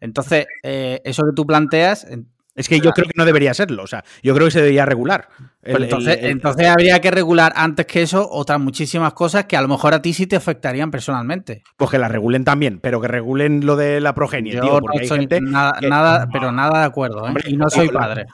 Entonces, 0.00 0.46
eh, 0.62 1.00
eso 1.04 1.24
que 1.24 1.34
tú 1.34 1.46
planteas, 1.46 2.06
es 2.54 2.68
que 2.68 2.80
yo 2.80 2.90
creo 2.92 3.06
que 3.06 3.14
no 3.16 3.24
debería 3.24 3.54
serlo, 3.54 3.82
o 3.82 3.86
sea, 3.86 4.04
yo 4.22 4.34
creo 4.34 4.46
que 4.46 4.50
se 4.50 4.60
debería 4.60 4.84
regular. 4.84 5.28
Pues 5.62 5.82
entonces, 5.82 6.18
entonces 6.22 6.68
habría 6.68 7.00
que 7.00 7.10
regular 7.10 7.52
antes 7.54 7.86
que 7.86 8.02
eso 8.02 8.28
otras 8.30 8.58
muchísimas 8.58 9.12
cosas 9.12 9.44
que 9.44 9.56
a 9.56 9.62
lo 9.62 9.68
mejor 9.68 9.94
a 9.94 10.02
ti 10.02 10.12
sí 10.12 10.26
te 10.26 10.36
afectarían 10.36 10.90
personalmente. 10.90 11.62
Pues 11.76 11.90
que 11.90 11.98
la 11.98 12.08
regulen 12.08 12.44
también, 12.44 12.80
pero 12.80 13.00
que 13.00 13.08
regulen 13.08 13.66
lo 13.66 13.76
de 13.76 14.00
la 14.00 14.14
progenie, 14.14 14.60
tío, 14.60 14.80
porque 14.80 15.00
hay 15.00 15.08
gente 15.08 15.40
nada, 15.40 16.28
pero 16.32 16.50
nada 16.50 16.80
de 16.80 16.86
acuerdo, 16.86 17.28
¿eh? 17.28 17.34
y 17.46 17.56
no 17.56 17.68
soy 17.70 17.88
padre 17.88 18.26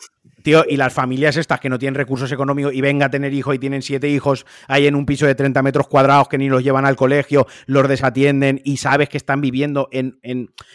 y 0.47 0.77
las 0.77 0.93
familias 0.93 1.36
estas 1.36 1.60
que 1.60 1.68
no 1.68 1.78
tienen 1.78 1.94
recursos 1.94 2.31
económicos 2.31 2.73
y 2.73 2.81
venga 2.81 3.06
a 3.06 3.10
tener 3.10 3.32
hijos 3.35 3.55
y 3.55 3.59
tienen 3.59 3.82
siete 3.82 4.09
hijos 4.09 4.47
ahí 4.68 4.86
en 4.86 4.94
un 4.94 5.06
piso 5.06 5.27
de 5.27 5.35
30 5.35 5.62
metros 5.62 5.89
cuadrados 5.89 6.28
que 6.28 6.39
ni 6.39 6.48
los 6.48 6.62
llevan 6.62 6.86
al 6.86 6.97
colegio, 6.97 7.47
los 7.66 7.89
desatienden 7.89 8.60
y 8.64 8.77
sabes 8.77 9.09
que 9.09 9.16
están 9.16 9.40
viviendo 9.40 9.89
en, 9.90 10.18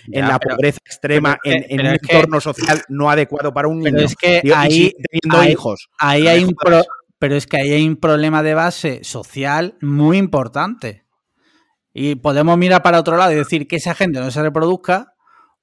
la 0.07 0.39
pobreza 0.39 0.79
extrema, 0.85 1.37
en, 1.43 1.79
un 1.79 1.87
entorno 1.87 2.41
social 2.41 2.81
no 2.89 3.09
adecuado 3.09 3.53
para 3.53 3.67
un 3.67 3.79
niño. 3.79 3.99
es 3.99 4.15
que 4.15 4.41
ahí, 4.55 4.93
teniendo 5.09 5.49
hijos. 5.49 5.89
Ahí 5.97 6.27
hay 6.27 6.43
un 6.43 6.55
pero 7.19 7.35
es 7.35 7.45
que 7.45 7.57
ahí 7.57 7.71
hay 7.71 7.87
un 7.87 7.97
problema 7.97 8.41
de 8.41 8.55
base 8.55 9.03
social 9.03 9.77
muy 9.79 10.17
importante. 10.17 11.05
Y 11.93 12.15
podemos 12.15 12.57
mirar 12.57 12.81
para 12.81 12.99
otro 12.99 13.15
lado 13.15 13.31
y 13.31 13.35
decir 13.35 13.67
que 13.67 13.75
esa 13.75 13.93
gente 13.93 14.19
no 14.19 14.31
se 14.31 14.41
reproduzca, 14.41 15.13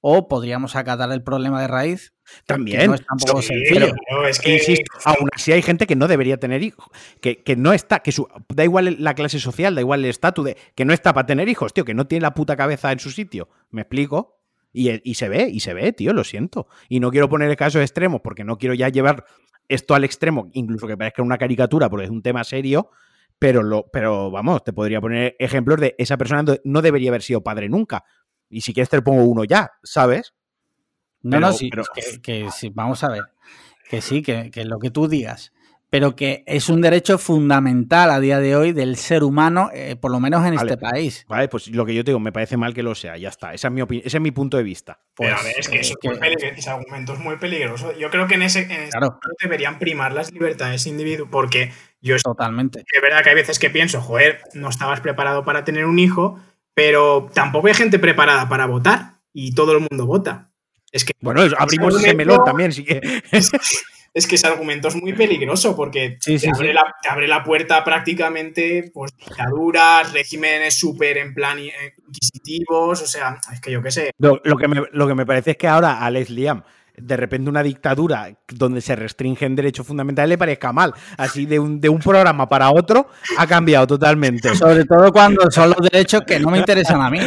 o 0.01 0.27
podríamos 0.27 0.75
acatar 0.75 1.11
el 1.11 1.23
problema 1.23 1.59
de 1.61 1.67
raíz 1.67 2.13
también. 2.45 2.87
no 2.87 2.95
es 2.95 3.05
tampoco 3.05 3.41
sencillo. 3.41 3.93
es 4.27 4.39
que... 4.39 4.53
Insisto, 4.53 4.91
aún 5.05 5.29
así 5.33 5.51
hay 5.51 5.61
gente 5.61 5.87
que 5.87 5.95
no 5.95 6.07
debería 6.07 6.37
tener 6.37 6.63
hijos. 6.63 6.87
Que, 7.21 7.43
no 7.57 7.73
está, 7.73 7.99
que 7.99 8.11
su, 8.11 8.27
da 8.49 8.63
igual 8.63 8.97
la 8.99 9.13
clase 9.15 9.39
social, 9.39 9.75
da 9.75 9.81
igual 9.81 10.03
el 10.03 10.09
estatus, 10.09 10.45
de, 10.45 10.57
que 10.75 10.85
no 10.85 10.93
está 10.93 11.13
para 11.13 11.25
tener 11.25 11.49
hijos, 11.49 11.73
tío, 11.73 11.85
que 11.85 11.93
no 11.93 12.07
tiene 12.07 12.23
la 12.23 12.33
puta 12.33 12.55
cabeza 12.55 12.91
en 12.91 12.99
su 12.99 13.11
sitio. 13.11 13.49
¿Me 13.69 13.81
explico? 13.81 14.39
Y, 14.71 15.15
se 15.15 15.29
ve, 15.29 15.49
y 15.51 15.61
se 15.61 15.73
ve, 15.73 15.93
tío, 15.93 16.13
lo 16.13 16.23
siento. 16.23 16.67
Y 16.87 16.99
no 16.99 17.09
quiero 17.09 17.27
poner 17.27 17.55
casos 17.57 17.81
extremos 17.81 18.21
porque 18.21 18.43
no 18.43 18.57
quiero 18.57 18.75
ya 18.75 18.89
llevar 18.89 19.25
esto 19.67 19.95
al 19.95 20.03
extremo, 20.03 20.49
incluso 20.53 20.87
que 20.87 20.97
parezca 20.97 21.21
una 21.23 21.37
caricatura 21.37 21.89
porque 21.89 22.05
es 22.05 22.11
un 22.11 22.21
tema 22.21 22.43
serio, 22.43 22.89
pero, 23.39 23.63
lo, 23.63 23.89
pero 23.91 24.29
vamos, 24.29 24.63
te 24.63 24.73
podría 24.73 25.01
poner 25.01 25.35
ejemplos 25.39 25.79
de 25.79 25.95
esa 25.97 26.17
persona 26.17 26.43
no 26.63 26.81
debería 26.81 27.09
haber 27.09 27.21
sido 27.21 27.41
padre 27.41 27.69
nunca. 27.69 28.03
Y 28.49 28.61
si 28.61 28.73
quieres 28.73 28.89
te 28.89 29.01
pongo 29.01 29.23
uno 29.23 29.43
ya, 29.43 29.71
¿sabes? 29.83 30.33
No, 31.21 31.39
no, 31.39 31.51
sí, 31.51 31.69
que, 32.21 32.47
vamos 32.73 33.03
a 33.03 33.09
ver, 33.09 33.23
que 33.89 34.01
sí, 34.01 34.21
que, 34.21 34.51
lo 34.63 34.79
que 34.79 34.89
tú 34.89 35.07
digas, 35.07 35.51
pero 35.89 36.15
que 36.15 36.43
es 36.45 36.69
un 36.69 36.81
derecho 36.81 37.17
fundamental 37.17 38.11
a 38.11 38.19
día 38.19 38.39
de 38.39 38.55
hoy 38.55 38.71
del 38.71 38.95
ser 38.95 39.23
humano, 39.23 39.69
eh, 39.73 39.95
por 39.95 40.11
lo 40.11 40.19
menos 40.19 40.45
en 40.45 40.53
este 40.53 40.77
país. 40.77 41.25
Vale, 41.27 41.47
pues 41.47 41.67
lo 41.69 41.85
que 41.85 41.93
yo 41.93 42.03
te 42.03 42.11
digo, 42.11 42.19
me 42.19 42.31
parece 42.31 42.57
mal 42.57 42.73
que 42.73 42.83
lo 42.83 42.95
sea, 42.95 43.17
ya 43.17 43.29
está, 43.29 43.53
ese 43.53 43.67
es 43.67 43.73
mi, 43.73 43.81
ese 43.81 44.17
es 44.17 44.21
mi 44.21 44.31
punto 44.31 44.55
de 44.55 44.63
vista. 44.63 44.99
pero 45.17 45.35
a 45.35 45.43
ver, 45.43 45.55
es 45.57 45.67
que, 45.67 45.79
eso 45.79 45.95
ese 46.01 46.69
argumento 46.69 47.13
es 47.13 47.19
muy 47.19 47.37
peligroso. 47.37 47.91
Yo 47.97 48.09
creo 48.09 48.27
que 48.27 48.35
en 48.35 48.43
ese, 48.43 48.61
en 48.61 48.89
deberían 49.41 49.79
primar 49.79 50.13
las 50.13 50.31
libertades 50.31 50.85
individuales, 50.87 51.31
porque 51.31 51.71
yo... 52.01 52.15
Totalmente. 52.17 52.79
Es 52.79 53.01
verdad 53.01 53.23
que 53.23 53.29
hay 53.29 53.35
veces 53.35 53.59
que 53.59 53.69
pienso, 53.69 53.99
joder, 53.99 54.41
no 54.53 54.69
estabas 54.69 55.01
preparado 55.01 55.43
para 55.43 55.65
tener 55.65 55.85
un 55.85 55.99
hijo, 55.99 56.39
pero 56.73 57.29
tampoco 57.33 57.67
hay 57.67 57.73
gente 57.73 57.99
preparada 57.99 58.47
para 58.47 58.67
votar 58.67 59.19
y 59.33 59.53
todo 59.53 59.73
el 59.73 59.79
mundo 59.89 60.05
vota. 60.05 60.48
Es 60.91 61.05
que 61.05 61.13
bueno, 61.19 61.41
abrimos 61.57 61.95
ese 61.95 62.13
melón 62.13 62.43
también, 62.43 62.71
sí 62.71 62.83
que. 62.85 63.01
Es, 64.11 64.25
que 64.25 64.35
ese 64.35 64.47
argumento 64.47 64.87
es 64.87 64.95
muy 64.95 65.13
peligroso 65.13 65.75
porque 65.75 66.17
te, 66.23 66.39
abre 67.07 67.27
La, 67.27 67.43
puerta 67.43 67.83
prácticamente 67.83 68.89
pues 68.91 69.15
dictaduras, 69.15 70.11
regímenes 70.11 70.73
súper 70.79 71.19
en 71.19 71.33
plan 71.33 71.59
inquisitivos, 71.59 73.03
o 73.03 73.05
sea, 73.07 73.39
es 73.53 73.61
que 73.61 73.71
yo 73.71 73.83
qué 73.83 73.91
sé. 73.91 74.11
Lo, 74.17 74.41
que 74.41 74.67
me, 74.67 74.81
lo 74.91 75.07
que 75.07 75.15
me 75.15 75.27
parece 75.27 75.51
es 75.51 75.57
que 75.57 75.67
ahora 75.67 76.03
Alex 76.03 76.31
Liam 76.31 76.63
de 77.01 77.17
repente 77.17 77.49
una 77.49 77.63
dictadura 77.63 78.29
donde 78.47 78.81
se 78.81 78.95
restringen 78.95 79.55
derechos 79.55 79.85
fundamentales 79.85 80.29
le 80.29 80.37
parezca 80.37 80.71
mal. 80.71 80.93
Así 81.17 81.45
de 81.45 81.59
un, 81.59 81.79
de 81.79 81.89
un 81.89 81.99
programa 81.99 82.47
para 82.47 82.71
otro 82.71 83.07
ha 83.37 83.47
cambiado 83.47 83.87
totalmente. 83.87 84.55
Sobre 84.55 84.85
todo 84.85 85.11
cuando 85.11 85.49
son 85.51 85.69
los 85.69 85.89
derechos 85.89 86.21
que 86.25 86.39
no 86.39 86.49
me 86.49 86.59
interesan 86.59 87.01
a 87.01 87.09
mí. 87.09 87.19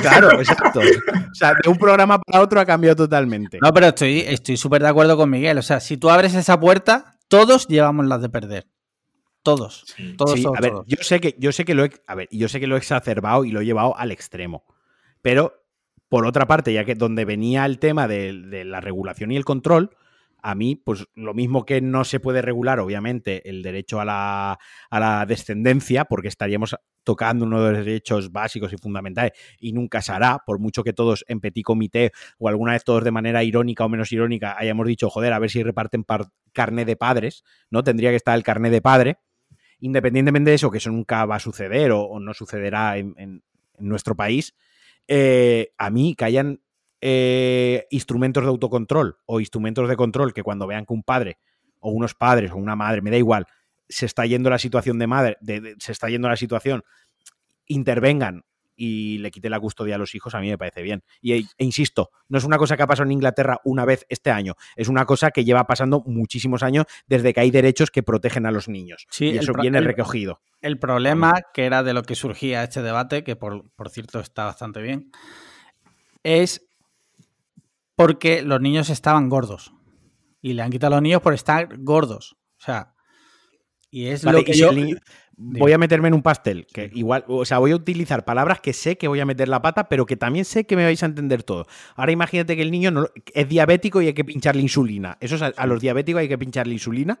Claro, 0.00 0.32
exacto. 0.40 0.80
O 0.80 1.34
sea, 1.34 1.54
de 1.62 1.68
un 1.68 1.78
programa 1.78 2.20
para 2.20 2.42
otro 2.42 2.60
ha 2.60 2.66
cambiado 2.66 2.96
totalmente. 2.96 3.58
No, 3.62 3.72
pero 3.72 3.88
estoy 3.88 4.56
súper 4.56 4.82
de 4.82 4.88
acuerdo 4.88 5.16
con 5.16 5.30
Miguel. 5.30 5.58
O 5.58 5.62
sea, 5.62 5.80
si 5.80 5.96
tú 5.96 6.10
abres 6.10 6.34
esa 6.34 6.58
puerta, 6.58 7.16
todos 7.28 7.66
llevamos 7.68 8.06
las 8.06 8.20
de 8.22 8.28
perder. 8.28 8.66
Todos. 9.42 9.84
Todos, 10.16 10.38
a 10.56 10.60
ver, 10.60 10.72
yo 10.86 10.98
sé 11.00 11.20
que, 11.20 11.34
yo 11.38 11.50
sé 11.50 11.64
que 11.64 11.74
lo 11.74 11.84
he, 11.84 11.90
a 12.06 12.14
ver, 12.14 12.28
yo 12.30 12.48
sé 12.48 12.60
que 12.60 12.68
lo 12.68 12.76
he 12.76 12.78
exacerbado 12.78 13.44
y 13.44 13.50
lo 13.50 13.60
he 13.60 13.64
llevado 13.64 13.96
al 13.96 14.12
extremo. 14.12 14.64
Pero 15.20 15.61
por 16.12 16.26
otra 16.26 16.46
parte, 16.46 16.74
ya 16.74 16.84
que 16.84 16.94
donde 16.94 17.24
venía 17.24 17.64
el 17.64 17.78
tema 17.78 18.06
de, 18.06 18.64
la 18.66 18.82
regulación 18.82 19.32
y 19.32 19.36
el 19.38 19.46
control, 19.46 19.96
a 20.42 20.54
mí, 20.54 20.76
pues 20.76 21.06
lo 21.14 21.32
mismo 21.32 21.64
que 21.64 21.80
no 21.80 22.04
se 22.04 22.20
puede 22.20 22.42
regular, 22.42 22.80
obviamente, 22.80 23.48
el 23.48 23.62
derecho 23.62 23.98
a 23.98 24.58
la, 24.90 25.24
descendencia, 25.26 26.04
porque 26.04 26.28
estaríamos 26.28 26.76
tocando 27.02 27.46
uno 27.46 27.64
de 27.64 27.72
los 27.72 27.86
derechos 27.86 28.30
básicos 28.30 28.74
y 28.74 28.76
fundamentales 28.76 29.32
y 29.58 29.72
nunca 29.72 30.02
se 30.02 30.12
hará, 30.12 30.40
por 30.44 30.58
mucho 30.58 30.84
que 30.84 30.92
todos 30.92 31.24
en 31.28 31.40
petit 31.40 31.64
comité 31.64 32.12
o 32.36 32.50
alguna 32.50 32.72
vez 32.72 32.84
todos 32.84 33.04
de 33.04 33.10
manera 33.10 33.42
irónica 33.42 33.86
o 33.86 33.88
menos 33.88 34.12
irónica 34.12 34.54
hayamos 34.58 34.86
dicho, 34.86 35.08
joder, 35.08 35.32
a 35.32 35.38
ver 35.38 35.48
si 35.48 35.62
reparten 35.62 36.04
carne 36.52 36.84
de 36.84 36.96
padres, 36.96 37.42
¿no? 37.70 37.82
Tendría 37.82 38.10
que 38.10 38.16
estar 38.16 38.36
el 38.36 38.42
carné 38.42 38.68
de 38.68 38.82
padre. 38.82 39.16
Independientemente 39.80 40.50
de 40.50 40.56
eso, 40.56 40.70
que 40.70 40.76
eso 40.76 40.90
nunca 40.90 41.24
va 41.24 41.36
a 41.36 41.40
suceder 41.40 41.90
o, 41.90 42.20
no 42.20 42.34
sucederá 42.34 42.98
en 42.98 43.42
nuestro 43.78 44.14
país, 44.14 44.54
eh, 45.08 45.72
a 45.78 45.90
mí 45.90 46.14
que 46.14 46.24
hayan 46.24 46.60
eh, 47.00 47.86
instrumentos 47.90 48.42
de 48.44 48.48
autocontrol 48.48 49.18
o 49.26 49.40
instrumentos 49.40 49.88
de 49.88 49.96
control 49.96 50.32
que 50.32 50.42
cuando 50.42 50.66
vean 50.66 50.86
que 50.86 50.92
un 50.92 51.02
padre 51.02 51.38
o 51.80 51.90
unos 51.90 52.14
padres 52.14 52.52
o 52.52 52.56
una 52.56 52.76
madre, 52.76 53.02
me 53.02 53.10
da 53.10 53.16
igual, 53.16 53.46
se 53.88 54.06
está 54.06 54.24
yendo 54.24 54.50
la 54.50 54.58
situación 54.58 54.98
de 54.98 55.06
madre, 55.06 55.36
se 55.78 55.92
está 55.92 56.08
yendo 56.08 56.28
la 56.28 56.36
situación, 56.36 56.84
intervengan 57.66 58.44
y 58.76 59.18
le 59.18 59.30
quite 59.30 59.50
la 59.50 59.60
custodia 59.60 59.94
a 59.96 59.98
los 59.98 60.14
hijos, 60.14 60.34
a 60.34 60.40
mí 60.40 60.48
me 60.48 60.58
parece 60.58 60.82
bien. 60.82 61.02
Y, 61.20 61.32
e, 61.32 61.44
insisto, 61.58 62.10
no 62.28 62.38
es 62.38 62.44
una 62.44 62.58
cosa 62.58 62.76
que 62.76 62.82
ha 62.82 62.86
pasado 62.86 63.06
en 63.06 63.12
Inglaterra 63.12 63.60
una 63.64 63.84
vez 63.84 64.06
este 64.08 64.30
año, 64.30 64.54
es 64.76 64.88
una 64.88 65.04
cosa 65.04 65.30
que 65.30 65.44
lleva 65.44 65.66
pasando 65.66 66.02
muchísimos 66.06 66.62
años 66.62 66.86
desde 67.06 67.32
que 67.32 67.40
hay 67.40 67.50
derechos 67.50 67.90
que 67.90 68.02
protegen 68.02 68.46
a 68.46 68.50
los 68.50 68.68
niños. 68.68 69.06
Sí, 69.10 69.26
y 69.26 69.38
eso 69.38 69.52
viene 69.52 69.80
recogido. 69.80 70.40
El 70.60 70.78
problema, 70.78 71.32
que 71.52 71.64
era 71.64 71.82
de 71.82 71.92
lo 71.92 72.02
que 72.02 72.14
surgía 72.14 72.62
este 72.62 72.82
debate, 72.82 73.24
que 73.24 73.36
por, 73.36 73.64
cierto 73.90 74.20
está 74.20 74.44
bastante 74.44 74.80
bien, 74.80 75.10
es 76.22 76.66
porque 77.96 78.42
los 78.42 78.60
niños 78.60 78.90
estaban 78.90 79.28
gordos. 79.28 79.72
Y 80.40 80.54
le 80.54 80.62
han 80.62 80.70
quitado 80.70 80.94
a 80.94 80.96
los 80.96 81.02
niños 81.02 81.22
por 81.22 81.34
estar 81.34 81.68
gordos. 81.78 82.36
O 82.60 82.64
sea, 82.64 82.94
Y 83.90 84.06
es 84.06 84.24
Vale, 84.24 84.38
lo 84.38 84.44
que 84.44 84.52
y 84.52 84.54
si 84.54 84.60
yo... 84.60 84.70
el 84.70 84.76
niño- 84.76 84.96
voy 85.36 85.72
a 85.72 85.78
meterme 85.78 86.08
en 86.08 86.14
un 86.14 86.22
pastel, 86.22 86.66
que 86.72 86.90
igual, 86.94 87.24
o 87.26 87.44
sea, 87.44 87.58
voy 87.58 87.72
a 87.72 87.76
utilizar 87.76 88.24
palabras 88.24 88.60
que 88.60 88.72
sé 88.72 88.96
que 88.98 89.08
voy 89.08 89.20
a 89.20 89.24
meter 89.26 89.48
la 89.48 89.62
pata, 89.62 89.88
pero 89.88 90.06
que 90.06 90.16
también 90.16 90.44
sé 90.44 90.64
que 90.64 90.76
me 90.76 90.84
vais 90.84 91.02
a 91.02 91.06
entender 91.06 91.42
todo. 91.42 91.66
Ahora 91.96 92.12
imagínate 92.12 92.54
que 92.56 92.62
el 92.62 92.70
niño 92.70 92.90
no- 92.90 93.08
es 93.34 93.48
diabético 93.48 94.02
y 94.02 94.06
hay 94.08 94.12
que 94.14 94.24
pincharle 94.24 94.62
insulina. 94.62 95.16
¿Eso 95.20 95.36
es 95.36 95.42
a, 95.42 95.46
a 95.56 95.66
los 95.66 95.80
diabéticos 95.80 96.20
hay 96.20 96.28
que 96.28 96.38
pincharle 96.38 96.72
insulina? 96.74 97.20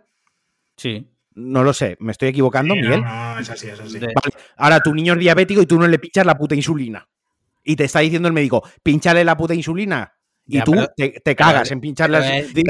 Sí. 0.76 1.08
No 1.34 1.64
lo 1.64 1.72
sé, 1.72 1.96
me 2.00 2.12
estoy 2.12 2.28
equivocando, 2.28 2.74
Sí, 2.74 2.80
Miguel. 2.82 3.02
no, 3.02 3.38
es 3.38 3.48
así, 3.48 3.66
es 3.68 3.80
así. 3.80 3.98
Vale, 3.98 4.12
ahora 4.58 4.80
tu 4.80 4.94
niño 4.94 5.14
es 5.14 5.18
diabético 5.18 5.62
y 5.62 5.66
tú 5.66 5.78
no 5.78 5.88
le 5.88 5.98
pinchas 5.98 6.26
la 6.26 6.36
puta 6.36 6.54
insulina. 6.54 7.08
Y 7.64 7.76
te 7.76 7.84
está 7.84 8.00
diciendo 8.00 8.28
el 8.28 8.34
médico, 8.34 8.62
pinchale 8.82 9.24
la 9.24 9.36
puta 9.36 9.54
insulina. 9.54 10.12
Y 10.44 10.58
Ya, 10.58 10.64
tú 10.64 10.72
pero- 10.72 10.88
te, 10.96 11.10
te 11.24 11.34
cagas 11.36 11.62
pero- 11.62 11.74
en 11.74 11.80
pincharle. 11.80 12.16
al 12.18 12.24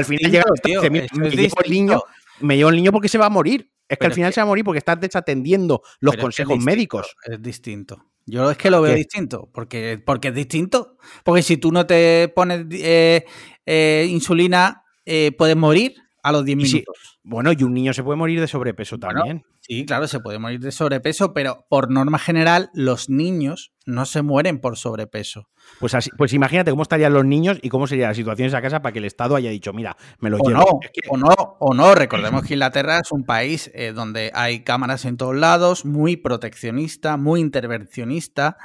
final 0.05 0.31
llega 0.31 0.43
tío, 0.63 0.79
dice, 0.79 0.89
"Mira, 0.89 1.05
eso 1.05 1.15
me 1.17 1.27
es 1.27 1.35
llevo 1.35 1.61
el 1.65 1.71
niño, 1.71 1.93
distinto. 1.93 2.05
me 2.39 2.55
llevo 2.55 2.69
el 2.69 2.75
niño 2.77 2.91
porque 2.93 3.09
se 3.09 3.17
va 3.17 3.25
a 3.25 3.29
morir. 3.29 3.69
Es 3.87 3.97
que 3.97 4.05
al 4.05 4.13
final 4.13 4.31
que- 4.31 4.35
se 4.35 4.41
va 4.41 4.43
a 4.43 4.47
morir 4.47 4.63
porque 4.65 4.79
estás 4.79 4.99
desatendiendo 4.99 5.81
los 5.99 6.15
es 6.15 6.21
consejos 6.21 6.53
distinto, 6.53 6.65
médicos. 6.71 7.15
Es 7.25 7.41
distinto. 7.41 8.05
Yo 8.25 8.49
es 8.51 8.57
que 8.57 8.69
lo 8.71 8.81
veo 8.81 8.93
¿Qué? 8.93 8.99
distinto, 8.99 9.49
porque, 9.53 10.01
porque 10.03 10.29
es 10.29 10.33
distinto. 10.35 10.97
Porque 11.23 11.41
si 11.43 11.57
tú 11.57 11.71
no 11.71 11.85
te 11.85 12.29
pones 12.33 12.65
eh, 12.71 13.25
eh, 13.65 14.07
insulina, 14.09 14.83
eh, 15.05 15.33
puedes 15.37 15.57
morir 15.57 15.95
a 16.23 16.31
los 16.31 16.45
10 16.45 16.57
Y 16.59 16.65
si- 16.65 16.73
minutos. 16.77 17.19
Bueno, 17.23 17.51
y 17.51 17.63
un 17.63 17.73
niño 17.73 17.93
se 17.93 18.01
puede 18.03 18.17
morir 18.17 18.39
de 18.39 18.47
sobrepeso 18.47 18.97
Bueno, 18.97 19.19
también. 19.19 19.43
Sí, 19.61 19.85
claro, 19.85 20.07
se 20.07 20.19
puede 20.19 20.39
morir 20.39 20.59
de 20.59 20.71
sobrepeso, 20.71 21.33
pero 21.33 21.65
por 21.69 21.89
norma 21.91 22.17
general, 22.19 22.69
los 22.73 23.09
niños 23.09 23.71
no 23.85 24.05
se 24.05 24.21
mueren 24.21 24.59
por 24.59 24.77
sobrepeso. 24.77 25.47
Pues 25.79 25.93
así, 25.93 26.09
pues 26.17 26.33
imagínate 26.33 26.71
cómo 26.71 26.83
estarían 26.83 27.13
los 27.13 27.23
niños 27.25 27.59
y 27.61 27.69
cómo 27.69 27.87
sería 27.87 28.07
la 28.07 28.13
situación 28.13 28.45
en 28.45 28.47
esa 28.49 28.61
casa 28.61 28.81
para 28.81 28.91
que 28.93 28.99
el 28.99 29.05
Estado 29.05 29.35
haya 29.35 29.49
dicho, 29.51 29.71
mira, 29.73 29.95
me 30.19 30.29
lo 30.29 30.37
O 30.37 30.47
llevo. 30.49 30.59
no, 30.59 30.65
Es 30.81 30.91
que- 30.91 31.01
o 31.09 31.17
no, 31.17 31.33
o 31.59 31.73
no. 31.73 31.93
Recordemos 31.95 32.43
que 32.43 32.53
Inglaterra 32.55 32.99
es 32.99 33.11
un 33.11 33.23
país 33.25 33.71
eh, 33.73 33.91
donde 33.93 34.31
hay 34.33 34.63
cámaras 34.63 35.05
en 35.05 35.15
todos 35.17 35.35
lados, 35.35 35.85
muy 35.85 36.17
proteccionista, 36.17 37.15
muy 37.17 37.39
intervencionista, 37.41 38.57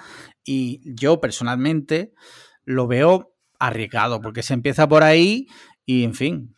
y 0.44 0.80
yo 0.94 1.20
personalmente 1.20 2.12
lo 2.64 2.86
veo 2.86 3.35
arriesgado, 3.59 4.20
porque 4.20 4.43
se 4.43 4.55
empieza 4.55 4.89
por 4.89 5.02
ahí 5.02 5.47
y, 5.85 6.05
en 6.05 6.14
fin, 6.14 6.55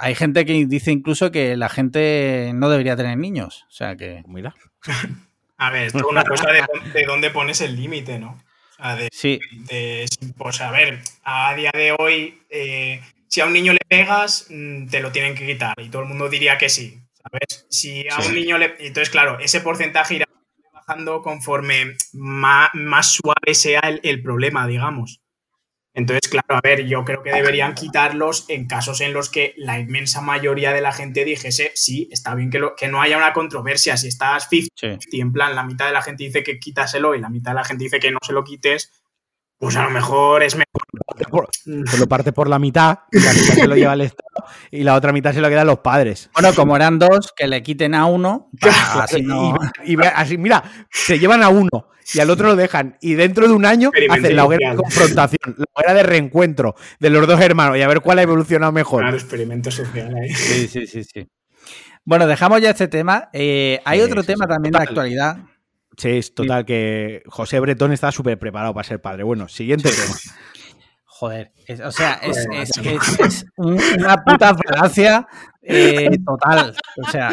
hay 0.00 0.14
gente 0.14 0.44
que 0.44 0.64
dice 0.66 0.90
incluso 0.92 1.30
que 1.30 1.56
la 1.56 1.68
gente 1.68 2.52
no 2.54 2.68
debería 2.70 2.96
tener 2.96 3.16
niños. 3.18 3.64
O 3.68 3.72
sea 3.72 3.96
que, 3.96 4.22
Mira. 4.26 4.54
A 5.58 5.70
ver, 5.70 5.88
es 5.88 5.94
una 5.94 6.24
cosa 6.24 6.50
de, 6.50 6.62
dónde- 6.62 6.90
de 7.00 7.04
dónde 7.04 7.30
pones 7.30 7.60
el 7.60 7.76
límite, 7.76 8.18
¿no? 8.18 8.30
O 8.32 8.82
sea, 8.82 8.96
de, 8.96 9.08
sí, 9.12 9.38
de- 9.68 10.06
pues 10.38 10.58
a 10.62 10.70
ver, 10.70 11.00
a 11.22 11.54
día 11.54 11.70
de 11.74 11.94
hoy, 11.98 12.40
eh, 12.48 13.02
si 13.28 13.42
a 13.42 13.46
un 13.46 13.52
niño 13.52 13.74
le 13.74 13.80
pegas, 13.86 14.46
mm, 14.48 14.86
te 14.88 15.00
lo 15.00 15.12
tienen 15.12 15.34
que 15.34 15.46
quitar 15.46 15.74
y 15.78 15.90
todo 15.90 16.00
el 16.02 16.08
mundo 16.08 16.30
diría 16.30 16.56
que 16.56 16.70
sí, 16.70 16.98
¿sabes? 17.22 17.66
Si 17.68 18.08
a 18.08 18.22
Sí. 18.22 18.28
un 18.30 18.34
niño 18.36 18.56
le... 18.56 18.74
Entonces, 18.78 19.10
claro, 19.10 19.38
ese 19.38 19.60
porcentaje 19.60 20.14
irá 20.14 20.26
bajando 20.72 21.20
conforme 21.20 21.94
más, 22.14 22.70
más 22.72 23.12
suave 23.12 23.52
sea 23.52 23.80
el, 23.80 24.00
el 24.02 24.22
problema, 24.22 24.66
digamos. 24.66 25.20
Entonces, 26.00 26.28
claro, 26.30 26.46
a 26.56 26.60
ver, 26.62 26.86
yo 26.86 27.04
creo 27.04 27.22
que 27.22 27.30
deberían 27.30 27.74
quitarlos 27.74 28.46
en 28.48 28.66
casos 28.66 29.00
en 29.00 29.12
los 29.12 29.28
que 29.30 29.54
la 29.56 29.78
inmensa 29.78 30.20
mayoría 30.20 30.72
de 30.72 30.80
la 30.80 30.92
gente 30.92 31.24
dijese, 31.24 31.72
sí, 31.74 32.08
está 32.10 32.34
bien 32.34 32.50
que, 32.50 32.58
lo- 32.58 32.74
que 32.74 32.88
no 32.88 33.00
haya 33.00 33.16
una 33.16 33.32
controversia, 33.32 33.96
si 33.96 34.08
estás 34.08 34.48
50 34.48 34.98
sí. 35.00 35.08
y 35.16 35.20
en 35.20 35.32
plan 35.32 35.54
la 35.54 35.64
mitad 35.64 35.86
de 35.86 35.92
la 35.92 36.02
gente 36.02 36.24
dice 36.24 36.42
que 36.42 36.58
quítaselo 36.58 37.14
y 37.14 37.20
la 37.20 37.28
mitad 37.28 37.52
de 37.52 37.56
la 37.56 37.64
gente 37.64 37.84
dice 37.84 38.00
que 38.00 38.10
no 38.10 38.18
se 38.22 38.32
lo 38.32 38.42
quites, 38.44 38.90
pues 39.58 39.76
a 39.76 39.84
lo 39.84 39.90
mejor 39.90 40.42
es 40.42 40.54
mejor. 40.56 40.66
Pues 41.30 41.98
lo 41.98 42.08
parte 42.08 42.32
por 42.32 42.48
la 42.48 42.58
mitad, 42.58 43.00
y 43.12 43.20
la 43.20 43.32
mitad 43.32 43.54
se 43.54 43.66
lo 43.68 43.76
lleva 43.76 43.92
el 43.92 44.00
Estado 44.10 44.44
y 44.70 44.82
la 44.82 44.94
otra 44.94 45.12
mitad 45.12 45.32
se 45.34 45.40
lo 45.40 45.48
quedan 45.48 45.66
los 45.66 45.80
padres. 45.80 46.30
Bueno, 46.32 46.54
como 46.54 46.76
eran 46.76 46.98
dos, 46.98 47.32
que 47.36 47.46
le 47.46 47.62
quiten 47.62 47.94
a 47.94 48.06
uno, 48.06 48.48
para 48.60 49.04
así 49.04 49.22
no... 49.22 49.54
Y, 49.84 49.92
y 50.00 50.04
así, 50.14 50.38
mira, 50.38 50.62
se 50.90 51.18
llevan 51.18 51.42
a 51.42 51.50
uno 51.50 51.90
y 52.14 52.20
al 52.20 52.30
otro 52.30 52.48
lo 52.48 52.56
dejan. 52.56 52.96
Y 53.00 53.14
dentro 53.14 53.46
de 53.46 53.54
un 53.54 53.64
año 53.64 53.90
hacen 54.10 54.36
la 54.36 54.44
hoguera 54.44 54.70
de 54.70 54.76
confrontación, 54.76 55.54
la 55.56 55.64
hoguera 55.74 55.94
de 55.94 56.02
reencuentro 56.02 56.74
de 56.98 57.10
los 57.10 57.26
dos 57.26 57.40
hermanos 57.40 57.76
y 57.76 57.82
a 57.82 57.88
ver 57.88 58.00
cuál 58.00 58.18
ha 58.18 58.22
evolucionado 58.22 58.72
mejor. 58.72 59.02
Claro, 59.02 59.16
experimento 59.16 59.70
social 59.70 60.14
ahí. 60.14 60.30
Sí, 60.30 60.68
sí, 60.68 60.86
sí, 60.86 61.04
sí. 61.04 61.28
Bueno, 62.04 62.26
dejamos 62.26 62.60
ya 62.60 62.70
este 62.70 62.88
tema. 62.88 63.28
Eh, 63.32 63.80
hay 63.84 63.98
Sí, 63.98 64.04
otro 64.04 64.22
sí, 64.22 64.28
tema 64.28 64.46
sí. 64.46 64.48
también 64.48 64.72
de 64.72 64.78
actualidad. 64.78 65.36
Sí, 65.96 66.08
es 66.10 66.34
total 66.34 66.64
que 66.64 67.22
José 67.26 67.60
Bretón 67.60 67.92
está 67.92 68.10
súper 68.10 68.38
preparado 68.38 68.72
para 68.72 68.88
ser 68.88 69.00
padre. 69.02 69.22
Bueno, 69.22 69.48
siguiente 69.48 69.90
tema. 69.90 70.14
Joder, 71.20 71.52
es- 71.66 71.80
o 71.80 71.90
sea, 71.92 72.14
es, 72.22 72.46
una 73.58 74.24
puta 74.24 74.54
falacia 74.56 75.28
eh, 75.60 76.08
total. 76.24 76.74
O 76.96 77.10
sea, 77.10 77.30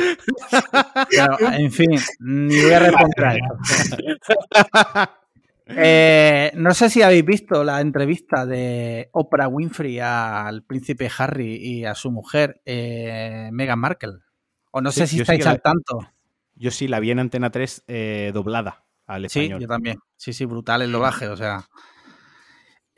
en 1.54 1.72
fin, 1.72 1.92
ni 2.20 2.62
voy 2.64 2.74
a 2.74 2.80
responder 2.80 3.26
a 3.26 3.36
eso. 3.36 5.08
Eh, 5.70 6.52
no 6.56 6.74
sé 6.74 6.90
si 6.90 7.02
habéis 7.02 7.26
visto 7.26 7.62
la 7.62 7.82
entrevista 7.82 8.46
de 8.46 9.10
Oprah 9.12 9.50
Winfrey 9.50 10.00
al 10.00 10.64
príncipe 10.64 11.12
Harry 11.18 11.56
y 11.58 11.84
a 11.84 11.94
su 11.94 12.10
mujer, 12.10 12.62
eh, 12.64 13.50
Meghan 13.52 13.78
Markle. 13.78 14.14
O 14.72 14.80
no 14.80 14.92
Sí, 14.94 15.02
sé 15.02 15.08
si 15.08 15.16
sí 15.18 15.22
estáis 15.24 15.44
la- 15.44 15.52
al 15.52 15.62
tanto. 15.62 16.00
Yo 16.56 16.72
sí 16.72 16.88
la 16.88 17.02
vi 17.02 17.12
en 17.12 17.20
Antena 17.20 17.50
3 17.52 17.84
eh, 17.88 18.32
doblada 18.34 18.86
al 19.08 19.30
Sí, 19.30 19.40
español. 19.42 19.60
yo 19.60 19.68
también. 19.68 20.00
Sí, 20.16 20.32
sí, 20.32 20.46
brutal 20.46 20.84
el 20.84 20.92
doblaje, 20.94 21.28
o 21.28 21.36
sea. 21.36 21.66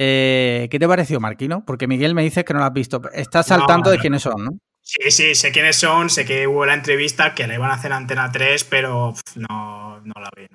Eh, 0.01 0.67
¿Qué 0.71 0.79
te 0.79 0.87
pareció, 0.87 1.19
Marquino? 1.19 1.63
Porque 1.65 1.85
Miguel 1.87 2.15
me 2.15 2.23
dice 2.23 2.45
que 2.45 2.53
no 2.53 2.59
lo 2.59 2.65
has 2.65 2.73
visto. 2.73 3.01
Estás 3.13 3.51
al 3.51 3.59
No, 3.59 3.65
tanto 3.67 3.89
de 3.89 3.97
no. 3.97 4.01
quiénes 4.01 4.21
son, 4.21 4.43
¿no? 4.45 4.51
Sí, 4.81 5.11
sí, 5.11 5.35
sé 5.35 5.51
quiénes 5.51 5.75
son, 5.75 6.09
sé 6.09 6.25
que 6.25 6.47
hubo 6.47 6.65
la 6.65 6.73
entrevista 6.73 7.35
que 7.35 7.45
la 7.45 7.55
iban 7.55 7.69
a 7.69 7.75
hacer 7.75 7.91
en 7.91 7.97
Antena 7.97 8.31
3, 8.31 8.63
pero 8.63 9.13
no, 9.35 9.99
no 9.99 10.13
la 10.15 10.29
vi. 10.35 10.47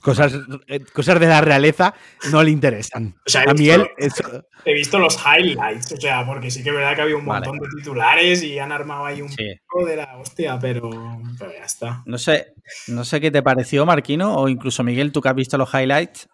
Cosas, 0.00 0.32
eh, 0.68 0.80
cosas 0.92 1.18
de 1.20 1.26
la 1.26 1.40
realeza 1.40 1.94
no 2.30 2.42
le 2.42 2.50
interesan. 2.50 3.14
O 3.26 3.28
sea, 3.30 3.42
he 3.42 3.50
A 3.50 3.52
visto- 3.52 3.62
Miguel, 3.62 3.88
eso- 3.98 4.44
He 4.64 4.74
visto 4.74 4.98
los 4.98 5.16
highlights, 5.24 5.92
o 5.92 5.96
sea, 5.96 6.26
porque 6.26 6.50
sí 6.50 6.62
que 6.62 6.70
es 6.70 6.74
verdad 6.74 6.96
que 6.96 7.02
había 7.02 7.16
un 7.16 7.24
Vale. 7.26 7.46
montón 7.46 7.68
de 7.68 7.76
titulares 7.76 8.42
y 8.42 8.58
han 8.58 8.72
armado 8.72 9.06
ahí 9.06 9.22
un 9.22 9.28
Sí. 9.28 9.54
poco 9.68 9.86
de 9.86 9.96
la 9.96 10.16
hostia, 10.16 10.58
pero, 10.60 10.90
pero 11.38 11.52
ya 11.52 11.64
está. 11.64 12.02
No 12.06 12.18
sé, 12.18 12.54
no 12.88 13.04
sé 13.04 13.20
qué 13.20 13.30
te 13.30 13.42
pareció, 13.42 13.86
Marquino, 13.86 14.34
o 14.36 14.48
incluso 14.48 14.82
Miguel, 14.82 15.12
tú 15.12 15.20
que 15.20 15.28
has 15.28 15.34
visto 15.36 15.56
los 15.56 15.72
highlights. 15.72 16.28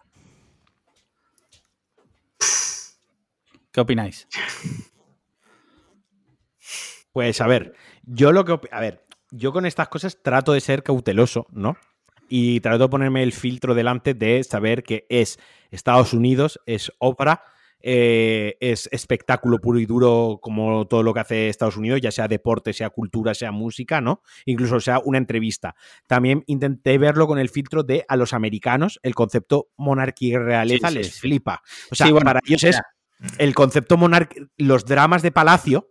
¿Qué 3.73 3.81
opináis? 3.81 4.27
Pues 7.11 7.41
a 7.41 7.47
ver, 7.47 7.73
yo 8.03 8.31
lo 8.31 8.45
que. 8.45 8.59
A 8.71 8.79
ver, 8.79 9.03
yo 9.31 9.51
con 9.51 9.65
estas 9.65 9.87
cosas 9.89 10.21
trato 10.21 10.53
de 10.53 10.61
ser 10.61 10.83
cauteloso, 10.83 11.47
¿no? 11.51 11.75
Y 12.29 12.59
trato 12.61 12.83
de 12.83 12.89
ponerme 12.89 13.23
el 13.23 13.33
filtro 13.33 13.73
delante 13.75 14.13
de 14.13 14.43
saber 14.43 14.83
que 14.83 15.05
es 15.09 15.39
Estados 15.71 16.13
Unidos, 16.13 16.59
es 16.65 16.91
ópera, 16.99 17.43
eh, 17.79 18.55
es 18.61 18.87
espectáculo 18.91 19.59
puro 19.59 19.77
y 19.77 19.85
duro 19.85 20.39
como 20.41 20.87
todo 20.87 21.03
lo 21.03 21.13
que 21.13 21.19
hace 21.19 21.49
Estados 21.49 21.75
Unidos, 21.77 21.99
ya 21.99 22.11
sea 22.11 22.27
deporte, 22.27 22.73
sea 22.73 22.89
cultura, 22.89 23.33
sea 23.33 23.51
música, 23.51 24.01
¿no? 24.01 24.21
Incluso 24.45 24.79
sea 24.79 24.99
una 25.03 25.17
entrevista. 25.17 25.75
También 26.07 26.43
intenté 26.47 26.97
verlo 26.97 27.27
con 27.27 27.39
el 27.39 27.49
filtro 27.49 27.83
de 27.83 28.05
a 28.07 28.15
los 28.15 28.33
americanos, 28.33 28.99
el 29.03 29.13
concepto 29.13 29.67
monarquía 29.75 30.35
y 30.35 30.37
realeza 30.37 30.87
Sí, 30.87 30.93
sí, 30.93 30.99
les 30.99 31.07
sí. 31.07 31.19
flipa. 31.19 31.61
O 31.91 31.95
sea, 31.95 32.09
bueno, 32.09 32.25
para 32.25 32.39
ellos 32.47 32.63
es 32.63 32.79
el 33.37 33.55
concepto 33.55 33.97
monarquía, 33.97 34.43
los 34.57 34.85
dramas 34.85 35.21
de 35.21 35.31
palacio, 35.31 35.89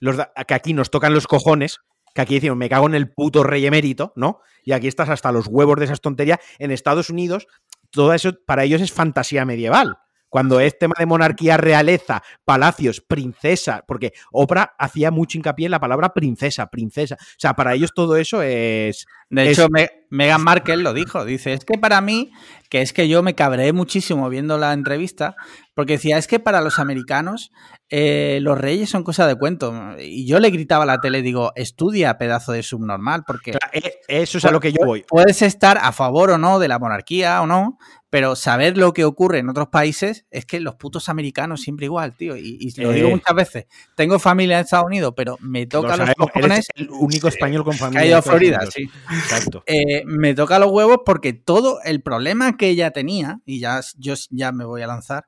los 0.00 0.16
que 0.16 0.54
aquí 0.54 0.74
nos 0.74 0.90
tocan 0.90 1.14
los 1.14 1.26
cojones, 1.26 1.80
que 2.14 2.20
aquí 2.20 2.34
decimos, 2.34 2.56
me 2.56 2.68
cago 2.68 2.86
en 2.86 2.94
el 2.94 3.10
puto 3.10 3.42
rey 3.42 3.64
emérito, 3.66 4.12
¿no? 4.16 4.40
Y 4.64 4.72
aquí 4.72 4.88
estás 4.88 5.08
hasta 5.08 5.32
los 5.32 5.46
huevos 5.46 5.76
de 5.78 5.86
esas 5.86 6.00
tonterías. 6.00 6.38
En 6.58 6.70
Estados 6.70 7.08
Unidos, 7.08 7.46
todo 7.90 8.12
eso 8.12 8.32
para 8.46 8.64
ellos 8.64 8.80
es 8.80 8.92
fantasía 8.92 9.44
medieval. 9.44 9.96
Cuando 10.32 10.60
es 10.60 10.78
tema 10.78 10.94
de 10.98 11.04
monarquía, 11.04 11.58
realeza, 11.58 12.22
palacios, 12.46 13.02
princesa, 13.06 13.84
porque 13.86 14.14
Oprah 14.32 14.72
hacía 14.78 15.10
mucho 15.10 15.36
hincapié 15.36 15.66
en 15.66 15.72
la 15.72 15.78
palabra 15.78 16.14
princesa, 16.14 16.68
princesa. 16.70 17.16
O 17.20 17.24
sea, 17.36 17.52
para 17.52 17.74
ellos 17.74 17.90
todo 17.94 18.16
eso 18.16 18.40
es. 18.40 19.04
De 19.28 19.50
Es- 19.50 19.58
hecho, 19.58 19.68
Me- 19.70 19.90
Meghan 20.08 20.42
Markle 20.42 20.78
lo 20.78 20.94
dijo. 20.94 21.26
Dice, 21.26 21.52
es 21.52 21.66
que 21.66 21.76
para 21.76 22.00
mí, 22.00 22.32
que 22.70 22.80
es 22.80 22.94
que 22.94 23.08
yo 23.08 23.22
me 23.22 23.34
cabreé 23.34 23.74
muchísimo 23.74 24.26
viendo 24.30 24.56
la 24.56 24.72
entrevista, 24.72 25.36
porque 25.74 25.94
decía, 25.94 26.16
es 26.16 26.26
que 26.26 26.40
para 26.40 26.62
los 26.62 26.78
americanos 26.78 27.52
eh, 27.94 28.38
los 28.40 28.56
reyes 28.58 28.88
son 28.88 29.04
cosa 29.04 29.26
de 29.26 29.36
cuento. 29.36 29.74
Y 30.00 30.24
yo 30.26 30.40
le 30.40 30.48
gritaba 30.48 30.84
a 30.84 30.86
la 30.86 31.00
tele, 31.02 31.20
digo, 31.20 31.52
estudia 31.56 32.16
pedazo 32.16 32.52
de 32.52 32.62
subnormal, 32.62 33.22
porque 33.26 33.52
eh, 33.72 33.92
Eso 34.08 34.38
es 34.38 34.44
a 34.46 34.50
lo 34.50 34.60
que 34.60 34.72
yo 34.72 34.84
voy. 34.86 35.04
puedes 35.06 35.42
estar 35.42 35.76
a 35.78 35.92
favor 35.92 36.30
o 36.30 36.38
no 36.38 36.58
de 36.58 36.68
la 36.68 36.78
monarquía 36.78 37.42
o 37.42 37.46
no, 37.46 37.76
pero 38.08 38.34
saber 38.34 38.78
lo 38.78 38.92
que 38.94 39.04
ocurre 39.04 39.38
en 39.40 39.48
otros 39.50 39.68
países 39.68 40.24
es 40.30 40.46
que 40.46 40.58
los 40.60 40.74
putos 40.76 41.10
americanos 41.10 41.60
siempre 41.60 41.84
igual, 41.86 42.16
tío. 42.16 42.34
Y, 42.36 42.56
y 42.60 42.80
lo 42.80 42.92
digo 42.92 43.08
Eh. 43.08 43.10
muchas 43.12 43.34
veces. 43.36 43.66
Tengo 43.94 44.18
familia 44.18 44.56
en 44.58 44.64
Estados 44.64 44.86
Unidos, 44.86 45.12
pero 45.14 45.36
me 45.40 45.66
toca 45.66 45.96
Lo 45.98 46.06
los 46.06 46.14
cojones 46.14 46.66
el 46.74 46.88
único 46.90 47.28
español 47.28 47.62
con 47.62 47.74
que 47.74 47.78
familia. 47.78 48.00
ha 48.00 48.06
ido 48.06 48.16
a 48.18 48.22
Florida, 48.22 48.60
sí. 48.72 48.88
Exacto. 49.10 49.64
Eh, 49.66 50.02
me 50.06 50.34
toca 50.34 50.58
los 50.58 50.70
huevos 50.70 50.98
porque 51.04 51.34
todo 51.34 51.78
el 51.84 52.02
problema 52.02 52.56
que 52.56 52.68
ella 52.70 52.90
tenía, 52.90 53.40
y 53.44 53.60
ya 53.60 53.80
yo 53.98 54.14
ya 54.30 54.50
me 54.52 54.64
voy 54.64 54.80
a 54.82 54.86
lanzar, 54.86 55.26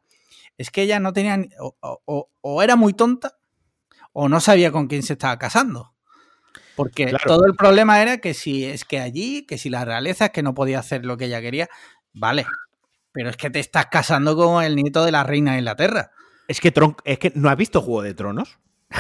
es 0.59 0.71
que 0.71 0.83
ella 0.83 1.01
no 1.01 1.13
tenía, 1.13 1.37
ni- 1.37 1.51
o, 1.61 1.77
o- 1.81 2.03
o- 2.05 2.31
o 2.41 2.63
era 2.63 2.77
muy 2.77 2.93
tonta 2.93 3.33
o 4.13 4.29
no 4.29 4.41
sabía 4.41 4.71
con 4.73 4.87
quién 4.87 5.03
se 5.03 5.15
estaba 5.15 5.39
casando. 5.39 5.95
Porque 6.77 7.13
todo 7.27 7.47
el 7.47 7.55
problema 7.55 8.03
era 8.03 8.19
que 8.19 8.35
si 8.35 8.65
es 8.65 8.85
que 8.85 8.99
allí, 9.01 9.47
que 9.47 9.59
si 9.59 9.71
la 9.71 9.85
realeza 9.85 10.27
es 10.27 10.31
que 10.33 10.43
no 10.43 10.55
podía 10.55 10.81
hacer 10.81 11.05
lo 11.05 11.17
que 11.17 11.27
ella 11.27 11.41
quería, 11.41 11.69
vale. 12.13 12.47
Pero 13.13 13.31
es 13.31 13.37
que 13.37 13.49
te 13.51 13.61
estás 13.61 13.87
casando 13.87 14.35
con 14.37 14.63
el 14.65 14.75
nieto 14.75 15.05
de 15.05 15.13
la 15.13 15.23
reina 15.23 15.53
de 15.53 15.59
Inglaterra. 15.59 16.11
Es 16.49 16.61
que 16.61 16.73
Tron, 16.73 16.97
es 17.05 17.19
que 17.21 17.31
no 17.37 17.49
has 17.49 17.57
visto 17.57 17.81
Juego 17.81 18.03
de 18.03 18.15
Tronos. 18.15 18.59
¿No 18.91 18.97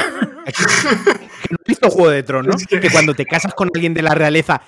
has 0.47 1.64
visto 1.66 1.90
Juego 1.90 2.10
de 2.10 2.22
Tronos? 2.22 2.64
que... 2.66 2.90
cuando 2.90 3.14
te 3.14 3.24
casas 3.26 3.55
con 3.55 3.68
alguien 3.74 3.94
de 3.94 4.02
la 4.02 4.14
realeza 4.14 4.62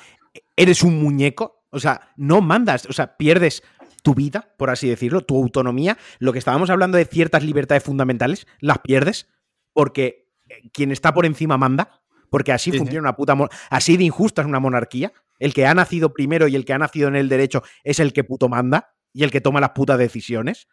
eres 0.57 0.83
un 0.83 1.01
muñeco. 1.01 1.65
O 1.71 1.81
sea, 1.81 2.13
no 2.17 2.41
mandas, 2.41 2.87
o 2.87 2.93
sea, 2.93 3.17
pierdes 3.17 3.63
tu 4.07 4.15
vida, 4.15 4.55
por 4.57 4.71
así 4.71 4.89
decirlo, 4.89 5.23
tu 5.23 5.37
autonomía. 5.37 5.99
Lo 6.21 6.33
que 6.33 6.39
estábamos 6.39 6.71
hablando 6.71 6.97
de 6.97 7.07
ciertas 7.07 7.43
libertades 7.43 7.83
fundamentales, 7.83 8.47
las 8.61 8.79
pierdes 8.79 9.27
porque 9.73 10.31
eh, 10.49 10.71
quien 10.73 10.93
está 10.93 11.13
por 11.13 11.27
encima 11.27 11.59
manda. 11.59 12.03
Porque 12.31 12.53
así 12.53 12.71
funciona 12.71 13.01
una 13.01 13.17
puta. 13.17 13.37
Así 13.69 13.97
de 13.97 14.05
injusta 14.05 14.43
es 14.43 14.47
una 14.47 14.61
monarquía. 14.61 15.13
El 15.41 15.53
que 15.55 15.67
ha 15.67 15.75
nacido 15.75 16.13
primero 16.13 16.47
y 16.47 16.55
el 16.55 16.65
que 16.65 16.73
ha 16.73 16.79
nacido 16.79 17.09
en 17.09 17.17
el 17.17 17.29
derecho 17.29 17.65
es 17.83 17.99
el 17.99 18.13
que 18.13 18.23
puto 18.23 18.49
manda 18.49 18.95
y 19.13 19.25
el 19.25 19.33
que 19.33 19.41
toma 19.41 19.61
las 19.61 19.71
putas 19.71 19.99
decisiones. 19.99 20.69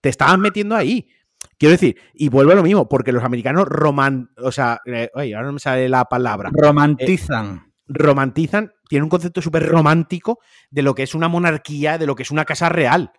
Te 0.00 0.08
estabas 0.08 0.38
metiendo 0.38 0.74
ahí. 0.74 1.10
Quiero 1.58 1.72
decir, 1.72 1.98
y 2.14 2.30
vuelvo 2.30 2.52
a 2.52 2.54
lo 2.54 2.62
mismo, 2.62 2.88
porque 2.88 3.12
los 3.12 3.22
americanos 3.22 3.68
roman, 3.68 4.30
o 4.38 4.50
sea, 4.50 4.80
eh, 4.86 5.10
oye, 5.14 5.34
ahora 5.34 5.48
no 5.48 5.54
me 5.54 5.60
sale 5.60 5.90
la 5.90 6.06
palabra. 6.06 6.50
Romantizan. 6.54 7.66
Eh, 7.66 7.72
romantizan, 7.88 8.72
tienen 8.92 9.04
un 9.04 9.08
concepto 9.08 9.40
súper 9.40 9.66
romántico 9.66 10.40
de 10.70 10.82
lo 10.82 10.94
que 10.94 11.02
es 11.02 11.14
una 11.14 11.26
monarquía, 11.26 11.96
de 11.96 12.04
lo 12.04 12.14
que 12.14 12.24
es 12.24 12.30
una 12.30 12.44
casa 12.44 12.68
real. 12.68 13.10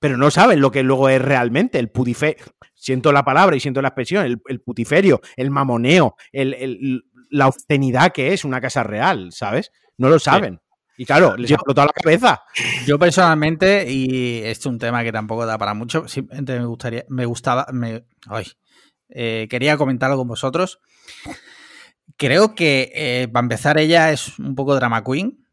Pero 0.00 0.16
no 0.16 0.30
saben 0.30 0.62
lo 0.62 0.70
que 0.70 0.82
luego 0.82 1.10
es 1.10 1.20
realmente 1.20 1.78
el 1.78 1.90
putiferio. 1.90 2.46
Siento 2.74 3.12
la 3.12 3.26
palabra 3.26 3.54
y 3.54 3.60
siento 3.60 3.82
la 3.82 3.88
expresión, 3.88 4.24
el, 4.24 4.60
putiferio, 4.62 5.20
el 5.36 5.50
mamoneo, 5.50 6.16
la 6.32 7.46
obscenidad 7.46 8.10
que 8.12 8.32
es 8.32 8.46
una 8.46 8.58
casa 8.62 8.84
real, 8.84 9.28
¿sabes? 9.30 9.70
No 9.98 10.08
lo 10.08 10.18
saben. 10.18 10.62
Y 10.96 11.04
claro, 11.04 11.36
les 11.36 11.50
ha 11.50 11.56
explotado 11.56 11.88
la 11.88 11.92
cabeza. 11.92 12.42
Yo 12.86 12.98
personalmente, 12.98 13.84
y 13.86 14.38
este 14.38 14.50
es 14.62 14.66
un 14.66 14.78
tema 14.78 15.04
que 15.04 15.12
tampoco 15.12 15.44
da 15.44 15.58
para 15.58 15.74
mucho, 15.74 16.08
simplemente 16.08 16.58
me 16.58 16.64
gustaría, 16.64 17.04
me 17.10 17.26
gustaba, 17.26 17.66
me, 17.70 18.06
ay, 18.28 18.46
eh, 19.10 19.46
quería 19.50 19.76
comentarlo 19.76 20.16
con 20.16 20.26
vosotros. 20.26 20.80
Creo 22.18 22.54
que 22.54 22.92
eh, 22.94 23.28
para 23.32 23.44
empezar 23.44 23.78
ella 23.78 24.12
es 24.12 24.38
un 24.38 24.54
poco 24.54 24.74
drama 24.74 25.02
queen. 25.02 25.48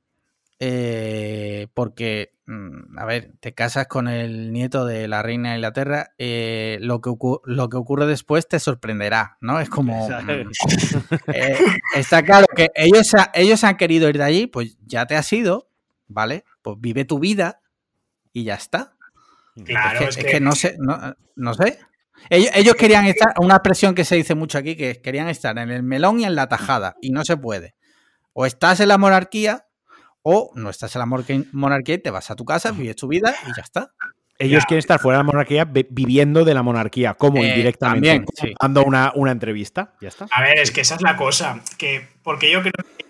Eh, 0.59 1.67
porque, 1.73 2.33
mm, 2.45 2.97
a 2.97 3.05
ver, 3.05 3.33
te 3.41 3.53
casas 3.53 3.87
con 3.87 4.07
el 4.07 4.53
nieto 4.53 4.85
de 4.85 5.07
la 5.07 5.21
reina 5.21 5.49
de 5.49 5.55
Inglaterra, 5.55 6.13
eh, 6.17 6.77
lo, 6.81 7.01
que 7.01 7.11
lo 7.45 7.69
que 7.69 7.77
ocurre 7.77 8.05
después 8.05 8.47
te 8.47 8.59
sorprenderá, 8.59 9.37
¿no? 9.41 9.59
Es 9.59 9.69
como... 9.69 10.07
Mm, 10.07 10.51
eh, 11.27 11.57
está 11.95 12.23
claro 12.23 12.45
que 12.55 12.69
ellos, 12.75 13.11
ellos 13.33 13.63
han 13.63 13.75
querido 13.75 14.07
ir 14.09 14.17
de 14.17 14.23
allí, 14.23 14.47
pues 14.47 14.77
ya 14.85 15.05
te 15.05 15.17
has 15.17 15.31
ido, 15.33 15.69
¿vale? 16.07 16.45
Pues 16.61 16.77
vive 16.79 17.03
tu 17.03 17.19
vida 17.19 17.61
y 18.31 18.45
ya 18.45 18.55
está. 18.55 18.93
Claro, 19.65 20.07
es 20.07 20.17
que, 20.17 20.39
no 20.39 20.53
sé, 20.53 20.77
no, 21.35 21.53
sé. 21.53 21.79
Ellos, 22.30 22.49
ellos, 22.53 22.76
querían 22.76 23.06
estar, 23.06 23.34
una 23.38 23.56
expresión 23.56 23.95
que 23.95 24.06
se 24.06 24.15
dice 24.15 24.35
mucho 24.35 24.57
aquí, 24.57 24.76
que 24.76 25.02
querían 25.02 25.27
estar 25.27 25.57
en 25.57 25.69
el 25.72 25.84
melón 25.84 26.19
y 26.19 26.26
en 26.26 26.35
la 26.35 26.47
tajada, 26.47 26.95
y 27.02 27.11
no 27.11 27.23
se 27.23 27.38
puede. 27.38 27.76
O 28.34 28.45
estás 28.45 28.80
en 28.80 28.89
la 28.89 28.97
monarquía 28.97 29.65
o 30.27 30.52
no 30.56 30.72
estás 30.72 30.95
en 30.95 30.99
la 30.99 31.06
monarquía 31.52 31.95
y 31.95 31.99
te 31.99 32.10
vas 32.10 32.31
a 32.31 32.35
tu 32.35 32.45
casa, 32.45 32.72
vives 32.72 32.95
tu 32.95 33.07
vida 33.07 33.35
y 33.47 33.56
ya 33.56 33.61
está. 33.61 33.91
Ellos 34.38 34.65
quieren 34.65 34.80
estar 34.80 34.99
fuera 34.99 35.19
de 35.19 35.23
la 35.23 35.27
monarquía 35.31 35.65
viviendo 35.65 36.43
de 36.43 36.53
la 36.53 36.61
monarquía, 36.61 37.14
como 37.14 37.43
eh, 37.43 37.47
indirectamente, 37.47 38.53
dando 38.60 38.84
una, 38.84 39.31
entrevista. 39.31 39.93
Ya 40.02 40.10
está. 40.10 40.27
A 40.31 40.41
ver, 40.41 40.60
es 40.60 40.72
que 40.72 40.81
esa 40.81 40.95
es 40.95 41.02
la 41.02 41.15
cosa. 41.15 41.61
Que, 41.77 42.10
porque 42.22 42.52
yo 42.52 42.61
creo 42.61 42.73
que 42.73 43.06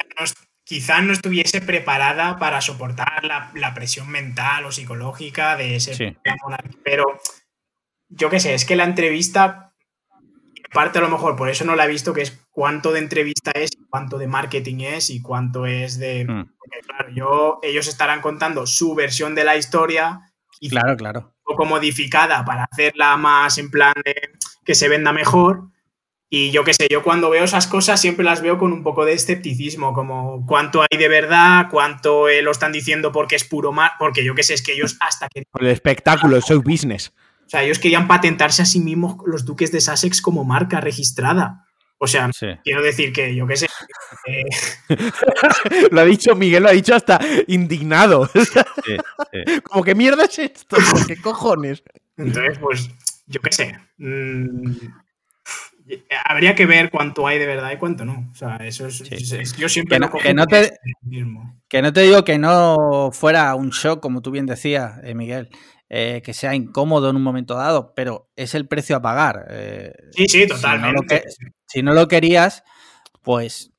quizás 0.64 1.04
no 1.04 1.14
estuviese 1.14 1.62
preparada 1.62 2.38
para 2.38 2.62
soportar 2.62 3.24
la, 3.24 3.74
presión 3.74 4.10
mental 4.10 4.66
o 4.66 4.72
psicológica 4.72 5.56
de 5.56 5.78
ese 5.78 6.18
monarquía. 6.44 6.80
Pero 6.84 7.06
yo 8.10 8.30
qué 8.30 8.40
sé, 8.40 8.54
es 8.54 8.66
que 8.66 8.76
la 8.76 8.84
entrevista 8.84 9.66
parte 10.76 11.00
a 11.00 11.02
lo 11.02 11.10
mejor, 11.10 11.36
por 11.36 11.50
eso 11.50 11.64
no 11.64 11.76
la 11.76 11.86
he 11.86 11.90
visto, 11.90 12.14
que 12.14 12.22
es 12.22 12.38
cuánto 12.52 12.92
de 12.92 13.00
entrevista 13.00 13.52
es, 13.52 13.72
cuánto 13.90 14.18
de 14.18 14.28
marketing 14.28 14.82
es 14.82 15.10
y 15.10 15.22
cuánto 15.22 15.66
es 15.66 15.98
de... 15.98 16.26
Hmm. 16.26 16.46
claro, 16.86 17.10
yo, 17.14 17.60
ellos 17.64 17.88
estarán 17.88 18.22
contando 18.22 18.68
su 18.68 18.94
versión 18.94 19.36
de 19.36 19.46
la 19.46 19.56
historia. 19.56 20.20
Y 20.60 20.70
claro, 20.70 20.98
claro. 20.98 21.34
Un 21.46 21.56
poco 21.56 21.66
modificada 21.66 22.44
para 22.44 22.66
hacerla 22.66 23.16
más 23.16 23.58
en 23.58 23.72
plan 23.72 23.94
de 24.04 24.16
que 24.66 24.76
se 24.76 24.90
venda 24.90 25.14
mejor. 25.14 25.70
Y 26.30 26.52
yo 26.52 26.66
qué 26.66 26.74
sé, 26.74 26.88
yo 26.90 27.04
cuando 27.04 27.30
veo 27.30 27.46
esas 27.46 27.68
cosas 27.68 28.02
siempre 28.02 28.26
las 28.26 28.42
veo 28.42 28.58
con 28.58 28.74
un 28.74 28.84
poco 28.84 29.06
de 29.06 29.14
escepticismo, 29.14 29.94
como 29.94 30.46
cuánto 30.46 30.82
hay 30.82 30.98
de 30.98 31.08
verdad, 31.08 31.68
cuánto 31.72 32.28
lo 32.28 32.52
están 32.52 32.74
diciendo 32.74 33.14
porque 33.14 33.36
es 33.36 33.46
puro 33.46 33.72
mal, 33.72 33.92
porque 33.98 34.26
yo 34.26 34.36
qué 34.36 34.44
sé, 34.44 34.56
es 34.56 34.62
que 34.62 34.74
ellos 34.74 34.98
hasta 35.00 35.30
que... 35.30 35.44
El 35.54 35.68
espectáculo, 35.68 36.36
el 36.36 36.42
show 36.42 36.62
business. 36.62 37.14
O 37.46 37.50
sea, 37.50 37.64
ellos 37.64 37.80
querían 37.80 38.08
patentarse 38.08 38.62
a 38.62 38.66
sí 38.66 38.80
mismos 38.80 39.18
los 39.26 39.46
duques 39.46 39.72
de 39.72 39.82
Sussex 39.82 40.22
como 40.22 40.44
marca 40.44 40.82
registrada. 40.82 41.66
O 41.98 42.08
sea, 42.08 42.30
quiero 42.64 42.84
decir 42.84 43.14
que 43.14 43.34
yo 43.36 43.48
qué 43.48 43.56
sé. 43.56 43.68
lo 45.92 46.02
ha 46.02 46.06
dicho 46.06 46.36
Miguel, 46.36 46.64
lo 46.64 46.70
ha 46.70 46.74
dicho 46.74 46.94
hasta 46.94 47.20
indignado. 47.48 48.30
Como 49.64 49.84
que 49.84 49.96
mierda 49.96 50.26
es 50.26 50.40
esto, 50.40 50.78
¿qué 51.08 51.16
cojones? 51.22 51.84
Entonces, 52.18 52.60
pues, 52.60 52.90
yo 53.28 53.42
qué 53.42 53.52
sé. 53.52 53.80
Mm, 53.98 54.76
habría 56.26 56.54
que 56.54 56.66
ver 56.66 56.92
cuánto 56.92 57.28
hay 57.28 57.40
de 57.40 57.46
verdad 57.46 57.72
y 57.72 57.78
cuánto 57.78 58.04
no. 58.04 58.30
O 58.32 58.36
sea, 58.36 58.58
eso 58.58 58.88
es. 58.88 59.56
yo 59.58 59.70
siempre. 59.70 59.98
Que 60.22 60.34
no, 60.34 60.48
te, 60.48 60.78
que 61.70 61.82
no 61.82 61.94
te 61.94 62.02
digo 62.02 62.24
que 62.26 62.38
no 62.38 63.10
fuera 63.14 63.56
un 63.56 63.70
shock, 63.70 64.02
como 64.02 64.22
tú 64.22 64.32
bien 64.32 64.46
decías, 64.46 65.00
eh, 65.04 65.16
Miguel. 65.16 65.50
Eh, 65.98 66.22
que 66.22 66.34
sea 66.34 66.54
incómodo 66.54 67.10
en 67.10 67.16
un 67.16 67.24
momento 67.24 67.56
dado, 67.56 67.94
pero 67.96 68.30
es 68.36 68.54
el 68.54 68.68
precio 68.68 68.98
a 68.98 69.02
pagar. 69.02 69.46
Eh, 69.50 69.94
sí, 70.12 70.26
sí, 70.28 70.46
totalmente. 70.46 71.24
Si 71.66 71.82
no 71.82 71.94
lo, 71.94 72.10
querías, 72.10 72.66
pues 73.22 73.72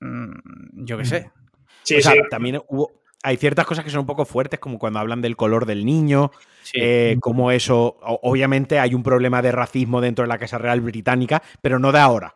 mm, 0.00 0.84
yo 0.84 0.98
qué 0.98 1.04
sé. 1.06 1.30
Sí, 1.84 1.96
también 2.28 2.60
hubo, 2.68 3.00
hay 3.22 3.38
ciertas 3.38 3.64
cosas 3.64 3.82
que 3.82 3.90
son 3.90 4.00
un 4.00 4.06
poco 4.06 4.26
fuertes, 4.26 4.60
como 4.60 4.78
cuando 4.78 4.98
hablan 4.98 5.22
del 5.22 5.36
color 5.36 5.64
del 5.64 5.86
niño, 5.86 6.32
eh, 6.74 7.16
como 7.18 7.50
eso, 7.50 7.96
obviamente 8.02 8.78
hay 8.78 8.94
un 8.94 9.02
problema 9.02 9.40
de 9.40 9.52
racismo 9.52 10.02
dentro 10.02 10.24
de 10.24 10.28
la 10.28 10.36
Casa 10.36 10.58
Real 10.58 10.82
Británica, 10.82 11.42
pero 11.62 11.78
no 11.78 11.90
de 11.90 11.98
ahora. 11.98 12.34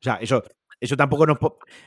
O 0.00 0.02
sea, 0.02 0.16
eso, 0.16 0.42
eso 0.80 0.96
tampoco 0.96 1.26
nos. 1.26 1.38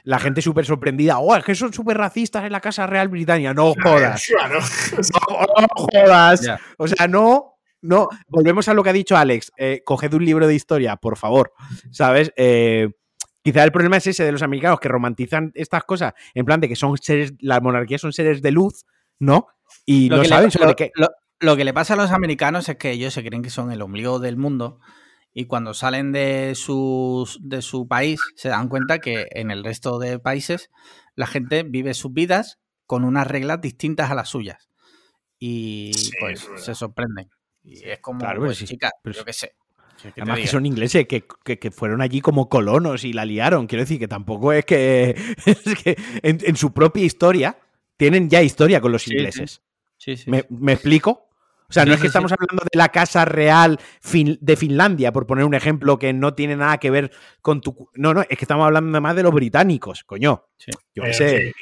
La 0.03 0.19
gente 0.19 0.41
súper 0.41 0.65
sorprendida. 0.65 1.19
Oh, 1.19 1.35
es 1.35 1.43
que 1.43 1.55
son 1.55 1.71
súper 1.71 1.97
racistas 1.97 2.43
en 2.43 2.51
la 2.51 2.59
Casa 2.59 2.87
Real 2.87 3.07
Británica. 3.07 3.53
No 3.53 3.73
jodas. 3.81 4.27
No, 4.51 5.67
jodas. 5.75 6.47
O 6.77 6.87
sea, 6.87 7.07
no. 7.07 7.57
No. 7.81 8.09
Volvemos 8.27 8.67
a 8.67 8.73
lo 8.73 8.83
que 8.83 8.89
ha 8.89 8.93
dicho 8.93 9.17
Alex. 9.17 9.51
Eh, 9.57 9.81
coged 9.85 10.13
un 10.13 10.25
libro 10.25 10.45
de 10.45 10.55
historia, 10.55 10.97
por 10.97 11.17
favor. 11.17 11.53
¿Sabes? 11.91 12.31
Eh, 12.35 12.89
quizá 13.41 13.63
el 13.63 13.71
problema 13.71 13.97
es 13.97 14.07
ese 14.07 14.23
de 14.23 14.31
los 14.31 14.43
americanos 14.43 14.79
que 14.79 14.89
romantizan 14.89 15.51
estas 15.55 15.83
cosas 15.85 16.13
en 16.33 16.45
plan 16.45 16.59
de 16.59 16.67
que 16.67 16.75
son 16.75 16.97
seres. 16.97 17.33
Las 17.39 17.61
monarquías 17.61 18.01
son 18.01 18.13
seres 18.13 18.41
de 18.41 18.51
luz, 18.51 18.85
¿no? 19.19 19.47
Y 19.85 20.09
no 20.09 20.23
saben 20.25 20.51
sobre 20.51 20.75
qué. 20.75 20.91
lo 21.39 21.55
que 21.55 21.63
le 21.63 21.73
pasa 21.73 21.93
a 21.93 21.97
los 21.97 22.11
americanos 22.11 22.67
es 22.67 22.75
que 22.75 22.91
ellos 22.91 23.13
se 23.13 23.23
creen 23.23 23.41
que 23.41 23.49
son 23.49 23.71
el 23.71 23.81
ombligo 23.81 24.19
del 24.19 24.37
mundo 24.37 24.79
y 25.33 25.45
cuando 25.45 25.73
salen 25.73 26.11
de, 26.11 26.53
sus, 26.55 27.39
de 27.41 27.61
su 27.61 27.87
país 27.87 28.19
se 28.35 28.49
dan 28.49 28.67
cuenta 28.67 28.99
que 28.99 29.27
en 29.31 29.51
el 29.51 29.63
resto 29.63 29.97
de 29.99 30.19
países 30.19 30.69
la 31.15 31.27
gente 31.27 31.63
vive 31.63 31.93
sus 31.93 32.13
vidas 32.13 32.59
con 32.85 33.05
unas 33.05 33.27
reglas 33.27 33.61
distintas 33.61 34.11
a 34.11 34.15
las 34.15 34.29
suyas. 34.29 34.69
Y 35.39 35.91
pues 36.19 36.47
se 36.57 36.75
sorprenden. 36.75 37.29
Y 37.63 37.87
es 37.89 37.99
como, 37.99 38.19
claro, 38.19 38.41
pues, 38.41 38.63
chica, 38.65 38.91
pero 39.01 39.15
yo 39.15 39.25
qué 39.25 39.33
sé. 39.33 39.55
Además 40.17 40.39
que 40.39 40.47
son 40.47 40.65
ingleses, 40.65 41.07
que, 41.07 41.71
fueron 41.71 42.01
allí 42.01 42.21
como 42.21 42.49
colonos 42.49 43.03
y 43.03 43.13
la 43.13 43.23
liaron. 43.23 43.67
Quiero 43.67 43.83
decir 43.83 43.99
que 43.99 44.07
tampoco 44.07 44.51
es 44.51 44.65
que, 44.65 45.15
es 45.45 45.75
que 45.83 45.95
en, 46.21 46.55
su 46.55 46.73
propia 46.73 47.05
historia 47.05 47.57
tienen 47.97 48.29
ya 48.29 48.41
historia 48.41 48.81
con 48.81 48.91
los 48.91 49.07
ingleses. 49.07 49.61
Sí, 49.97 50.17
sí. 50.17 50.29
¿Me, 50.29 50.45
¿Me, 50.49 50.73
explico? 50.73 51.29
O 51.71 51.73
sea, 51.73 51.85
no 51.85 51.93
es 51.93 52.01
que 52.01 52.07
estamos 52.07 52.29
hablando 52.33 52.65
de 52.69 52.77
la 52.77 52.89
Casa 52.89 53.23
Real 53.23 53.79
de 54.11 54.55
Finlandia, 54.57 55.13
por 55.13 55.25
poner 55.25 55.45
un 55.45 55.53
ejemplo 55.53 55.97
que 55.97 56.11
no 56.11 56.33
tiene 56.33 56.57
nada 56.57 56.77
que 56.79 56.91
ver 56.91 57.11
con 57.41 57.61
tu. 57.61 57.89
No, 57.95 58.13
no, 58.13 58.23
es 58.23 58.37
que 58.37 58.43
estamos 58.43 58.65
hablando 58.65 58.99
más 58.99 59.15
de 59.15 59.23
los 59.23 59.33
británicos, 59.33 60.03
coño. 60.03 60.49
Sí. 60.57 60.71
Yo 60.93 61.03
sé. 61.13 61.53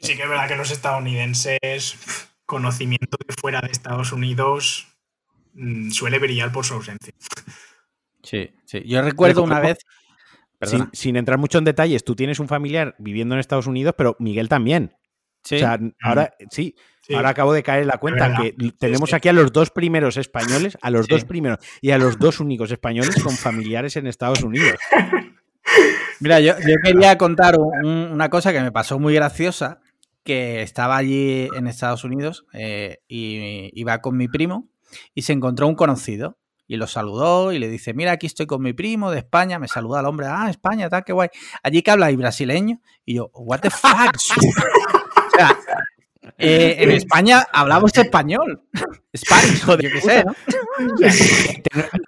Sí, 0.00 0.16
que 0.16 0.22
es 0.22 0.28
verdad 0.28 0.48
que 0.48 0.56
los 0.56 0.70
estadounidenses, 0.70 1.98
conocimiento 2.46 3.18
de 3.26 3.34
fuera 3.38 3.60
de 3.60 3.70
Estados 3.70 4.10
Unidos, 4.12 4.88
mm, 5.52 5.90
suele 5.90 6.18
brillar 6.18 6.50
por 6.50 6.64
su 6.64 6.72
ausencia. 6.72 7.12
Sí, 8.22 8.50
sí. 8.64 8.82
Yo 8.86 9.02
recuerdo 9.02 9.42
una 9.42 9.60
vez. 9.60 9.78
Sin, 10.62 10.88
sin, 10.92 11.16
entrar 11.16 11.38
mucho 11.38 11.58
en 11.58 11.64
detalles, 11.64 12.02
tú 12.02 12.16
tienes 12.16 12.40
un 12.40 12.48
familiar 12.48 12.96
viviendo 12.98 13.34
en 13.34 13.38
Estados 13.38 13.68
Unidos, 13.68 13.94
pero 13.96 14.16
Miguel 14.18 14.48
también. 14.48 14.96
Sí. 15.44 15.56
O 15.56 15.58
sea, 15.58 15.78
ahora 16.02 16.34
sí, 16.50 16.74
Ahora 17.14 17.30
acabo 17.30 17.52
de 17.52 17.62
caer 17.62 17.82
en 17.82 17.88
la 17.88 17.98
cuenta 17.98 18.34
que 18.36 18.54
tenemos 18.78 19.14
aquí 19.14 19.28
a 19.28 19.32
los 19.32 19.52
dos 19.52 19.70
primeros 19.70 20.16
españoles, 20.16 20.76
a 20.82 20.90
los 20.90 21.08
dos 21.08 21.24
primeros 21.24 21.58
y 21.80 21.90
a 21.90 21.98
los 21.98 22.18
dos 22.18 22.40
únicos 22.40 22.70
españoles 22.70 23.22
con 23.22 23.34
familiares 23.34 23.96
en 23.96 24.06
Estados 24.06 24.42
Unidos. 24.42 24.78
Mira, 26.20 26.40
yo, 26.40 26.54
quería 26.82 27.16
contar 27.16 27.56
una 27.58 28.28
cosa 28.28 28.52
que 28.52 28.60
me 28.60 28.72
pasó 28.72 28.98
muy 28.98 29.14
graciosa, 29.14 29.80
que 30.24 30.62
estaba 30.62 30.96
allí 30.96 31.48
en 31.54 31.66
Estados 31.66 32.04
Unidos 32.04 32.44
eh, 32.52 32.98
y 33.08 33.70
iba 33.72 33.98
con 34.00 34.16
mi 34.16 34.28
primo 34.28 34.68
y 35.14 35.22
se 35.22 35.32
encontró 35.32 35.66
un 35.66 35.74
conocido 35.74 36.38
y 36.66 36.76
lo 36.76 36.86
saludó 36.86 37.52
y 37.52 37.58
le 37.58 37.68
dice, 37.68 37.94
mira, 37.94 38.12
aquí 38.12 38.26
estoy 38.26 38.46
con 38.46 38.62
mi 38.62 38.74
primo 38.74 39.10
de 39.10 39.18
España, 39.18 39.58
me 39.58 39.68
saluda 39.68 40.00
al 40.00 40.06
hombre, 40.06 40.26
ah, 40.28 40.50
España, 40.50 40.90
tal, 40.90 41.02
qué 41.02 41.14
guay. 41.14 41.30
Allí 41.62 41.82
que 41.82 41.90
habla 41.90 42.10
y 42.10 42.16
brasileño 42.16 42.80
y 43.06 43.14
yo, 43.14 43.30
what 43.32 43.60
the 43.60 43.70
fuck. 43.70 44.14
o 45.26 45.30
sea, 45.36 45.58
eh, 46.36 46.76
en 46.78 46.90
España 46.90 47.46
hablamos 47.52 47.96
español. 47.96 48.62
Spanish, 49.16 49.62
joder, 49.64 49.82
yo 49.82 49.90
qué 49.90 50.00
sé, 50.00 50.24
¿no? 50.24 50.34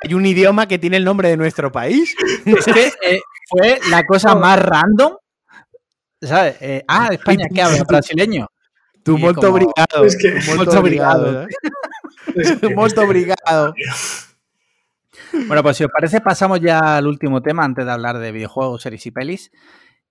Hay 0.02 0.14
un 0.14 0.26
idioma 0.26 0.68
que 0.68 0.78
tiene 0.78 0.96
el 0.96 1.04
nombre 1.04 1.28
de 1.28 1.36
nuestro 1.36 1.72
país. 1.72 2.14
Es 2.44 2.64
que 2.64 2.92
eh, 3.02 3.20
fue 3.48 3.80
la 3.90 4.04
cosa 4.04 4.34
más 4.34 4.58
random. 4.58 5.14
¿Sabes? 6.20 6.56
Eh, 6.60 6.84
ah, 6.86 7.08
España, 7.12 7.46
¿qué 7.52 7.62
habla? 7.62 7.82
Brasileño. 7.84 8.46
Tú, 9.02 9.16
molto 9.16 9.50
obrigado. 9.50 10.04
Es 10.04 10.16
que... 10.16 10.38
Molto 10.54 10.78
obrigado. 10.78 11.46
Molto 12.74 13.02
obrigado. 13.02 13.74
Bueno, 15.32 15.62
pues 15.62 15.76
si 15.76 15.84
os 15.84 15.90
parece, 15.90 16.20
pasamos 16.20 16.60
ya 16.60 16.96
al 16.96 17.06
último 17.06 17.40
tema 17.40 17.64
antes 17.64 17.86
de 17.86 17.92
hablar 17.92 18.18
de 18.18 18.32
videojuegos, 18.32 18.82
series 18.82 19.06
y 19.06 19.10
pelis. 19.10 19.50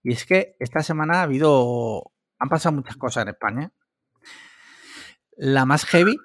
Y 0.04 0.14
es 0.14 0.26
que 0.26 0.56
esta 0.60 0.82
semana 0.82 1.20
ha 1.20 1.24
habido. 1.24 2.12
Han 2.40 2.50
pasado 2.50 2.76
muchas 2.76 2.96
cosas 2.96 3.24
en 3.24 3.30
España. 3.30 3.72
La 5.42 5.64
más 5.64 5.86
heavy 5.86 6.18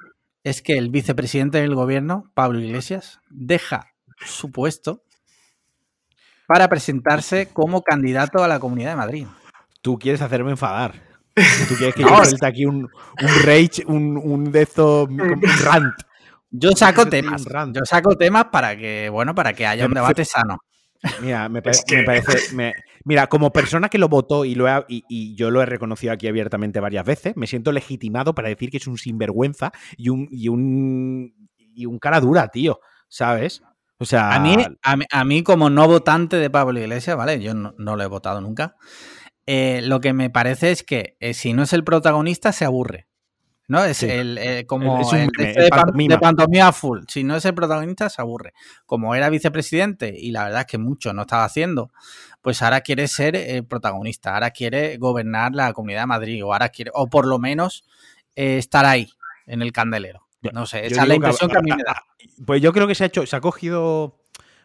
es 0.42 0.60
que 0.60 0.76
el 0.76 0.90
vicepresidente 0.90 1.60
del 1.60 1.76
gobierno, 1.76 2.32
Pablo 2.34 2.58
Iglesias, 2.58 3.20
deja 3.30 3.92
su 4.26 4.50
puesto 4.50 5.04
para 6.48 6.68
presentarse 6.68 7.48
como 7.52 7.82
candidato 7.82 8.42
a 8.42 8.48
la 8.48 8.58
Comunidad 8.58 8.90
de 8.90 8.96
Madrid. 8.96 9.26
Tú 9.82 10.00
quieres 10.00 10.20
hacerme 10.20 10.50
enfadar. 10.50 10.94
Tú 11.68 11.76
quieres 11.76 11.94
que 11.94 12.02
yo 12.02 12.24
suelte 12.24 12.44
aquí 12.44 12.66
un, 12.66 12.88
rage, 13.44 13.84
un, 13.86 14.16
un 14.16 14.50
de 14.50 14.62
estos, 14.62 15.08
un 15.08 15.40
rant. 15.62 15.94
Yo 16.50 16.72
saco 16.72 17.06
temas. 17.06 17.44
Yo 17.72 17.84
saco 17.84 18.16
temas 18.16 18.46
para 18.46 18.76
que, 18.76 19.08
bueno, 19.10 19.32
para 19.32 19.52
que 19.52 19.64
haya 19.64 19.86
un 19.86 19.94
debate 19.94 20.24
sano. 20.24 20.58
Mira, 21.20 21.48
me, 21.48 21.62
parece. 21.62 22.04
Mira, 23.04 23.28
como 23.28 23.52
persona 23.52 23.88
que 23.88 23.98
lo 23.98 24.08
votó 24.08 24.44
y, 24.44 24.54
lo 24.54 24.66
y, 24.88 25.36
yo 25.36 25.50
lo 25.50 25.62
he 25.62 25.66
reconocido 25.66 26.12
aquí 26.12 26.26
abiertamente 26.26 26.80
varias 26.80 27.04
veces, 27.04 27.36
me 27.36 27.46
siento 27.46 27.72
legitimado 27.72 28.34
para 28.34 28.48
decir 28.48 28.70
que 28.70 28.78
es 28.78 28.86
un 28.86 28.98
sinvergüenza 28.98 29.72
y 29.96 30.08
un, 30.08 30.28
y 30.30 30.48
un, 30.48 31.34
y 31.56 31.86
un 31.86 31.98
cara 31.98 32.20
dura, 32.20 32.48
tío. 32.48 32.80
¿Sabes? 33.08 33.62
O 33.98 34.04
sea. 34.04 34.34
A 34.34 34.40
mí, 34.40 34.56
a 34.82 35.24
mí, 35.24 35.42
como 35.42 35.70
no 35.70 35.86
votante 35.86 36.36
de 36.36 36.50
Pablo 36.50 36.80
Iglesias, 36.80 37.16
¿vale? 37.16 37.40
Yo 37.40 37.54
no, 37.54 37.72
lo 37.78 38.02
he 38.02 38.06
votado 38.06 38.40
nunca. 38.40 38.76
Eh, 39.46 39.82
lo 39.84 40.00
que 40.00 40.12
me 40.12 40.30
parece 40.30 40.72
es 40.72 40.82
que 40.82 41.16
eh, 41.20 41.34
si 41.34 41.52
no 41.52 41.62
es 41.62 41.72
el 41.72 41.84
protagonista, 41.84 42.52
se 42.52 42.64
aburre. 42.64 43.06
¿no? 43.66 43.84
Es 43.84 44.02
el, 44.02 44.38
eh, 44.38 44.66
como 44.66 45.00
el, 45.12 45.28
de, 45.28 45.68
pantomima. 46.20 46.72
full. 46.72 47.00
Si 47.08 47.24
no 47.24 47.36
es 47.36 47.44
el 47.44 47.54
protagonista, 47.54 48.10
se 48.10 48.20
aburre. 48.20 48.52
Como 48.86 49.14
era 49.14 49.30
vicepresidente, 49.30 50.14
y 50.16 50.32
la 50.32 50.44
verdad 50.44 50.60
es 50.60 50.66
que 50.66 50.78
mucho 50.78 51.12
no 51.12 51.22
estaba 51.22 51.44
haciendo, 51.44 51.90
pues 52.44 52.60
ahora 52.60 52.82
quiere 52.82 53.08
ser 53.08 53.36
el 53.36 53.64
protagonista, 53.64 54.34
ahora 54.34 54.50
quiere 54.50 54.98
gobernar 54.98 55.54
la 55.54 55.72
Comunidad 55.72 56.02
de 56.02 56.06
Madrid, 56.06 56.44
o 56.44 56.52
ahora 56.52 56.68
quiere, 56.68 56.90
o 56.92 57.08
por 57.08 57.26
lo 57.26 57.38
menos 57.38 57.86
eh, 58.36 58.58
estar 58.58 58.84
ahí, 58.84 59.08
en 59.46 59.62
el 59.62 59.72
candelero. 59.72 60.28
No 60.52 60.66
sé, 60.66 60.84
esa 60.84 61.02
es 61.02 61.08
la 61.08 61.14
impresión 61.14 61.50
que, 61.50 61.56
a 61.56 61.62
mí 61.62 61.70
me 61.70 61.82
da. 61.82 62.02
Pues 62.44 62.60
yo 62.60 62.74
creo 62.74 62.86
que 62.86 62.94
se 62.94 63.04
ha 63.04 63.06
hecho, 63.06 63.24
se 63.24 63.34
ha 63.34 63.40
cogido 63.40 64.20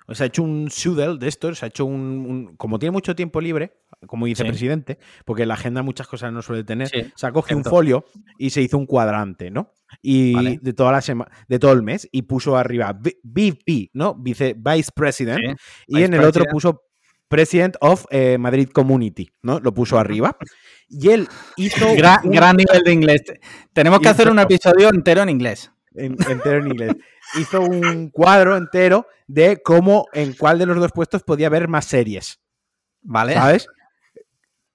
o 0.09 0.15
sea, 0.15 0.25
ha 0.25 0.27
hecho 0.27 0.41
un 0.43 0.69
sudel 0.71 1.19
de 1.19 1.27
esto, 1.27 1.53
se 1.53 1.65
ha 1.65 1.67
hecho 1.67 1.85
un, 1.85 2.55
Como 2.57 2.79
tiene 2.79 2.91
mucho 2.91 3.15
tiempo 3.15 3.39
libre, 3.39 3.77
como 4.07 4.25
vicepresidente, 4.25 4.97
porque 5.23 5.45
la 5.45 5.53
agenda 5.53 5.83
muchas 5.83 6.07
cosas 6.07 6.33
no 6.33 6.41
suele 6.41 6.63
tener, 6.63 6.89
se 7.15 7.27
ha 7.27 7.31
cogido 7.31 7.59
un 7.59 7.63
folio 7.63 8.05
y 8.37 8.49
se 8.49 8.61
hizo 8.61 8.77
un 8.77 8.87
cuadrante, 8.87 9.51
¿no? 9.51 9.71
Y 10.01 10.57
de 10.57 10.73
toda 10.73 10.91
la 10.91 11.01
semana, 11.01 11.31
de 11.47 11.59
todo 11.59 11.73
el 11.73 11.83
mes, 11.83 12.09
y 12.11 12.23
puso 12.23 12.57
arriba 12.57 12.99
VP, 13.23 13.91
¿no? 13.93 14.15
Vice, 14.15 14.55
Vice 14.57 14.91
President, 14.93 15.57
y 15.87 16.01
en 16.01 16.13
el 16.15 16.25
otro 16.25 16.43
puso 16.45 16.88
President 17.29 17.77
of 17.79 18.05
eh, 18.09 18.37
Madrid 18.37 18.69
Community, 18.69 19.29
¿no? 19.41 19.61
Lo 19.61 19.73
puso 19.73 19.97
arriba. 19.97 20.35
Y 20.89 21.09
él 21.11 21.29
hizo. 21.55 21.87
Gran, 21.95 22.57
nivel 22.57 22.83
de 22.83 22.91
inglés. 22.91 23.23
Tenemos 23.71 24.01
que 24.01 24.09
hacer 24.09 24.29
un 24.29 24.39
episodio 24.39 24.89
entero 24.89 25.21
en 25.21 25.29
inglés. 25.29 25.71
entero 25.93 26.57
en 26.57 26.67
inglés 26.67 26.95
hizo 27.35 27.61
un 27.61 28.09
cuadro 28.09 28.57
entero 28.57 29.07
de 29.27 29.61
cómo, 29.61 30.07
en 30.13 30.33
cuál 30.33 30.59
de 30.59 30.65
los 30.65 30.77
dos 30.77 30.91
puestos 30.91 31.23
podía 31.23 31.47
haber 31.47 31.67
más 31.67 31.85
series. 31.85 32.39
¿Vale? 33.01 33.33
¿Sabes? 33.33 33.67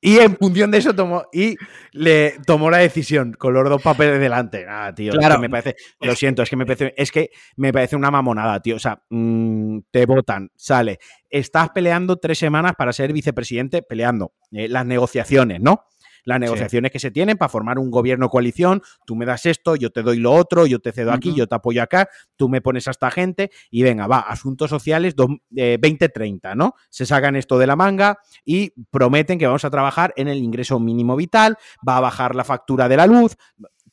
Y 0.07 0.19
en 0.19 0.37
función 0.37 0.71
de 0.71 0.77
eso 0.77 0.95
tomó 0.95 1.25
y 1.33 1.57
le 1.93 2.35
tomó 2.47 2.71
la 2.71 2.77
decisión 2.77 3.33
con 3.33 3.55
los 3.55 3.67
dos 3.67 3.81
papeles 3.81 4.21
delante. 4.21 4.67
Ah, 4.69 4.93
tío, 4.95 5.15
claro. 5.15 5.41
me 5.41 5.49
parece, 5.49 5.77
lo 5.99 6.15
siento, 6.15 6.43
es 6.43 6.51
que 6.51 6.57
me 6.57 6.67
parece, 6.67 6.93
es 6.95 7.11
que 7.11 7.31
me 7.57 7.73
parece 7.73 7.97
una 7.97 8.11
mamonada, 8.11 8.61
tío. 8.61 8.77
O 8.77 8.79
sea, 8.79 9.03
mm, 9.09 9.79
te 9.91 10.05
votan, 10.05 10.51
sale. 10.57 10.99
Estás 11.31 11.71
peleando 11.71 12.19
tres 12.19 12.37
semanas 12.37 12.75
para 12.77 12.93
ser 12.93 13.15
vicepresidente, 13.15 13.81
peleando 13.81 14.35
eh, 14.53 14.69
las 14.69 14.85
negociaciones, 14.85 15.63
¿no? 15.63 15.87
Las 16.25 16.41
negociaciones 16.41 16.91
que 16.91 16.99
se 16.99 17.11
tienen 17.11 17.37
para 17.37 17.49
formar 17.49 17.79
un 17.79 17.91
gobierno 17.91 18.29
coalición, 18.29 18.83
tú 19.07 19.15
me 19.17 19.27
das 19.27 19.47
esto, 19.47 19.77
yo 19.77 19.91
te 19.91 20.03
doy 20.03 20.19
lo 20.19 20.33
otro, 20.33 20.67
yo 20.67 20.81
te 20.81 20.93
cedo 20.93 21.13
aquí, 21.13 21.35
yo 21.35 21.47
te 21.47 21.55
apoyo 21.55 21.83
acá, 21.83 22.09
tú 22.37 22.49
me 22.49 22.61
pones 22.61 22.89
a 22.89 22.91
esta 22.91 23.11
gente 23.11 23.51
y 23.71 23.83
venga, 23.83 24.07
va, 24.07 24.21
asuntos 24.21 24.71
sociales 24.71 25.15
2030, 25.17 26.53
eh, 26.53 26.57
¿no? 26.57 26.75
Se 26.91 27.07
sacan 27.07 27.37
esto 27.37 27.59
de 27.59 27.67
la 27.67 27.77
manga 27.77 28.19
y 28.45 28.73
prometen 28.91 29.39
que 29.39 29.47
vamos 29.47 29.65
a 29.65 29.71
trabajar 29.71 30.13
en 30.17 30.29
el 30.29 30.39
ingreso 30.39 30.81
mínimo 30.81 31.17
vital, 31.17 31.57
va 31.87 31.99
a 31.99 32.01
bajar 32.01 32.35
la 32.35 32.45
factura 32.45 32.89
de 32.89 32.97
la 32.97 33.07
luz, 33.07 33.37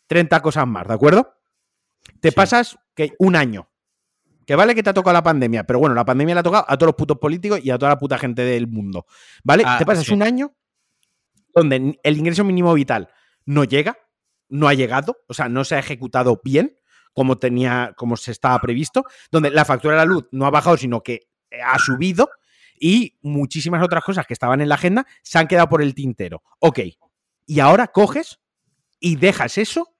30 0.08 0.42
cosas 0.42 0.68
más, 0.68 0.88
¿de 0.88 0.94
acuerdo? 0.94 1.36
Te 2.20 2.32
pasas 2.32 2.78
que 2.96 3.14
un 3.20 3.36
año. 3.36 3.68
Que 4.46 4.56
vale 4.56 4.76
que 4.76 4.84
te 4.84 4.90
ha 4.90 4.94
tocado 4.94 5.14
la 5.14 5.24
pandemia, 5.24 5.64
pero 5.64 5.80
bueno, 5.80 5.96
la 5.96 6.04
pandemia 6.04 6.36
le 6.36 6.40
ha 6.40 6.44
tocado 6.44 6.66
a 6.68 6.76
todos 6.76 6.90
los 6.90 6.96
putos 6.96 7.18
políticos 7.20 7.60
y 7.64 7.70
a 7.70 7.78
toda 7.78 7.92
la 7.92 7.98
puta 7.98 8.18
gente 8.18 8.42
del 8.44 8.68
mundo. 8.68 9.06
¿Vale? 9.44 9.64
Ah, 9.66 9.78
te 9.78 9.86
pasas 9.86 10.10
un 10.10 10.24
año 10.24 10.54
donde 11.54 12.00
el 12.04 12.18
ingreso 12.18 12.44
mínimo 12.44 12.74
vital 12.74 13.10
no 13.46 13.64
llega, 13.64 13.98
no 14.50 14.68
ha 14.68 14.74
llegado, 14.74 15.18
o 15.28 15.34
sea, 15.34 15.50
no 15.50 15.64
se 15.64 15.76
ha 15.76 15.80
ejecutado 15.80 16.42
bien 16.44 16.78
como 17.14 17.38
tenía, 17.38 17.94
como 17.98 18.16
se 18.18 18.32
estaba 18.32 18.60
previsto, 18.60 19.06
donde 19.32 19.50
la 19.50 19.66
factura 19.66 19.96
de 19.96 20.00
la 20.00 20.06
luz 20.06 20.28
no 20.32 20.46
ha 20.46 20.50
bajado, 20.50 20.78
sino 20.78 21.02
que 21.02 21.28
ha 21.64 21.78
subido 21.78 22.30
y 22.80 23.18
muchísimas 23.22 23.84
otras 23.84 24.04
cosas 24.04 24.26
que 24.26 24.34
estaban 24.34 24.62
en 24.62 24.70
la 24.70 24.76
agenda 24.76 25.06
se 25.22 25.38
han 25.38 25.48
quedado 25.48 25.70
por 25.70 25.82
el 25.82 25.94
tintero. 25.94 26.42
Ok, 26.60 26.80
y 27.46 27.60
ahora 27.60 27.88
coges 27.88 28.40
y 29.00 29.18
dejas 29.18 29.58
eso 29.58 29.94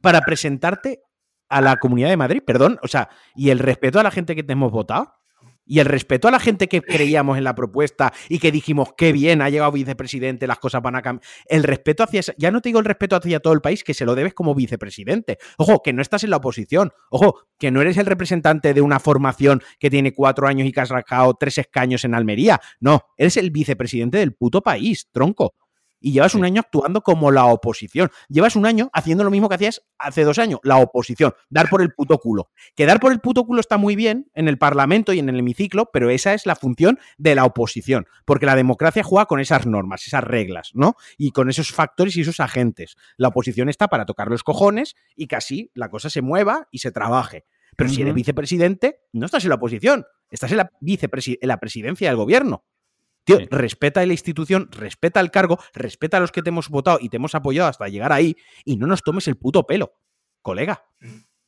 para 0.00 0.20
presentarte 0.22 1.02
a 1.48 1.60
la 1.60 1.76
Comunidad 1.76 2.08
de 2.08 2.16
Madrid, 2.16 2.42
perdón, 2.46 2.78
o 2.82 2.88
sea, 2.88 3.10
y 3.34 3.50
el 3.50 3.58
respeto 3.58 4.00
a 4.00 4.02
la 4.02 4.10
gente 4.10 4.34
que 4.34 4.42
te 4.42 4.52
hemos 4.52 4.72
votado 4.72 5.14
y 5.64 5.80
el 5.80 5.86
respeto 5.86 6.28
a 6.28 6.30
la 6.30 6.40
gente 6.40 6.68
que 6.68 6.82
creíamos 6.82 7.38
en 7.38 7.44
la 7.44 7.54
propuesta 7.54 8.12
y 8.28 8.38
que 8.38 8.52
dijimos, 8.52 8.90
qué 8.96 9.12
bien, 9.12 9.42
ha 9.42 9.50
llegado 9.50 9.72
vicepresidente, 9.72 10.46
las 10.46 10.58
cosas 10.58 10.82
van 10.82 10.96
a 10.96 11.02
cambiar. 11.02 11.26
El 11.46 11.62
respeto 11.62 12.02
hacia, 12.02 12.22
ya 12.36 12.50
no 12.50 12.60
te 12.60 12.68
digo 12.68 12.78
el 12.78 12.84
respeto 12.84 13.16
hacia 13.16 13.40
todo 13.40 13.52
el 13.52 13.60
país, 13.60 13.84
que 13.84 13.94
se 13.94 14.04
lo 14.04 14.14
debes 14.14 14.34
como 14.34 14.54
vicepresidente. 14.54 15.38
Ojo, 15.58 15.82
que 15.82 15.92
no 15.92 16.02
estás 16.02 16.24
en 16.24 16.30
la 16.30 16.36
oposición. 16.36 16.92
Ojo, 17.10 17.46
que 17.58 17.70
no 17.70 17.80
eres 17.80 17.96
el 17.96 18.06
representante 18.06 18.74
de 18.74 18.80
una 18.80 18.98
formación 18.98 19.62
que 19.78 19.90
tiene 19.90 20.12
cuatro 20.12 20.46
años 20.46 20.66
y 20.66 20.72
que 20.72 20.80
has 20.80 20.88
rascado 20.88 21.34
tres 21.34 21.58
escaños 21.58 22.04
en 22.04 22.14
Almería. 22.14 22.60
No, 22.80 23.02
eres 23.16 23.36
el 23.36 23.50
vicepresidente 23.50 24.18
del 24.18 24.34
puto 24.34 24.62
país, 24.62 25.08
tronco 25.12 25.54
y 26.02 26.12
llevas 26.12 26.34
un 26.34 26.44
año 26.44 26.60
actuando 26.60 27.02
como 27.02 27.30
la 27.30 27.46
oposición. 27.46 28.10
Llevas 28.28 28.56
un 28.56 28.66
año 28.66 28.90
haciendo 28.92 29.24
lo 29.24 29.30
mismo 29.30 29.48
que 29.48 29.54
hacías 29.54 29.82
hace 29.98 30.24
dos 30.24 30.38
años, 30.38 30.60
la 30.64 30.76
oposición, 30.76 31.32
dar 31.48 31.68
por 31.68 31.80
el 31.80 31.92
puto 31.94 32.18
culo. 32.18 32.50
Que 32.74 32.84
dar 32.84 33.00
por 33.00 33.12
el 33.12 33.20
puto 33.20 33.44
culo 33.44 33.60
está 33.60 33.78
muy 33.78 33.96
bien 33.96 34.30
en 34.34 34.48
el 34.48 34.58
Parlamento 34.58 35.12
y 35.12 35.20
en 35.20 35.28
el 35.28 35.38
hemiciclo, 35.38 35.90
pero 35.92 36.10
esa 36.10 36.34
es 36.34 36.44
la 36.44 36.56
función 36.56 36.98
de 37.16 37.34
la 37.34 37.44
oposición, 37.44 38.06
porque 38.24 38.46
la 38.46 38.56
democracia 38.56 39.02
juega 39.02 39.26
con 39.26 39.40
esas 39.40 39.66
normas, 39.66 40.06
esas 40.06 40.24
reglas, 40.24 40.70
¿no? 40.74 40.96
Y 41.16 41.30
con 41.30 41.48
esos 41.48 41.72
factores 41.72 42.16
y 42.16 42.22
esos 42.22 42.40
agentes. 42.40 42.96
La 43.16 43.28
oposición 43.28 43.68
está 43.68 43.88
para 43.88 44.04
tocar 44.04 44.28
los 44.28 44.42
cojones 44.42 44.96
y 45.16 45.28
que 45.28 45.36
así 45.36 45.70
la 45.74 45.88
cosa 45.88 46.10
se 46.10 46.22
mueva 46.22 46.68
y 46.70 46.78
se 46.78 46.90
trabaje. 46.90 47.44
Pero 47.76 47.88
si 47.88 48.02
eres 48.02 48.14
vicepresidente, 48.14 49.00
no 49.12 49.26
estás 49.26 49.44
en 49.44 49.48
la 49.48 49.54
oposición, 49.54 50.04
estás 50.30 50.50
en 50.50 50.58
la, 50.58 50.70
en 50.80 51.48
la 51.48 51.56
presidencia 51.58 52.08
del 52.08 52.16
gobierno. 52.16 52.64
Tío, 53.24 53.38
respeta 53.50 54.04
la 54.04 54.12
institución, 54.12 54.68
respeta 54.72 55.20
el 55.20 55.30
cargo, 55.30 55.58
respeta 55.74 56.16
a 56.16 56.20
los 56.20 56.32
que 56.32 56.42
te 56.42 56.48
hemos 56.48 56.68
votado 56.68 56.98
y 57.00 57.08
te 57.08 57.16
hemos 57.16 57.34
apoyado 57.34 57.68
hasta 57.68 57.88
llegar 57.88 58.12
ahí 58.12 58.36
y 58.64 58.76
no 58.76 58.86
nos 58.86 59.02
tomes 59.02 59.28
el 59.28 59.36
puto 59.36 59.64
pelo, 59.64 59.92
colega. 60.40 60.84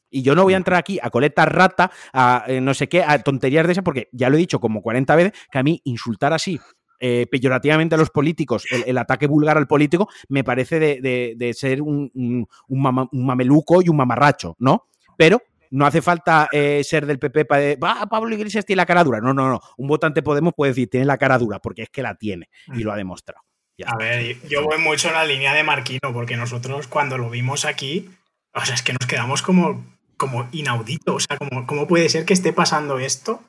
Y 0.09 0.23
yo 0.23 0.37
no 0.37 0.45
voy 0.45 0.55
a 0.55 0.59
entrar 0.59 0.79
aquí 0.79 1.01
a 1.03 1.11
coleta 1.11 1.45
rata, 1.47 1.91
a 2.13 2.45
eh, 2.47 2.61
no 2.61 2.75
sé 2.75 2.89
qué, 2.89 3.03
a 3.03 3.21
tonterías 3.21 3.67
de 3.67 3.73
esas, 3.73 3.85
porque 3.85 4.09
ya 4.13 4.31
lo 4.31 4.37
he 4.37 4.39
dicho 4.39 4.61
como 4.61 4.83
40 4.83 5.17
veces, 5.17 5.33
que 5.51 5.59
a 5.59 5.65
mí 5.65 5.81
insultar 5.85 6.33
así 6.33 6.61
eh, 7.01 7.27
peyorativamente 7.29 7.97
a 7.97 7.99
los 7.99 8.11
políticos, 8.11 8.65
el, 8.71 8.97
ataque 8.97 9.27
vulgar 9.27 9.59
al 9.59 9.67
político, 9.67 10.09
me 10.29 10.45
parece 10.45 10.79
de, 10.79 11.53
ser 11.55 11.83
un, 11.83 12.11
un, 12.15 13.13
mameluco 13.13 13.83
y 13.83 13.89
un 13.89 13.97
mamarracho, 13.97 14.55
¿no? 14.61 14.87
Pero 15.17 15.43
no 15.75 15.87
hace 15.87 16.01
falta 16.03 16.49
eh, 16.53 16.83
ser 16.85 17.05
del 17.05 17.19
PP 17.19 17.45
para 17.47 17.61
decir, 17.61 17.79
ah, 17.83 18.07
Pablo 18.09 18.33
Iglesias 18.33 18.65
tiene 18.65 18.79
la 18.79 18.87
cara 18.87 19.03
dura. 19.03 19.21
No, 19.21 19.35
no, 19.35 19.49
no. 19.51 19.61
Un 19.77 19.89
votante 19.89 20.23
Podemos 20.23 20.55
puede 20.57 20.71
decir, 20.71 20.89
tiene 20.89 21.05
la 21.05 21.19
cara 21.19 21.37
dura, 21.37 21.59
porque 21.59 21.83
es 21.83 21.91
que 21.91 22.01
la 22.01 22.15
tiene 22.15 22.49
y 22.73 22.85
lo 22.85 22.93
ha 22.93 22.97
demostrado. 22.97 23.43
a 23.85 23.97
ver, 23.97 24.39
yo 24.49 24.63
voy 24.63 24.79
mucho 24.79 25.09
en 25.09 25.15
la 25.15 25.25
línea 25.25 25.53
de 25.53 25.65
Marquino, 25.65 26.13
porque 26.13 26.37
nosotros 26.37 26.87
cuando 26.87 27.19
lo 27.19 27.29
vimos 27.29 27.65
aquí, 27.65 28.09
o 28.55 28.65
sea, 28.65 28.77
es 28.77 28.83
que 28.83 28.93
nos 28.93 29.07
quedamos 29.09 29.43
como, 29.43 29.85
como 30.17 30.49
inaudito. 30.53 31.17
O 31.17 31.21
sea, 31.21 31.37
como, 31.37 31.67
¿cómo 31.67 31.89
puede 31.89 32.09
ser 32.09 32.25
que 32.25 32.35
esté 32.35 32.53
pasando 32.53 33.01
esto? 33.01 33.43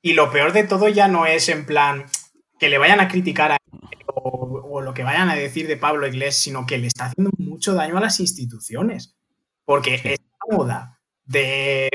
Y 0.00 0.12
lo 0.12 0.30
peor 0.30 0.52
de 0.52 0.64
todo 0.64 0.88
ya 0.88 1.08
no 1.08 1.26
es 1.26 1.48
en 1.48 1.66
plan 1.66 2.06
que 2.60 2.68
le 2.68 2.78
vayan 2.78 3.00
a 3.00 3.08
criticar 3.08 3.50
a 3.50 3.56
o, 4.06 4.80
lo 4.80 4.94
que 4.94 5.02
vayan 5.02 5.28
a 5.28 5.34
decir 5.34 5.66
de 5.66 5.76
Pablo 5.76 6.06
Iglesias, 6.06 6.36
sino 6.36 6.66
que 6.66 6.78
le 6.78 6.86
está 6.86 7.06
haciendo 7.06 7.30
mucho 7.38 7.74
daño 7.74 7.98
a 7.98 8.00
las 8.00 8.20
instituciones. 8.20 9.16
Porque 9.64 9.94
esta 9.94 10.24
moda 10.50 10.93
de 11.26 11.88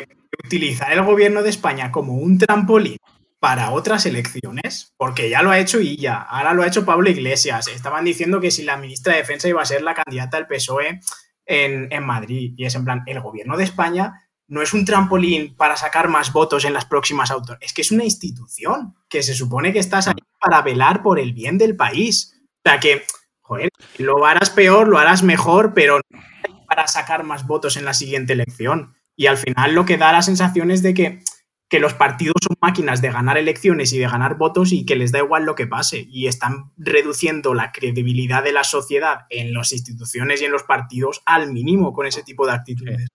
utilizar 0.44 0.92
el 0.92 1.04
gobierno 1.04 1.44
de 1.44 1.50
España 1.50 1.92
como 1.92 2.14
un 2.14 2.38
trampolín 2.38 2.98
para 3.40 3.72
otras 3.72 4.06
elecciones, 4.06 4.94
porque 4.98 5.30
ya 5.30 5.42
lo 5.42 5.52
ha 5.52 5.60
hecho 5.60 5.80
y 5.80 5.96
ya, 5.96 6.18
ahora 6.18 6.54
lo 6.54 6.64
ha 6.64 6.68
hecho 6.68 6.86
Pablo 6.86 7.10
Iglesias. 7.10 7.68
Estaban 7.68 8.04
diciendo 8.04 8.42
que 8.42 8.52
si 8.52 8.64
la 8.64 8.78
ministra 8.78 9.14
de 9.14 9.20
Defensa 9.20 9.48
iba 9.48 9.62
a 9.62 9.66
ser 9.66 9.82
la 9.82 9.94
candidata 9.94 10.38
del 10.38 10.48
PSOE 10.48 11.00
en, 11.46 11.92
en 11.92 12.06
Madrid. 12.06 12.54
Y 12.58 12.66
es 12.66 12.76
en 12.76 12.84
plan, 12.84 13.04
el 13.06 13.22
gobierno 13.22 13.56
de 13.56 13.64
España 13.64 14.30
no 14.50 14.62
es 14.62 14.74
un 14.74 14.84
trampolín 14.84 15.56
para 15.56 15.78
sacar 15.78 16.10
más 16.10 16.34
votos 16.34 16.66
en 16.66 16.74
las 16.74 16.86
próximas 16.86 17.32
autos, 17.32 17.58
es 17.62 17.72
que 17.72 17.82
es 17.84 17.92
una 17.92 18.04
institución 18.04 18.96
que 19.08 19.22
se 19.22 19.36
supone 19.36 19.72
que 19.72 19.80
estás 19.80 20.08
ahí 20.08 20.16
para 20.40 20.62
velar 20.64 21.04
por 21.04 21.20
el 21.20 21.34
bien 21.34 21.58
del 21.58 21.76
país. 21.76 22.36
O 22.66 22.70
sea 22.70 22.80
que, 22.80 23.04
joder, 23.42 23.70
lo 24.00 24.26
harás 24.26 24.50
peor, 24.50 24.88
lo 24.88 24.98
harás 24.98 25.24
mejor, 25.24 25.74
pero 25.74 26.02
no 26.10 26.66
para 26.68 26.88
sacar 26.88 27.24
más 27.24 27.48
votos 27.48 27.78
en 27.78 27.86
la 27.86 27.94
siguiente 27.94 28.34
elección. 28.34 28.96
Y 29.20 29.28
al 29.28 29.36
final 29.36 29.74
lo 29.74 29.84
que 29.84 29.98
da 29.98 30.14
la 30.14 30.22
sensación 30.22 30.72
es 30.72 30.82
de 30.82 30.94
que, 30.94 31.20
que 31.68 31.82
los 31.82 31.94
partidos 31.94 32.36
son 32.42 32.56
máquinas 32.62 33.02
de 33.02 33.12
ganar 33.12 33.38
elecciones 33.38 33.92
y 33.92 34.00
de 34.00 34.08
ganar 34.08 34.38
votos 34.38 34.72
y 34.72 34.86
que 34.86 34.96
les 34.96 35.12
da 35.12 35.20
igual 35.20 35.44
lo 35.44 35.56
que 35.56 35.68
pase. 35.68 36.08
Y 36.10 36.28
están 36.28 36.72
reduciendo 36.78 37.54
la 37.54 37.74
credibilidad 37.74 38.42
de 38.42 38.54
la 38.54 38.64
sociedad 38.64 39.26
en 39.30 39.54
las 39.54 39.74
instituciones 39.74 40.42
y 40.42 40.46
en 40.46 40.54
los 40.54 40.64
partidos 40.64 41.22
al 41.26 41.52
mínimo 41.52 41.92
con 41.92 42.08
ese 42.08 42.24
tipo 42.24 42.48
de 42.48 42.54
actitudes. 42.54 43.10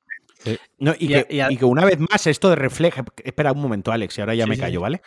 y, 0.98 1.56
que, 1.56 1.64
una 1.64 1.86
vez 1.86 1.98
más 1.98 2.26
esto 2.26 2.50
de 2.50 2.56
refleja. 2.56 3.02
Espera 3.24 3.52
un 3.52 3.62
momento, 3.62 3.90
Alex, 3.90 4.18
y 4.18 4.20
ahora 4.20 4.34
ya 4.34 4.46
me 4.46 4.58
callo, 4.58 4.82
¿vale? 4.82 5.00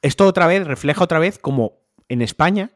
Esto 0.00 0.28
otra 0.28 0.46
vez 0.46 0.64
refleja 0.64 1.02
otra 1.02 1.18
vez 1.18 1.40
como 1.40 1.80
en 2.08 2.22
España, 2.22 2.70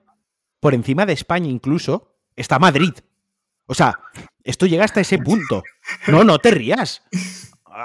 por 0.59 0.75
encima 0.75 1.07
de 1.07 1.13
España 1.13 1.49
incluso, 1.49 2.17
está 2.35 2.59
Madrid. 2.59 2.95
O 3.67 3.75
sea, 3.75 4.01
esto 4.43 4.67
llega 4.67 4.85
hasta 4.85 5.01
ese 5.01 5.19
punto. 5.19 5.63
No, 6.09 6.25
no 6.25 6.41
te 6.41 6.51
rías. 6.51 7.05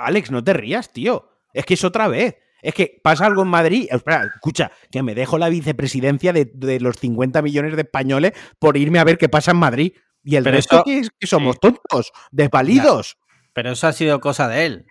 Alex, 0.03 0.31
no 0.31 0.43
te 0.43 0.53
rías, 0.53 0.91
tío. 0.91 1.30
Es 1.53 1.65
que 1.65 1.76
es 1.76 1.84
otra 1.84 2.07
vez. 2.07 2.38
Es 2.61 2.73
que 2.73 2.99
pasa 3.03 3.26
algo 3.26 3.43
en 3.43 3.47
Madrid. 3.49 3.88
Espera, 3.89 4.30
escucha, 4.34 4.72
que 4.91 5.03
me 5.03 5.15
dejo 5.15 5.38
la 5.38 5.49
vicepresidencia 5.49 6.34
de, 6.34 6.80
los 6.80 6.97
50 6.97 7.41
millones 7.41 7.76
de 7.76 7.84
españoles 7.84 8.34
por 8.59 8.77
irme 8.77 8.99
a 8.99 9.03
ver 9.03 9.17
qué 9.17 9.30
pasa 9.30 9.51
en 9.51 9.57
Madrid. 9.57 9.93
Y 10.23 10.35
el 10.35 10.45
resto 10.45 10.84
que, 10.84 10.99
es, 10.99 11.11
que 11.19 11.27
somos 11.27 11.59
tontos, 11.59 12.11
desvalidos. 12.31 13.17
Pero 13.53 13.72
eso 13.72 13.88
ha 13.88 13.93
sido 13.93 14.19
cosa 14.19 14.47
de 14.47 14.65
él. 14.65 14.85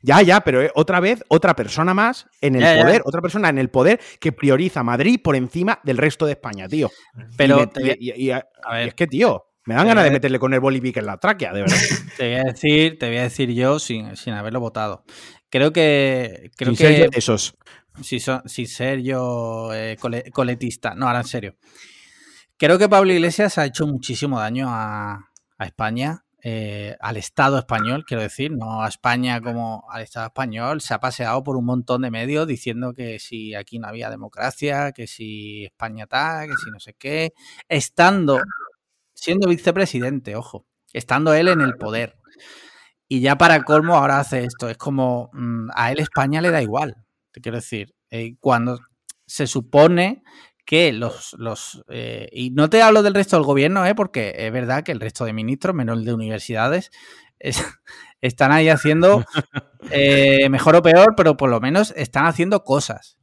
Ya, 0.00 0.22
ya, 0.22 0.40
pero 0.40 0.62
eh, 0.62 0.70
otra 0.74 1.00
vez, 1.00 1.22
otra 1.28 1.54
persona 1.54 1.94
más 1.94 2.26
en 2.40 2.56
el 2.56 2.82
poder, 2.82 3.02
otra 3.04 3.20
persona 3.20 3.48
en 3.48 3.58
el 3.58 3.68
poder 3.68 4.00
que 4.20 4.32
prioriza 4.32 4.82
Madrid 4.82 5.20
por 5.22 5.36
encima 5.36 5.80
del 5.84 5.98
resto 5.98 6.26
de 6.26 6.32
España, 6.32 6.68
tío. 6.68 6.90
Pero 7.36 7.70
y, 7.76 8.30
es 8.30 8.94
que, 8.94 9.06
tío, 9.06 9.51
me 9.64 9.74
dan 9.74 9.86
ganas 9.86 10.04
de 10.04 10.10
meterle 10.10 10.38
con 10.38 10.54
el 10.54 10.60
bolivic 10.60 10.96
en 10.96 11.06
la 11.06 11.18
tráquea, 11.18 11.52
de 11.52 11.62
verdad. 11.62 11.76
Te 12.16 12.28
voy 12.28 12.40
a 12.40 12.44
decir, 12.44 12.98
te 12.98 13.08
voy 13.08 13.16
a 13.16 13.22
decir 13.22 13.50
yo 13.52 13.78
sin, 13.78 14.16
sin 14.16 14.34
haberlo 14.34 14.60
votado. 14.60 15.04
Creo 15.48 15.72
que. 15.72 16.50
Creo 16.56 16.74
sin 16.74 16.86
que, 16.86 16.96
ser 16.96 17.10
esos. 17.14 17.54
Sin, 18.02 18.66
ser 18.66 19.02
yo 19.02 19.70
eh, 19.72 19.96
coletista. 20.32 20.94
No, 20.94 21.06
ahora 21.06 21.20
en 21.20 21.26
serio. 21.26 21.56
Creo 22.58 22.78
que 22.78 22.88
Pablo 22.88 23.12
Iglesias 23.12 23.58
ha 23.58 23.64
hecho 23.64 23.86
muchísimo 23.86 24.38
daño 24.38 24.66
a, 24.68 25.30
a 25.58 25.64
España 25.64 26.24
eh, 26.44 26.96
al 26.98 27.16
Estado 27.18 27.56
español, 27.56 28.04
quiero 28.04 28.20
decir, 28.24 28.50
no 28.50 28.82
a 28.82 28.88
España 28.88 29.40
como 29.40 29.84
al 29.88 30.02
Estado 30.02 30.26
español, 30.26 30.80
se 30.80 30.92
ha 30.92 30.98
paseado 30.98 31.44
por 31.44 31.56
un 31.56 31.64
montón 31.64 32.02
de 32.02 32.10
medios 32.10 32.48
diciendo 32.48 32.94
que 32.94 33.20
si 33.20 33.54
aquí 33.54 33.78
no 33.78 33.86
había 33.86 34.10
democracia, 34.10 34.90
que 34.90 35.06
si 35.06 35.66
España 35.66 36.04
está, 36.04 36.44
que 36.48 36.54
si 36.56 36.68
no 36.72 36.80
sé 36.80 36.94
qué, 36.94 37.32
estando, 37.68 38.40
siendo 39.22 39.48
vicepresidente, 39.48 40.34
ojo, 40.34 40.66
estando 40.92 41.32
él 41.32 41.46
en 41.46 41.60
el 41.60 41.74
poder. 41.74 42.16
Y 43.06 43.20
ya 43.20 43.38
para 43.38 43.62
colmo 43.62 43.94
ahora 43.94 44.18
hace 44.18 44.42
esto, 44.42 44.68
es 44.68 44.76
como 44.76 45.30
mm, 45.32 45.68
a 45.76 45.92
él 45.92 46.00
España 46.00 46.40
le 46.40 46.50
da 46.50 46.60
igual, 46.60 46.96
te 47.30 47.40
quiero 47.40 47.58
decir, 47.58 47.94
eh, 48.10 48.34
cuando 48.40 48.80
se 49.24 49.46
supone 49.46 50.24
que 50.64 50.92
los, 50.92 51.36
los 51.38 51.84
eh, 51.88 52.28
y 52.32 52.50
no 52.50 52.68
te 52.68 52.82
hablo 52.82 53.04
del 53.04 53.14
resto 53.14 53.36
del 53.36 53.44
gobierno, 53.44 53.86
eh, 53.86 53.94
porque 53.94 54.34
es 54.36 54.52
verdad 54.52 54.82
que 54.82 54.90
el 54.90 54.98
resto 54.98 55.24
de 55.24 55.32
ministros, 55.32 55.72
menos 55.72 55.98
el 55.98 56.04
de 56.04 56.14
universidades, 56.14 56.90
están 58.20 58.50
ahí 58.50 58.68
haciendo 58.70 59.24
eh, 59.92 60.48
mejor 60.48 60.74
o 60.74 60.82
peor, 60.82 61.14
pero 61.16 61.36
por 61.36 61.48
lo 61.48 61.60
menos 61.60 61.92
están 61.96 62.26
haciendo 62.26 62.64
cosas. 62.64 63.18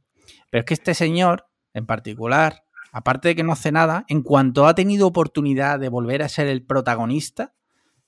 Pero 0.50 0.60
es 0.60 0.66
que 0.66 0.74
este 0.74 0.94
señor, 0.94 1.44
en 1.74 1.84
particular, 1.84 2.62
aparte 2.92 3.28
de 3.28 3.36
que 3.36 3.42
no 3.42 3.52
hace 3.52 3.72
nada, 3.72 4.04
en 4.08 4.22
cuanto 4.22 4.66
ha 4.66 4.74
tenido 4.74 5.06
oportunidad 5.06 5.78
de 5.78 5.88
volver 5.88 6.22
a 6.22 6.28
ser 6.28 6.46
el 6.46 6.64
protagonista, 6.64 7.54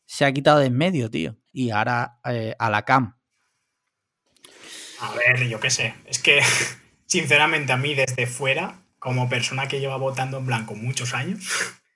se 0.06 0.24
ha 0.24 0.32
quitado 0.32 0.58
de 0.58 0.66
en 0.66 0.76
medio, 0.76 1.10
tío. 1.10 1.38
Y 1.52 1.70
ahora 1.70 2.20
a 2.22 2.70
la 2.70 2.82
cam. 2.84 3.16
A 5.00 5.12
ver, 5.14 5.48
yo 5.48 5.58
qué 5.60 5.70
sé. 5.70 5.94
Es 6.06 6.18
que, 6.18 6.40
sinceramente, 7.06 7.72
a 7.72 7.76
mí 7.76 7.94
desde 7.94 8.26
fuera 8.26 8.82
como 8.98 9.28
persona 9.28 9.66
que 9.66 9.80
lleva 9.80 9.96
votando 9.96 10.38
en 10.38 10.46
blanco 10.46 10.74
muchos 10.74 11.12
años, 11.12 11.48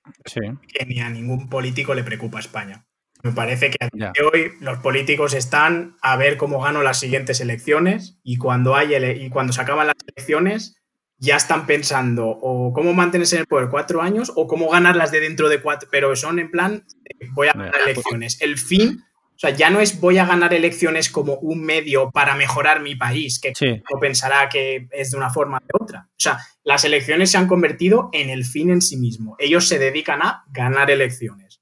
que 0.25 0.85
ni 0.85 0.99
a 0.99 1.09
ningún 1.09 1.49
político 1.49 1.93
le 1.93 2.03
preocupa 2.03 2.39
España. 2.39 2.85
Me 3.23 3.31
parece 3.31 3.71
que 3.71 4.23
hoy 4.23 4.51
los 4.59 4.77
políticos 4.79 5.33
están 5.33 5.97
a 6.01 6.15
ver 6.17 6.37
cómo 6.37 6.61
gano 6.61 6.83
las 6.83 6.99
siguientes 6.99 7.41
elecciones 7.41 8.19
y 8.23 8.37
cuando, 8.37 8.75
hay 8.75 8.93
y 8.95 9.29
cuando 9.29 9.53
se 9.53 9.61
acaban 9.61 9.87
las 9.87 9.95
elecciones 10.05 10.76
ya 11.19 11.35
están 11.35 11.65
pensando 11.65 12.27
o 12.27 12.73
cómo 12.73 12.93
mantenerse 12.93 13.35
en 13.35 13.41
el 13.41 13.47
poder 13.47 13.69
cuatro 13.69 14.01
años 14.01 14.31
o 14.35 14.47
cómo 14.47 14.69
ganarlas 14.69 15.11
de 15.11 15.19
dentro 15.19 15.49
de 15.49 15.61
cuatro, 15.61 15.89
pero 15.91 16.15
son 16.15 16.39
en 16.39 16.51
plan, 16.51 16.85
voy 17.33 17.47
a 17.47 17.53
ganar 17.53 17.73
elecciones. 17.85 18.41
El 18.41 18.57
fin 18.57 19.03
o 19.37 19.39
sea, 19.39 19.51
ya 19.51 19.69
no 19.69 19.79
es 19.79 20.01
voy 20.01 20.17
a 20.17 20.25
ganar 20.25 20.51
elecciones 20.55 21.11
como 21.11 21.35
un 21.35 21.63
medio 21.63 22.09
para 22.09 22.33
mejorar 22.33 22.81
mi 22.81 22.95
país, 22.95 23.39
que 23.39 23.53
no 23.61 23.99
pensará 23.99 24.49
que 24.49 24.87
es 24.91 25.11
de 25.11 25.17
una 25.17 25.29
forma 25.29 25.57
o 25.57 25.59
de 25.59 25.67
otra. 25.79 26.07
O 26.09 26.15
sea, 26.17 26.39
las 26.63 26.85
elecciones 26.85 27.29
se 27.29 27.37
han 27.37 27.45
convertido 27.45 28.09
en 28.13 28.31
el 28.31 28.45
fin 28.45 28.71
en 28.71 28.81
sí 28.81 28.97
mismo. 28.97 29.35
Ellos 29.37 29.67
se 29.67 29.77
dedican 29.77 30.23
a 30.23 30.43
ganar 30.51 30.89
elecciones. 30.89 31.61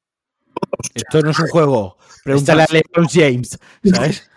Esto 0.94 1.22
no 1.22 1.32
es 1.32 1.40
un 1.40 1.48
juego. 1.48 1.98
Pregúntale 2.24 2.64
a 2.64 2.68
LeBron 2.72 3.10
James, 3.10 3.60
¿sabes? 3.84 4.32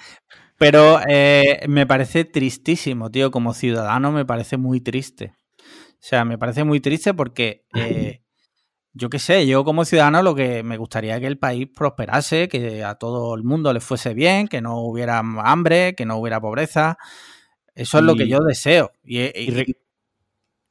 Pero 0.59 0.99
eh, 1.09 1.65
me 1.69 1.87
parece 1.87 2.25
tristísimo, 2.25 3.11
tío. 3.11 3.31
Como 3.31 3.55
ciudadano 3.55 4.13
me 4.13 4.27
parece 4.27 4.57
muy 4.57 4.81
triste. 4.81 5.35
O 5.61 6.01
sea, 6.01 6.25
me 6.25 6.37
parece 6.37 6.65
muy 6.65 6.81
triste 6.81 7.15
porque 7.15 7.65
eh, 7.75 8.23
yo 8.93 9.11
qué 9.11 9.19
sé, 9.19 9.47
yo 9.47 9.65
como 9.65 9.85
ciudadano 9.85 10.23
lo 10.23 10.35
que 10.35 10.63
me 10.65 10.77
gustaría 10.77 11.15
es 11.15 11.21
que 11.21 11.27
el 11.29 11.39
país 11.39 11.69
prosperase, 11.75 12.49
que 12.49 12.83
a 12.83 12.97
todo 12.97 13.35
el 13.35 13.45
mundo 13.45 13.73
le 13.73 13.81
fuese 13.81 14.15
bien, 14.15 14.49
que 14.49 14.61
no 14.61 14.81
hubiera 14.81 15.19
hambre, 15.19 15.95
que 15.95 16.07
no 16.07 16.17
hubiera 16.17 16.41
pobreza. 16.41 16.99
Eso 17.75 17.99
es 17.99 18.05
lo 18.05 18.17
que 18.17 18.27
yo 18.27 18.41
deseo. 18.41 18.91
Y, 19.05 19.31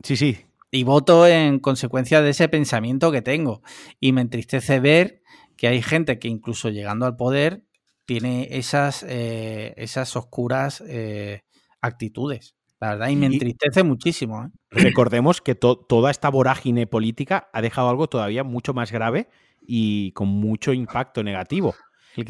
sí, 0.04 0.18
sí. 0.18 0.38
Y 0.72 0.84
voto 0.84 1.26
en 1.26 1.60
consecuencia 1.60 2.22
de 2.22 2.32
ese 2.32 2.50
pensamiento 2.50 3.12
que 3.14 3.22
tengo. 3.22 3.62
Y 4.02 4.12
me 4.12 4.20
entristece 4.20 4.82
ver 4.82 5.22
que 5.56 5.68
hay 5.70 5.82
gente 5.82 6.20
que 6.20 6.28
incluso 6.28 6.70
llegando 6.70 7.06
al 7.06 7.16
poder 7.16 7.64
tiene 8.08 8.48
esas, 8.52 9.06
eh, 9.08 9.74
esas 9.78 10.16
oscuras 10.16 10.82
eh, 10.88 11.42
actitudes. 11.82 12.56
La 12.80 12.92
verdad, 12.92 13.10
y 13.10 13.18
me 13.18 13.26
entristece 13.26 13.84
muchísimo. 13.84 14.46
¿eh? 14.46 14.50
Recordemos 14.72 15.42
que 15.42 15.56
toda 15.56 16.10
esta 16.10 16.30
vorágine 16.30 16.88
política 16.88 17.50
ha 17.52 17.62
dejado 17.62 17.90
algo 17.90 18.08
todavía 18.08 18.44
mucho 18.44 18.74
más 18.74 18.92
grave 18.92 19.28
y 19.62 20.14
con 20.14 20.30
mucho 20.30 20.74
impacto 20.74 21.22
negativo. 21.22 21.76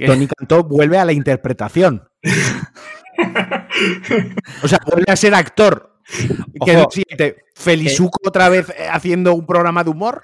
Tony 0.06 0.28
Cantó 0.28 0.64
vuelve 0.64 0.98
a 0.98 1.06
la 1.06 1.14
interpretación. 1.14 2.10
o 4.64 4.68
sea, 4.68 4.80
vuelve 4.86 5.12
a 5.12 5.16
ser 5.16 5.36
actor. 5.36 6.00
Ojo, 6.60 6.90
Felizuco 7.56 8.28
otra 8.28 8.50
vez 8.50 8.74
haciendo 8.92 9.36
un 9.36 9.46
programa 9.46 9.84
de 9.84 9.92
humor. 9.92 10.24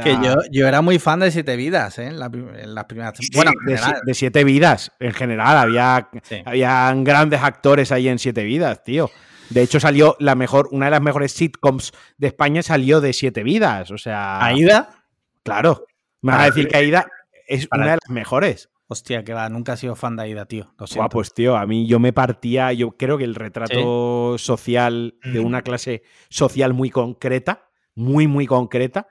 Que 0.00 0.12
yo, 0.22 0.34
yo, 0.50 0.66
era 0.66 0.80
muy 0.80 0.98
fan 0.98 1.20
de 1.20 1.30
Siete 1.30 1.56
Vidas, 1.56 1.98
¿eh? 1.98 2.06
en, 2.06 2.18
las 2.18 2.84
primeras. 2.84 3.18
bueno, 3.34 3.52
de, 3.66 4.14
Siete 4.14 4.44
Vidas, 4.44 4.92
en 5.00 5.12
general. 5.12 5.56
Había, 5.56 6.08
habían 6.44 7.04
grandes 7.04 7.42
actores 7.42 7.92
ahí 7.92 8.08
en 8.08 8.18
Siete 8.18 8.44
Vidas, 8.44 8.82
tío. 8.82 9.10
De 9.50 9.62
hecho, 9.62 9.80
salió 9.80 10.16
la 10.18 10.34
mejor, 10.34 10.68
una 10.72 10.86
de 10.86 10.92
las 10.92 11.02
mejores 11.02 11.32
sitcoms 11.32 11.92
de 12.16 12.28
España 12.28 12.62
salió 12.62 13.00
de 13.00 13.12
Siete 13.12 13.42
Vidas. 13.42 13.90
O 13.90 13.98
sea. 13.98 14.42
¿Aida? 14.44 15.04
Claro. 15.42 15.86
Me 16.22 16.32
vas 16.32 16.42
a 16.42 16.44
decir 16.46 16.68
que 16.68 16.76
Aida 16.76 17.06
es 17.46 17.68
una 17.70 17.84
de 17.84 17.98
las 18.02 18.10
mejores. 18.10 18.70
Hostia, 18.86 19.24
que 19.24 19.32
va, 19.32 19.48
nunca 19.48 19.72
he 19.72 19.76
sido 19.76 19.96
fan 19.96 20.16
de 20.16 20.24
Aida, 20.24 20.46
tío. 20.46 20.74
Lo. 20.78 20.86
Buah, 20.86 21.08
pues 21.08 21.32
tío, 21.32 21.56
a 21.56 21.66
mí 21.66 21.86
yo 21.86 21.98
me 21.98 22.12
partía, 22.12 22.72
yo 22.72 22.92
creo 22.92 23.16
que 23.18 23.24
el 23.24 23.34
retrato 23.34 24.36
social 24.38 25.14
de 25.24 25.40
Mm. 25.40 25.46
una 25.46 25.62
clase 25.62 26.02
social 26.28 26.74
muy 26.74 26.90
concreta, 26.90 27.70
muy, 27.94 28.26
muy 28.26 28.46
concreta, 28.46 29.08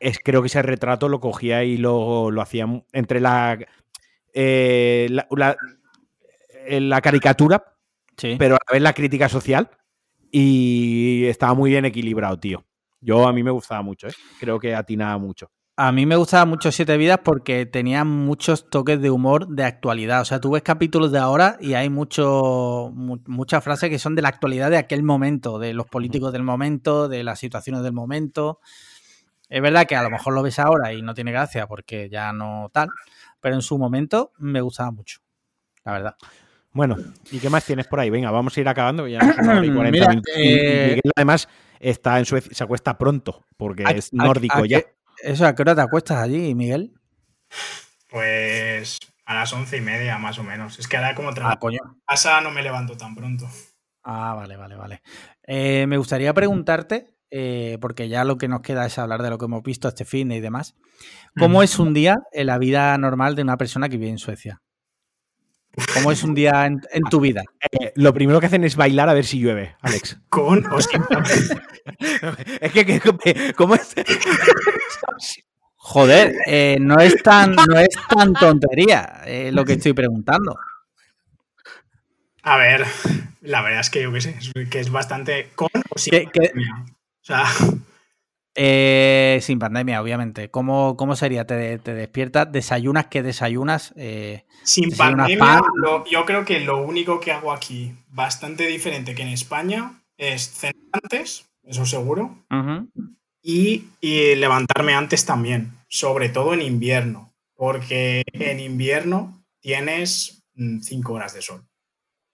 es, 0.00 0.18
creo 0.18 0.40
que 0.42 0.46
ese 0.48 0.62
retrato 0.62 1.08
lo 1.08 1.20
cogía 1.20 1.62
y 1.62 1.76
lo, 1.76 2.30
lo 2.30 2.40
hacía 2.42 2.66
entre 2.92 3.20
la, 3.20 3.58
eh, 4.32 5.06
la, 5.10 5.26
la- 5.30 5.56
eh, 6.66 6.80
la 6.80 7.00
caricatura, 7.00 7.76
Sí. 8.16 8.36
pero 8.38 8.56
a 8.56 8.58
la 8.68 8.72
vez 8.72 8.82
la 8.82 8.92
crítica 8.92 9.28
social, 9.28 9.70
y 10.30 11.24
estaba 11.26 11.54
muy 11.54 11.70
bien 11.70 11.84
equilibrado, 11.84 12.38
tío. 12.38 12.64
Yo 13.00 13.26
a 13.26 13.32
mí 13.32 13.42
me 13.42 13.50
gustaba 13.50 13.82
mucho, 13.82 14.08
¿eh? 14.08 14.12
creo 14.38 14.58
que 14.58 14.74
atinaba 14.74 15.16
mucho. 15.18 15.50
A 15.76 15.92
mí 15.92 16.04
me 16.04 16.16
gustaba 16.16 16.44
mucho 16.44 16.70
Siete 16.70 16.98
Vidas 16.98 17.20
porque 17.24 17.64
tenía 17.64 18.04
muchos 18.04 18.68
toques 18.68 19.00
de 19.00 19.08
humor 19.10 19.48
de 19.48 19.64
actualidad. 19.64 20.20
O 20.20 20.24
sea, 20.26 20.38
tú 20.38 20.50
ves 20.50 20.62
capítulos 20.62 21.10
de 21.10 21.18
ahora 21.18 21.56
y 21.58 21.72
hay 21.72 21.88
mucho, 21.88 22.90
mu- 22.94 23.22
muchas 23.26 23.64
frases 23.64 23.88
que 23.88 23.98
son 23.98 24.14
de 24.14 24.20
la 24.20 24.28
actualidad 24.28 24.68
de 24.70 24.76
aquel 24.76 25.02
momento, 25.02 25.58
de 25.58 25.72
los 25.72 25.86
políticos 25.86 26.32
del 26.34 26.42
momento, 26.42 27.08
de 27.08 27.24
las 27.24 27.38
situaciones 27.38 27.82
del 27.82 27.94
momento. 27.94 28.60
Es 29.50 29.60
verdad 29.60 29.84
que 29.86 29.96
a 29.96 30.02
lo 30.02 30.10
mejor 30.10 30.32
lo 30.32 30.42
ves 30.42 30.58
ahora 30.58 30.92
y 30.94 31.02
no 31.02 31.12
tiene 31.12 31.32
gracia 31.32 31.66
porque 31.66 32.08
ya 32.08 32.32
no 32.32 32.70
tal, 32.72 32.88
pero 33.40 33.56
en 33.56 33.62
su 33.62 33.76
momento 33.78 34.32
me 34.38 34.60
gustaba 34.60 34.90
mucho, 34.92 35.20
la 35.84 35.92
verdad. 35.92 36.16
Bueno, 36.72 36.96
¿y 37.32 37.40
qué 37.40 37.50
más 37.50 37.64
tienes 37.64 37.88
por 37.88 37.98
ahí? 37.98 38.10
Venga, 38.10 38.30
vamos 38.30 38.56
a 38.56 38.60
ir 38.60 38.68
acabando. 38.68 39.04
que 39.06 39.12
Ya 39.12 39.18
nos 39.18 39.64
y 39.64 39.70
40 39.72 39.90
Mira, 39.90 40.08
minutos. 40.08 40.32
Y- 40.36 40.48
y 40.48 40.52
eh, 40.56 40.84
Miguel, 40.90 41.12
además, 41.16 41.48
está 41.80 42.18
en 42.20 42.24
Suecia, 42.26 42.54
se 42.54 42.62
acuesta 42.62 42.96
pronto, 42.96 43.44
porque 43.56 43.82
¿A- 43.84 43.90
es 43.90 44.12
nórdico 44.12 44.62
a 44.62 44.66
ya. 44.66 44.82
Eso, 45.22 45.44
¿a 45.46 45.54
qué 45.54 45.62
hora 45.62 45.74
te 45.74 45.80
acuestas 45.82 46.18
allí, 46.18 46.54
Miguel? 46.54 46.94
Pues 48.08 48.98
a 49.26 49.34
las 49.34 49.52
once 49.52 49.76
y 49.76 49.80
media 49.80 50.16
más 50.18 50.38
o 50.38 50.42
menos. 50.44 50.78
Es 50.78 50.88
que 50.88 50.96
ahora 50.96 51.14
como 51.14 51.30
Ah, 51.30 51.34
trabajo 51.34 51.58
coño. 51.58 51.78
en 51.84 52.00
casa 52.06 52.40
no 52.40 52.50
me 52.50 52.62
levanto 52.62 52.96
tan 52.96 53.14
pronto. 53.14 53.48
Ah, 54.02 54.34
vale, 54.34 54.56
vale, 54.56 54.76
vale. 54.76 55.02
Eh, 55.46 55.86
me 55.86 55.96
gustaría 55.96 56.32
preguntarte, 56.32 57.14
eh, 57.30 57.78
porque 57.80 58.08
ya 58.08 58.24
lo 58.24 58.38
que 58.38 58.48
nos 58.48 58.60
queda 58.60 58.86
es 58.86 58.98
hablar 58.98 59.22
de 59.22 59.30
lo 59.30 59.38
que 59.38 59.44
hemos 59.46 59.62
visto 59.62 59.88
este 59.88 60.04
fin 60.04 60.30
y 60.32 60.40
demás. 60.40 60.74
¿Cómo 61.38 61.62
es 61.62 61.78
un 61.78 61.94
día 61.94 62.16
en 62.32 62.46
la 62.46 62.58
vida 62.58 62.96
normal 62.98 63.34
de 63.36 63.42
una 63.42 63.56
persona 63.56 63.88
que 63.88 63.96
vive 63.96 64.10
en 64.10 64.18
Suecia? 64.18 64.60
¿Cómo 65.94 66.10
es 66.10 66.24
un 66.24 66.34
día 66.34 66.66
en, 66.66 66.80
en 66.92 67.02
tu 67.04 67.20
vida? 67.20 67.42
Eh, 67.70 67.92
lo 67.94 68.12
primero 68.12 68.40
que 68.40 68.46
hacen 68.46 68.64
es 68.64 68.74
bailar 68.74 69.08
a 69.08 69.14
ver 69.14 69.24
si 69.24 69.38
llueve, 69.38 69.76
Alex. 69.80 70.18
Con 70.28 70.66
o 70.66 70.80
sin 70.80 71.00
es 72.60 72.72
que, 72.72 72.84
que- 72.84 73.54
¿cómo 73.54 73.76
es? 73.76 73.94
Joder, 75.76 76.34
eh, 76.46 76.76
no 76.80 76.98
es 77.00 77.22
tan, 77.22 77.54
no 77.54 77.78
es 77.78 77.88
tan 78.08 78.32
tontería 78.34 79.22
eh, 79.24 79.50
lo 79.52 79.64
que 79.64 79.74
estoy 79.74 79.92
preguntando. 79.92 80.58
A 82.42 82.56
ver, 82.56 82.84
la 83.42 83.62
verdad 83.62 83.80
es 83.80 83.90
que 83.90 84.02
yo 84.02 84.12
qué 84.12 84.20
sé, 84.20 84.36
es 84.38 84.68
que 84.68 84.80
es 84.80 84.90
bastante 84.90 85.50
con 85.54 85.68
o 85.88 85.98
sin 85.98 86.10
¿Qué- 86.12 86.28
qué- 86.32 86.48
pandemia. 86.50 86.84
O 86.84 86.99
sea, 87.30 87.44
Eh, 88.56 89.38
sin 89.42 89.58
pandemia, 89.58 90.02
obviamente. 90.02 90.50
¿Cómo, 90.50 90.96
cómo 90.96 91.14
sería? 91.16 91.46
¿Te, 91.46 91.78
te 91.78 91.94
despiertas? 91.94 92.50
¿Desayunas? 92.50 93.06
¿Qué 93.06 93.22
desayunas? 93.22 93.94
Eh, 93.96 94.44
sin 94.64 94.90
pandemia, 94.96 95.60
lo- 95.76 96.04
yo 96.06 96.24
creo 96.26 96.44
que 96.44 96.60
lo 96.60 96.82
único 96.82 97.20
que 97.20 97.32
hago 97.32 97.52
aquí, 97.52 97.94
bastante 98.08 98.66
diferente 98.66 99.14
que 99.14 99.22
en 99.22 99.28
España, 99.28 100.02
es 100.18 100.50
cenar 100.50 100.74
antes, 100.92 101.46
eso 101.62 101.86
seguro, 101.86 102.44
y, 103.42 103.84
y 104.00 104.34
levantarme 104.34 104.94
antes 104.94 105.24
también, 105.24 105.72
sobre 105.88 106.28
todo 106.28 106.52
en 106.52 106.60
invierno, 106.62 107.32
porque 107.54 108.22
en 108.32 108.60
invierno 108.60 109.42
tienes 109.60 110.42
5 110.82 111.12
horas 111.14 111.32
de 111.34 111.42
sol. 111.42 111.64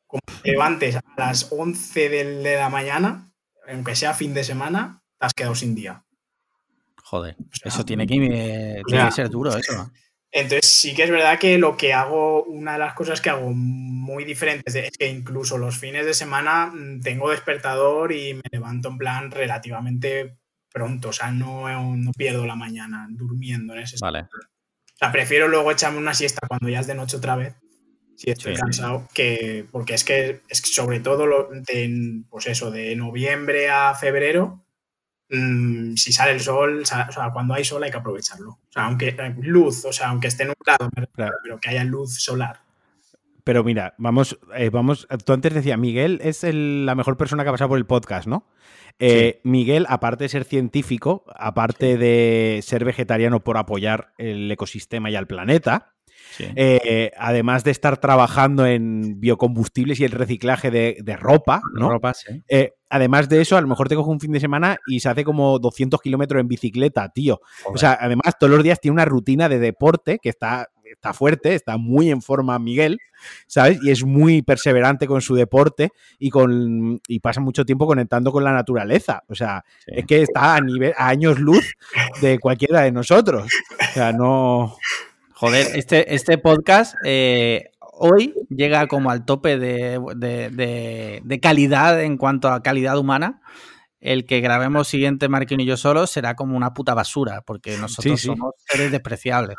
Como 0.09 0.23
te 0.43 0.53
levantes 0.53 0.97
a 0.97 1.03
las 1.17 1.53
11 1.53 2.09
de 2.09 2.25
de 2.43 2.57
la 2.57 2.71
mañana, 2.71 3.26
aunque 3.69 3.97
sea 3.97 4.15
fin 4.15 4.35
de 4.35 4.45
semana, 4.45 5.03
te 5.19 5.27
has 5.27 5.35
quedado 5.35 5.55
sin 5.55 5.75
día. 5.75 6.05
Joder, 7.03 7.37
O 7.39 7.57
sea, 7.57 7.69
eso 7.71 7.85
tiene 7.85 8.07
que, 8.07 8.15
o 8.15 8.19
tiene 8.19 8.85
sea, 8.89 9.07
que 9.07 9.13
ser 9.13 9.31
duro, 9.31 9.57
eso. 9.57 9.91
Entonces 10.33 10.71
sí 10.71 10.95
que 10.95 11.05
es 11.05 11.11
verdad 11.11 11.39
que 11.39 11.57
lo 11.57 11.77
que 11.77 11.95
hago, 11.95 12.43
una 12.45 12.73
de 12.73 12.79
las 12.79 12.95
cosas 12.95 13.21
que 13.21 13.31
hago 13.31 13.53
muy 13.53 14.25
diferentes 14.25 14.75
es 14.75 14.91
que 14.99 15.09
incluso 15.09 15.57
los 15.57 15.79
fines 15.79 16.05
de 16.05 16.15
semana 16.15 16.67
mm, 16.67 17.01
tengo 17.01 17.31
despertador 17.31 18.13
y 18.13 18.35
me 18.35 18.43
levanto 18.51 18.89
en 18.89 18.99
plan 18.99 19.31
relativamente 19.31 20.37
pronto, 20.71 21.09
o 21.09 21.13
sea, 21.13 21.31
no, 21.31 21.97
no 21.97 22.13
pierdo 22.13 22.45
la 22.45 22.55
mañana 22.55 23.07
durmiendo 23.09 23.73
en 23.73 23.81
ese 23.81 23.97
Vale. 23.99 24.23
O 24.23 24.99
sea, 24.99 25.11
prefiero 25.11 25.49
luego 25.49 25.71
echarme 25.71 25.99
una 25.99 26.13
siesta 26.13 26.47
cuando 26.47 26.69
ya 26.69 26.81
es 26.81 26.87
de 26.87 26.95
noche 26.95 27.17
otra 27.17 27.37
vez, 27.37 27.55
si 28.17 28.31
estoy 28.31 28.55
Sí. 28.57 28.61
cansado, 28.61 29.07
que 29.15 29.67
porque 29.71 29.95
es 29.95 30.05
que, 30.05 30.41
es 30.49 30.63
que 30.63 30.69
sobre 30.69 31.01
todo 31.01 31.27
lo, 31.27 31.49
de, 31.51 32.23
pues 32.31 32.47
eso, 32.47 32.71
de 32.71 32.97
noviembre 32.97 33.69
a 33.69 33.95
febrero, 33.95 34.65
mm, 35.31 35.95
si 35.97 36.13
sale 36.13 36.33
el 36.33 36.41
sol, 36.41 36.83
o 36.83 36.85
sea, 36.85 37.09
cuando 37.33 37.55
hay 37.55 37.65
sol 37.65 37.83
hay 37.83 37.91
que 37.91 37.97
aprovecharlo. 37.99 38.51
O 38.51 38.73
sea, 38.73 38.85
aunque 38.87 39.09
eh, 39.09 39.35
luz, 39.41 39.85
o 39.85 39.93
sea, 39.93 40.09
aunque 40.09 40.29
esté 40.29 40.45
nublado, 40.45 40.89
Claro. 41.15 41.35
pero 41.43 41.59
que 41.61 41.69
haya 41.71 41.85
luz 41.85 42.15
solar. 42.23 42.61
Pero 43.45 43.63
mira, 43.63 43.95
vamos, 43.99 44.39
eh, 44.57 44.71
vamos. 44.71 45.07
Tú 45.25 45.33
antes 45.33 45.55
decías, 45.55 45.79
Miguel 45.79 46.21
es 46.25 46.43
el- 46.43 46.85
la 46.85 46.95
mejor 46.97 47.17
persona 47.17 47.45
que 47.45 47.51
ha 47.51 47.53
pasado 47.53 47.69
por 47.69 47.79
el 47.79 47.87
podcast, 47.87 48.27
¿no? 48.27 48.49
Eh, 48.99 49.41
Miguel, 49.45 49.87
aparte 49.89 50.25
de 50.25 50.29
ser 50.31 50.45
científico, 50.45 51.25
aparte 51.37 51.97
de 51.99 52.61
ser 52.63 52.85
vegetariano 52.85 53.45
por 53.45 53.57
apoyar 53.59 54.13
el 54.19 54.51
ecosistema 54.51 55.11
y 55.11 55.17
al 55.17 55.27
planeta, 55.27 55.95
Sí. 56.33 56.45
eh, 56.55 57.11
además 57.19 57.65
de 57.65 57.71
estar 57.71 57.97
trabajando 57.99 58.67
en 58.67 59.21
biocombustibles 59.21 60.01
y 60.01 60.05
el 60.05 60.13
reciclaje 60.13 60.71
de, 60.71 60.99
de 61.03 61.17
ropa, 61.17 61.63
¿no? 61.75 61.91
Ropa, 61.91 62.15
sí. 62.15 62.43
Eh, 62.49 62.73
además 62.91 63.29
de 63.29 63.41
eso, 63.41 63.57
a 63.57 63.61
lo 63.61 63.69
mejor 63.69 63.89
te 63.89 63.95
coge 63.97 64.11
un 64.11 64.21
fin 64.21 64.33
de 64.33 64.41
semana 64.41 64.77
y 64.87 65.01
se 65.01 65.09
hace 65.09 65.25
como 65.25 65.59
200 65.59 66.01
kilómetros 66.01 66.41
en 66.41 66.49
bicicleta, 66.49 67.09
tío. 67.11 67.41
O 67.67 67.79
sea, 67.79 67.97
además, 68.01 68.35
todos 68.39 68.51
los 68.53 68.63
días 68.63 68.81
tiene 68.81 68.93
una 68.95 69.05
rutina 69.05 69.49
de 69.49 69.59
deporte 69.59 70.19
que 70.21 70.29
está, 70.29 70.69
está 70.85 71.13
fuerte, 71.13 71.55
está 71.55 71.79
muy 71.79 72.11
en 72.11 72.21
forma 72.23 72.59
Miguel, 72.59 72.99
¿sabes? 73.47 73.79
Y 73.83 73.91
es 73.91 74.05
muy 74.05 74.43
perseverante 74.43 75.07
con 75.07 75.21
su 75.21 75.35
deporte 75.35 75.91
y, 76.19 76.31
con, 76.31 77.01
y 77.09 77.21
pasa 77.21 77.41
mucho 77.41 77.65
tiempo 77.65 77.87
conectando 77.87 78.31
con 78.31 78.45
la 78.45 78.53
naturaleza. 78.53 79.23
O 79.29 79.35
sea, 79.35 79.65
Sí. 79.87 79.93
es 79.97 80.07
que 80.07 80.23
está 80.23 80.57
a, 80.57 80.61
nivel, 80.61 80.93
a 80.97 81.09
años 81.09 81.39
luz 81.41 81.75
de 82.21 82.39
cualquiera 82.39 82.83
de 82.83 82.93
nosotros. 82.93 83.51
O 83.91 83.93
sea, 83.95 84.13
no... 84.13 84.77
Joder, 85.39 85.67
este, 85.77 86.15
este 86.15 86.39
podcast 86.39 86.95
eh, 87.05 87.71
hoy 87.81 88.35
llega 88.49 88.87
como 88.89 89.11
al 89.11 89.25
tope 89.25 89.59
de, 89.59 90.01
de- 90.17 90.51
de- 90.51 91.21
de 91.25 91.41
calidad 91.41 92.01
en 92.03 92.17
cuanto 92.17 92.49
a 92.49 92.63
calidad 92.63 92.99
humana. 92.99 93.41
El 94.01 94.25
que 94.27 94.41
grabemos 94.41 94.87
siguiente 94.89 95.29
Marquín 95.29 95.59
y 95.61 95.65
yo 95.67 95.77
solos 95.77 96.11
será 96.11 96.37
como 96.37 96.57
una 96.57 96.75
puta 96.75 96.95
basura, 96.95 97.41
porque 97.43 97.77
nosotros 97.79 98.21
sí. 98.21 98.27
somos 98.29 98.53
seres 98.59 98.93
despreciables. 98.93 99.57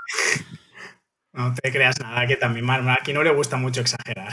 No 1.33 1.53
te 1.53 1.71
creas 1.71 1.99
nada, 1.99 2.25
que 2.27 2.37
también 2.37 2.65
Mar- 2.65 2.87
aquí 2.89 3.13
no 3.13 3.23
le 3.23 3.31
gusta 3.31 3.57
mucho 3.57 3.81
exagerar. 3.81 4.31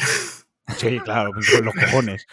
Sí, 0.76 1.00
claro, 1.00 1.30
con 1.32 1.64
los 1.64 1.74
cojones. 1.74 2.26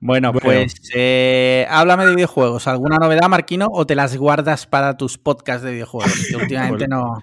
Bueno, 0.00 0.32
Bueno. 0.32 0.40
pues 0.40 0.74
eh, 0.94 1.66
háblame 1.70 2.06
de 2.06 2.14
videojuegos. 2.16 2.66
¿Alguna 2.66 2.96
novedad, 2.96 3.28
Marquino, 3.28 3.68
o 3.70 3.86
te 3.86 3.94
las 3.94 4.16
guardas 4.16 4.66
para 4.66 4.96
tus 4.96 5.18
podcasts 5.18 5.62
de 5.62 5.72
videojuegos? 5.72 6.26
Que 6.30 6.36
últimamente 6.36 6.88
no, 6.88 7.20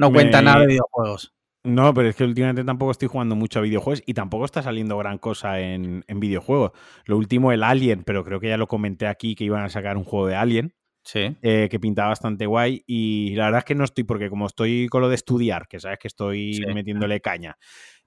no 0.00 0.12
cuenta 0.12 0.38
Me- 0.38 0.44
nada 0.44 0.60
de 0.60 0.66
videojuegos. 0.66 1.34
No, 1.62 1.92
pero 1.92 2.08
es 2.08 2.16
que 2.16 2.24
últimamente 2.24 2.64
tampoco 2.64 2.90
estoy 2.90 3.08
jugando 3.08 3.36
mucho 3.36 3.58
a 3.58 3.62
videojuegos 3.62 4.02
y 4.06 4.14
tampoco 4.14 4.46
está 4.46 4.62
saliendo 4.62 4.96
gran 4.96 5.18
cosa 5.18 5.60
en, 5.60 6.04
en 6.08 6.18
videojuegos. 6.20 6.72
Lo 7.04 7.18
último, 7.18 7.52
el 7.52 7.62
Alien, 7.62 8.02
pero 8.02 8.24
creo 8.24 8.40
que 8.40 8.48
ya 8.48 8.56
lo 8.56 8.66
comenté 8.66 9.06
aquí 9.06 9.34
que 9.34 9.44
iban 9.44 9.62
a 9.62 9.68
sacar 9.68 9.96
un 9.98 10.04
juego 10.04 10.26
de 10.26 10.36
Alien. 10.36 10.74
Sí. 11.02 11.34
eh, 11.40 11.68
que 11.70 11.80
pintaba 11.80 12.10
bastante 12.10 12.44
guay 12.44 12.84
y 12.86 13.34
la 13.34 13.46
verdad 13.46 13.60
es 13.60 13.64
que 13.64 13.74
no 13.74 13.84
estoy, 13.84 14.04
porque 14.04 14.28
como 14.28 14.46
estoy 14.46 14.86
con 14.88 15.00
lo 15.00 15.08
de 15.08 15.14
estudiar, 15.14 15.66
que 15.66 15.80
sabes 15.80 15.98
que 15.98 16.08
estoy 16.08 16.52
Sí. 16.54 16.66
metiéndole 16.66 17.20
caña, 17.22 17.56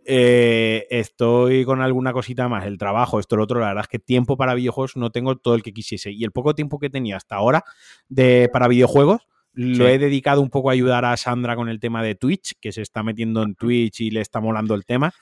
eh, 0.06 0.86
estoy 0.92 1.66
con 1.66 1.82
alguna 1.82 2.14
cosita 2.14 2.48
más, 2.50 2.66
el 2.66 2.78
trabajo, 2.78 3.20
esto, 3.20 3.36
lo 3.36 3.44
otro, 3.44 3.60
la 3.60 3.68
verdad 3.70 3.84
es 3.84 3.88
que 3.88 4.00
tiempo 4.00 4.38
para 4.38 4.54
videojuegos 4.54 4.96
no 4.96 5.10
tengo 5.12 5.36
todo 5.38 5.56
el 5.56 5.64
que 5.64 5.74
quisiese 5.74 6.12
y 6.12 6.24
el 6.24 6.32
poco 6.32 6.54
tiempo 6.54 6.78
que 6.80 6.90
tenía 6.92 7.18
hasta 7.18 7.36
ahora 7.36 7.64
de, 8.10 8.48
para 8.54 8.68
videojuegos 8.68 9.28
lo 9.54 9.86
Sí. 9.86 9.92
he 9.92 10.00
dedicado 10.00 10.42
un 10.42 10.50
poco 10.50 10.70
a 10.70 10.74
ayudar 10.74 11.06
a 11.06 11.16
Sandra 11.18 11.56
con 11.56 11.70
el 11.70 11.80
tema 11.80 12.02
de 12.04 12.16
Twitch, 12.16 12.54
que 12.60 12.72
se 12.72 12.82
está 12.82 13.04
metiendo 13.04 13.44
en 13.44 13.56
Twitch 13.56 14.02
y 14.02 14.10
le 14.12 14.22
está 14.22 14.40
molando 14.40 14.74
el 14.76 14.86
tema. 14.86 15.14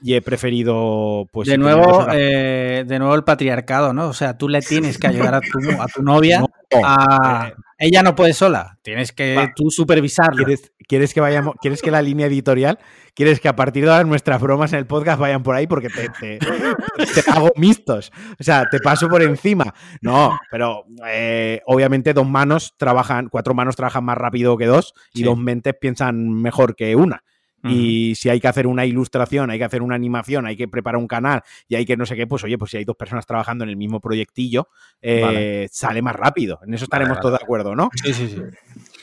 Y 0.00 0.14
he 0.14 0.22
preferido, 0.22 1.26
pues. 1.32 1.48
de 1.48 1.58
nuevo, 1.58 2.06
eh, 2.12 2.84
de 2.86 2.98
nuevo 3.00 3.14
el 3.16 3.24
patriarcado, 3.24 3.92
¿no? 3.92 4.06
O 4.08 4.12
sea, 4.12 4.38
tú 4.38 4.48
le 4.48 4.60
tienes 4.60 4.96
que 4.96 5.08
ayudar 5.08 5.34
a 5.34 5.40
tu, 5.40 5.58
a 5.80 5.86
tu 5.86 6.02
novia. 6.02 6.40
No, 6.70 6.80
a- 6.84 7.48
eh, 7.48 7.54
Ella 7.78 8.02
no 8.02 8.14
puede 8.14 8.34
sola. 8.34 8.78
Tienes 8.82 9.10
que 9.12 9.34
Va. 9.34 9.52
tú 9.56 9.70
supervisarla. 9.70 10.36
¿Quieres, 10.44 10.70
quieres 10.88 11.14
que 11.14 11.20
vayamos, 11.20 11.54
quieres 11.60 11.82
que 11.82 11.90
la 11.92 12.02
línea 12.02 12.26
editorial, 12.26 12.78
quieres 13.14 13.38
que 13.40 13.48
a 13.48 13.54
partir 13.54 13.84
de 13.84 13.90
ahora 13.92 14.04
nuestras 14.04 14.40
bromas 14.40 14.72
en 14.72 14.80
el 14.80 14.86
podcast 14.86 15.20
vayan 15.20 15.42
por 15.44 15.54
ahí 15.54 15.66
porque 15.68 15.88
te, 15.88 16.08
te- 16.20 16.38
te 16.38 17.30
hago 17.30 17.50
mixtos. 17.56 18.10
O 18.40 18.42
sea, 18.42 18.66
te 18.70 18.80
paso 18.80 19.08
por 19.08 19.22
encima. 19.22 19.74
No, 20.00 20.38
pero 20.50 20.84
eh, 21.06 21.60
obviamente 21.66 22.12
dos 22.14 22.26
manos 22.28 22.74
trabajan, 22.76 23.28
cuatro 23.28 23.54
manos 23.54 23.76
trabajan 23.76 24.04
más 24.04 24.18
rápido 24.18 24.56
que 24.56 24.66
dos 24.66 24.94
y 25.14 25.18
Sí. 25.18 25.24
dos 25.24 25.38
mentes 25.38 25.74
piensan 25.80 26.28
mejor 26.28 26.74
que 26.74 26.96
una. 26.96 27.22
Y 27.64 28.14
si 28.14 28.30
hay 28.30 28.40
que 28.40 28.46
hacer 28.48 28.66
una 28.68 28.86
ilustración, 28.86 29.50
hay 29.50 29.58
que 29.58 29.64
hacer 29.64 29.82
una 29.82 29.96
animación, 29.96 30.46
hay 30.46 30.56
que 30.56 30.68
preparar 30.68 30.96
un 30.96 31.08
canal 31.08 31.42
y 31.66 31.74
hay 31.74 31.84
que 31.84 31.96
no 31.96 32.06
sé 32.06 32.14
qué, 32.14 32.26
pues 32.26 32.42
oye, 32.44 32.56
pues 32.56 32.70
si 32.70 32.76
hay 32.78 32.84
dos 32.84 32.96
personas 32.96 33.26
trabajando 33.26 33.64
en 33.64 33.70
el 33.70 33.76
mismo 33.76 34.00
proyectillo, 34.00 34.68
eh, 35.02 35.20
Vale. 35.22 35.68
sale 35.70 36.00
más 36.00 36.14
rápido. 36.16 36.60
En 36.66 36.72
eso 36.72 36.84
estaremos 36.84 37.16
Vale, 37.16 37.20
todos 37.20 37.38
de 37.38 37.44
acuerdo, 37.44 37.74
¿no? 37.74 37.90
Sí, 38.02 38.14
sí, 38.14 38.28
sí. 38.28 38.40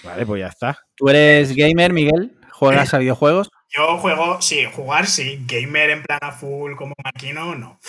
Vale, 0.06 0.26
pues 0.26 0.40
ya 0.42 0.48
está. 0.48 0.78
¿Tú 0.96 1.10
eres 1.10 1.56
gamer, 1.56 1.92
Miguel? 1.94 2.38
¿Juegas 2.52 2.94
a 2.94 3.00
videojuegos? 3.00 3.50
Yo 3.70 3.98
juego, 3.98 4.42
sí, 4.42 4.64
jugar 4.74 5.08
sí, 5.08 5.44
gamer 5.46 5.90
en 5.90 6.04
plan 6.04 6.20
a 6.22 6.32
full 6.32 6.76
como 6.76 6.94
maquino, 7.04 7.56
no. 7.56 7.80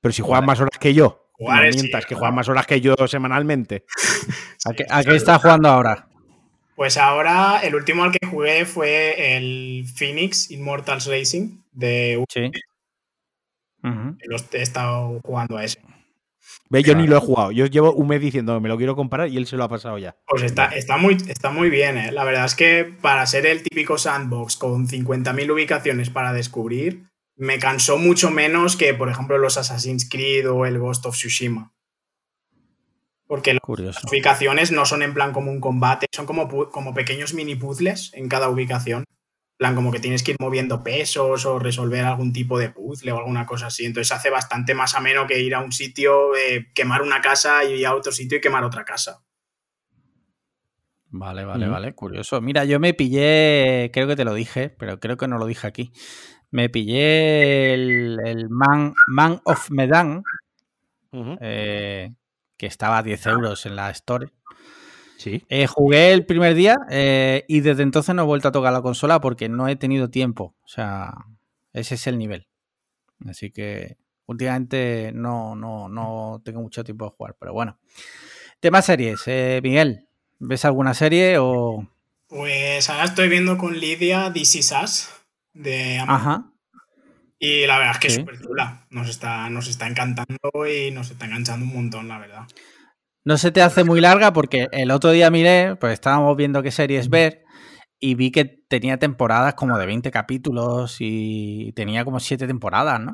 Pero 0.00 0.12
si 0.12 0.22
juegas 0.22 0.44
más 0.44 0.60
horas 0.60 0.78
que 0.78 0.94
yo, 0.94 1.28
Jugar 1.32 1.62
no 1.62 1.68
es- 1.68 1.76
mientas 1.76 2.04
sí, 2.04 2.08
que 2.08 2.14
juegas 2.14 2.34
más 2.34 2.48
horas 2.48 2.66
que 2.66 2.80
yo 2.80 2.94
semanalmente. 3.08 3.84
¿A 4.66 4.72
qué, 4.72 4.84
a 4.88 5.02
qué 5.02 5.16
estás 5.16 5.40
jugando 5.42 5.68
ahora? 5.68 6.06
Pues 6.76 6.96
ahora 6.98 7.60
el 7.62 7.74
último 7.74 8.04
al 8.04 8.12
que 8.12 8.26
jugué 8.26 8.64
fue 8.66 9.36
el 9.36 9.86
Phoenix 9.94 10.50
Immortals 10.50 11.06
Racing 11.06 11.58
de 11.72 12.22
Sí. 12.28 12.50
He 14.52 14.62
estado 14.62 15.20
jugando 15.24 15.56
a 15.56 15.64
ese. 15.64 15.78
Ve, 16.68 16.82
yo 16.82 16.94
ni 16.94 17.06
lo 17.06 17.16
he 17.16 17.20
jugado. 17.20 17.52
Yo 17.52 17.66
llevo 17.66 17.92
un 17.92 18.08
mes 18.08 18.20
diciendo 18.20 18.60
me 18.60 18.68
lo 18.68 18.76
quiero 18.76 18.96
comprar 18.96 19.28
y 19.28 19.36
él 19.36 19.46
se 19.46 19.56
lo 19.56 19.64
ha 19.64 19.68
pasado 19.68 19.98
ya. 19.98 20.16
Pues 20.26 20.42
está, 20.42 20.66
está, 20.66 20.96
muy, 20.96 21.16
está 21.28 21.50
muy 21.50 21.70
bien, 21.70 21.96
¿eh? 21.96 22.12
La 22.12 22.24
verdad 22.24 22.44
es 22.44 22.54
que 22.54 22.84
para 22.84 23.24
ser 23.26 23.46
el 23.46 23.62
típico 23.62 23.98
sandbox 23.98 24.56
con 24.56 24.88
50.000 24.88 25.50
ubicaciones 25.52 26.10
para 26.10 26.32
descubrir, 26.32 27.08
me 27.36 27.58
cansó 27.58 27.98
mucho 27.98 28.30
menos 28.30 28.76
que, 28.76 28.94
por 28.94 29.08
ejemplo, 29.08 29.38
los 29.38 29.58
Assassin's 29.58 30.08
Creed 30.08 30.50
o 30.50 30.66
el 30.66 30.78
Ghost 30.78 31.06
of 31.06 31.14
Tsushima. 31.14 31.72
Porque 33.26 33.54
las 33.54 34.04
ubicaciones 34.04 34.70
no 34.70 34.86
son 34.86 35.02
en 35.02 35.12
plan 35.12 35.32
como 35.32 35.50
un 35.50 35.60
combate, 35.60 36.06
son 36.12 36.26
como, 36.26 36.48
como 36.70 36.94
pequeños 36.94 37.34
mini 37.34 37.56
puzzles 37.56 38.12
en 38.14 38.28
cada 38.28 38.48
ubicación. 38.48 39.04
En 39.56 39.58
plan, 39.58 39.74
como 39.74 39.90
que 39.90 40.00
tienes 40.00 40.22
que 40.22 40.32
ir 40.32 40.36
moviendo 40.38 40.82
pesos 40.82 41.46
o 41.46 41.58
resolver 41.58 42.04
algún 42.04 42.30
tipo 42.30 42.58
de 42.58 42.68
puzzle 42.68 43.12
o 43.12 43.18
alguna 43.18 43.46
cosa 43.46 43.68
así. 43.68 43.86
Entonces 43.86 44.12
hace 44.12 44.28
bastante 44.28 44.74
más 44.74 44.94
ameno 44.94 45.26
que 45.26 45.40
ir 45.40 45.54
a 45.54 45.60
un 45.60 45.72
sitio, 45.72 46.36
eh, 46.36 46.66
quemar 46.74 47.00
una 47.00 47.22
casa 47.22 47.64
y 47.64 47.72
ir 47.72 47.86
a 47.86 47.94
otro 47.94 48.12
sitio 48.12 48.36
y 48.36 48.40
quemar 48.42 48.64
otra 48.64 48.84
casa. 48.84 49.24
Vale, 51.08 51.46
vale, 51.46 51.68
vale. 51.68 51.94
Curioso. 51.94 52.42
Mira, 52.42 52.66
yo 52.66 52.78
me 52.78 52.92
pillé, 52.92 53.90
creo 53.94 54.06
que 54.06 54.16
te 54.16 54.24
lo 54.24 54.34
dije, 54.34 54.68
pero 54.68 55.00
creo 55.00 55.16
que 55.16 55.26
no 55.26 55.38
lo 55.38 55.46
dije 55.46 55.66
aquí. 55.66 55.90
Me 56.50 56.68
pillé 56.68 57.72
el, 57.72 58.18
el 58.26 58.50
Man, 58.50 58.94
Man 59.08 59.40
of 59.44 59.70
Medan, 59.70 60.22
eh, 61.40 62.14
que 62.58 62.66
estaba 62.66 62.98
a 62.98 63.02
10 63.02 63.26
euros 63.26 63.64
en 63.64 63.76
la 63.76 63.90
Store. 63.90 64.28
Sí. 65.26 65.44
Eh, 65.48 65.66
jugué 65.66 66.12
el 66.12 66.24
primer 66.24 66.54
día 66.54 66.76
eh, 66.88 67.44
y 67.48 67.58
desde 67.60 67.82
entonces 67.82 68.14
no 68.14 68.22
he 68.22 68.26
vuelto 68.26 68.46
a 68.46 68.52
tocar 68.52 68.72
la 68.72 68.80
consola 68.80 69.20
porque 69.20 69.48
no 69.48 69.66
he 69.66 69.74
tenido 69.74 70.08
tiempo. 70.08 70.54
O 70.62 70.68
sea, 70.68 71.14
ese 71.72 71.96
es 71.96 72.06
el 72.06 72.16
nivel. 72.16 72.46
Así 73.28 73.50
que 73.50 73.96
últimamente 74.26 75.10
no, 75.12 75.56
no, 75.56 75.88
no 75.88 76.40
tengo 76.44 76.60
mucho 76.60 76.84
tiempo 76.84 77.06
de 77.06 77.10
jugar. 77.10 77.34
Pero 77.40 77.52
bueno. 77.52 77.76
Tema 78.60 78.82
series. 78.82 79.20
Eh, 79.26 79.58
Miguel, 79.64 80.06
¿ves 80.38 80.64
alguna 80.64 80.94
serie 80.94 81.38
o...? 81.40 81.88
Pues 82.28 82.88
ahora 82.88 83.06
estoy 83.06 83.28
viendo 83.28 83.58
con 83.58 83.76
Lidia 83.80 84.32
This 84.32 84.54
Is 84.54 84.72
Us 84.80 85.08
de 85.54 85.98
Amazon. 85.98 86.30
Ajá. 86.30 86.52
Y 87.40 87.66
la 87.66 87.78
verdad 87.78 87.94
es 87.94 87.98
que 87.98 88.10
Sí. 88.10 88.20
es 88.20 88.20
súper 88.20 88.40
chula. 88.40 88.86
Nos 88.90 89.08
está, 89.08 89.50
nos 89.50 89.66
está 89.66 89.88
encantando 89.88 90.38
y 90.72 90.92
nos 90.92 91.10
está 91.10 91.26
enganchando 91.26 91.66
un 91.66 91.74
montón, 91.74 92.06
la 92.06 92.18
verdad. 92.18 92.46
No 93.26 93.36
se 93.36 93.50
te 93.50 93.60
hace 93.60 93.82
muy 93.84 94.00
larga 94.00 94.32
porque 94.32 94.68
el 94.70 94.90
otro 94.92 95.10
día 95.10 95.30
miré, 95.30 95.76
pues 95.76 95.92
estábamos 95.92 96.36
viendo 96.36 96.62
qué 96.62 96.70
series 96.70 97.10
ver 97.10 97.44
y 97.98 98.14
vi 98.14 98.30
que 98.30 98.44
tenía 98.44 98.98
temporadas 98.98 99.54
como 99.54 99.76
de 99.78 99.84
20 99.84 100.10
capítulos 100.12 100.96
y 101.00 101.72
tenía 101.74 102.04
como 102.04 102.20
7 102.20 102.46
temporadas, 102.46 103.00
¿no? 103.00 103.12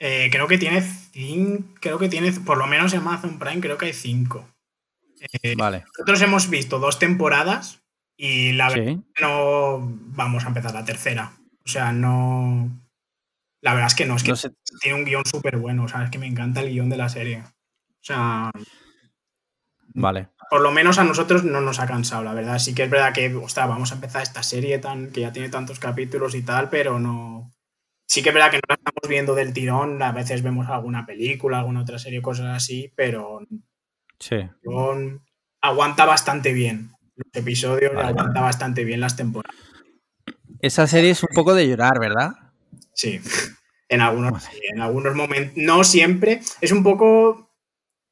Eh, 0.00 0.28
creo 0.30 0.48
que 0.48 0.58
tiene 0.58 0.80
cinco, 0.82 1.74
creo 1.80 1.98
que 1.98 2.08
tiene, 2.08 2.32
por 2.32 2.58
lo 2.58 2.66
menos 2.66 2.92
en 2.92 3.00
Amazon 3.00 3.38
Prime, 3.38 3.60
creo 3.60 3.78
que 3.78 3.86
hay 3.86 3.92
cinco. 3.92 4.48
Eh, 5.42 5.54
Vale. 5.56 5.84
Nosotros 5.96 6.20
hemos 6.22 6.50
visto 6.50 6.78
dos 6.80 6.98
temporadas 6.98 7.82
y 8.16 8.52
la 8.52 8.68
verdad 8.70 8.84
Sí. 8.92 9.00
que 9.14 9.22
no 9.24 9.78
vamos 10.16 10.44
a 10.44 10.48
empezar 10.48 10.74
la 10.74 10.84
tercera. 10.84 11.32
O 11.64 11.68
sea, 11.68 11.92
no. 11.92 12.70
La 13.60 13.74
verdad 13.74 13.88
es 13.88 13.94
que 13.94 14.04
no, 14.04 14.16
es 14.16 14.22
que 14.22 14.30
No 14.32 14.38
tiene 14.80 14.98
un 14.98 15.04
guion 15.04 15.24
súper 15.26 15.58
bueno. 15.58 15.84
O 15.84 15.88
sea, 15.88 16.04
es 16.04 16.10
que 16.10 16.18
me 16.18 16.26
encanta 16.26 16.60
el 16.60 16.70
guion 16.70 16.88
de 16.88 16.96
la 16.96 17.08
serie. 17.08 17.42
O 17.44 18.02
sea, 18.02 18.50
Vale. 19.94 20.28
por 20.50 20.60
lo 20.62 20.70
menos 20.70 20.98
a 20.98 21.04
nosotros 21.04 21.44
no 21.44 21.60
nos 21.60 21.78
ha 21.80 21.86
cansado, 21.86 22.22
la 22.24 22.32
verdad. 22.34 22.58
Sí 22.58 22.74
que 22.74 22.84
es 22.84 22.90
verdad 22.90 23.12
que, 23.12 23.34
ostras, 23.34 23.68
vamos 23.68 23.90
a 23.92 23.96
empezar 23.96 24.22
esta 24.22 24.42
serie 24.42 24.78
tan, 24.78 25.10
que 25.10 25.20
ya 25.22 25.32
tiene 25.32 25.48
tantos 25.50 25.78
capítulos 25.78 26.34
y 26.34 26.42
tal, 26.42 26.70
pero 26.70 26.98
no. 26.98 27.52
Sí 28.06 28.22
que 28.22 28.30
es 28.30 28.34
verdad 28.34 28.50
que 28.50 28.56
no 28.56 28.62
la 28.68 28.74
estamos 28.76 29.08
viendo 29.08 29.34
del 29.34 29.52
tirón. 29.52 30.02
A 30.02 30.12
veces 30.12 30.42
vemos 30.42 30.66
alguna 30.68 31.04
película, 31.04 31.58
alguna 31.58 31.82
otra 31.82 31.98
serie, 31.98 32.22
cosas 32.22 32.46
así, 32.56 32.92
pero 32.96 33.40
Sí. 34.18 34.36
no- 34.62 35.20
aguanta 35.60 36.06
bastante 36.06 36.52
bien. 36.54 36.92
Los 37.16 37.26
episodios 37.34 37.92
Vale, 37.94 38.08
aguanta 38.08 38.40
bastante 38.40 38.84
bien 38.84 39.00
las 39.00 39.16
temporadas. 39.16 39.54
Esa 40.60 40.86
serie 40.86 41.10
es 41.10 41.22
un 41.22 41.30
poco 41.34 41.54
de 41.54 41.68
llorar, 41.68 41.98
¿verdad? 42.00 42.32
Sí. 42.94 43.20
En 43.90 44.02
algunos, 44.02 44.42
sí, 44.44 44.60
en 44.70 44.82
algunos 44.82 45.14
momentos. 45.14 45.54
No 45.56 45.82
siempre. 45.82 46.42
Es 46.60 46.72
un 46.72 46.82
poco. 46.82 47.50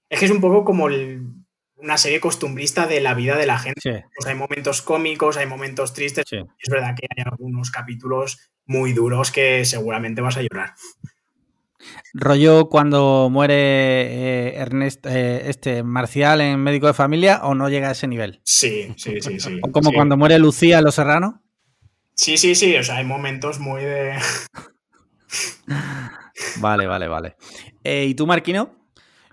Es 0.09 0.19
que 0.21 0.25
es 0.25 0.31
un 0.31 0.41
poco 0.41 0.65
como 0.65 0.89
el- 0.89 1.36
una 1.77 1.99
serie 1.99 2.21
costumbrista 2.21 2.87
de 2.87 3.01
la 3.01 3.15
vida 3.15 3.37
de 3.37 3.47
la 3.47 3.59
gente. 3.59 3.81
Sí, 3.81 3.91
Pues 3.91 4.27
hay 4.27 4.35
momentos 4.35 4.83
cómicos, 4.83 5.37
hay 5.37 5.47
momentos 5.47 5.93
tristes. 5.93 6.25
sí. 6.29 6.39
Es 6.59 6.71
verdad 6.71 6.95
que 6.99 7.07
hay 7.15 7.25
algunos 7.25 7.71
capítulos 7.71 8.39
muy 8.65 8.93
duros 8.93 9.31
que 9.31 9.65
seguramente 9.65 10.21
vas 10.23 10.37
a 10.37 10.43
llorar. 10.43 10.75
Rollo 12.15 12.69
cuando 12.69 13.29
muere 13.31 13.55
eh, 13.55 14.57
Ernest, 14.57 15.07
eh, 15.07 15.49
este 15.49 15.83
Marcial 15.83 16.41
en 16.41 16.59
Médico 16.61 16.87
de 16.89 16.95
Familia 16.95 17.41
o 17.45 17.55
no 17.55 17.69
llega 17.69 17.89
a 17.89 17.93
ese 17.93 18.09
nivel. 18.09 18.41
Sí, 18.43 18.93
sí, 18.97 19.21
sí, 19.21 19.39
sí. 19.39 19.61
O 19.63 19.71
como 19.71 19.91
sí. 19.91 19.95
cuando 19.95 20.17
muere 20.17 20.39
Lucía 20.39 20.81
Los 20.81 20.97
Serranos. 20.97 21.35
Sí, 22.15 22.39
sí, 22.39 22.55
sí. 22.55 22.75
O 22.77 22.83
sea, 22.83 22.97
hay 22.97 23.05
momentos 23.05 23.61
muy 23.61 23.83
de. 23.83 24.15
Vale, 26.59 26.87
vale, 26.87 27.09
vale. 27.09 27.37
Eh, 27.85 28.05
¿Y 28.07 28.15
tú, 28.15 28.27
Marquino? 28.27 28.86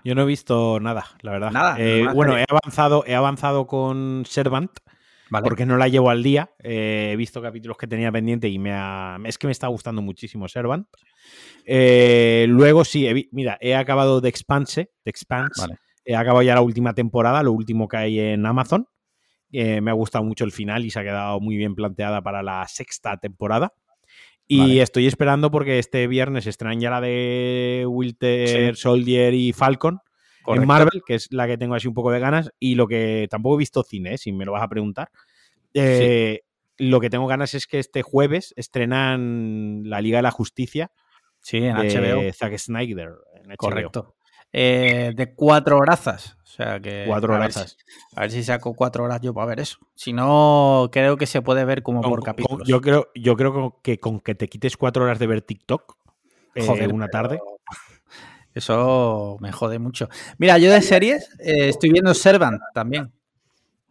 Yo 0.04 0.14
no 0.14 0.22
he 0.22 0.26
visto 0.26 0.78
nada, 0.80 1.06
la 1.22 1.32
verdad. 1.32 1.50
Nada, 1.50 1.76
Eh, 1.78 2.06
bueno, 2.14 2.36
he 2.38 2.44
avanzado, 2.48 3.04
he 3.06 3.14
avanzado 3.14 3.66
con 3.66 4.24
Servant 4.26 4.70
Vale. 5.30 5.44
porque 5.44 5.64
no 5.66 5.76
la 5.78 5.88
llevo 5.88 6.10
al 6.10 6.22
día. 6.22 6.50
Eh, 6.62 7.10
he 7.12 7.16
visto 7.16 7.40
capítulos 7.40 7.78
que 7.78 7.86
tenía 7.86 8.12
pendiente 8.12 8.48
y 8.48 8.58
me 8.58 8.72
ha- 8.72 9.16
es 9.24 9.38
que 9.38 9.46
me 9.46 9.52
está 9.52 9.66
gustando 9.68 10.02
muchísimo 10.02 10.46
Servant. 10.46 10.86
Eh, 11.64 12.46
luego 12.48 12.84
sí, 12.84 13.06
he 13.06 13.28
mira, 13.32 13.56
he 13.60 13.74
acabado 13.74 14.20
de 14.20 14.28
Expanse, 14.28 14.90
de 15.04 15.10
Expanse. 15.10 15.60
Vale. 15.60 15.74
He 16.04 16.14
acabado 16.14 16.42
ya 16.42 16.54
la 16.54 16.60
última 16.60 16.92
temporada, 16.92 17.42
lo 17.42 17.52
último 17.52 17.88
que 17.88 17.96
hay 17.96 18.20
en 18.20 18.44
Amazon. 18.44 18.86
Eh, 19.52 19.80
me 19.80 19.90
ha 19.90 19.94
gustado 19.94 20.24
mucho 20.24 20.44
el 20.44 20.52
final 20.52 20.84
y 20.84 20.90
se 20.90 20.98
ha 21.00 21.02
quedado 21.02 21.40
muy 21.40 21.56
bien 21.56 21.74
planteada 21.74 22.20
para 22.22 22.42
la 22.42 22.66
sexta 22.68 23.16
temporada. 23.16 23.72
Y 24.46 24.58
Vale. 24.60 24.82
estoy 24.82 25.06
esperando 25.06 25.50
porque 25.50 25.78
este 25.78 26.06
viernes 26.06 26.46
estrenan 26.46 26.80
ya 26.80 26.90
la 26.90 27.00
de 27.00 27.84
Winter 27.88 28.76
Soldier 28.76 29.32
y 29.32 29.52
Falcon 29.52 30.00
Correcto. 30.42 30.62
en 30.62 30.68
Marvel, 30.68 31.02
que 31.06 31.14
es 31.14 31.32
la 31.32 31.46
que 31.46 31.56
tengo 31.56 31.74
así 31.74 31.88
un 31.88 31.94
poco 31.94 32.10
de 32.10 32.20
ganas. 32.20 32.50
Y 32.58 32.74
lo 32.74 32.86
que 32.86 33.26
tampoco 33.30 33.54
he 33.56 33.58
visto 33.58 33.82
cine, 33.82 34.14
¿eh? 34.14 34.18
si 34.18 34.32
me 34.32 34.44
lo 34.44 34.52
vas 34.52 34.62
a 34.62 34.68
preguntar. 34.68 35.08
Eh, 35.72 36.40
Lo 36.76 37.00
que 37.00 37.08
tengo 37.10 37.26
ganas 37.26 37.54
es 37.54 37.66
que 37.66 37.78
este 37.78 38.02
jueves 38.02 38.52
estrenan 38.56 39.82
la 39.84 40.00
Liga 40.00 40.18
de 40.18 40.22
la 40.22 40.30
Justicia 40.30 40.90
Sí, 41.40 41.58
en 41.58 41.76
de 41.76 41.88
HBO. 42.28 42.32
Zack 42.32 42.58
Snyder. 42.58 43.10
en 43.42 43.50
HBO. 43.50 43.56
Correcto. 43.56 44.14
Eh, 44.56 45.12
de 45.16 45.34
cuatro 45.34 45.78
horazas. 45.78 46.36
O 46.44 46.46
sea 46.46 46.78
que. 46.78 47.04
Cuatro 47.08 47.32
a 47.34 47.38
ver 47.38 47.44
horazas. 47.46 47.76
si- 47.76 48.16
A 48.16 48.20
ver 48.20 48.30
si 48.30 48.44
saco 48.44 48.74
cuatro 48.74 49.02
horas 49.02 49.20
yo 49.20 49.34
para 49.34 49.46
ver 49.48 49.58
eso. 49.60 49.78
Si 49.96 50.12
no, 50.12 50.88
creo 50.92 51.16
que 51.16 51.26
se 51.26 51.42
puede 51.42 51.64
ver 51.64 51.82
como 51.82 52.00
Con- 52.02 52.10
por 52.10 52.20
con- 52.20 52.24
capítulos. 52.26 52.68
yo 52.68 52.80
creo, 52.80 53.08
yo 53.16 53.36
creo 53.36 53.80
que 53.82 53.98
con 53.98 54.20
que 54.20 54.36
te 54.36 54.48
quites 54.48 54.76
cuatro 54.76 55.02
horas 55.04 55.18
de 55.18 55.26
ver 55.26 55.42
TikTok 55.42 55.96
eh, 56.54 56.64
Joder, 56.64 56.92
una 56.92 57.08
tarde. 57.08 57.40
Eso 58.54 59.36
me 59.40 59.50
jode 59.50 59.80
mucho. 59.80 60.08
Mira, 60.38 60.58
yo 60.58 60.70
de 60.70 60.80
series 60.82 61.28
eh, 61.40 61.68
estoy 61.68 61.90
viendo 61.90 62.14
Servant 62.14 62.60
también. 62.72 63.12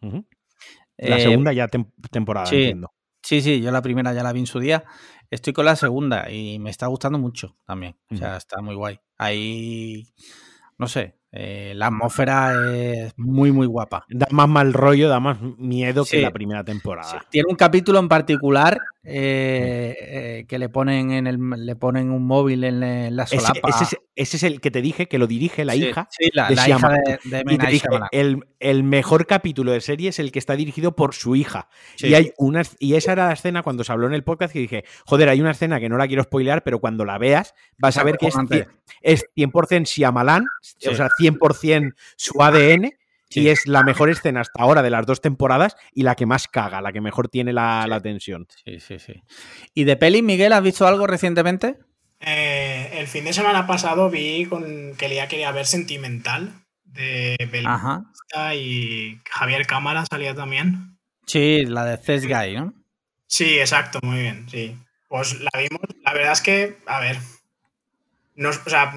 La 0.01 1.17
Eh, 1.17 1.21
segunda 1.21 1.51
ya 1.51 1.67
tem- 1.67 1.91
temporada, 2.11 2.45
sí. 2.45 2.55
entiendo. 2.55 2.93
Sí, 3.21 3.41
sí, 3.41 3.59
yo 3.61 3.71
la 3.71 3.81
primera 3.81 4.13
ya 4.13 4.23
la 4.23 4.31
vi 4.31 4.39
en 4.41 4.45
su 4.45 4.59
día. 4.59 4.85
Estoy 5.29 5.51
con 5.53 5.65
la 5.65 5.75
segunda 5.75 6.29
y 6.31 6.59
me 6.59 6.69
está 6.69 6.87
gustando 6.87 7.17
mucho 7.19 7.57
también. 7.65 7.97
O 8.11 8.15
sea, 8.15 8.37
está 8.37 8.61
muy 8.61 8.75
guay. 8.75 8.99
Ahí, 9.17 10.07
no 10.77 10.87
sé, 10.87 11.17
Eh, 11.35 11.73
la 11.75 11.87
atmósfera 11.87 12.53
es 12.75 13.13
muy, 13.17 13.51
muy 13.51 13.65
guapa. 13.65 14.05
Da 14.07 14.27
más 14.29 14.47
mal 14.47 14.71
rollo, 14.71 15.09
da 15.09 15.19
más 15.19 15.37
miedo 15.57 16.05
Sí. 16.05 16.17
que 16.17 16.21
la 16.21 16.29
primera 16.31 16.63
temporada. 16.63 17.09
Sí, 17.09 17.17
Tiene 17.31 17.47
un 17.49 17.55
capítulo 17.55 17.97
en 17.97 18.07
particular 18.07 18.79
eh, 19.05 19.95
eh, 19.99 20.45
que 20.47 20.59
le 20.59 20.69
ponen 20.69 21.11
en 21.11 21.27
el, 21.27 21.37
le 21.57 21.75
ponen 21.75 22.11
un 22.11 22.25
móvil 22.25 22.63
en, 22.63 22.79
la- 22.79 23.07
en 23.07 23.15
la 23.15 23.23
Ese, 23.23 23.39
solapa. 23.39 23.67
ese 23.69 23.83
es, 23.83 23.97
ese 24.15 24.37
es 24.37 24.43
el 24.43 24.61
que 24.61 24.69
te 24.71 24.81
dije, 24.81 25.07
que 25.07 25.17
lo 25.17 25.25
dirige 25.27 25.65
la 25.65 25.73
Sí, 25.73 25.85
hija. 25.87 26.07
sí, 26.11 26.29
la, 26.33 26.47
de 26.49 26.55
la 26.55 26.69
hija 26.69 26.89
de, 26.89 27.19
de. 27.43 27.43
Y 27.53 27.57
te 27.57 27.67
dije, 27.67 27.87
el, 28.11 28.45
el 28.59 28.83
mejor 28.83 29.25
capítulo 29.25 29.71
de 29.71 29.81
serie 29.81 30.09
es 30.09 30.19
el 30.19 30.31
que 30.31 30.39
está 30.39 30.55
dirigido 30.55 30.95
por 30.95 31.13
su 31.15 31.35
hija. 31.35 31.67
Y 31.97 32.13
hay 32.13 32.31
una 32.37 32.61
y 32.79 32.93
esa 32.93 33.11
era 33.13 33.27
la 33.27 33.33
escena 33.33 33.63
cuando 33.63 33.83
se 33.83 33.91
habló 33.91 34.05
en 34.07 34.13
el 34.13 34.23
podcast 34.23 34.53
que 34.53 34.59
dije, 34.59 34.83
joder, 35.05 35.29
hay 35.29 35.41
una 35.41 35.51
escena 35.51 35.79
que 35.79 35.89
no 35.89 35.97
la 35.97 36.07
quiero 36.07 36.23
spoilear, 36.23 36.63
pero 36.63 36.79
cuando 36.79 37.03
la 37.05 37.17
veas 37.17 37.55
vas 37.79 37.97
a 37.97 38.03
ver 38.03 38.17
que 38.17 38.27
es, 38.27 38.35
es 39.01 39.25
100% 39.35 39.85
Shyamalan, 39.85 40.45
Sí. 40.61 40.89
o 40.89 40.95
sea, 40.95 41.09
100% 41.19 41.22
su 42.15 42.41
ADN. 42.41 42.91
Y 43.35 43.47
es 43.47 43.65
la 43.65 43.81
mejor 43.81 44.11
escena 44.11 44.41
hasta 44.41 44.61
ahora 44.61 44.83
de 44.83 44.91
las 44.91 45.07
dos 45.07 45.19
temporadas 45.19 45.75
y 45.91 46.03
la 46.03 46.13
que 46.13 46.27
más 46.27 46.47
caga, 46.47 46.81
la 46.81 46.93
que 46.93 47.01
mejor 47.01 47.29
tiene 47.29 47.51
la, 47.51 47.87
la 47.87 47.99
tensión. 47.99 48.47
Sí, 48.63 48.79
sí, 48.79 48.99
sí. 48.99 49.23
¿Y 49.73 49.85
de 49.85 49.97
peli, 49.97 50.21
Miguel, 50.21 50.53
has 50.53 50.61
visto 50.61 50.85
algo 50.85 51.07
recientemente? 51.07 51.79
Eh, 52.19 52.91
el 52.93 53.07
fin 53.07 53.25
de 53.25 53.33
semana 53.33 53.65
pasado 53.65 54.09
vi 54.09 54.45
con 54.45 54.95
que 54.95 55.09
Lía 55.09 55.27
quería 55.27 55.51
ver 55.51 55.65
Sentimental 55.65 56.53
de 56.85 57.35
Belmista 57.51 57.73
Ajá. 57.73 58.55
y 58.55 59.19
Javier 59.29 59.65
Cámara 59.65 60.05
salía 60.09 60.33
también. 60.33 60.97
Sí, 61.25 61.65
la 61.65 61.85
de 61.85 61.97
Cess 61.97 62.27
Guy, 62.27 62.55
¿no? 62.55 62.73
Sí, 63.27 63.59
exacto, 63.59 63.99
muy 64.03 64.19
bien, 64.19 64.47
sí. 64.49 64.77
Pues 65.09 65.39
la 65.39 65.49
vimos, 65.57 65.81
la 66.03 66.13
verdad 66.13 66.33
es 66.33 66.41
que, 66.41 66.77
a 66.85 66.99
ver, 66.99 67.17
nos, 68.35 68.65
o 68.65 68.69
sea, 68.69 68.93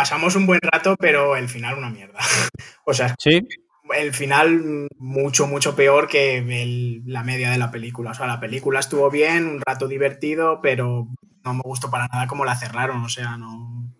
pasamos 0.00 0.34
un 0.34 0.46
buen 0.46 0.60
rato, 0.62 0.96
pero 0.98 1.36
el 1.36 1.46
final 1.50 1.76
una 1.76 1.90
mierda. 1.90 2.18
o 2.86 2.94
sea, 2.94 3.14
Sí. 3.18 3.46
el 3.94 4.14
final 4.14 4.88
mucho, 4.96 5.46
mucho 5.46 5.76
peor 5.76 6.08
que 6.08 6.38
el- 6.38 7.02
la 7.04 7.22
media 7.22 7.50
de 7.50 7.58
la 7.58 7.70
película. 7.70 8.12
O 8.12 8.14
sea, 8.14 8.26
la 8.26 8.40
película 8.40 8.80
estuvo 8.80 9.10
bien, 9.10 9.46
un 9.46 9.60
rato 9.60 9.88
divertido, 9.88 10.60
pero 10.62 11.06
no 11.44 11.52
me 11.52 11.60
gustó 11.62 11.90
para 11.90 12.06
nada 12.08 12.26
cómo 12.26 12.46
la 12.46 12.56
cerraron. 12.56 13.04
O 13.04 13.10
sea, 13.10 13.36
no. 13.36 13.92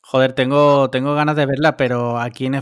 Joder, 0.00 0.32
tengo, 0.32 0.90
tengo 0.90 1.14
ganas 1.14 1.36
de 1.36 1.46
verla, 1.46 1.76
pero 1.76 2.18
aquí 2.18 2.46
en, 2.46 2.60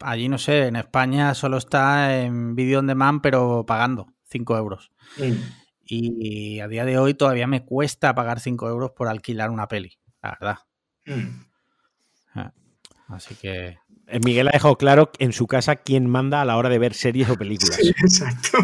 allí 0.00 0.28
no 0.28 0.36
sé, 0.36 0.66
en 0.66 0.76
España 0.76 1.32
solo 1.32 1.56
está 1.56 2.20
en 2.20 2.54
video 2.54 2.80
on 2.80 2.86
demand, 2.88 3.22
pero 3.22 3.64
pagando 3.66 4.12
5 4.28 4.54
euros. 4.58 4.90
Y 5.82 6.60
a 6.60 6.68
día 6.68 6.84
de 6.84 6.98
hoy 6.98 7.14
todavía 7.14 7.46
me 7.46 7.64
cuesta 7.64 8.14
pagar 8.14 8.38
5 8.38 8.68
euros 8.68 8.90
por 8.90 9.08
alquilar 9.08 9.48
una 9.50 9.66
peli, 9.66 9.98
la 10.22 10.36
verdad. 10.38 10.58
Mm. 11.06 11.53
Así 13.08 13.34
que. 13.34 13.78
Eh, 14.06 14.20
Miguel 14.24 14.48
ha 14.48 14.52
dejado 14.52 14.76
claro 14.76 15.10
en 15.18 15.32
su 15.32 15.46
casa 15.46 15.76
quién 15.76 16.06
manda 16.08 16.42
a 16.42 16.44
la 16.44 16.56
hora 16.58 16.68
de 16.68 16.78
ver 16.78 16.92
series 16.94 17.28
o 17.30 17.36
películas. 17.36 17.76
Sí, 17.76 17.88
exacto. 17.88 18.58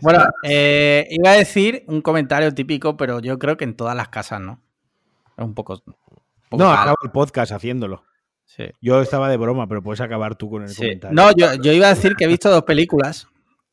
Bueno, 0.00 0.22
eh, 0.44 1.08
iba 1.10 1.30
a 1.32 1.36
decir 1.36 1.84
un 1.88 2.00
comentario 2.02 2.54
típico, 2.54 2.96
pero 2.96 3.18
yo 3.20 3.38
creo 3.40 3.56
que 3.56 3.64
en 3.64 3.74
todas 3.74 3.96
las 3.96 4.08
casas, 4.08 4.40
¿no? 4.40 4.60
Es 5.36 5.44
un 5.44 5.54
poco. 5.54 5.82
un 5.84 5.94
poco 6.48 6.62
No, 6.62 6.70
acabo 6.70 6.96
el 7.02 7.10
podcast 7.10 7.50
haciéndolo. 7.52 8.04
Sí. 8.44 8.64
Yo 8.80 9.00
estaba 9.00 9.28
de 9.28 9.36
broma, 9.36 9.66
pero 9.66 9.82
puedes 9.82 10.00
acabar 10.00 10.36
tú 10.36 10.50
con 10.50 10.62
el 10.62 10.68
Sí. 10.68 10.76
comentario. 10.76 11.14
No, 11.16 11.30
yo, 11.36 11.54
yo 11.54 11.72
iba 11.72 11.86
a 11.86 11.94
decir 11.94 12.14
que 12.16 12.24
he 12.24 12.28
visto 12.28 12.50
dos 12.50 12.62
películas. 12.62 13.26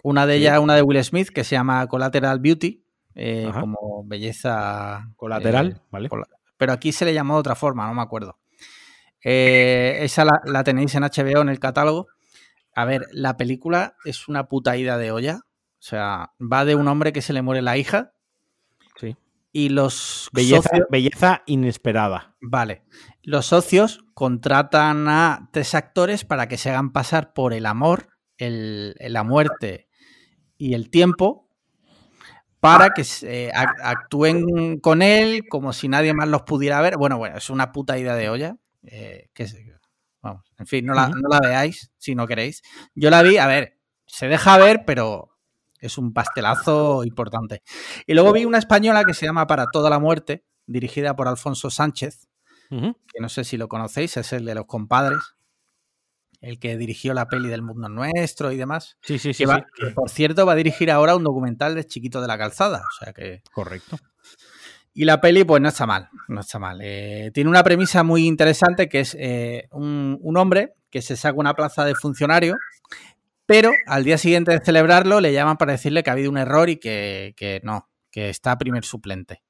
Una 0.03 0.25
de 0.25 0.35
ellas, 0.35 0.59
una 0.59 0.75
de 0.75 0.81
Will 0.83 1.03
Smith, 1.03 1.29
que 1.29 1.43
se 1.43 1.55
llama 1.55 1.85
Collateral 1.87 2.39
Beauty, 2.39 2.83
eh, 3.15 3.49
como 3.59 4.03
belleza 4.05 5.09
Colateral, 5.15 5.67
eh, 5.77 5.81
¿vale? 5.91 6.09
pero 6.57 6.71
aquí 6.73 6.91
se 6.91 7.03
le 7.05 7.13
llamó 7.13 7.33
de 7.35 7.39
otra 7.41 7.55
forma, 7.55 7.85
no 7.87 7.93
me 7.95 8.01
acuerdo. 8.01 8.37
Eh, 9.29 9.97
esa 10.05 10.23
la, 10.23 10.39
la 10.45 10.63
tenéis 10.63 10.95
en 10.95 11.03
HBO 11.03 11.41
en 11.41 11.49
el 11.49 11.59
catálogo. 11.59 12.07
A 12.73 12.85
ver, 12.85 13.01
la 13.11 13.35
película 13.35 13.95
es 14.05 14.29
una 14.29 14.47
puta 14.47 14.77
ida 14.77 14.97
de 14.97 15.11
olla. 15.11 15.39
O 15.43 15.81
sea, 15.81 16.31
va 16.39 16.63
de 16.63 16.75
un 16.75 16.87
hombre 16.87 17.11
que 17.11 17.21
se 17.21 17.33
le 17.33 17.41
muere 17.41 17.61
la 17.61 17.75
hija. 17.77 18.13
Sí. 18.95 19.17
Y 19.51 19.67
los 19.69 20.29
Belleza, 20.31 20.69
socios- 20.69 20.87
belleza 20.89 21.43
inesperada. 21.45 22.35
Vale. 22.39 22.83
Los 23.21 23.47
socios 23.47 24.05
contratan 24.13 25.09
a 25.09 25.49
tres 25.51 25.75
actores 25.75 26.23
para 26.23 26.47
que 26.47 26.57
se 26.57 26.69
hagan 26.69 26.93
pasar 26.93 27.33
por 27.33 27.53
el 27.53 27.65
amor, 27.65 28.07
el- 28.37 28.95
la 28.99 29.23
muerte 29.23 29.89
y 30.57 30.73
el 30.73 30.89
tiempo 30.89 31.49
para 32.61 32.91
que 32.91 33.03
se- 33.03 33.51
ac- 33.51 33.75
actúen 33.83 34.79
con 34.79 35.01
él 35.01 35.43
como 35.49 35.73
si 35.73 35.89
nadie 35.89 36.13
más 36.13 36.27
los 36.29 36.43
pudiera 36.43 36.79
ver. 36.81 36.95
Bueno, 36.97 37.17
bueno, 37.17 37.37
es 37.37 37.49
una 37.49 37.71
puta 37.73 37.97
idea 37.97 38.15
de 38.15 38.29
olla. 38.29 38.55
Eh, 38.87 39.29
que 39.33 39.45
vamos, 40.21 40.43
en 40.57 40.65
fin, 40.67 40.85
no 40.85 40.93
la, 40.93 41.09
no 41.09 41.29
la 41.29 41.39
veáis 41.39 41.91
si 41.97 42.15
no 42.15 42.25
queréis. 42.27 42.61
Yo 42.95 43.09
la 43.09 43.21
vi, 43.21 43.37
a 43.37 43.47
ver, 43.47 43.77
se 44.05 44.27
deja 44.27 44.57
ver, 44.57 44.83
pero 44.85 45.37
es 45.79 45.97
un 45.97 46.13
pastelazo 46.13 47.03
importante. 47.03 47.61
Y 48.07 48.13
luego 48.13 48.33
vi 48.33 48.45
una 48.45 48.57
española 48.57 49.03
que 49.03 49.13
se 49.13 49.25
llama 49.25 49.45
Para 49.47 49.67
toda 49.71 49.89
la 49.89 49.99
muerte, 49.99 50.43
dirigida 50.65 51.15
por 51.15 51.27
Alfonso 51.27 51.69
Sánchez, 51.69 52.27
que 52.69 53.19
no 53.21 53.29
sé 53.29 53.43
si 53.43 53.55
lo 53.57 53.67
conocéis, 53.69 54.17
es 54.17 54.33
el 54.33 54.43
de 54.45 54.55
los 54.55 54.65
compadres, 54.65 55.19
el 56.41 56.59
que 56.59 56.77
dirigió 56.77 57.13
la 57.13 57.27
peli 57.27 57.47
del 57.49 57.61
mundo 57.61 57.87
nuestro 57.89 58.51
y 58.51 58.57
demás. 58.57 58.97
Sí, 59.01 59.17
sí, 59.19 59.33
sí, 59.33 59.43
Que 59.43 59.47
va- 59.47 59.65
sí. 59.75 59.85
que, 59.85 59.91
por 59.91 60.09
cierto, 60.09 60.45
va 60.45 60.53
a 60.53 60.55
dirigir 60.55 60.91
ahora 60.91 61.15
un 61.15 61.23
documental 61.23 61.75
de 61.75 61.85
Chiquito 61.85 62.21
de 62.21 62.27
la 62.27 62.37
Calzada. 62.37 62.79
O 62.79 63.03
sea 63.03 63.13
que. 63.13 63.41
Correcto. 63.53 63.97
Y 64.99 65.05
la 65.05 65.21
peli, 65.21 65.43
pues 65.43 65.61
no 65.61 65.69
está 65.69 65.85
mal. 65.85 66.09
No 66.27 66.41
está 66.41 66.57
mal. 66.57 66.79
Eh, 66.81 67.29
tiene 67.31 67.51
una 67.51 67.61
premisa 67.61 68.01
muy 68.01 68.25
interesante 68.25 68.89
que 68.89 69.01
es 69.01 69.15
eh, 69.19 69.67
un, 69.69 70.17
un 70.19 70.37
hombre 70.37 70.73
que 70.89 71.03
se 71.03 71.15
saca 71.15 71.37
una 71.37 71.53
plaza 71.53 71.85
de 71.85 71.93
funcionario, 71.93 72.55
pero 73.45 73.69
al 73.85 74.03
día 74.03 74.17
siguiente 74.17 74.53
de 74.53 74.59
celebrarlo 74.59 75.21
le 75.21 75.33
llaman 75.33 75.57
para 75.57 75.73
decirle 75.73 76.01
que 76.01 76.09
ha 76.09 76.13
habido 76.13 76.31
un 76.31 76.39
error 76.39 76.67
y 76.71 76.77
que, 76.77 77.35
que 77.37 77.61
no, 77.63 77.87
que 78.09 78.31
está 78.31 78.57
primer 78.57 78.85
suplente. 78.85 79.43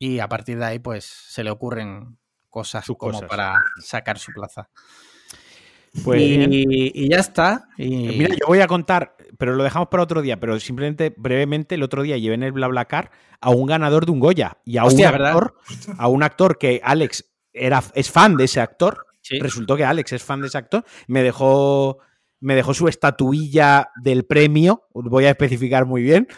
Y 0.00 0.18
a 0.18 0.28
partir 0.28 0.58
de 0.58 0.64
ahí, 0.64 0.78
pues 0.80 1.04
se 1.04 1.44
le 1.44 1.52
ocurren 1.52 2.18
cosas 2.50 2.84
Sus 2.84 2.98
como 2.98 3.12
cosas. 3.12 3.28
para 3.28 3.54
sacar 3.80 4.18
su 4.18 4.32
plaza. 4.32 4.68
Pues 6.04 6.20
y, 6.20 7.08
ya 7.08 7.18
está. 7.18 7.68
Y, 7.76 7.88
Mira, 7.88 8.34
yo 8.34 8.46
voy 8.46 8.60
a 8.60 8.66
contar, 8.66 9.16
pero 9.38 9.54
lo 9.54 9.64
dejamos 9.64 9.88
para 9.88 10.02
otro 10.02 10.22
día, 10.22 10.38
pero 10.38 10.58
simplemente 10.60 11.14
brevemente 11.16 11.74
el 11.74 11.82
otro 11.82 12.02
día 12.02 12.16
llevé 12.18 12.34
en 12.34 12.42
el 12.42 12.52
BlaBlaCar 12.52 13.10
a 13.40 13.50
un 13.50 13.66
ganador 13.66 14.06
de 14.06 14.12
un 14.12 14.20
Goya 14.20 14.58
y 14.64 14.76
a 14.76 14.84
Hostia, 14.84 15.08
un 15.08 15.12
¿verdad? 15.12 15.32
actor, 15.32 15.54
a 15.96 16.08
un 16.08 16.22
actor 16.22 16.58
que 16.58 16.80
Alex 16.82 17.24
era 17.52 17.82
es 17.94 18.10
fan 18.10 18.36
de 18.36 18.44
ese 18.44 18.60
actor. 18.60 19.06
Sí. 19.20 19.38
Resultó 19.40 19.76
que 19.76 19.84
Alex 19.84 20.12
es 20.12 20.22
fan 20.22 20.40
de 20.40 20.48
ese 20.48 20.58
actor. 20.58 20.84
Me 21.06 21.22
dejó 21.22 21.98
me 22.40 22.54
dejó 22.54 22.72
su 22.74 22.88
estatuilla 22.88 23.90
del 24.02 24.24
premio, 24.24 24.84
voy 24.92 25.24
a 25.24 25.30
especificar 25.30 25.86
muy 25.86 26.02
bien. 26.02 26.28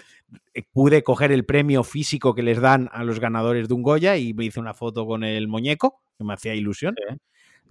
Eh, 0.54 0.62
Pude 0.72 1.02
coger 1.02 1.32
el 1.32 1.44
premio 1.44 1.84
físico 1.84 2.34
que 2.34 2.42
les 2.42 2.60
dan 2.60 2.88
a 2.92 3.04
los 3.04 3.20
ganadores 3.20 3.68
de 3.68 3.74
un 3.74 3.82
Goya 3.82 4.16
y 4.16 4.32
me 4.32 4.46
hice 4.46 4.60
una 4.60 4.74
foto 4.74 5.06
con 5.06 5.24
el 5.24 5.48
muñeco, 5.48 6.00
que 6.16 6.24
me 6.24 6.34
hacía 6.34 6.54
ilusión. 6.54 6.94
Sí. 6.96 7.16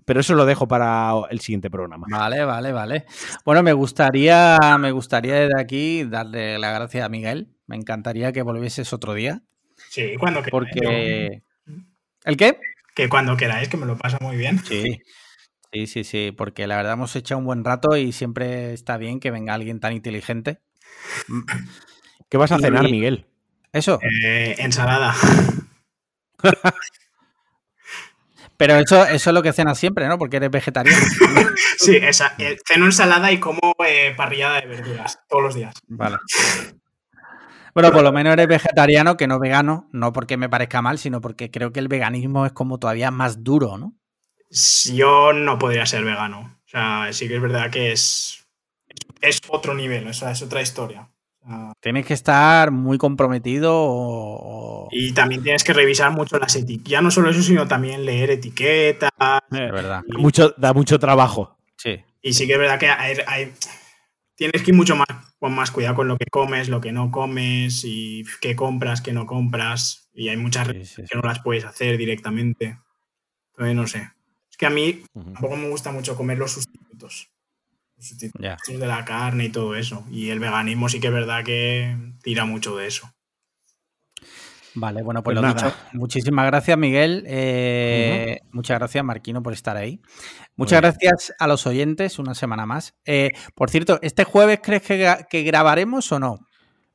Pero 0.06 0.20
eso 0.20 0.34
lo 0.36 0.46
dejo 0.46 0.68
para 0.68 1.14
el 1.30 1.40
siguiente 1.40 1.70
programa. 1.70 2.08
Vale, 2.10 2.44
vale, 2.46 2.72
vale. 2.72 3.06
Bueno, 3.46 3.64
me 3.64 3.74
gustaría, 3.74 4.58
me 4.80 4.92
gustaría 4.92 5.36
desde 5.36 5.60
aquí 5.60 6.04
darle 6.06 6.58
la 6.60 6.72
gracia 6.72 7.06
a 7.06 7.10
Miguel. 7.10 7.50
Me 7.68 7.76
encantaría 7.76 8.32
que 8.32 8.42
volvieses 8.42 8.92
otro 8.94 9.14
día. 9.14 9.42
Sí, 9.90 10.16
cuando 10.20 10.42
queráis. 10.42 10.52
Porque. 10.52 11.44
¿El 12.26 12.38
qué? 12.38 12.60
que 12.96 13.08
cuando 13.08 13.38
queráis, 13.38 13.70
que 13.70 13.78
me 13.78 13.86
lo 13.86 13.98
pasa 13.98 14.18
muy 14.20 14.36
bien. 14.36 14.60
Sí. 14.66 15.00
Sí, 15.72 15.88
sí, 15.88 16.04
sí. 16.04 16.34
Porque 16.36 16.68
la 16.68 16.76
verdad 16.78 16.94
hemos 16.94 17.16
echado 17.16 17.40
un 17.40 17.46
buen 17.46 17.64
rato 17.64 17.96
y 17.96 18.12
siempre 18.12 18.74
está 18.74 18.98
bien 18.98 19.20
que 19.20 19.32
venga 19.32 19.54
alguien 19.54 19.80
tan 19.80 19.94
inteligente. 19.94 20.60
¿Qué 22.28 22.38
vas 22.38 22.52
a 22.52 22.58
Y- 22.58 22.62
cenar, 22.62 22.84
Miguel? 22.90 23.26
Eso. 23.72 24.00
Eh, 24.02 24.56
ensalada. 24.60 25.14
Pero 28.60 28.76
eso, 28.76 29.06
eso 29.06 29.30
es 29.30 29.34
lo 29.34 29.42
que 29.42 29.54
cenas 29.54 29.80
siempre, 29.80 30.06
¿no? 30.10 30.18
Porque 30.18 30.36
eres 30.36 30.52
vegetariano. 30.52 31.02
Sí, 31.78 31.96
esa, 31.96 32.36
eh, 32.38 32.58
ceno 32.68 32.86
ensalada 32.86 33.32
y 33.32 33.40
como 33.40 33.74
eh, 33.86 34.14
parrillada 34.16 34.60
de 34.60 34.68
verduras 34.68 35.18
todos 35.30 35.44
los 35.44 35.56
días. 35.56 35.74
Vale. 35.88 36.18
Bueno, 37.74 37.92
por 37.92 38.04
lo 38.04 38.12
menos 38.12 38.34
eres 38.34 38.48
vegetariano 38.48 39.16
que 39.16 39.28
no 39.28 39.40
vegano, 39.40 39.88
no 39.94 40.12
porque 40.12 40.36
me 40.36 40.50
parezca 40.50 40.82
mal, 40.82 40.98
sino 40.98 41.22
porque 41.22 41.50
creo 41.50 41.72
que 41.72 41.80
el 41.80 41.88
veganismo 41.88 42.46
es 42.46 42.52
como 42.52 42.80
todavía 42.80 43.12
más 43.12 43.46
duro, 43.46 43.78
¿no? 43.78 43.94
Yo 44.94 45.32
no 45.32 45.58
podría 45.58 45.86
ser 45.86 46.04
vegano. 46.04 46.60
O 46.66 46.70
sea, 46.70 47.08
sí 47.14 47.30
que 47.30 47.36
es 47.38 47.42
verdad 47.42 47.72
que 47.72 47.94
es, 47.94 48.46
es 49.22 49.40
otro 49.48 49.74
nivel, 49.74 50.06
o 50.08 50.14
sea, 50.14 50.32
es 50.32 50.42
otra 50.42 50.62
historia. 50.62 51.10
Tienes 51.80 52.06
que 52.06 52.14
estar 52.14 52.70
muy 52.72 52.98
comprometido 52.98 53.72
o... 53.76 54.88
y 54.92 55.14
también 55.14 55.42
tienes 55.42 55.64
que 55.64 55.74
revisar 55.74 56.12
mucho 56.12 56.38
las 56.38 56.56
etiquetas. 56.56 56.92
Ya 56.92 57.02
no 57.02 57.10
solo 57.12 57.30
eso, 57.30 57.42
sino 57.42 57.68
también 57.68 58.06
leer 58.06 58.30
etiquetas. 58.32 59.10
De 59.50 59.72
verdad. 59.72 60.04
Y, 60.08 60.22
Mucho, 60.22 60.54
da 60.58 60.74
mucho 60.74 61.00
trabajo. 61.00 61.58
Sí. 61.78 61.98
y 62.22 62.34
sí 62.34 62.46
que 62.46 62.54
es 62.54 62.60
verdad 62.60 62.78
que 62.80 62.88
hay, 62.90 63.18
hay- 63.26 63.54
tienes 64.36 64.62
que 64.64 64.72
ir 64.72 64.76
mucho 64.78 64.96
más 64.96 65.08
con 65.40 65.56
más 65.56 65.72
cuidado 65.72 65.96
con 65.96 66.08
lo 66.10 66.18
que 66.18 66.26
comes, 66.30 66.68
lo 66.68 66.82
que 66.82 66.92
no 66.92 67.10
comes 67.12 67.84
y 67.86 68.26
qué 68.42 68.56
compras, 68.56 69.02
qué 69.02 69.14
no 69.14 69.26
compras. 69.26 70.10
Y 70.14 70.28
hay 70.30 70.38
muchas 70.38 70.68
Sí, 70.68 70.86
sí, 70.86 71.04
que 71.10 71.16
no 71.18 71.22
las 71.22 71.40
puedes 71.42 71.64
hacer 71.66 71.98
directamente. 71.98 72.78
Entonces, 73.54 73.76
no 73.76 73.88
sé. 73.88 74.12
Es 74.52 74.58
que 74.58 74.66
a 74.66 74.70
mí 74.70 75.04
tampoco 75.14 75.56
me 75.56 75.70
gusta 75.70 75.92
mucho 75.92 76.16
comer 76.18 76.38
los 76.38 76.52
sustitutos. 76.52 77.32
De 78.68 78.88
la 78.88 79.04
carne 79.06 79.46
y 79.46 79.50
todo 79.50 79.76
eso. 79.76 80.06
Y 80.10 80.30
el 80.30 80.40
veganismo 80.40 80.90
sí 80.90 81.00
que 81.00 81.08
es 81.08 81.14
verdad 81.14 81.44
que 81.44 81.96
tira 82.22 82.46
mucho 82.46 82.78
de 82.78 82.88
eso. 82.88 83.12
Vale, 84.76 85.02
bueno, 85.02 85.24
pues, 85.24 85.38
pues 85.38 85.46
lo 85.46 85.54
dicho. 85.54 85.74
Muchísimas 85.94 86.46
gracias, 86.46 86.78
Miguel. 86.78 87.24
Eh, 87.28 88.40
muchas 88.52 88.80
gracias, 88.80 89.04
Marquino, 89.04 89.44
por 89.44 89.54
estar 89.54 89.76
ahí. 89.76 90.00
Muchas 90.56 90.82
gracias 90.82 91.34
a 91.40 91.48
los 91.48 91.66
oyentes, 91.68 92.20
una 92.20 92.36
semana 92.36 92.66
más. 92.66 92.96
Eh, 93.06 93.30
por 93.56 93.70
cierto, 93.70 94.00
¿este 94.02 94.24
jueves 94.24 94.60
crees 94.64 94.84
que, 94.84 95.44
grabaremos 95.44 96.12
o 96.12 96.20
no? 96.20 96.40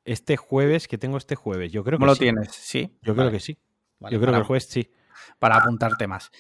Este 0.05 0.37
jueves, 0.37 0.87
que 0.89 0.99
tengo 0.99 1.17
este 1.17 1.35
jueves, 1.35 1.73
yo 1.73 1.83
creo 1.83 1.99
que 1.99 2.03
¿Cómo 2.03 2.13
lo 2.13 2.17
tienes? 2.17 2.53
¿Sí? 2.53 2.97
Yo 3.03 3.15
creo 3.15 3.31
que 3.31 3.41
sí. 3.41 3.59
yo 4.01 4.21
creo 4.21 4.33
que 4.33 4.39
el 4.39 4.45
jueves 4.45 4.67
sí. 4.69 4.91
Para 5.39 5.57
apuntarte 5.57 6.07
más. 6.07 6.31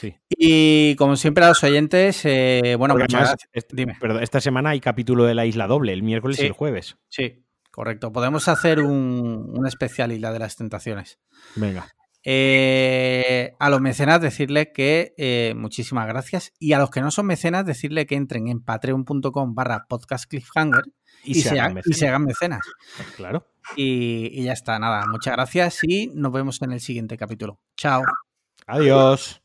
Sí. 0.00 0.16
Y 0.28 0.94
como 0.96 1.16
siempre 1.16 1.44
a 1.44 1.48
los 1.48 1.62
oyentes, 1.64 2.24
eh, 2.24 2.76
bueno, 2.78 2.94
muchas 2.94 3.20
gracias. 3.20 3.66
Dime. 3.72 3.96
Perdón, 4.00 4.22
esta 4.22 4.40
semana 4.40 4.70
hay 4.70 4.80
capítulo 4.80 5.24
de 5.24 5.34
la 5.34 5.46
Isla 5.46 5.66
Doble, 5.66 5.92
el 5.92 6.02
miércoles 6.02 6.38
y 6.40 6.46
el 6.46 6.52
jueves. 6.52 6.96
Sí, 7.08 7.44
Correcto. 7.78 8.10
Podemos 8.10 8.48
hacer 8.48 8.80
un, 8.80 9.64
especial 9.64 10.10
Isla 10.10 10.32
de 10.32 10.40
las 10.40 10.56
Tentaciones. 10.56 11.20
Venga. 11.54 11.86
Eh, 12.24 13.54
a 13.60 13.70
los 13.70 13.80
mecenas 13.80 14.20
decirles 14.20 14.70
que 14.74 15.14
eh, 15.16 15.54
muchísimas 15.56 16.08
gracias 16.08 16.52
y 16.58 16.72
a 16.72 16.80
los 16.80 16.90
que 16.90 17.00
no 17.02 17.12
son 17.12 17.26
mecenas 17.26 17.64
decirle 17.64 18.06
que 18.06 18.16
entren 18.16 18.48
en 18.48 18.64
patreon.com 18.64 19.54
barra 19.54 19.86
podcast 19.88 20.28
cliffhanger 20.28 20.86
y, 21.22 21.34
se, 21.36 21.60
hagan 21.60 22.24
mecenas. 22.24 22.62
Claro. 23.14 23.46
Y, 23.76 24.28
y 24.32 24.42
ya 24.42 24.54
está, 24.54 24.80
nada, 24.80 25.06
muchas 25.06 25.34
gracias 25.34 25.78
y 25.84 26.08
nos 26.08 26.32
vemos 26.32 26.60
en 26.62 26.72
el 26.72 26.80
siguiente 26.80 27.16
capítulo. 27.16 27.60
Chao. 27.76 28.02
Adiós. 28.66 29.40